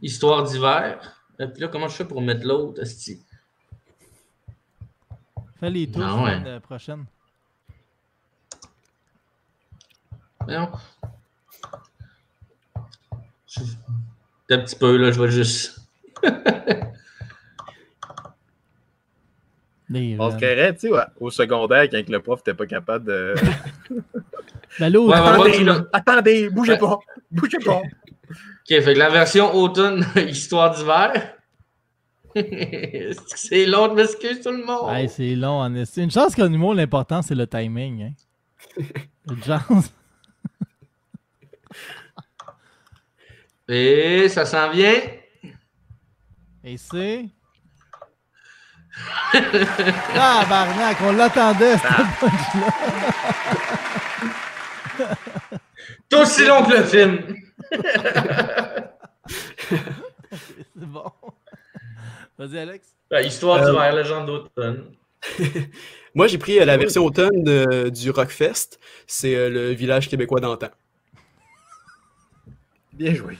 Histoire 0.00 0.42
d'hiver. 0.44 1.20
Et 1.38 1.46
puis 1.48 1.60
là, 1.62 1.68
comment 1.68 1.88
je 1.88 1.96
fais 1.96 2.04
pour 2.04 2.22
mettre 2.22 2.46
l'autre, 2.46 2.80
esti? 2.82 3.20
Fais 5.60 5.70
les 5.70 5.90
tours 5.90 6.02
Ah 6.04 6.14
ouais. 6.22 6.30
semaine, 6.32 6.46
euh, 6.46 6.60
prochaine. 6.60 7.04
Non. 10.48 10.70
Je- 13.48 13.60
Un 14.50 14.58
petit 14.58 14.76
peu, 14.76 14.96
là, 14.96 15.10
je 15.10 15.20
vais 15.20 15.30
juste. 15.30 15.80
On 19.88 19.94
se 19.94 20.30
jeunes. 20.32 20.36
créerait, 20.38 20.74
tu 20.74 20.80
sais, 20.80 20.90
ouais, 20.92 21.02
au 21.20 21.30
secondaire, 21.30 21.88
quand 21.88 22.08
le 22.08 22.20
prof 22.20 22.40
n'était 22.40 22.54
pas 22.54 22.66
capable 22.66 23.06
de. 23.06 23.34
Ben 24.78 24.90
là, 24.92 25.00
Ouais, 25.00 25.14
attendez, 25.14 25.64
là, 25.64 25.84
attendez, 25.92 26.50
bougez 26.50 26.72
Ouais. 26.72 26.78
pas, 26.78 26.98
bougez 27.30 27.58
pas. 27.64 27.76
OK, 28.28 28.66
fait 28.68 28.82
que 28.94 28.98
la 28.98 29.08
version 29.08 29.54
automne, 29.54 30.04
histoire 30.28 30.74
d'hiver. 30.74 31.34
c'est 32.34 33.64
long, 33.64 33.88
je 33.90 33.94
m'excuse 33.94 34.40
tout 34.42 34.50
le 34.50 34.64
monde. 34.64 34.90
Hey, 34.94 35.08
c'est 35.08 35.34
long, 35.36 35.60
en. 35.62 35.72
Une 35.74 36.10
chance 36.10 36.34
qu'en 36.34 36.52
humour, 36.52 36.74
l'important, 36.74 37.22
c'est 37.22 37.34
le 37.36 37.46
timing. 37.46 38.02
Hein. 38.78 38.82
Une 39.30 39.42
chance. 39.42 39.92
Et 43.68 44.28
ça 44.28 44.44
s'en 44.44 44.70
vient. 44.70 45.00
Et 46.64 46.76
c'est. 46.76 47.26
Ah, 50.14 50.44
barnac, 50.48 50.96
on 51.02 51.12
l'attendait, 51.12 51.76
cette 51.78 52.18
punch-là. 52.20 52.70
Tout 56.10 56.18
aussi 56.18 56.46
long 56.46 56.64
que 56.64 56.72
le 56.76 56.84
film. 56.84 57.18
C'est 59.68 60.86
bon. 60.86 61.04
Vas-y, 62.38 62.58
Alex. 62.58 62.86
Histoire 63.24 63.62
Euh, 63.62 63.70
d'hiver, 63.70 63.92
légende 63.94 64.26
d'automne. 64.26 64.84
Moi, 66.14 66.26
j'ai 66.28 66.38
pris 66.38 66.58
euh, 66.60 66.64
la 66.64 66.76
version 66.76 67.04
automne 67.04 67.42
de- 67.44 67.88
du 67.90 68.10
Rockfest. 68.10 68.78
C'est 69.06 69.34
euh, 69.34 69.48
le 69.50 69.70
village 69.72 70.08
québécois 70.08 70.40
d'antan. 70.40 70.68
Bien 72.92 73.14
joué. 73.14 73.36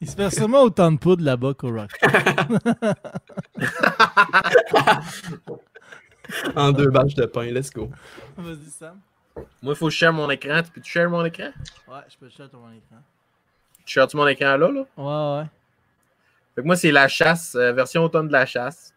Il 0.00 0.08
se 0.08 0.16
fait 0.16 0.30
sûrement 0.30 0.62
autant 0.62 0.90
de 0.90 0.98
poudre 0.98 1.24
là-bas 1.24 1.54
qu'au 1.54 1.72
Rock. 1.72 1.90
En 6.56 6.72
deux 6.72 6.90
bâches 6.90 7.14
de 7.14 7.26
pain, 7.26 7.46
let's 7.46 7.70
go. 7.70 7.90
Vas-y, 8.36 8.70
Sam. 8.70 9.00
Moi, 9.62 9.74
il 9.74 9.74
faut 9.74 9.86
que 9.86 9.92
je 9.92 9.98
share 9.98 10.12
mon 10.12 10.28
écran. 10.30 10.62
Tu 10.62 10.70
peux-tu 10.70 10.90
share 10.90 11.10
mon 11.10 11.24
écran? 11.24 11.50
Ouais, 11.88 12.00
je 12.08 12.16
peux 12.18 12.28
te 12.28 12.34
share 12.34 12.50
ton 12.50 12.58
écran. 12.70 13.02
Tu 13.84 13.94
shares-tu 13.94 14.16
mon 14.16 14.28
écran 14.28 14.56
là, 14.56 14.70
là? 14.70 14.84
Ouais, 14.96 15.40
ouais. 15.40 15.46
Fait 16.54 16.62
que 16.62 16.66
moi, 16.66 16.76
c'est 16.76 16.92
la 16.92 17.08
chasse, 17.08 17.54
euh, 17.54 17.72
version 17.72 18.04
automne 18.04 18.28
de 18.28 18.32
la 18.32 18.46
chasse. 18.46 18.94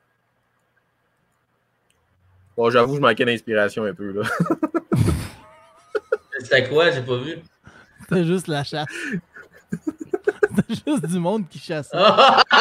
Bon, 2.55 2.69
j'avoue, 2.69 2.95
je 2.95 3.01
manquais 3.01 3.25
d'inspiration 3.25 3.83
un 3.83 3.93
peu, 3.93 4.11
là. 4.11 4.21
C'était 6.39 6.69
quoi? 6.69 6.91
J'ai 6.91 7.01
pas 7.01 7.17
vu. 7.17 7.39
C'était 8.01 8.25
juste 8.25 8.47
la 8.47 8.63
chasse. 8.63 8.87
Juste 10.69 11.05
du 11.05 11.19
monde 11.19 11.47
qui 11.47 11.59
chasse. 11.59 11.89
Ah, 11.93 12.43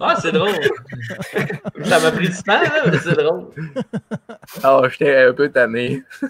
ah, 0.00 0.16
c'est 0.20 0.32
drôle. 0.32 0.50
Ça 1.84 2.00
m'a 2.00 2.12
pris 2.12 2.28
du 2.28 2.42
temps, 2.42 2.60
là, 2.60 2.82
mais 2.86 2.98
c'est 2.98 3.16
drôle. 3.16 3.48
Ah, 4.62 4.82
j'étais 4.90 5.26
un 5.26 5.32
peu 5.32 5.50
tanné. 5.50 6.02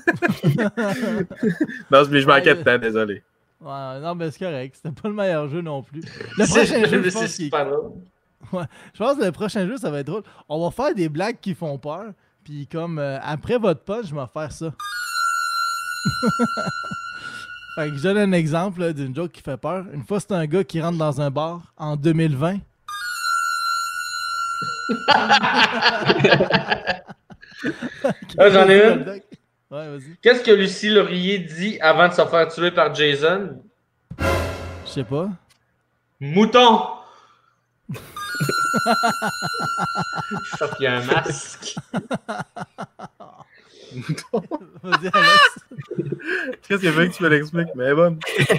non, 1.91 2.03
mais 2.11 2.21
je 2.21 2.27
manquais 2.27 2.55
de 2.55 2.63
temps, 2.63 2.79
désolé. 2.79 3.23
Ouais, 3.61 4.01
non, 4.01 4.15
mais 4.15 4.31
c'est 4.31 4.45
correct. 4.45 4.77
C'était 4.77 5.01
pas 5.01 5.09
le 5.09 5.15
meilleur 5.15 5.49
jeu 5.49 5.61
non 5.61 5.83
plus. 5.83 6.03
Le 6.37 6.47
prochain 6.47 6.85
jeu, 6.85 7.03
je 7.03 7.11
c'est 7.11 7.19
pense, 7.19 7.27
super 7.33 7.67
drôle. 7.67 7.93
je 8.93 8.99
pense 8.99 9.17
que 9.17 9.25
le 9.25 9.33
prochain 9.33 9.67
jeu, 9.67 9.77
ça 9.77 9.91
va 9.91 10.01
être 10.01 10.07
drôle. 10.07 10.23
On 10.49 10.65
va 10.65 10.71
faire 10.71 10.95
des 10.95 11.09
blagues 11.09 11.39
qui 11.41 11.55
font 11.55 11.79
peur. 11.79 12.13
Puis 12.45 12.67
comme 12.67 12.99
euh, 12.99 13.19
après 13.23 13.59
votre 13.59 13.81
punch, 13.81 14.07
je 14.07 14.15
vais 14.15 14.27
faire 14.33 14.53
ça. 14.53 14.73
Fait 17.77 17.91
que 17.91 17.97
je 17.97 18.03
donne 18.03 18.17
un 18.19 18.33
exemple 18.33 18.93
d'une 18.95 19.15
joke 19.15 19.33
qui 19.33 19.43
fait 19.43 19.59
peur. 19.59 19.85
Une 19.93 20.03
fois, 20.03 20.19
c'est 20.19 20.33
un 20.33 20.47
gars 20.47 20.65
qui 20.65 20.81
rentre 20.81 20.97
dans 20.97 21.21
un 21.21 21.31
bar 21.31 21.61
en 21.77 21.95
2020. 21.97 22.59
Ah, 28.39 28.51
j'en 28.51 28.69
ai 28.69 28.93
une? 28.93 29.21
Ouais, 29.71 29.89
vas-y. 29.91 30.17
Qu'est-ce 30.23 30.43
que 30.43 30.53
Lucie 30.53 30.91
Laurier 30.91 31.39
dit 31.41 31.79
avant 31.81 32.09
de 32.09 32.15
se 32.15 32.25
faire 32.25 32.49
tuer 32.49 32.71
par 32.71 32.95
Jason? 32.95 33.61
Je 34.19 34.91
sais 34.91 35.05
pas. 35.05 35.29
Mouton! 36.21 36.81
Sauf 40.59 40.77
qu'il 40.77 40.85
y 40.85 40.87
a 40.87 40.99
un 40.99 41.05
masque. 41.05 41.77
Vas-y, 44.83 45.11
Alex. 45.13 45.59
Qu'est-ce 46.69 46.83
que 46.83 46.89
veux 46.89 47.07
que 47.07 47.17
tu 47.17 47.23
me 47.23 47.29
l'expliques? 47.29 47.75
Mais 47.75 47.95
bon. 47.95 48.19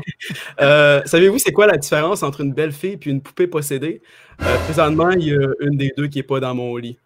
Euh, 0.59 1.01
Savez-vous, 1.05 1.37
c'est 1.37 1.51
quoi 1.51 1.67
la 1.67 1.77
différence 1.77 2.23
entre 2.23 2.41
une 2.41 2.51
belle 2.51 2.71
fille 2.71 2.97
et 3.01 3.09
une 3.09 3.21
poupée 3.21 3.47
possédée? 3.47 4.01
Euh, 4.41 4.57
présentement, 4.65 5.11
il 5.11 5.27
y 5.27 5.33
a 5.33 5.47
une 5.61 5.77
des 5.77 5.93
deux 5.95 6.07
qui 6.07 6.17
n'est 6.17 6.23
pas 6.23 6.39
dans 6.39 6.55
mon 6.55 6.75
lit. 6.75 6.97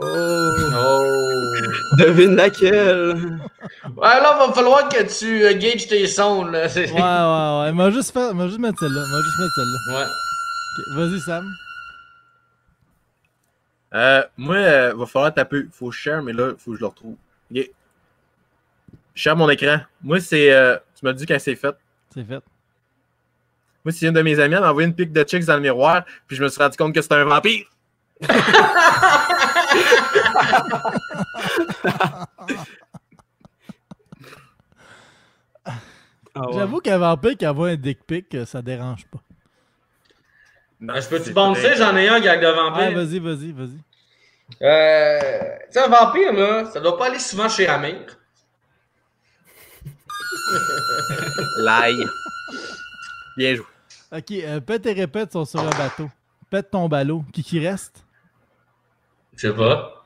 Oh! 0.00 0.52
Devine 1.98 2.34
laquelle? 2.34 3.38
Ouais, 3.96 4.20
là, 4.20 4.36
va 4.38 4.52
falloir 4.52 4.88
que 4.88 5.02
tu 5.18 5.44
euh, 5.44 5.54
gages 5.54 5.86
tes 5.86 6.06
sons, 6.06 6.44
là. 6.44 6.66
Ouais, 6.66 6.90
ouais, 6.90 7.66
ouais. 7.66 7.72
M'a 7.72 7.90
juste, 7.90 8.12
fait... 8.12 8.48
juste 8.48 8.58
mettre 8.58 8.80
celle-là. 8.80 9.00
M'a 9.00 9.22
juste 9.22 9.38
mettre 9.38 9.54
celle-là. 9.54 9.98
Ouais. 9.98 10.06
Vas-y, 10.96 11.20
Sam. 11.20 11.46
Euh, 13.94 14.22
moi, 14.36 14.56
euh, 14.56 14.94
va 14.94 15.06
falloir 15.06 15.32
taper. 15.32 15.66
Faut 15.70 15.90
share, 15.90 16.22
mais 16.22 16.32
là, 16.32 16.52
faut 16.58 16.72
que 16.72 16.76
je 16.76 16.80
le 16.82 16.86
retrouve. 16.86 17.16
Je 17.54 17.62
share 19.14 19.36
mon 19.36 19.48
écran. 19.48 19.78
Moi, 20.02 20.20
c'est. 20.20 20.52
euh, 20.52 20.76
tu 20.98 21.04
m'as 21.04 21.12
dit 21.12 21.26
quand 21.26 21.38
c'est 21.38 21.56
fait. 21.56 21.74
C'est 22.12 22.24
fait. 22.24 22.42
Moi, 23.84 23.92
c'est 23.92 24.06
une 24.06 24.12
de 24.14 24.22
mes 24.22 24.38
amies, 24.40 24.54
elle 24.54 24.60
m'a 24.60 24.70
envoyé 24.70 24.88
une 24.88 24.94
pique 24.94 25.12
de 25.12 25.22
chicks 25.24 25.44
dans 25.44 25.54
le 25.54 25.60
miroir, 25.60 26.04
puis 26.26 26.36
je 26.36 26.42
me 26.42 26.48
suis 26.48 26.60
rendu 26.60 26.76
compte 26.76 26.92
que 26.94 27.00
c'était 27.00 27.14
un 27.14 27.24
vampire. 27.24 27.66
Ah 36.34 36.46
ouais. 36.48 36.54
J'avoue 36.54 36.80
qu'un 36.80 36.98
vampire 36.98 37.36
qui 37.36 37.46
envoie 37.46 37.68
un 37.70 37.76
dick 37.76 38.04
pic, 38.06 38.34
euh, 38.34 38.44
ça 38.44 38.60
dérange 38.60 39.06
pas. 39.06 39.18
Ben, 40.80 41.00
je 41.00 41.08
peux-tu 41.08 41.32
très- 41.32 41.76
J'en 41.76 41.96
ai 41.96 42.08
un 42.08 42.20
gag 42.20 42.40
de 42.42 42.46
vampire. 42.48 42.92
vas-y, 42.94 43.18
vas-y, 43.18 43.52
vas-y. 43.52 43.78
Euh, 44.62 45.18
tu 45.66 45.72
sais, 45.72 45.80
un 45.80 45.88
vampire, 45.88 46.32
là, 46.32 46.64
ça 46.72 46.80
doit 46.80 46.96
pas 46.96 47.06
aller 47.06 47.18
souvent 47.18 47.48
chez 47.48 47.66
Amir. 47.68 48.06
L'ail. 51.58 51.96
Bien 53.36 53.54
joué. 53.56 53.64
Ok, 54.12 54.30
euh, 54.32 54.60
pète 54.60 54.86
et 54.86 54.92
répète 54.92 55.32
sont 55.32 55.44
sur 55.44 55.60
un 55.60 55.70
bateau. 55.70 56.08
Pète 56.50 56.70
ton 56.70 56.88
ballot. 56.88 57.24
Qui 57.32 57.42
qui 57.42 57.66
reste? 57.66 58.04
Je 59.36 59.48
sais 59.48 59.54
pas. 59.54 60.04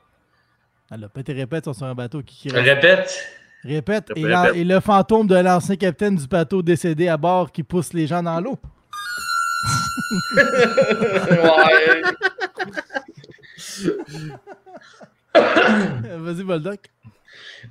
Alors, 0.89 1.09
pète 1.11 1.29
et 1.29 1.33
répète 1.33 1.65
sont 1.65 1.73
sur 1.73 1.85
un 1.85 1.93
bateau. 1.95 2.21
Qui 2.23 2.35
qui 2.35 2.49
reste? 2.49 2.65
Répète. 2.67 3.27
Répète. 3.63 4.11
Et, 4.15 4.23
Répète. 4.25 4.31
la- 4.31 4.51
et 4.53 4.63
le 4.63 4.79
fantôme 4.79 5.27
de 5.27 5.35
l'ancien 5.35 5.75
capitaine 5.75 6.15
du 6.15 6.27
bateau 6.27 6.63
décédé 6.63 7.07
à 7.07 7.15
bord 7.17 7.51
qui 7.51 7.61
pousse 7.63 7.93
les 7.93 8.07
gens 8.07 8.23
dans 8.23 8.39
l'eau. 8.41 8.57
ouais. 10.35 12.01
Euh, 15.37 16.17
Vas-y, 16.17 16.43
Boldoc. 16.43 16.79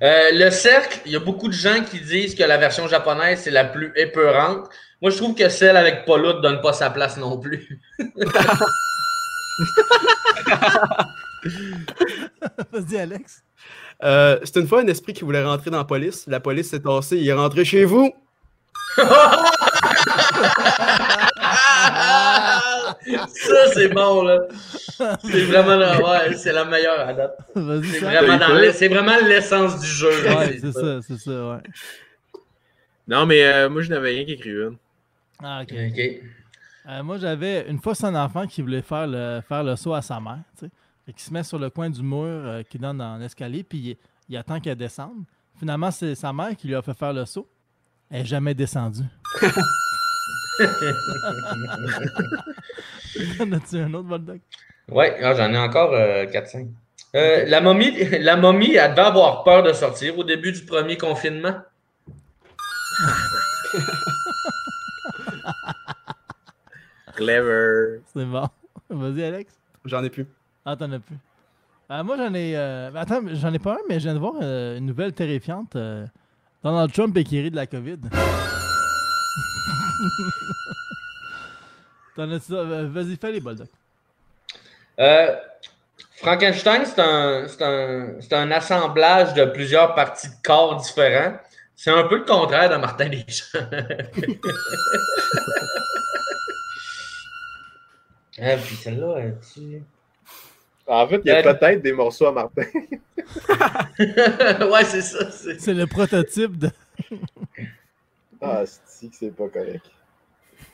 Euh, 0.01 0.29
le 0.33 0.49
cercle, 0.49 0.99
il 1.05 1.11
y 1.11 1.15
a 1.15 1.19
beaucoup 1.19 1.47
de 1.47 1.53
gens 1.53 1.83
qui 1.83 1.99
disent 1.99 2.33
que 2.33 2.43
la 2.43 2.57
version 2.57 2.87
japonaise, 2.87 3.41
c'est 3.43 3.51
la 3.51 3.65
plus 3.65 3.93
épeurante. 3.95 4.67
Moi, 5.01 5.11
je 5.11 5.17
trouve 5.17 5.35
que 5.35 5.47
celle 5.49 5.77
avec 5.77 6.05
Paulo 6.05 6.33
ne 6.33 6.41
donne 6.41 6.61
pas 6.61 6.73
sa 6.73 6.89
place 6.89 7.17
non 7.17 7.37
plus. 7.37 7.79
Vas-y, 12.71 12.97
Alex. 12.97 13.43
Euh, 14.03 14.39
c'est 14.43 14.59
une 14.59 14.67
fois 14.67 14.81
un 14.81 14.87
esprit 14.87 15.13
qui 15.13 15.23
voulait 15.23 15.43
rentrer 15.43 15.69
dans 15.69 15.77
la 15.77 15.85
police. 15.85 16.25
La 16.27 16.39
police 16.39 16.69
s'est 16.69 16.79
tassée, 16.79 17.17
il 17.17 17.27
est 17.27 17.33
rentré 17.33 17.65
chez 17.65 17.85
vous. 17.85 18.11
Ça, 23.33 23.67
c'est 23.73 23.89
bon, 23.89 24.23
là. 24.23 24.39
C'est 25.21 25.45
vraiment 25.45 25.75
la, 25.75 25.97
ouais, 26.01 26.35
c'est 26.35 26.51
la 26.51 26.65
meilleure 26.65 26.99
à 26.99 27.13
date. 27.13 27.37
C'est 27.53 28.87
vraiment, 28.87 29.17
l'essence 29.25 29.79
du 29.79 29.87
jeu. 29.87 30.23
là, 30.23 30.37
Ouais, 30.37 30.57
c'est 30.59 30.71
ça, 30.71 31.01
c'est 31.01 31.17
ça, 31.17 31.31
ouais. 31.49 31.61
Non, 33.07 33.25
mais 33.25 33.43
euh, 33.43 33.69
moi, 33.69 33.81
je 33.81 33.89
n'avais 33.89 34.09
rien 34.11 34.25
qui 34.25 34.33
écrit 34.33 34.51
une. 34.51 34.77
Ah, 35.43 35.61
ok. 35.63 35.73
Ok. 35.89 35.99
Euh, 36.89 37.03
moi, 37.03 37.17
j'avais 37.17 37.67
une 37.69 37.79
fois 37.79 37.93
c'est 37.93 38.05
un 38.05 38.15
enfant 38.15 38.47
qui 38.47 38.61
voulait 38.61 38.81
faire 38.81 39.07
le, 39.07 39.41
faire 39.47 39.63
le 39.63 39.75
saut 39.75 39.93
à 39.93 40.01
sa 40.01 40.19
mère, 40.19 40.39
tu 40.57 40.65
sais. 40.65 40.71
Fait 41.05 41.13
qu'il 41.13 41.21
se 41.21 41.33
met 41.33 41.43
sur 41.43 41.59
le 41.59 41.69
coin 41.69 41.89
du 41.89 42.01
mur 42.01 42.25
euh, 42.25 42.63
qui 42.63 42.77
donne 42.77 42.97
dans 42.97 43.17
l'escalier, 43.17 43.63
puis 43.63 43.77
il, 43.79 43.97
il 44.29 44.37
attend 44.37 44.59
qu'elle 44.59 44.77
descende. 44.77 45.23
Finalement, 45.59 45.91
c'est 45.91 46.15
sa 46.15 46.31
mère 46.31 46.55
qui 46.55 46.67
lui 46.67 46.75
a 46.75 46.81
fait 46.81 46.93
faire 46.93 47.13
le 47.13 47.25
saut. 47.25 47.47
Elle 48.09 48.21
n'est 48.21 48.25
jamais 48.25 48.53
descendue. 48.53 49.03
En 53.39 53.51
as-tu 53.51 53.77
un 53.77 53.93
autre, 53.93 54.07
Boldoc? 54.07 54.41
Ouais, 54.89 55.17
ah, 55.23 55.33
j'en 55.35 55.53
ai 55.53 55.57
encore 55.57 55.91
4-5. 55.93 56.67
la, 57.13 57.61
momie, 57.61 57.91
la 58.19 58.35
momie, 58.37 58.75
elle 58.75 58.91
devait 58.91 59.01
avoir 59.07 59.43
peur 59.43 59.63
de 59.63 59.73
sortir 59.73 60.17
au 60.17 60.23
début 60.23 60.51
du 60.51 60.63
premier 60.65 60.97
confinement. 60.97 61.55
Clever. 67.15 68.01
C'est 68.13 68.25
bon. 68.25 68.47
Vas-y, 68.89 69.23
Alex. 69.23 69.53
J'en 69.85 70.03
ai 70.03 70.09
plus. 70.09 70.25
Ah, 70.65 70.75
t'en 70.75 70.91
as 70.91 70.99
plus. 70.99 71.15
Euh, 71.91 72.03
moi, 72.03 72.15
j'en 72.17 72.33
ai. 72.33 72.55
euh, 72.55 72.89
Attends, 72.95 73.21
j'en 73.33 73.53
ai 73.53 73.59
pas 73.59 73.73
un, 73.73 73.77
mais 73.89 73.99
je 73.99 74.05
viens 74.05 74.13
de 74.13 74.19
voir 74.19 74.33
euh, 74.41 74.77
une 74.77 74.85
nouvelle 74.85 75.13
terrifiante. 75.13 75.75
euh, 75.75 76.05
Donald 76.63 76.91
Trump 76.93 77.15
est 77.17 77.23
qui 77.23 77.41
rit 77.41 77.51
de 77.51 77.55
la 77.55 77.67
COVID. 77.67 77.97
T'en 82.15 82.29
as-tu 82.31 82.53
euh, 82.53 82.87
Vas-y, 82.89 83.15
fais 83.17 83.31
les 83.31 83.39
Boldoc. 83.39 83.67
Euh, 84.99 85.35
Frankenstein, 86.17 86.85
c'est 86.85 86.99
un, 86.99 87.47
c'est 87.47 87.61
un, 87.63 88.15
c'est 88.19 88.33
un 88.33 88.51
assemblage 88.51 89.33
de 89.33 89.45
plusieurs 89.45 89.95
parties 89.95 90.27
de 90.29 90.33
corps 90.43 90.75
différents. 90.75 91.37
C'est 91.75 91.91
un 91.91 92.03
peu 92.03 92.17
le 92.17 92.25
contraire 92.25 92.69
de 92.69 92.75
Martin 92.75 93.09
Deschamps. 93.09 93.57
ah, 98.41 98.55
puis 98.57 98.75
celle-là, 98.75 99.15
elle 99.19 99.37
tu... 99.53 99.81
En 100.87 101.07
fait, 101.07 101.21
il 101.23 101.27
y 101.27 101.31
a 101.31 101.37
Euh, 101.37 101.53
peut-être 101.53 101.81
des 101.81 101.93
morceaux 101.93 102.27
à 102.27 102.31
Martin. 102.31 102.63
ouais, 103.99 104.83
c'est 104.85 105.01
ça. 105.01 105.31
c'est- 105.31 105.59
C'est 105.59 105.73
le 105.73 105.87
prototype 105.87 106.57
de. 106.57 106.69
Ah, 108.41 108.63
c'est 108.65 109.07
que 109.07 109.15
c'est 109.15 109.35
pas 109.35 109.47
correct. 109.47 109.85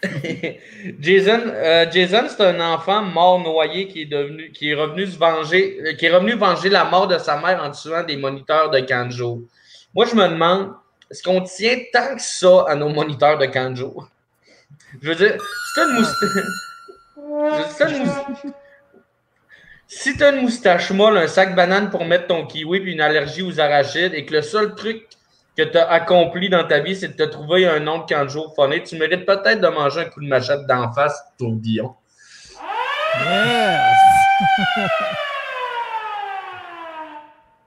Jason, 0.99 1.41
euh, 1.45 1.85
Jason 1.91 2.27
c'est 2.29 2.43
un 2.43 2.59
enfant 2.73 3.01
mort 3.01 3.39
noyé 3.39 3.87
qui 3.87 4.01
est 4.01 4.75
revenu 4.75 5.07
se 5.07 5.17
venger, 5.17 5.79
euh, 5.81 5.93
qui 5.93 6.05
est 6.05 6.13
revenu 6.13 6.33
venger 6.33 6.69
la 6.69 6.85
mort 6.85 7.07
de 7.07 7.17
sa 7.17 7.39
mère 7.39 7.63
en 7.63 7.71
tuant 7.71 8.03
des 8.03 8.17
moniteurs 8.17 8.69
de 8.69 8.79
Kanjo. 8.81 9.47
Moi, 9.95 10.05
je 10.05 10.15
me 10.15 10.27
demande, 10.27 10.73
est-ce 11.09 11.23
qu'on 11.23 11.41
tient 11.41 11.77
tant 11.91 12.15
que 12.15 12.21
ça 12.21 12.65
à 12.67 12.75
nos 12.75 12.89
moniteurs 12.89 13.37
de 13.37 13.45
Kanjo? 13.45 14.03
Je 15.01 15.09
veux 15.09 15.15
dire, 15.15 15.41
si 15.41 15.73
t'as 15.75 15.87
une 15.87 15.95
moustache. 15.95 16.29
Si 17.17 17.83
une 17.83 18.05
moustache. 18.05 18.51
Si 19.87 20.17
t'as 20.17 20.33
une 20.33 20.41
moustache 20.41 20.91
molle, 20.91 21.17
un 21.17 21.27
sac 21.27 21.55
banane 21.55 21.89
pour 21.89 22.05
mettre 22.05 22.27
ton 22.27 22.45
kiwi 22.45 22.81
puis 22.81 22.93
une 22.93 23.01
allergie 23.01 23.41
aux 23.41 23.59
arachides 23.59 24.13
et 24.13 24.25
que 24.25 24.33
le 24.33 24.41
seul 24.41 24.75
truc 24.75 25.07
que 25.57 25.63
tu 25.63 25.77
as 25.77 25.89
accompli 25.89 26.49
dans 26.49 26.65
ta 26.67 26.79
vie, 26.79 26.95
c'est 26.95 27.17
de 27.17 27.25
te 27.25 27.29
trouver 27.29 27.67
un 27.67 27.79
nombre 27.79 28.05
40 28.05 28.29
jours 28.29 28.53
phoné, 28.55 28.83
tu 28.83 28.95
mérites 28.97 29.25
peut-être 29.25 29.59
de 29.59 29.67
manger 29.67 30.01
un 30.01 30.05
coup 30.05 30.21
de 30.21 30.27
machette 30.27 30.67
d'en 30.67 30.93
face 30.93 31.19
tourbillon. 31.37 31.95
Yes! 33.19 33.97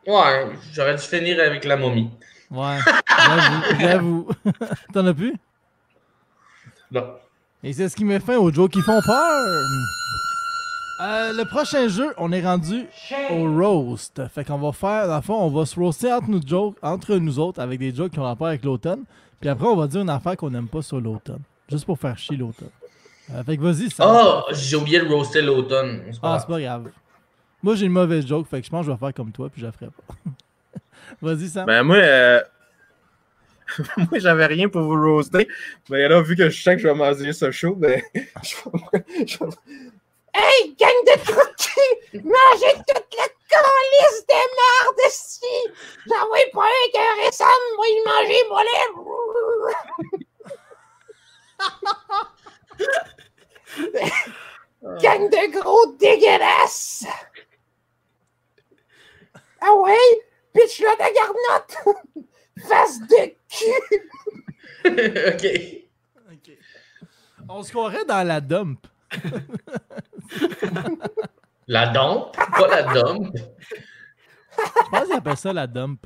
Ouais, 0.07 0.47
j'aurais 0.73 0.95
dû 0.95 1.03
finir 1.03 1.41
avec 1.41 1.65
la 1.65 1.77
momie. 1.77 2.11
Ouais, 2.51 2.79
j'avoue, 3.07 3.79
j'avoue. 3.81 4.29
T'en 4.95 5.07
as 5.07 5.15
plus? 5.15 5.35
Non. 6.91 7.15
Et 7.63 7.73
c'est 7.73 7.89
ce 7.89 7.97
qui 7.97 8.05
met 8.05 8.19
fin 8.19 8.37
aux 8.37 8.53
jokes 8.53 8.73
qui 8.73 8.81
font 8.81 9.01
peur. 9.03 9.67
Euh, 11.01 11.33
le 11.33 11.45
prochain 11.47 11.89
jeu, 11.89 12.13
on 12.19 12.31
est 12.33 12.43
rendu 12.45 12.85
au 13.31 13.53
roast. 13.59 14.21
Fait 14.29 14.45
qu'on 14.45 14.59
va 14.59 14.73
faire, 14.73 15.07
dans 15.09 15.17
le 15.17 15.23
fond, 15.23 15.35
on 15.41 15.49
va 15.49 15.65
se 15.65 15.79
roaster 15.79 16.13
entre 16.13 16.29
nous, 16.29 16.41
jokes, 16.47 16.77
entre 16.83 17.17
nous 17.17 17.39
autres 17.39 17.61
avec 17.61 17.79
des 17.79 17.95
jokes 17.95 18.13
qui 18.13 18.19
ont 18.19 18.25
rapport 18.25 18.49
avec 18.49 18.65
l'automne. 18.65 19.05
Puis 19.41 19.49
après, 19.49 19.67
on 19.67 19.77
va 19.77 19.87
dire 19.87 20.03
une 20.03 20.11
affaire 20.11 20.37
qu'on 20.37 20.51
n'aime 20.51 20.69
pas 20.69 20.83
sur 20.83 21.01
l'automne. 21.01 21.41
Juste 21.71 21.87
pour 21.87 21.99
faire 21.99 22.19
chier 22.19 22.37
l'automne. 22.37 22.69
Euh, 23.33 23.43
fait 23.45 23.57
que 23.57 23.63
vas-y, 23.63 23.89
ça. 23.91 24.05
Oh, 24.07 24.53
j'ai 24.53 24.77
oublié 24.77 25.01
de 25.01 25.07
roaster 25.09 25.41
l'automne. 25.41 26.03
C'est 26.13 26.21
pas 26.21 26.27
Ah, 26.27 26.29
grave. 26.37 26.41
c'est 26.47 26.53
pas 26.53 26.61
grave. 26.61 26.91
Moi, 27.63 27.75
j'ai 27.77 27.87
une 27.87 27.93
mauvaise 27.93 28.27
joke, 28.27 28.47
fait 28.49 28.61
que 28.61 28.67
je 28.67 28.71
pense 28.71 28.81
que 28.85 28.87
je 28.87 28.93
vais 28.93 28.99
faire 28.99 29.15
comme 29.15 29.33
toi, 29.33 29.49
puis 29.49 29.61
je 29.63 29.67
la 29.67 29.73
ferai 29.73 29.87
pas. 29.87 30.15
vas-y, 31.23 31.49
Sam. 31.49 31.65
Ben, 31.67 31.83
moi, 31.83 31.97
euh, 31.97 32.41
moi, 33.97 34.19
j'avais 34.19 34.47
rien 34.47 34.69
pour 34.69 34.83
vous 34.83 35.01
roaster. 35.01 35.49
Mais 35.89 36.09
là, 36.09 36.21
vu 36.21 36.37
que 36.37 36.51
je 36.51 36.63
sais 36.63 36.75
que 36.77 36.83
je 36.83 36.89
vais 36.89 36.95
manger 36.95 37.33
ce 37.33 37.51
show, 37.51 37.75
ben, 37.75 38.03
je- 38.43 39.27
je- 39.27 39.39
Hey, 40.35 40.75
gang 40.79 41.05
de 41.07 41.17
trucs! 41.25 41.71
Mangez 42.15 42.75
toute 42.89 43.15
la 43.17 43.29
calice 43.49 44.27
de 44.29 44.41
merde 44.59 45.01
ici! 45.09 45.57
J'en 46.07 46.27
vois 46.27 46.51
pas 46.53 46.67
un 46.67 46.91
qu'un 46.93 47.15
récent, 47.25 47.45
moi, 47.77 47.87
il 47.89 48.03
mangeait 48.07 48.47
moi 48.49 48.63
Gang 55.03 55.29
de 55.29 55.61
gros 55.61 55.87
dégueulasses! 55.97 57.07
Ah 59.61 59.75
ouais? 59.75 60.23
Pitch 60.55 60.81
là 60.81 60.97
ta 60.97 61.11
garnotte! 61.13 61.77
Face 62.69 63.01
de 63.01 63.35
cul! 63.49 64.11
ok. 64.85 65.47
Ok. 66.33 66.49
On 67.49 67.63
se 67.63 67.71
croirait 67.71 68.05
dans 68.05 68.27
la 68.27 68.41
dump. 68.41 68.87
La 71.67 71.87
dompe, 71.89 72.37
pas 72.37 72.69
la 72.69 72.83
dompe. 72.83 73.37
Je 73.37 74.91
pense 74.91 75.05
qu'ils 75.07 75.13
appellent 75.17 75.37
ça 75.37 75.53
la 75.53 75.67
dump. 75.67 76.05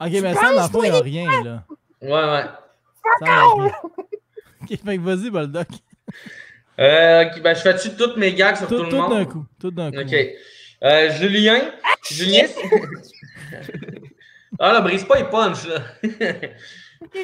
Ok, 0.00 0.10
mais 0.22 0.34
Sam, 0.34 0.54
dans 0.54 0.62
le 0.62 0.68
fond, 0.68 0.82
il 0.84 0.90
n'y 0.92 0.96
a 0.96 1.00
rien, 1.00 1.42
là. 1.42 1.64
Ouais, 2.00 2.10
ouais. 2.10 2.44
Ok, 4.62 4.68
fait 4.84 4.96
que 4.96 5.00
vas-y, 5.00 5.30
Boldoc. 5.30 5.66
Euh, 6.78 7.24
ok, 7.24 7.42
ben, 7.42 7.56
je 7.56 7.60
fais-tu 7.60 7.96
toutes 7.96 8.16
mes 8.16 8.32
gags 8.34 8.56
sur 8.56 8.68
tout, 8.68 8.76
Tout, 8.76 8.82
le 8.84 8.88
tout 8.90 8.96
monde? 8.96 9.10
d'un 9.12 9.24
coup. 9.24 9.44
Tout 9.58 9.70
d'un 9.72 9.90
coup. 9.90 9.98
Ok. 9.98 10.14
Euh, 10.84 11.10
Julien? 11.10 11.72
Julien? 12.08 12.44
c'est- 12.46 12.70
ah, 14.60 14.72
là, 14.74 14.80
brise 14.80 15.04
pas 15.04 15.16
les 15.18 15.24
punch, 15.24 15.66
là. 15.66 15.82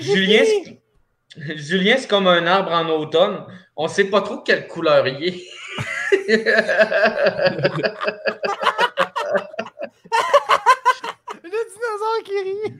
Julien, 0.00 0.42
Julien, 1.36 1.96
c'est 1.98 2.08
comme 2.08 2.26
un 2.28 2.46
arbre 2.46 2.72
en 2.72 2.88
automne. 2.88 3.44
On 3.76 3.88
sait 3.88 4.04
pas 4.04 4.20
trop 4.20 4.38
quelle 4.38 4.66
couleur 4.68 5.06
il 5.08 5.24
est. 5.24 5.44
Le 11.42 11.50
dinosaure 11.50 12.22
qui 12.24 12.38
rit. 12.40 12.74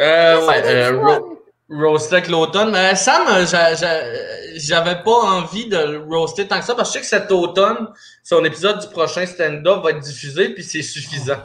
Euh, 0.00 0.46
ouais, 0.46 0.62
euh, 0.64 0.98
ro- 1.00 1.42
roaster 1.70 2.16
avec 2.16 2.28
l'automne. 2.28 2.74
Euh, 2.74 2.94
Sam, 2.94 3.26
euh, 3.28 3.46
j'a- 3.46 3.74
j'a- 3.74 4.02
j'avais 4.56 5.02
pas 5.02 5.12
envie 5.12 5.68
de 5.68 5.76
le 5.76 5.98
roaster 6.00 6.46
tant 6.48 6.58
que 6.58 6.64
ça 6.64 6.74
parce 6.74 6.90
que 6.92 6.98
je 6.98 7.04
sais 7.04 7.18
que 7.18 7.22
cet 7.22 7.30
automne, 7.30 7.88
son 8.24 8.44
épisode 8.44 8.80
du 8.80 8.88
prochain 8.88 9.24
stand-up 9.26 9.82
va 9.82 9.90
être 9.90 10.00
diffusé 10.00 10.48
puis 10.50 10.64
c'est 10.64 10.82
suffisant. 10.82 11.38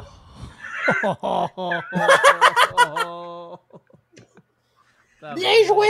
Bien 5.36 5.52
joué! 5.66 5.88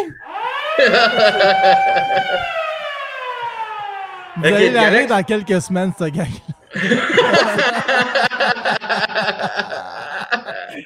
Vous 4.37 4.43
Ok, 4.43 4.45
allez 4.53 4.69
l'arrêter 4.69 5.07
dans 5.07 5.23
quelques 5.23 5.61
semaines, 5.61 5.91
ce 5.97 6.05
gars. 6.05 6.25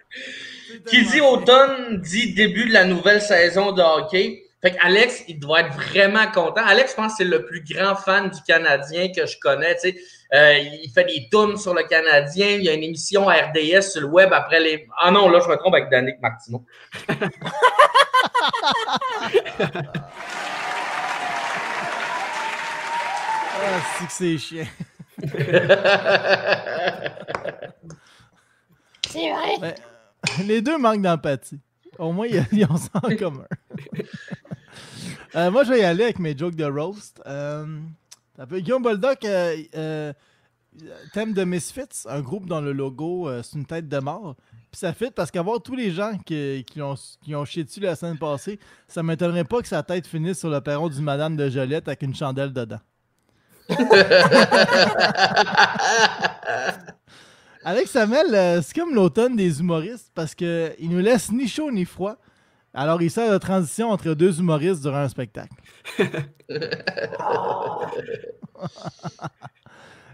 Qui 0.87 1.03
dit 1.05 1.21
automne 1.21 2.01
dit 2.01 2.33
début 2.33 2.67
de 2.67 2.73
la 2.73 2.85
nouvelle 2.85 3.21
saison 3.21 3.71
de 3.71 3.81
hockey. 3.81 4.43
Fait 4.61 4.73
qu'Alex, 4.73 5.23
il 5.27 5.39
doit 5.39 5.61
être 5.61 5.73
vraiment 5.73 6.27
content. 6.31 6.61
Alex, 6.63 6.91
je 6.91 6.95
pense 6.95 7.13
que 7.13 7.17
c'est 7.19 7.29
le 7.29 7.45
plus 7.45 7.63
grand 7.63 7.95
fan 7.95 8.29
du 8.29 8.41
Canadien 8.43 9.11
que 9.11 9.25
je 9.25 9.39
connais. 9.39 9.73
tu 9.75 9.91
sais. 9.91 9.97
Euh, 10.33 10.57
il 10.57 10.89
fait 10.93 11.03
des 11.05 11.27
tunes 11.31 11.57
sur 11.57 11.73
le 11.73 11.83
Canadien. 11.83 12.47
Il 12.49 12.63
y 12.63 12.69
a 12.69 12.73
une 12.73 12.83
émission 12.83 13.27
à 13.27 13.33
RDS 13.35 13.81
sur 13.81 14.01
le 14.01 14.07
web 14.07 14.31
après 14.31 14.59
les. 14.59 14.87
Ah 14.99 15.09
non, 15.09 15.29
là, 15.29 15.39
je 15.43 15.49
me 15.49 15.55
trompe 15.57 15.73
avec 15.73 15.89
Danick 15.89 16.21
Martineau. 16.21 16.63
Ah, 23.63 23.79
c'est 23.99 24.05
que 24.05 24.11
c'est 24.11 24.37
chiant. 24.37 24.65
C'est 29.07 29.31
vrai! 29.31 29.57
Mais, 29.61 29.75
les 30.45 30.61
deux 30.61 30.77
manquent 30.77 31.01
d'empathie. 31.01 31.59
Au 31.99 32.11
moins, 32.11 32.27
ils 32.27 32.45
ils 32.51 32.65
ont 32.65 32.77
ça 32.77 32.89
en 33.03 33.15
commun. 33.19 33.45
Euh, 35.35 35.49
moi, 35.49 35.63
je 35.63 35.71
vais 35.71 35.79
y 35.79 35.83
aller 35.83 36.03
avec 36.03 36.19
mes 36.19 36.37
jokes 36.37 36.55
de 36.55 36.65
roast. 36.65 37.21
Euh, 37.25 37.65
Guillaume 38.51 38.83
Boldoc, 38.83 39.23
euh, 39.23 40.13
thème 41.13 41.33
de 41.33 41.43
Misfits, 41.45 42.05
un 42.07 42.21
groupe 42.21 42.47
dont 42.47 42.59
le 42.61 42.73
logo, 42.73 43.29
c'est 43.43 43.57
une 43.57 43.65
tête 43.65 43.87
de 43.87 43.99
mort. 43.99 44.35
Puis 44.71 44.79
ça 44.79 44.93
fit 44.93 45.11
parce 45.11 45.31
qu'avoir 45.31 45.61
tous 45.61 45.75
les 45.75 45.91
gens 45.91 46.17
qui, 46.25 46.65
qui, 46.69 46.81
ont, 46.81 46.95
qui 47.21 47.35
ont 47.35 47.45
chié 47.45 47.63
dessus 47.63 47.79
la 47.81 47.95
semaine 47.95 48.17
passée, 48.17 48.59
ça 48.87 49.03
m'étonnerait 49.03 49.43
pas 49.43 49.61
que 49.61 49.67
sa 49.67 49.83
tête 49.83 50.07
finisse 50.07 50.39
sur 50.39 50.49
le 50.49 50.59
perron 50.61 50.89
du 50.89 51.01
Madame 51.01 51.35
de 51.35 51.49
Joliette 51.49 51.87
avec 51.87 52.01
une 52.01 52.15
chandelle 52.15 52.53
dedans. 52.53 52.79
Alex 57.63 57.95
Hamel, 57.95 58.63
c'est 58.63 58.73
comme 58.73 58.95
l'automne 58.95 59.35
des 59.35 59.59
humoristes 59.59 60.09
parce 60.15 60.33
qu'il 60.33 60.89
nous 60.89 60.99
laisse 60.99 61.31
ni 61.31 61.47
chaud 61.47 61.69
ni 61.71 61.85
froid. 61.85 62.17
Alors, 62.73 63.01
il 63.01 63.11
sert 63.11 63.31
de 63.31 63.37
transition 63.37 63.89
entre 63.89 64.13
deux 64.13 64.39
humoristes 64.39 64.81
durant 64.81 64.99
un 64.99 65.09
spectacle. 65.09 65.53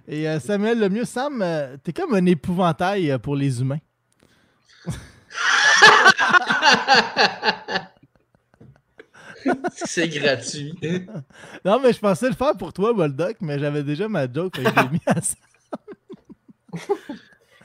Et 0.07 0.27
euh, 0.27 0.39
Samuel 0.39 0.79
Lemieux, 0.79 1.05
Sam, 1.05 1.41
euh, 1.41 1.75
t'es 1.83 1.91
comme 1.93 2.15
un 2.15 2.25
épouvantail 2.25 3.11
euh, 3.11 3.19
pour 3.19 3.35
les 3.35 3.59
humains. 3.61 3.79
C'est 9.73 10.07
gratuit. 10.09 10.73
Non, 11.63 11.79
mais 11.79 11.93
je 11.93 11.99
pensais 11.99 12.27
le 12.27 12.35
faire 12.35 12.55
pour 12.57 12.73
toi, 12.73 12.93
Boldoc, 12.93 13.37
mais 13.41 13.59
j'avais 13.59 13.83
déjà 13.83 14.07
ma 14.07 14.31
joke, 14.31 14.53
que 14.53 14.61
je 14.61 14.67
l'ai 14.67 14.89
mis 14.89 15.01
à 15.05 15.21
ça. 15.21 15.35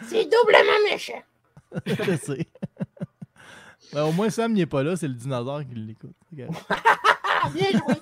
C'est 0.02 0.24
doublement 0.24 0.90
méchant! 0.90 1.22
Je 1.86 2.16
sais. 2.16 2.46
Ben, 3.92 4.04
au 4.04 4.12
moins, 4.12 4.30
Sam 4.30 4.52
n'est 4.52 4.66
pas 4.66 4.82
là, 4.82 4.96
c'est 4.96 5.08
le 5.08 5.14
dinosaure 5.14 5.62
qui 5.66 5.74
l'écoute. 5.74 6.14
Bien 6.32 7.70
joué! 7.72 7.94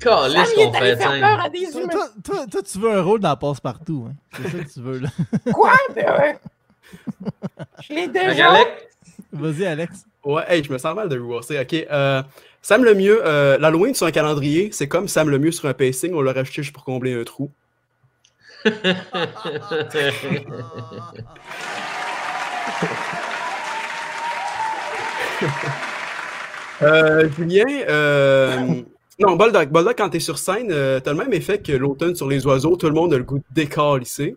Calisse 0.00 0.54
qu'on 0.54 0.72
fait 0.72 0.96
faire 0.96 1.40
à 1.44 1.48
des 1.48 1.70
Toi, 1.70 1.80
humains! 1.82 1.88
toi, 1.90 2.08
toi- 2.24 2.46
toi, 2.50 2.62
tu 2.62 2.78
veux 2.78 2.92
un 2.92 3.02
rôle 3.02 3.20
dans 3.20 3.36
Passe-Partout. 3.36 4.08
Hein? 4.08 4.14
C'est 4.36 4.42
ça 4.50 4.64
que 4.64 4.72
tu 4.72 4.80
veux, 4.80 4.98
là. 5.00 5.08
Quoi? 5.52 5.72
Ben 5.94 6.06
ouais! 6.18 6.38
Je 7.82 7.94
l'ai 7.94 8.08
déjà! 8.08 8.54
Vas-y, 9.32 9.66
Alex. 9.66 10.06
Ouais, 10.24 10.42
hey, 10.48 10.64
je 10.64 10.72
me 10.72 10.78
sens 10.78 10.94
mal 10.94 11.08
de 11.08 11.18
rewarder. 11.18 11.60
Ok, 11.60 11.74
euh, 11.90 12.22
Sam 12.62 12.84
Lemieux, 12.84 13.20
euh, 13.24 13.58
l'Halloween 13.58 13.94
sur 13.94 14.06
un 14.06 14.10
calendrier, 14.10 14.70
c'est 14.72 14.88
comme 14.88 15.08
Sam 15.08 15.30
Lemieux 15.30 15.52
sur 15.52 15.68
un 15.68 15.74
pacing, 15.74 16.12
on 16.14 16.20
l'a 16.20 16.32
racheté 16.32 16.62
juste 16.62 16.74
pour 16.74 16.84
combler 16.84 17.18
un 17.18 17.24
trou. 17.24 17.50
Euh, 26.82 27.28
Julien, 27.36 27.66
euh, 27.88 28.82
Non, 29.18 29.36
Boldock, 29.36 29.68
quand 29.98 30.08
t'es 30.08 30.20
sur 30.20 30.38
scène, 30.38 30.68
euh, 30.70 30.98
t'as 30.98 31.12
le 31.12 31.18
même 31.18 31.32
effet 31.34 31.58
que 31.58 31.72
l'automne 31.72 32.14
sur 32.14 32.26
les 32.26 32.46
oiseaux. 32.46 32.76
Tout 32.76 32.86
le 32.86 32.94
monde 32.94 33.12
a 33.12 33.18
le 33.18 33.24
goût 33.24 33.38
de 33.38 33.44
décalisser. 33.50 34.36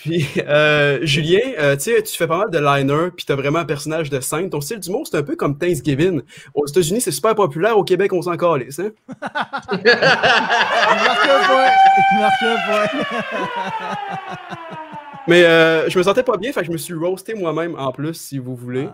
Puis, 0.00 0.26
euh, 0.38 0.98
Julien, 1.02 1.40
euh, 1.58 1.76
tu 1.76 1.90
tu 2.02 2.16
fais 2.16 2.26
pas 2.26 2.38
mal 2.38 2.50
de 2.50 2.58
liner, 2.58 3.10
puis 3.14 3.26
t'as 3.26 3.34
vraiment 3.34 3.58
un 3.58 3.64
personnage 3.66 4.08
de 4.08 4.18
scène. 4.20 4.48
Ton 4.48 4.62
style 4.62 4.78
d'humour, 4.78 5.06
c'est 5.06 5.18
un 5.18 5.22
peu 5.22 5.36
comme 5.36 5.58
Thanksgiving. 5.58 6.22
Aux 6.54 6.66
États-Unis, 6.66 7.02
c'est 7.02 7.10
super 7.10 7.34
populaire. 7.34 7.76
Au 7.76 7.84
Québec, 7.84 8.12
on 8.14 8.22
s'en 8.22 8.36
calisse, 8.38 8.78
hein? 8.78 8.92
Il 9.10 9.78
marque 9.84 11.28
un 11.28 11.46
point. 11.46 11.70
Il 12.12 12.18
marque 12.18 12.42
un 12.42 12.56
point. 12.66 13.00
Mais 15.28 15.44
euh, 15.44 15.90
je 15.90 15.98
me 15.98 16.02
sentais 16.02 16.22
pas 16.22 16.38
bien, 16.38 16.50
fait 16.52 16.60
que 16.60 16.66
je 16.66 16.72
me 16.72 16.78
suis 16.78 16.94
roasté 16.94 17.34
moi-même 17.34 17.76
en 17.78 17.92
plus, 17.92 18.14
si 18.14 18.38
vous 18.38 18.56
voulez. 18.56 18.88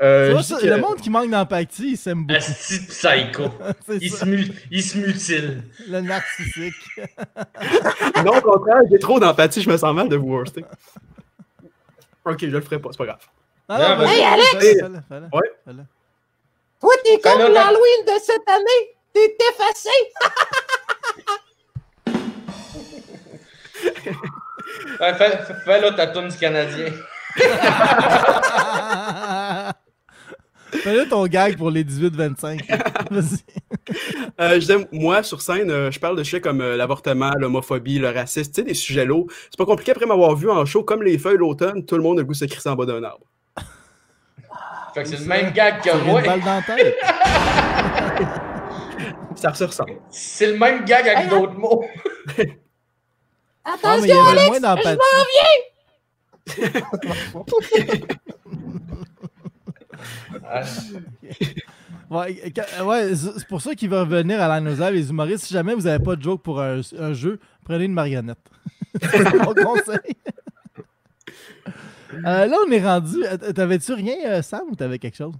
Euh, 0.00 0.40
ça, 0.42 0.60
que- 0.60 0.66
Le 0.66 0.76
monde 0.76 0.96
qui 1.00 1.10
manque 1.10 1.28
d'empathie, 1.30 1.90
il 1.92 1.96
s'aime 1.96 2.24
beaucoup. 2.24 2.38
Asti 2.38 2.78
psycho. 2.86 3.50
Il 4.00 4.10
se, 4.12 4.24
mu- 4.24 4.52
il 4.70 4.82
se 4.82 4.96
mutile. 4.98 5.62
le 5.88 6.00
narcissique. 6.00 6.74
Non, 8.24 8.36
au 8.36 8.40
contraire, 8.40 8.80
j'ai 8.90 8.98
trop 8.98 9.18
d'empathie, 9.18 9.60
je 9.62 9.70
me 9.70 9.76
sens 9.76 9.94
mal 9.94 10.08
de 10.08 10.16
vous 10.16 10.28
roaster. 10.36 10.64
Ok, 12.24 12.38
je 12.42 12.46
le 12.46 12.60
ferai 12.60 12.78
pas, 12.78 12.90
c'est 12.92 12.98
pas 12.98 13.06
grave. 13.06 13.18
Ah, 13.68 13.96
Non, 13.96 14.04
non, 14.04 14.08
Hey, 14.10 14.22
Alex! 14.24 14.50
fallait, 14.52 14.78
fallait, 14.78 14.98
fallait, 15.08 15.26
Ouais. 15.32 15.52
fallait. 15.64 15.82
Toi, 16.80 16.92
t'es 17.04 17.18
comme 17.20 17.38
l'Halloween 17.40 18.04
de 18.06 18.12
cette 18.22 18.48
année. 18.48 18.96
T'es 19.12 19.36
effacé. 19.50 19.90
Ouais, 25.00 25.14
fais, 25.14 25.38
fais 25.64 25.80
là 25.80 25.92
ta 25.92 26.06
tourne 26.08 26.28
du 26.28 26.36
Canadien. 26.36 26.92
Fais-le 30.72 31.08
ton 31.08 31.26
gag 31.26 31.56
pour 31.56 31.70
les 31.70 31.84
18-25. 31.84 32.66
Vas-y. 33.10 33.38
Euh, 34.40 34.54
je 34.54 34.58
disais, 34.58 34.76
moi, 34.92 35.22
sur 35.22 35.40
scène, 35.40 35.70
euh, 35.70 35.90
je 35.90 35.98
parle 35.98 36.16
de 36.16 36.22
sujets 36.22 36.42
comme 36.42 36.60
euh, 36.60 36.76
l'avortement, 36.76 37.30
l'homophobie, 37.38 37.98
le 37.98 38.10
racisme, 38.10 38.52
tu 38.52 38.60
sais, 38.60 38.62
des 38.62 38.74
sujets 38.74 39.04
lourds. 39.06 39.26
C'est 39.50 39.56
pas 39.56 39.64
compliqué 39.64 39.92
après 39.92 40.04
m'avoir 40.06 40.36
vu 40.36 40.48
en 40.50 40.64
show, 40.64 40.84
comme 40.84 41.02
les 41.02 41.18
feuilles 41.18 41.38
l'automne, 41.38 41.84
tout 41.84 41.96
le 41.96 42.02
monde 42.02 42.18
a 42.18 42.22
le 42.22 42.26
goût 42.26 42.34
de 42.34 42.38
se 42.38 42.44
crisser 42.44 42.68
en 42.68 42.76
bas 42.76 42.86
d'un 42.86 43.02
arbre. 43.02 43.24
Fait 44.94 45.02
que 45.02 45.08
c'est 45.08 45.18
le 45.18 45.24
même 45.24 45.52
gag 45.52 45.80
que 45.82 46.04
moi. 46.04 46.20
une 46.20 46.26
balle 46.26 46.40
dans 46.40 46.54
la 46.54 46.62
tête. 46.62 46.96
Ça 49.34 49.54
se 49.54 49.64
ressemble. 49.64 49.96
C'est 50.10 50.52
le 50.52 50.58
même 50.58 50.84
gag 50.84 51.08
avec 51.08 51.30
d'autres 51.30 51.54
mots. 51.54 51.84
Ah, 53.64 53.74
Attention, 53.74 54.24
avait 54.24 54.40
Alex, 54.40 54.56
je 54.56 54.62
d'empathie. 54.62 55.00
Ah, 57.34 57.40
Ouais, 62.10 62.52
euh, 62.80 62.84
ouais, 62.84 63.14
c'est 63.14 63.46
pour 63.48 63.60
ça 63.60 63.74
qu'il 63.74 63.90
va 63.90 64.00
revenir 64.00 64.40
à 64.40 64.60
la 64.60 64.90
les 64.90 65.10
humoristes. 65.10 65.44
Si 65.44 65.52
jamais 65.52 65.74
vous 65.74 65.82
n'avez 65.82 66.02
pas 66.02 66.16
de 66.16 66.22
joke 66.22 66.42
pour 66.42 66.60
un, 66.60 66.80
un 66.98 67.12
jeu, 67.12 67.38
prenez 67.64 67.84
une 67.84 67.92
marionnette. 67.92 68.38
c'est 69.02 69.34
mon 69.34 69.52
conseil. 69.54 69.98
Euh, 72.14 72.46
là, 72.46 72.56
on 72.66 72.70
est 72.70 72.82
rendu. 72.84 73.24
euh, 73.24 73.36
T'avais-tu 73.52 73.92
rien, 73.92 74.40
Sam, 74.42 74.62
ou 74.70 74.74
t'avais 74.74 74.98
quelque 74.98 75.16
chose? 75.16 75.34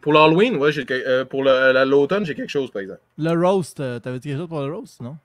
Pour 0.00 0.12
l'Halloween, 0.12 0.56
ouais, 0.56 0.70
j'ai, 0.72 0.86
euh, 0.90 1.24
pour 1.24 1.42
l'automne, 1.42 2.24
j'ai 2.24 2.34
quelque 2.34 2.48
chose, 2.50 2.70
par 2.70 2.82
exemple. 2.82 3.00
Le 3.18 3.32
roast, 3.32 3.80
euh, 3.80 3.98
t'avais-tu 3.98 4.28
quelque 4.28 4.38
chose 4.38 4.48
pour 4.48 4.60
le 4.60 4.72
roast, 4.74 5.00
non? 5.00 5.16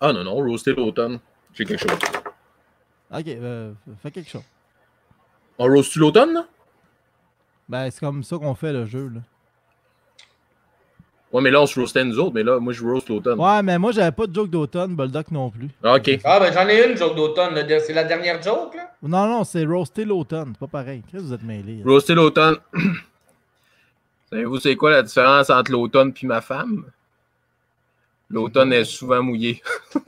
Ah 0.00 0.12
non, 0.12 0.24
non, 0.24 0.34
roaster 0.34 0.74
l'automne, 0.74 1.18
j'ai 1.54 1.64
quelque 1.64 1.80
chose. 1.88 1.98
Ok, 3.10 3.24
fais 4.02 4.10
quelque 4.10 4.30
chose. 4.30 4.42
On 5.58 5.64
roast-tu 5.66 5.98
l'automne, 5.98 6.32
là? 6.34 6.46
Ben, 7.72 7.90
c'est 7.90 8.00
comme 8.00 8.22
ça 8.22 8.36
qu'on 8.36 8.54
fait 8.54 8.70
le 8.70 8.84
jeu, 8.84 9.10
là. 9.14 9.20
Ouais, 11.32 11.40
mais 11.40 11.50
là, 11.50 11.62
on 11.62 11.66
se 11.66 11.80
roastait 11.80 12.04
nous 12.04 12.18
autres, 12.18 12.34
mais 12.34 12.42
là, 12.42 12.60
moi, 12.60 12.74
je 12.74 12.84
roast 12.84 13.08
l'automne. 13.08 13.40
Ouais, 13.40 13.62
mais 13.62 13.78
moi, 13.78 13.92
j'avais 13.92 14.12
pas 14.12 14.26
de 14.26 14.34
joke 14.34 14.50
d'automne, 14.50 14.94
Bulldog 14.94 15.24
non 15.30 15.48
plus. 15.48 15.70
Ah, 15.82 15.94
Ok. 15.94 16.20
Ah, 16.22 16.38
ben 16.38 16.52
j'en 16.52 16.68
ai 16.68 16.86
une 16.90 16.98
joke 16.98 17.16
d'automne. 17.16 17.54
là. 17.54 17.62
C'est 17.80 17.94
la 17.94 18.04
dernière 18.04 18.42
joke, 18.42 18.74
là? 18.74 18.90
Non, 19.02 19.26
non, 19.26 19.42
c'est 19.44 19.64
roaster 19.64 20.04
l'automne, 20.04 20.52
c'est 20.52 20.58
pas 20.60 20.66
pareil. 20.66 21.02
Qu'est-ce 21.10 21.22
que 21.22 21.28
vous 21.28 21.32
êtes 21.32 21.42
mêlés? 21.42 21.76
là? 21.78 21.84
Roaster 21.86 22.14
l'automne. 22.14 22.56
Savez-vous, 24.30 24.60
c'est 24.60 24.76
quoi 24.76 24.90
la 24.90 25.02
différence 25.02 25.48
entre 25.48 25.72
l'automne 25.72 26.12
puis 26.12 26.26
ma 26.26 26.42
femme? 26.42 26.84
L'automne 28.28 28.74
est 28.74 28.84
souvent 28.84 29.22
mouillé. 29.22 29.62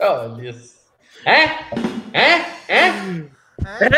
Oh, 0.00 0.28
lisse. 0.40 0.76
Hein? 1.26 1.46
Hein? 2.14 2.40
Hein? 2.70 3.22
Hein? 3.66 3.88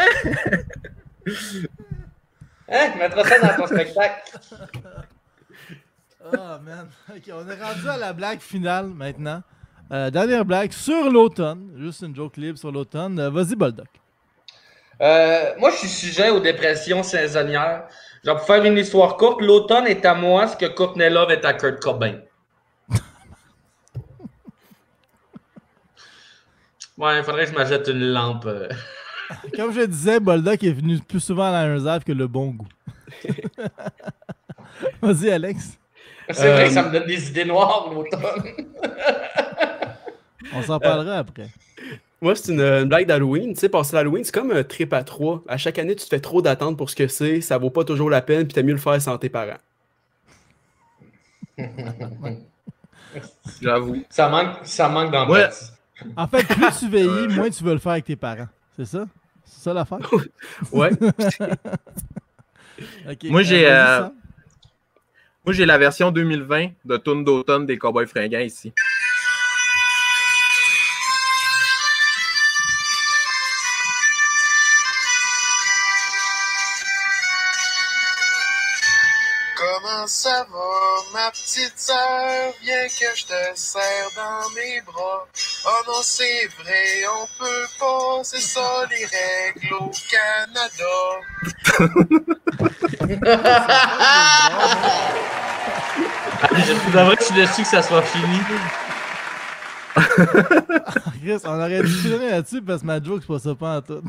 Mettra 2.99 3.24
ça 3.24 3.39
dans 3.41 3.57
ton 3.57 3.66
spectacle. 3.66 4.39
Ah, 6.32 6.61
man. 6.62 6.89
Ok, 7.09 7.23
on 7.32 7.49
est 7.49 7.62
rendu 7.62 7.89
à 7.89 7.97
la 7.97 8.12
blague 8.12 8.41
finale 8.41 8.87
maintenant. 8.87 9.43
Euh, 9.93 10.11
dernière 10.11 10.45
blague 10.45 10.73
sur 10.73 11.11
l'automne. 11.11 11.73
Juste 11.77 12.03
une 12.03 12.15
joke 12.15 12.37
libre 12.37 12.59
sur 12.59 12.70
l'automne. 12.70 13.19
Euh, 13.19 13.31
Vas-y, 13.31 13.57
Bulldog. 13.57 13.87
Euh, 15.01 15.55
moi, 15.59 15.70
je 15.70 15.77
suis 15.77 15.89
sujet 15.89 16.31
aux 16.31 16.39
dépressions 16.41 17.03
saisonnières. 17.03 17.89
Genre, 18.23 18.37
pour 18.37 18.47
faire 18.47 18.62
une 18.65 18.78
histoire 18.78 19.16
courte, 19.16 19.41
l'automne 19.41 19.87
est 19.87 20.05
à 20.05 20.15
moi 20.15 20.47
ce 20.47 20.57
que 20.57 20.66
Courtney 20.66 21.11
Love 21.11 21.31
est 21.32 21.45
à 21.45 21.55
Kurt 21.55 21.81
Cobain. 21.81 22.20
ouais, 26.99 27.19
il 27.19 27.24
faudrait 27.24 27.47
que 27.47 27.51
je 27.51 27.57
m'achète 27.57 27.89
une 27.89 28.12
lampe. 28.12 28.47
Euh. 29.31 29.35
Comme 29.57 29.73
je 29.73 29.82
disais, 29.86 30.20
Bulldog 30.20 30.62
est 30.65 30.73
venu 30.73 30.98
plus 31.01 31.20
souvent 31.20 31.44
à 31.44 31.52
la 31.52 31.73
réserve 31.73 32.05
que 32.05 32.12
le 32.12 32.27
bon 32.27 32.51
goût. 32.51 32.69
Vas-y, 35.02 35.31
Alex. 35.31 35.78
C'est 36.31 36.52
vrai 36.52 36.65
Euh, 36.65 36.69
que 36.69 36.73
ça 36.73 36.82
me 36.85 36.93
donne 36.93 37.07
des 37.07 37.28
idées 37.28 37.44
noires, 37.44 37.90
l'automne. 37.93 38.20
On 40.52 40.62
s'en 40.62 40.78
parlera 40.78 41.19
après. 41.19 41.48
Moi, 42.23 42.35
c'est 42.35 42.52
une, 42.52 42.61
une 42.61 42.89
blague 42.89 43.07
d'Halloween. 43.07 43.55
Tu 43.55 43.61
sais, 43.61 43.69
passer 43.69 43.97
l'Halloween, 43.97 44.24
c'est 44.24 44.35
comme 44.35 44.51
un 44.51 44.62
trip 44.62 44.93
à 44.93 45.02
trois. 45.05 45.43
À 45.48 45.57
chaque 45.57 45.78
année, 45.78 45.97
tu 45.97 46.05
te 46.05 46.09
fais 46.09 46.20
trop 46.20 46.43
d'attentes 46.43 46.77
pour 46.77 46.90
ce 46.90 46.97
que 46.97 47.09
c'est. 47.09 47.40
Ça 47.40 47.57
vaut 47.59 47.70
pas 47.70 47.85
toujours 47.85 48.11
la 48.11 48.20
peine, 48.20 48.44
puis 48.47 48.55
t'as 48.55 48.62
mieux 48.62 48.73
le 48.74 48.78
faire 48.78 49.01
sans 49.01 49.16
tes 49.19 49.28
parents. 49.28 49.57
J'avoue. 53.61 54.02
Ça 54.09 54.28
manque, 54.28 54.57
ça 54.65 54.89
manque 54.89 55.11
d'empathie. 55.12 55.70
En 56.16 56.27
fait, 56.27 56.44
plus 56.47 56.78
tu 56.78 56.89
vieillis, 56.89 57.28
moins 57.28 57.51
tu 57.51 57.62
veux 57.65 57.73
le 57.74 57.78
faire 57.78 57.93
avec 57.93 58.05
tes 58.05 58.16
parents. 58.16 58.48
C'est 58.77 58.86
ça? 58.86 59.05
C'est 59.51 59.64
ça 59.64 59.74
l'affaire? 59.74 59.98
Ouais. 60.72 60.90
Moi, 63.24 63.43
j'ai, 63.43 63.66
euh, 63.66 63.98
Sam. 63.98 64.12
Moi, 65.44 65.52
j'ai 65.52 65.66
la 65.66 65.77
version 65.77 66.10
2020 66.10 66.70
de 66.85 66.97
Tourne 66.97 67.24
d'automne 67.24 67.66
des 67.66 67.77
Cowboys 67.77 68.06
fringants 68.06 68.39
ici. 68.39 68.72
Comment 80.01 80.09
ça 80.09 80.47
va, 80.51 81.02
ma 81.12 81.31
petite 81.31 81.74
sœur? 81.77 82.55
Viens 82.62 82.86
que 82.86 83.14
je 83.14 83.27
te 83.27 83.35
serre 83.55 84.09
dans 84.16 84.48
mes 84.55 84.81
bras. 84.81 85.28
Oh 85.66 85.82
non, 85.86 86.01
c'est 86.01 86.48
vrai, 86.59 87.05
on 87.06 87.27
peut 87.39 87.66
pas, 87.78 88.24
c'est 88.24 88.40
ça 88.40 88.86
les 88.89 89.05
règles 89.05 89.74
au 89.74 89.90
Canada. 90.10 90.97
Je 96.56 96.90
devrais 96.97 97.16
que 97.16 97.22
je 97.22 97.27
suis 97.27 97.35
déçu 97.35 97.62
que 97.62 97.68
ça 97.68 97.82
soit 97.82 98.01
fini. 98.01 98.39
Chris, 101.22 101.43
on 101.44 101.60
aurait 101.60 101.82
dû 101.82 101.93
finir 101.93 102.22
là-dessus 102.22 102.62
parce 102.62 102.81
que 102.81 102.86
ma 102.86 103.02
joke, 103.02 103.20
c'est 103.20 103.28
pas 103.28 103.39
ça 103.39 103.55
pas 103.55 103.77
en 103.77 103.82
tout. 103.82 104.02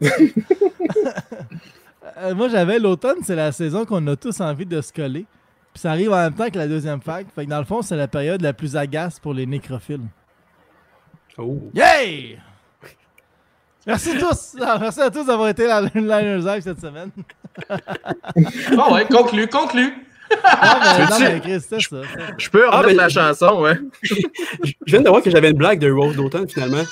Euh, 2.18 2.34
moi, 2.34 2.48
j'avais 2.48 2.78
l'automne, 2.78 3.18
c'est 3.22 3.34
la 3.36 3.52
saison 3.52 3.84
qu'on 3.84 4.06
a 4.06 4.16
tous 4.16 4.40
envie 4.40 4.66
de 4.66 4.80
se 4.80 4.92
coller. 4.92 5.26
Puis 5.72 5.80
ça 5.82 5.90
arrive 5.90 6.12
en 6.12 6.16
même 6.16 6.34
temps 6.34 6.48
que 6.48 6.58
la 6.58 6.68
deuxième 6.68 7.00
vague. 7.00 7.26
Fait 7.34 7.44
que 7.44 7.50
dans 7.50 7.58
le 7.58 7.64
fond, 7.64 7.82
c'est 7.82 7.96
la 7.96 8.08
période 8.08 8.40
la 8.42 8.52
plus 8.52 8.76
agace 8.76 9.18
pour 9.18 9.34
les 9.34 9.44
nécrophiles. 9.46 10.00
Oh. 11.38 11.70
Yay! 11.74 12.38
Merci 13.86 14.16
tous! 14.18 14.56
Ah, 14.62 14.78
Merci 14.80 15.00
à 15.02 15.10
tous 15.10 15.24
d'avoir 15.26 15.48
été 15.48 15.70
à 15.70 15.80
la 15.82 15.90
Liners 15.94 16.38
Live 16.44 16.62
cette 16.62 16.80
semaine. 16.80 17.10
Bon, 18.74 18.92
ouais, 18.94 19.06
conclu, 19.06 19.46
conclu. 19.48 19.92
Ah, 20.42 20.96
mais, 20.98 21.04
non, 21.04 21.10
Veux-tu- 21.18 21.22
mais 21.34 21.40
Chris, 21.40 21.60
c'était 21.60 21.80
ça. 21.80 22.02
ça. 22.02 22.08
Je 22.38 22.50
peux 22.50 22.66
Ah, 22.68 22.78
remettre 22.80 22.96
ben- 22.96 23.02
la 23.04 23.08
chanson, 23.08 23.60
ouais. 23.60 23.78
Je 24.02 24.72
viens 24.86 25.00
de 25.02 25.08
voir 25.08 25.22
que 25.22 25.30
j'avais 25.30 25.50
une 25.50 25.56
blague 25.58 25.78
de 25.78 25.90
Rose 25.90 26.16
d'automne, 26.16 26.48
finalement. 26.48 26.82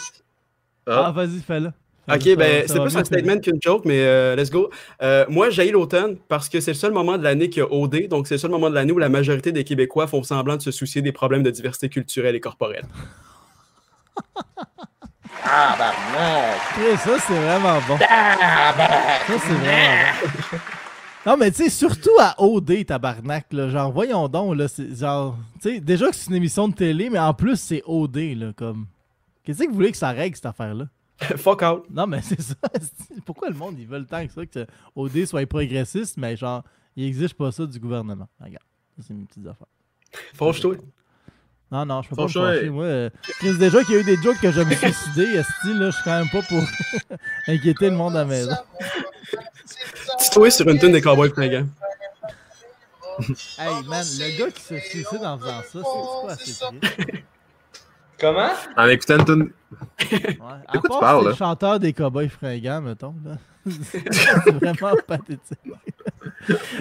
Ah, 0.87 1.07
Ah. 1.07 1.11
vas-y, 1.11 1.41
fais-le. 1.41 1.73
Ok, 2.07 2.37
ben 2.37 2.65
c'est 2.67 2.81
plus 2.81 2.97
un 2.97 3.05
statement 3.05 3.39
qu'une 3.39 3.59
joke, 3.63 3.85
mais 3.85 4.01
euh, 4.01 4.37
let's 4.37 4.51
go. 4.51 4.71
Euh, 5.03 5.25
moi, 5.29 5.49
j'ai 5.51 5.71
l'automne 5.71 6.17
parce 6.29 6.49
que 6.49 6.61
c'est 6.61 6.73
le 6.73 6.77
seul 6.77 6.93
moment 6.93 7.17
de 7.17 7.23
l'année 7.23 7.49
qu'il 7.49 7.63
y 7.63 7.67
a 7.67 7.73
OD, 7.73 8.09
donc 8.09 8.27
c'est 8.27 8.35
le 8.35 8.39
seul 8.39 8.51
moment 8.51 8.69
de 8.69 8.75
l'année 8.75 8.93
où 8.93 8.99
la 8.99 9.09
majorité 9.09 9.53
des 9.53 9.65
Québécois 9.65 10.07
font 10.07 10.23
semblant 10.23 10.57
de 10.57 10.63
se 10.63 10.71
soucier 10.71 11.01
des 11.01 11.13
problèmes 11.13 11.43
de 11.43 11.51
diversité 11.51 11.89
culturelle 11.89 12.35
et 12.35 12.41
corporelle. 12.41 12.85
Chris, 16.75 16.97
ça, 16.99 17.19
c'est 17.27 17.35
vraiment 17.35 17.79
bon. 17.87 17.99
Ça, 17.99 18.07
c'est 19.27 19.55
vraiment 19.55 20.13
bon. 20.23 20.59
Non, 21.27 21.37
mais 21.39 21.51
tu 21.51 21.65
sais, 21.65 21.71
surtout 21.71 22.17
à 22.21 22.35
OD, 22.43 22.85
tabarnak, 22.85 23.47
là. 23.53 23.71
Genre, 23.71 23.91
voyons 23.91 24.29
donc, 24.29 24.57
là. 24.57 24.69
C'est 24.69 24.95
genre. 24.95 25.37
Tu 25.63 25.75
sais, 25.75 25.81
déjà 25.81 26.11
que 26.11 26.17
c'est 26.17 26.29
une 26.29 26.37
émission 26.37 26.69
de 26.69 26.75
télé, 26.75 27.09
mais 27.09 27.19
en 27.19 27.33
plus, 27.33 27.57
c'est 27.57 27.83
OD, 27.87 28.17
là. 28.37 28.53
Comme. 28.55 28.87
Qu'est-ce 29.43 29.63
que 29.63 29.69
vous 29.69 29.75
voulez 29.75 29.93
que 29.93 29.97
ça 29.97 30.11
règle, 30.11 30.37
cette 30.37 30.47
affaire-là? 30.47 30.85
Fuck 31.37 31.63
out. 31.63 31.85
Non, 31.91 32.07
mais 32.07 32.21
c'est 32.23 32.41
ça. 32.41 32.55
c'est- 32.75 33.21
Pourquoi 33.25 33.49
le 33.49 33.55
monde, 33.55 33.79
ils 33.79 33.87
veulent 33.87 34.07
tant 34.07 34.27
que 34.27 34.33
ça 34.33 34.45
que 34.47 34.67
OD 34.97 35.25
soit 35.27 35.47
progressiste, 35.47 36.17
mais 36.17 36.37
genre, 36.37 36.63
ils 36.97 37.07
exigent 37.07 37.35
pas 37.35 37.53
ça 37.53 37.67
du 37.67 37.79
gouvernement. 37.79 38.29
Regarde, 38.41 38.65
ça, 38.97 39.05
c'est 39.07 39.15
une 39.15 39.27
petite 39.27 39.47
affaire. 39.47 39.67
Fâche-toi. 40.35 40.77
Non, 41.71 41.85
non, 41.87 42.03
je 42.03 42.09
peux 42.11 42.17
pas 42.17 42.23
me 42.25 42.29
fâcher. 42.29 42.69
Moi, 42.71 42.85
euh, 42.85 43.11
Chris, 43.39 43.59
déjà 43.59 43.83
qu'il 43.83 43.95
y 43.95 43.97
a 43.97 44.01
eu 44.01 44.05
des 44.05 44.17
jokes 44.23 44.39
que 44.41 44.53
je 44.53 44.61
me 44.61 44.71
suis 44.75 44.93
suicidé, 44.93 45.23
esti, 45.39 45.75
là, 45.75 45.87
je 45.87 45.95
suis 45.95 46.05
quand 46.05 46.19
même 46.19 46.29
pas 46.31 46.43
pour 46.43 46.63
inquiéter 47.49 47.91
le 47.91 47.97
monde 47.97 48.15
à 48.17 48.21
la 48.21 48.25
maison. 48.27 48.55
Dis-toi 50.21 50.51
sur 50.51 50.69
une 50.69 50.79
tune 50.79 50.93
des 50.93 51.01
Cowboys 51.01 51.31
fringants. 51.31 51.67
Hey, 53.59 53.83
man, 53.89 54.05
le 54.19 54.39
gars 54.39 54.51
qui 54.51 54.61
se 54.63 54.79
suicide 54.79 55.25
en 55.25 55.39
faisant 55.39 55.63
ça, 55.63 55.67
c'est 55.73 56.27
pas 56.27 56.33
assez 56.33 56.45
triste? 56.45 56.65
Comment? 58.21 58.51
En 58.77 58.87
écoutant 58.89 59.19
une 59.19 59.25
tune. 59.25 59.53
De 60.11 60.37
quoi 60.37 60.61
tu 60.73 60.89
part 60.89 61.01
parles, 61.01 61.29
le 61.29 61.35
chanteur 61.35 61.79
des 61.81 61.93
cowboys 61.93 62.29
fringants, 62.29 62.81
mettons. 62.81 63.15
C'est 63.91 64.51
vraiment 64.51 64.95
pathétique. 65.07 65.59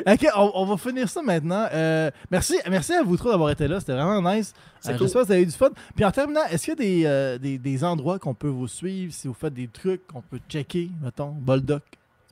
ok, 0.06 0.28
on, 0.36 0.52
on 0.56 0.66
va 0.66 0.78
finir 0.78 1.08
ça 1.08 1.22
maintenant. 1.22 1.66
Euh, 1.74 2.12
merci, 2.30 2.58
merci 2.70 2.94
à 2.94 3.04
vous 3.04 3.16
trois 3.16 3.32
d'avoir 3.32 3.52
été 3.52 3.68
là. 3.68 3.80
C'était 3.80 3.94
vraiment 3.94 4.22
nice. 4.34 4.54
Euh, 4.86 4.90
cool. 4.90 5.00
J'espère 5.00 5.22
que 5.22 5.28
vous 5.28 5.32
avez 5.32 5.44
eu 5.44 5.46
du 5.46 5.52
fun. 5.54 5.70
Puis 5.96 6.04
en 6.04 6.12
terminant, 6.12 6.44
est-ce 6.52 6.66
qu'il 6.66 6.72
y 6.72 6.74
a 6.74 6.76
des, 6.76 7.06
euh, 7.06 7.38
des, 7.38 7.58
des 7.58 7.84
endroits 7.86 8.20
qu'on 8.20 8.34
peut 8.34 8.50
vous 8.50 8.68
suivre 8.68 9.14
si 9.14 9.28
vous 9.28 9.34
faites 9.34 9.54
des 9.54 9.68
trucs 9.68 10.06
qu'on 10.08 10.22
peut 10.22 10.40
checker, 10.50 10.92
mettons, 11.02 11.30
Boldoc? 11.30 11.84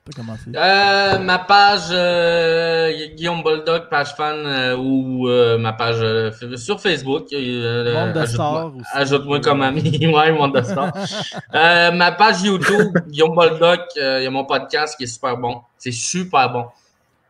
Tu 0.04 0.10
peux 0.10 0.20
commencer. 0.20 0.50
Euh, 0.56 1.18
ma 1.20 1.38
page 1.38 1.90
euh, 1.92 2.90
Guillaume 3.14 3.40
Boldoc, 3.44 3.88
page 3.88 4.16
fan, 4.16 4.34
euh, 4.46 4.76
ou 4.76 5.28
ma 5.58 5.74
page 5.74 6.00
sur 6.56 6.80
Facebook. 6.80 7.28
Monde 7.30 7.32
de 7.32 8.18
ajoute-moi- 8.18 8.26
Star 8.26 8.66
aussi. 8.74 8.84
Ajoute-moi 8.92 9.40
comme 9.40 9.62
ami. 9.62 10.04
ouais, 10.12 10.32
Monde 10.32 10.56
de 10.56 10.62
Star. 10.62 10.92
Ma 11.94 12.10
page 12.12 12.42
YouTube, 12.42 12.98
Guillaume 13.06 13.38
euh, 13.38 14.18
il 14.18 14.24
y 14.24 14.26
a 14.26 14.30
mon 14.30 14.44
podcast 14.44 14.96
qui 14.96 15.04
est 15.04 15.06
super 15.06 15.36
bon. 15.36 15.60
C'est 15.78 15.92
super 15.92 16.50
bon. 16.50 16.64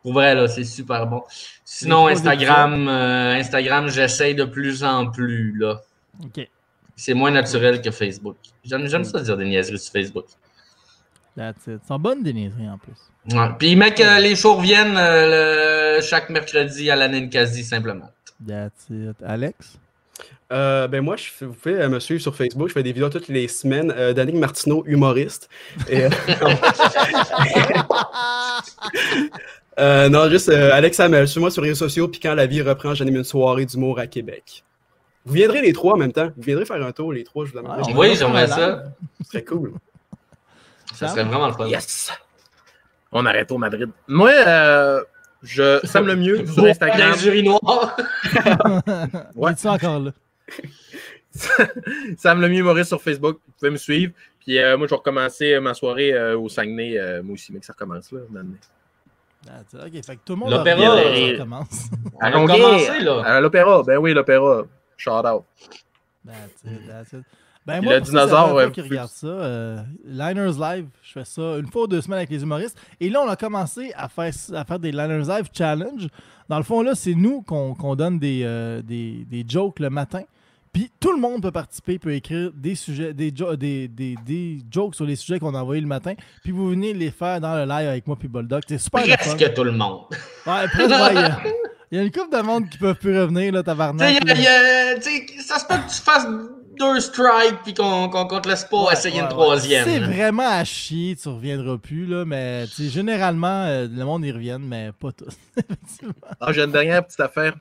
Pour 0.03 0.15
vrai, 0.15 0.35
là, 0.35 0.49
c'est 0.49 0.65
super 0.65 1.07
bon. 1.07 1.23
Sinon, 1.67 2.07
Instagram, 2.07 2.89
Instagram, 2.89 3.89
j'essaye 3.89 4.35
de 4.35 4.45
plus 4.45 4.83
en 4.83 5.11
plus, 5.11 5.59
là. 5.59 5.83
Ok. 6.25 6.49
C'est 6.97 7.13
moins 7.13 7.31
naturel 7.31 7.83
que 7.83 7.91
Facebook. 7.91 8.37
J'aime, 8.65 8.87
j'aime 8.87 9.05
ça 9.05 9.21
dire 9.21 9.37
des 9.37 9.45
niaiseries 9.45 9.79
sur 9.79 9.93
Facebook. 9.93 10.25
That's 11.37 11.67
it. 11.67 11.81
C'est 11.89 11.99
bonne 11.99 12.23
déniserie 12.23 12.69
en 12.69 12.79
plus. 12.79 13.37
Ouais. 13.37 13.49
Puis, 13.59 13.75
mec, 13.77 14.01
euh, 14.01 14.19
les 14.19 14.37
shows 14.37 14.55
reviennent 14.57 14.97
euh, 14.97 15.97
le- 15.97 16.03
chaque 16.03 16.29
mercredi 16.31 16.91
à 16.91 16.97
la 16.97 17.09
Ninkasi, 17.09 17.65
simplement. 17.65 18.11
That's 18.47 18.89
it. 18.91 19.17
Alex? 19.25 19.79
Euh, 20.53 20.87
ben 20.89 21.01
moi, 21.01 21.17
je 21.17 21.45
vous 21.47 21.55
pouvez 21.55 21.77
euh, 21.81 21.89
me 21.89 21.99
suivre 21.99 22.21
sur 22.21 22.37
Facebook. 22.37 22.69
Je 22.69 22.75
fais 22.75 22.83
des 22.83 22.93
vidéos 22.93 23.09
toutes 23.09 23.29
les 23.29 23.49
semaines. 23.49 23.93
Euh, 23.97 24.13
Danick 24.13 24.35
Martineau, 24.35 24.85
humoriste. 24.87 25.49
Et, 25.89 26.05
euh, 26.05 26.11
euh, 29.79 30.09
non, 30.09 30.29
juste 30.29 30.49
euh, 30.51 30.71
Alex 30.73 30.99
Hamel. 31.01 31.27
Suis-moi 31.29 31.51
sur 31.51 31.63
les 31.63 31.71
réseaux 31.71 31.87
sociaux. 31.87 32.09
Puis 32.09 32.21
quand 32.21 32.35
la 32.35 32.47
vie 32.47 32.61
reprend, 32.63 32.95
j'anime 32.95 33.17
une 33.17 33.25
soirée 33.25 33.65
d'humour 33.65 33.99
à 33.99 34.07
Québec. 34.07 34.63
Vous 35.25 35.35
viendrez 35.35 35.63
les 35.63 35.73
trois 35.73 35.95
en 35.95 35.97
même 35.97 36.13
temps. 36.13 36.31
Vous 36.37 36.43
viendrez 36.43 36.65
faire 36.67 36.85
un 36.85 36.93
tour 36.93 37.13
les 37.13 37.25
trois, 37.25 37.45
je 37.47 37.53
vous 37.53 37.59
demande. 37.59 37.81
Oui, 37.95 38.15
j'aimerais 38.17 38.49
ça. 38.49 38.85
Ce 39.25 39.31
serait 39.31 39.45
cool. 39.45 39.73
Ça 41.03 41.09
serait 41.09 41.25
vraiment 41.25 41.47
le 41.49 41.53
fun. 41.55 41.67
Yes! 41.67 42.13
On 43.13 43.25
arrête 43.27 43.51
au 43.53 43.59
Madrid. 43.59 43.91
Moi, 44.09 44.31
euh, 44.31 45.03
je 45.43 45.81
Sam 45.85 46.07
le 46.07 46.17
mieux 46.17 46.47
sur 46.47 46.65
Instagram. 46.65 47.13
Les 47.15 47.27
urinoirs. 47.27 47.97
Ouais. 49.35 49.53
Es-tu 49.53 49.67
encore 49.69 49.99
là? 50.01 50.11
Sam 52.17 52.41
le 52.41 52.49
mieux 52.49 52.63
Maurice 52.63 52.89
sur 52.89 53.01
Facebook. 53.03 53.39
Vous 53.47 53.53
pouvez 53.59 53.71
me 53.71 53.77
suivre. 53.77 54.13
Puis 54.41 54.59
euh, 54.59 54.77
moi, 54.77 54.87
je 54.87 54.91
vais 54.91 54.97
recommencer 54.97 55.53
euh, 55.55 55.61
ma 55.61 55.75
soirée 55.75 56.13
euh, 56.13 56.37
au 56.39 56.49
Saguenay. 56.49 56.99
euh, 56.99 57.23
moi 57.23 57.35
aussi, 57.35 57.53
mec, 57.53 57.65
ça 57.65 57.73
recommence 57.73 58.11
là. 58.13 58.21
maintenant. 58.31 58.57
That's 59.45 59.73
it. 59.73 59.81
Ok, 59.97 60.05
fait 60.05 60.17
que 60.17 60.21
tout 60.25 60.33
le 60.35 60.39
monde 60.41 60.51
L'opéra, 60.51 60.91
revient, 60.95 61.33
euh, 61.33 61.37
ça 61.37 61.43
commence. 61.43 61.85
À 62.21 62.27
On 62.31 62.31
a 62.31 62.31
Longueuil, 62.31 62.61
commencé, 62.61 63.01
là. 63.01 63.23
À 63.25 63.41
l'opéra. 63.41 63.83
Ben 63.83 63.99
oui, 63.99 64.13
l'opéra. 64.15 64.63
Shout 64.97 65.11
out. 65.11 65.45
That's 66.25 66.63
it, 66.65 66.87
that's 66.89 67.13
it. 67.13 67.25
Ben 67.65 67.81
moi, 67.81 67.95
le 67.95 68.01
dinosaure, 68.01 68.55
ouais, 68.55 68.71
qui 68.73 68.81
plus- 68.81 68.91
regarde 68.91 69.11
ça, 69.11 69.27
euh, 69.27 69.83
Liners 70.05 70.59
Live, 70.59 70.87
je 71.03 71.13
fais 71.13 71.25
ça 71.25 71.59
une 71.59 71.67
fois 71.71 71.83
ou 71.83 71.87
deux 71.87 72.01
semaines 72.01 72.19
avec 72.19 72.31
les 72.31 72.43
humoristes. 72.43 72.77
Et 73.01 73.09
là, 73.09 73.21
on 73.25 73.29
a 73.29 73.37
commencé 73.37 73.93
à 73.97 74.09
faire, 74.09 74.33
à 74.55 74.65
faire 74.65 74.79
des 74.81 74.91
Liners 74.91 75.25
Live 75.29 75.49
Challenge. 75.57 76.09
Dans 76.49 76.57
le 76.57 76.65
fond, 76.65 76.83
là, 76.83 76.95
c'est 76.97 77.15
nous 77.15 77.43
qu'on 77.43 77.95
donne 77.95 78.19
des, 78.19 78.43
euh, 78.45 78.83
des, 78.83 79.25
des 79.31 79.45
jokes 79.49 79.79
le 79.79 79.91
matin. 79.91 80.23
Puis 80.73 80.91
tout 80.99 81.13
le 81.13 81.21
monde 81.21 81.43
peut 81.43 81.53
participer, 81.53 81.99
peut 81.99 82.15
écrire 82.15 82.51
des 82.55 82.75
sujets, 82.75 83.13
des, 83.13 83.31
jo- 83.37 83.55
des, 83.57 83.89
des, 83.89 84.17
des 84.27 84.59
jokes 84.71 84.95
sur 84.95 85.05
les 85.05 85.17
sujets 85.17 85.39
qu'on 85.39 85.55
a 85.55 85.61
envoyés 85.61 85.83
le 85.83 85.87
matin. 85.87 86.15
Puis 86.43 86.51
vous 86.51 86.71
venez 86.71 86.95
les 86.95 87.11
faire 87.11 87.41
dans 87.43 87.55
le 87.57 87.63
live 87.65 87.89
avec 87.89 88.07
moi 88.07 88.17
puis 88.19 88.27
Bulldog. 88.27 88.63
C'est 88.67 88.79
super. 88.79 89.03
Presque 89.19 89.55
tout 89.55 89.65
le 89.65 89.73
monde. 89.73 90.01
Ouais, 90.47 90.67
presque, 90.73 90.91
ouais, 90.91 91.11
il 91.13 91.21
y 91.21 91.25
a- 91.25 91.39
Il 91.93 91.99
y 91.99 92.01
a 92.01 92.05
une 92.05 92.11
couple 92.11 92.35
de 92.35 92.43
monde 92.43 92.71
qui 92.71 92.79
peuvent 92.79 92.97
plus 92.97 93.21
revenir, 93.21 93.53
là, 93.53 93.63
tabarnak. 93.63 94.11
y 94.15 94.17
a- 94.17 94.35
là. 94.35 94.41
y 94.41 94.47
a- 94.47 94.95
tu 94.99 95.03
sais, 95.03 95.27
ça 95.43 95.59
se 95.59 95.67
peut 95.67 95.75
que 95.75 95.91
tu 95.95 96.01
fasses 96.01 96.27
deux 96.79 97.01
strikes 97.01 97.63
puis 97.65 97.75
qu'on 97.75 98.09
qu'on 98.09 98.27
qu'on 98.27 98.41
te 98.41 98.49
laisse 98.49 98.65
pas 98.65 98.85
Ouais, 98.85 98.93
essayer 98.93 99.17
ouais, 99.17 99.23
une 99.23 99.29
troisième. 99.29 99.85
C'est 99.85 99.99
vraiment 100.01 100.49
à 100.49 100.65
chier, 100.65 101.17
tu 101.17 101.29
reviendras 101.29 101.79
plus, 101.79 102.07
là, 102.07 102.25
mais 102.25 102.67
tu 102.67 102.85
sais, 102.85 102.89
généralement, 102.89 103.65
euh, 103.65 103.87
le 103.91 104.05
monde 104.05 104.25
y 104.25 104.33
revienne, 104.33 104.63
mais 104.63 104.91
pas 104.99 105.13
tous. 105.13 105.35
Effectivement. 105.57 106.13
Ah, 106.41 106.53
j'ai 106.53 106.63
une 106.63 106.73
dernière 106.73 107.05
petite 107.05 107.21
affaire. 107.21 107.55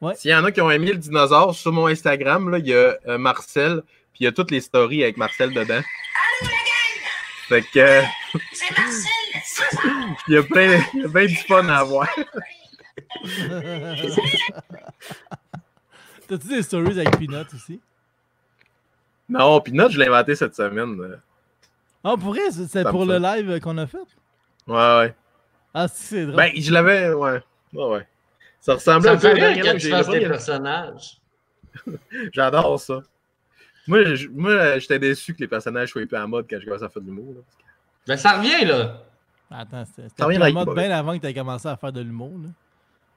Ouais. 0.00 0.14
S'il 0.16 0.30
y 0.30 0.34
en 0.34 0.44
a 0.44 0.50
qui 0.52 0.60
ont 0.60 0.70
aimé 0.70 0.92
le 0.92 0.98
dinosaure, 0.98 1.54
sur 1.54 1.72
mon 1.72 1.86
Instagram, 1.86 2.50
là, 2.50 2.58
il 2.58 2.66
y 2.66 2.74
a 2.74 2.96
euh, 3.08 3.18
Marcel, 3.18 3.82
puis 4.12 4.20
il 4.20 4.24
y 4.24 4.26
a 4.26 4.32
toutes 4.32 4.50
les 4.50 4.60
stories 4.60 5.02
avec 5.04 5.16
Marcel 5.16 5.52
dedans. 5.54 5.80
Fait 7.48 7.62
que. 7.62 7.78
euh, 7.78 8.02
C'est 8.52 8.70
Marcel! 8.76 9.10
il 10.28 10.34
y 10.34 10.36
a 10.38 10.42
plein, 10.42 10.80
il 10.94 11.00
y 11.02 11.04
a 11.04 11.08
plein 11.08 11.24
de 11.26 11.30
fun 11.46 11.68
à 11.68 11.78
avoir. 11.78 12.08
T'as-tu 16.28 16.48
des 16.48 16.62
stories 16.62 17.00
avec 17.00 17.18
Peanut 17.18 17.46
aussi? 17.54 17.80
Non, 19.38 19.60
puis 19.60 19.72
Note, 19.72 19.92
je 19.92 19.98
l'ai 19.98 20.06
inventé 20.06 20.34
cette 20.34 20.54
semaine. 20.54 21.00
euh. 21.00 21.16
Ah, 22.04 22.14
pour 22.18 22.30
vrai, 22.34 22.50
c'est 22.50 22.84
pour 22.90 23.04
le 23.04 23.20
fait. 23.20 23.42
live 23.42 23.60
qu'on 23.60 23.78
a 23.78 23.86
fait? 23.86 23.98
Ouais, 24.66 24.74
ouais. 24.98 25.14
Ah, 25.74 25.88
si, 25.88 26.02
c'est 26.04 26.26
drôle. 26.26 26.36
Ben, 26.36 26.50
je 26.54 26.72
l'avais. 26.72 27.12
Ouais. 27.12 27.40
Ouais, 27.72 27.84
ouais. 27.86 28.06
Ça 28.60 28.74
ressemblait 28.74 29.08
Ça 29.08 29.12
un 29.12 29.16
me 29.16 29.20
peu 29.20 29.40
fait 29.40 29.60
que 29.60 29.66
que 29.66 29.72
tu 29.72 29.78
j'ai 29.80 29.90
fasses 29.90 30.08
des 30.08 30.20
personnages. 30.28 31.20
J'adore 32.32 32.78
ça. 32.80 33.00
Moi, 33.88 34.14
j'étais 34.78 34.98
déçu 34.98 35.34
que 35.34 35.40
les 35.40 35.48
personnages 35.48 35.88
soient 35.90 36.06
plus 36.06 36.16
à 36.16 36.20
la 36.20 36.26
mode 36.26 36.46
quand 36.48 36.58
je 36.60 36.64
commençais 36.66 36.84
à 36.84 36.88
faire 36.88 37.02
de 37.02 37.06
l'humour. 37.06 37.34
là. 37.34 37.40
Ben, 38.06 38.16
ça 38.16 38.38
revient, 38.38 38.64
là. 38.66 39.02
Attends, 39.50 39.84
c'était 39.84 40.22
avec 40.22 40.54
mode 40.54 40.74
bien 40.74 40.90
avant 40.90 41.14
que 41.16 41.18
tu 41.22 41.26
aies 41.26 41.34
commencé 41.34 41.68
à 41.68 41.76
faire 41.76 41.92
de 41.92 42.00
l'humour. 42.00 42.32
là. 42.42 42.48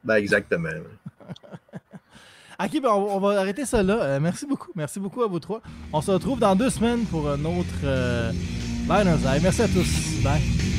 Ben, 0.03 0.15
exactement. 0.15 0.69
Ok, 2.63 2.81
ben 2.81 2.89
on, 2.89 3.19
va 3.19 3.39
arrêter 3.39 3.65
ça 3.65 3.83
là. 3.83 3.95
Euh, 4.01 4.19
merci 4.21 4.45
beaucoup. 4.45 4.71
Merci 4.75 4.99
beaucoup 4.99 5.21
à 5.23 5.27
vous 5.27 5.39
trois. 5.39 5.61
On 5.91 6.01
se 6.01 6.11
retrouve 6.11 6.39
dans 6.39 6.55
deux 6.55 6.69
semaines 6.69 7.05
pour 7.05 7.29
un 7.29 7.43
autre 7.45 7.75
euh, 7.83 8.31
Liners 8.87 9.23
Live. 9.23 9.41
Merci 9.43 9.61
à 9.63 9.67
tous. 9.67 10.23
Bye. 10.23 10.74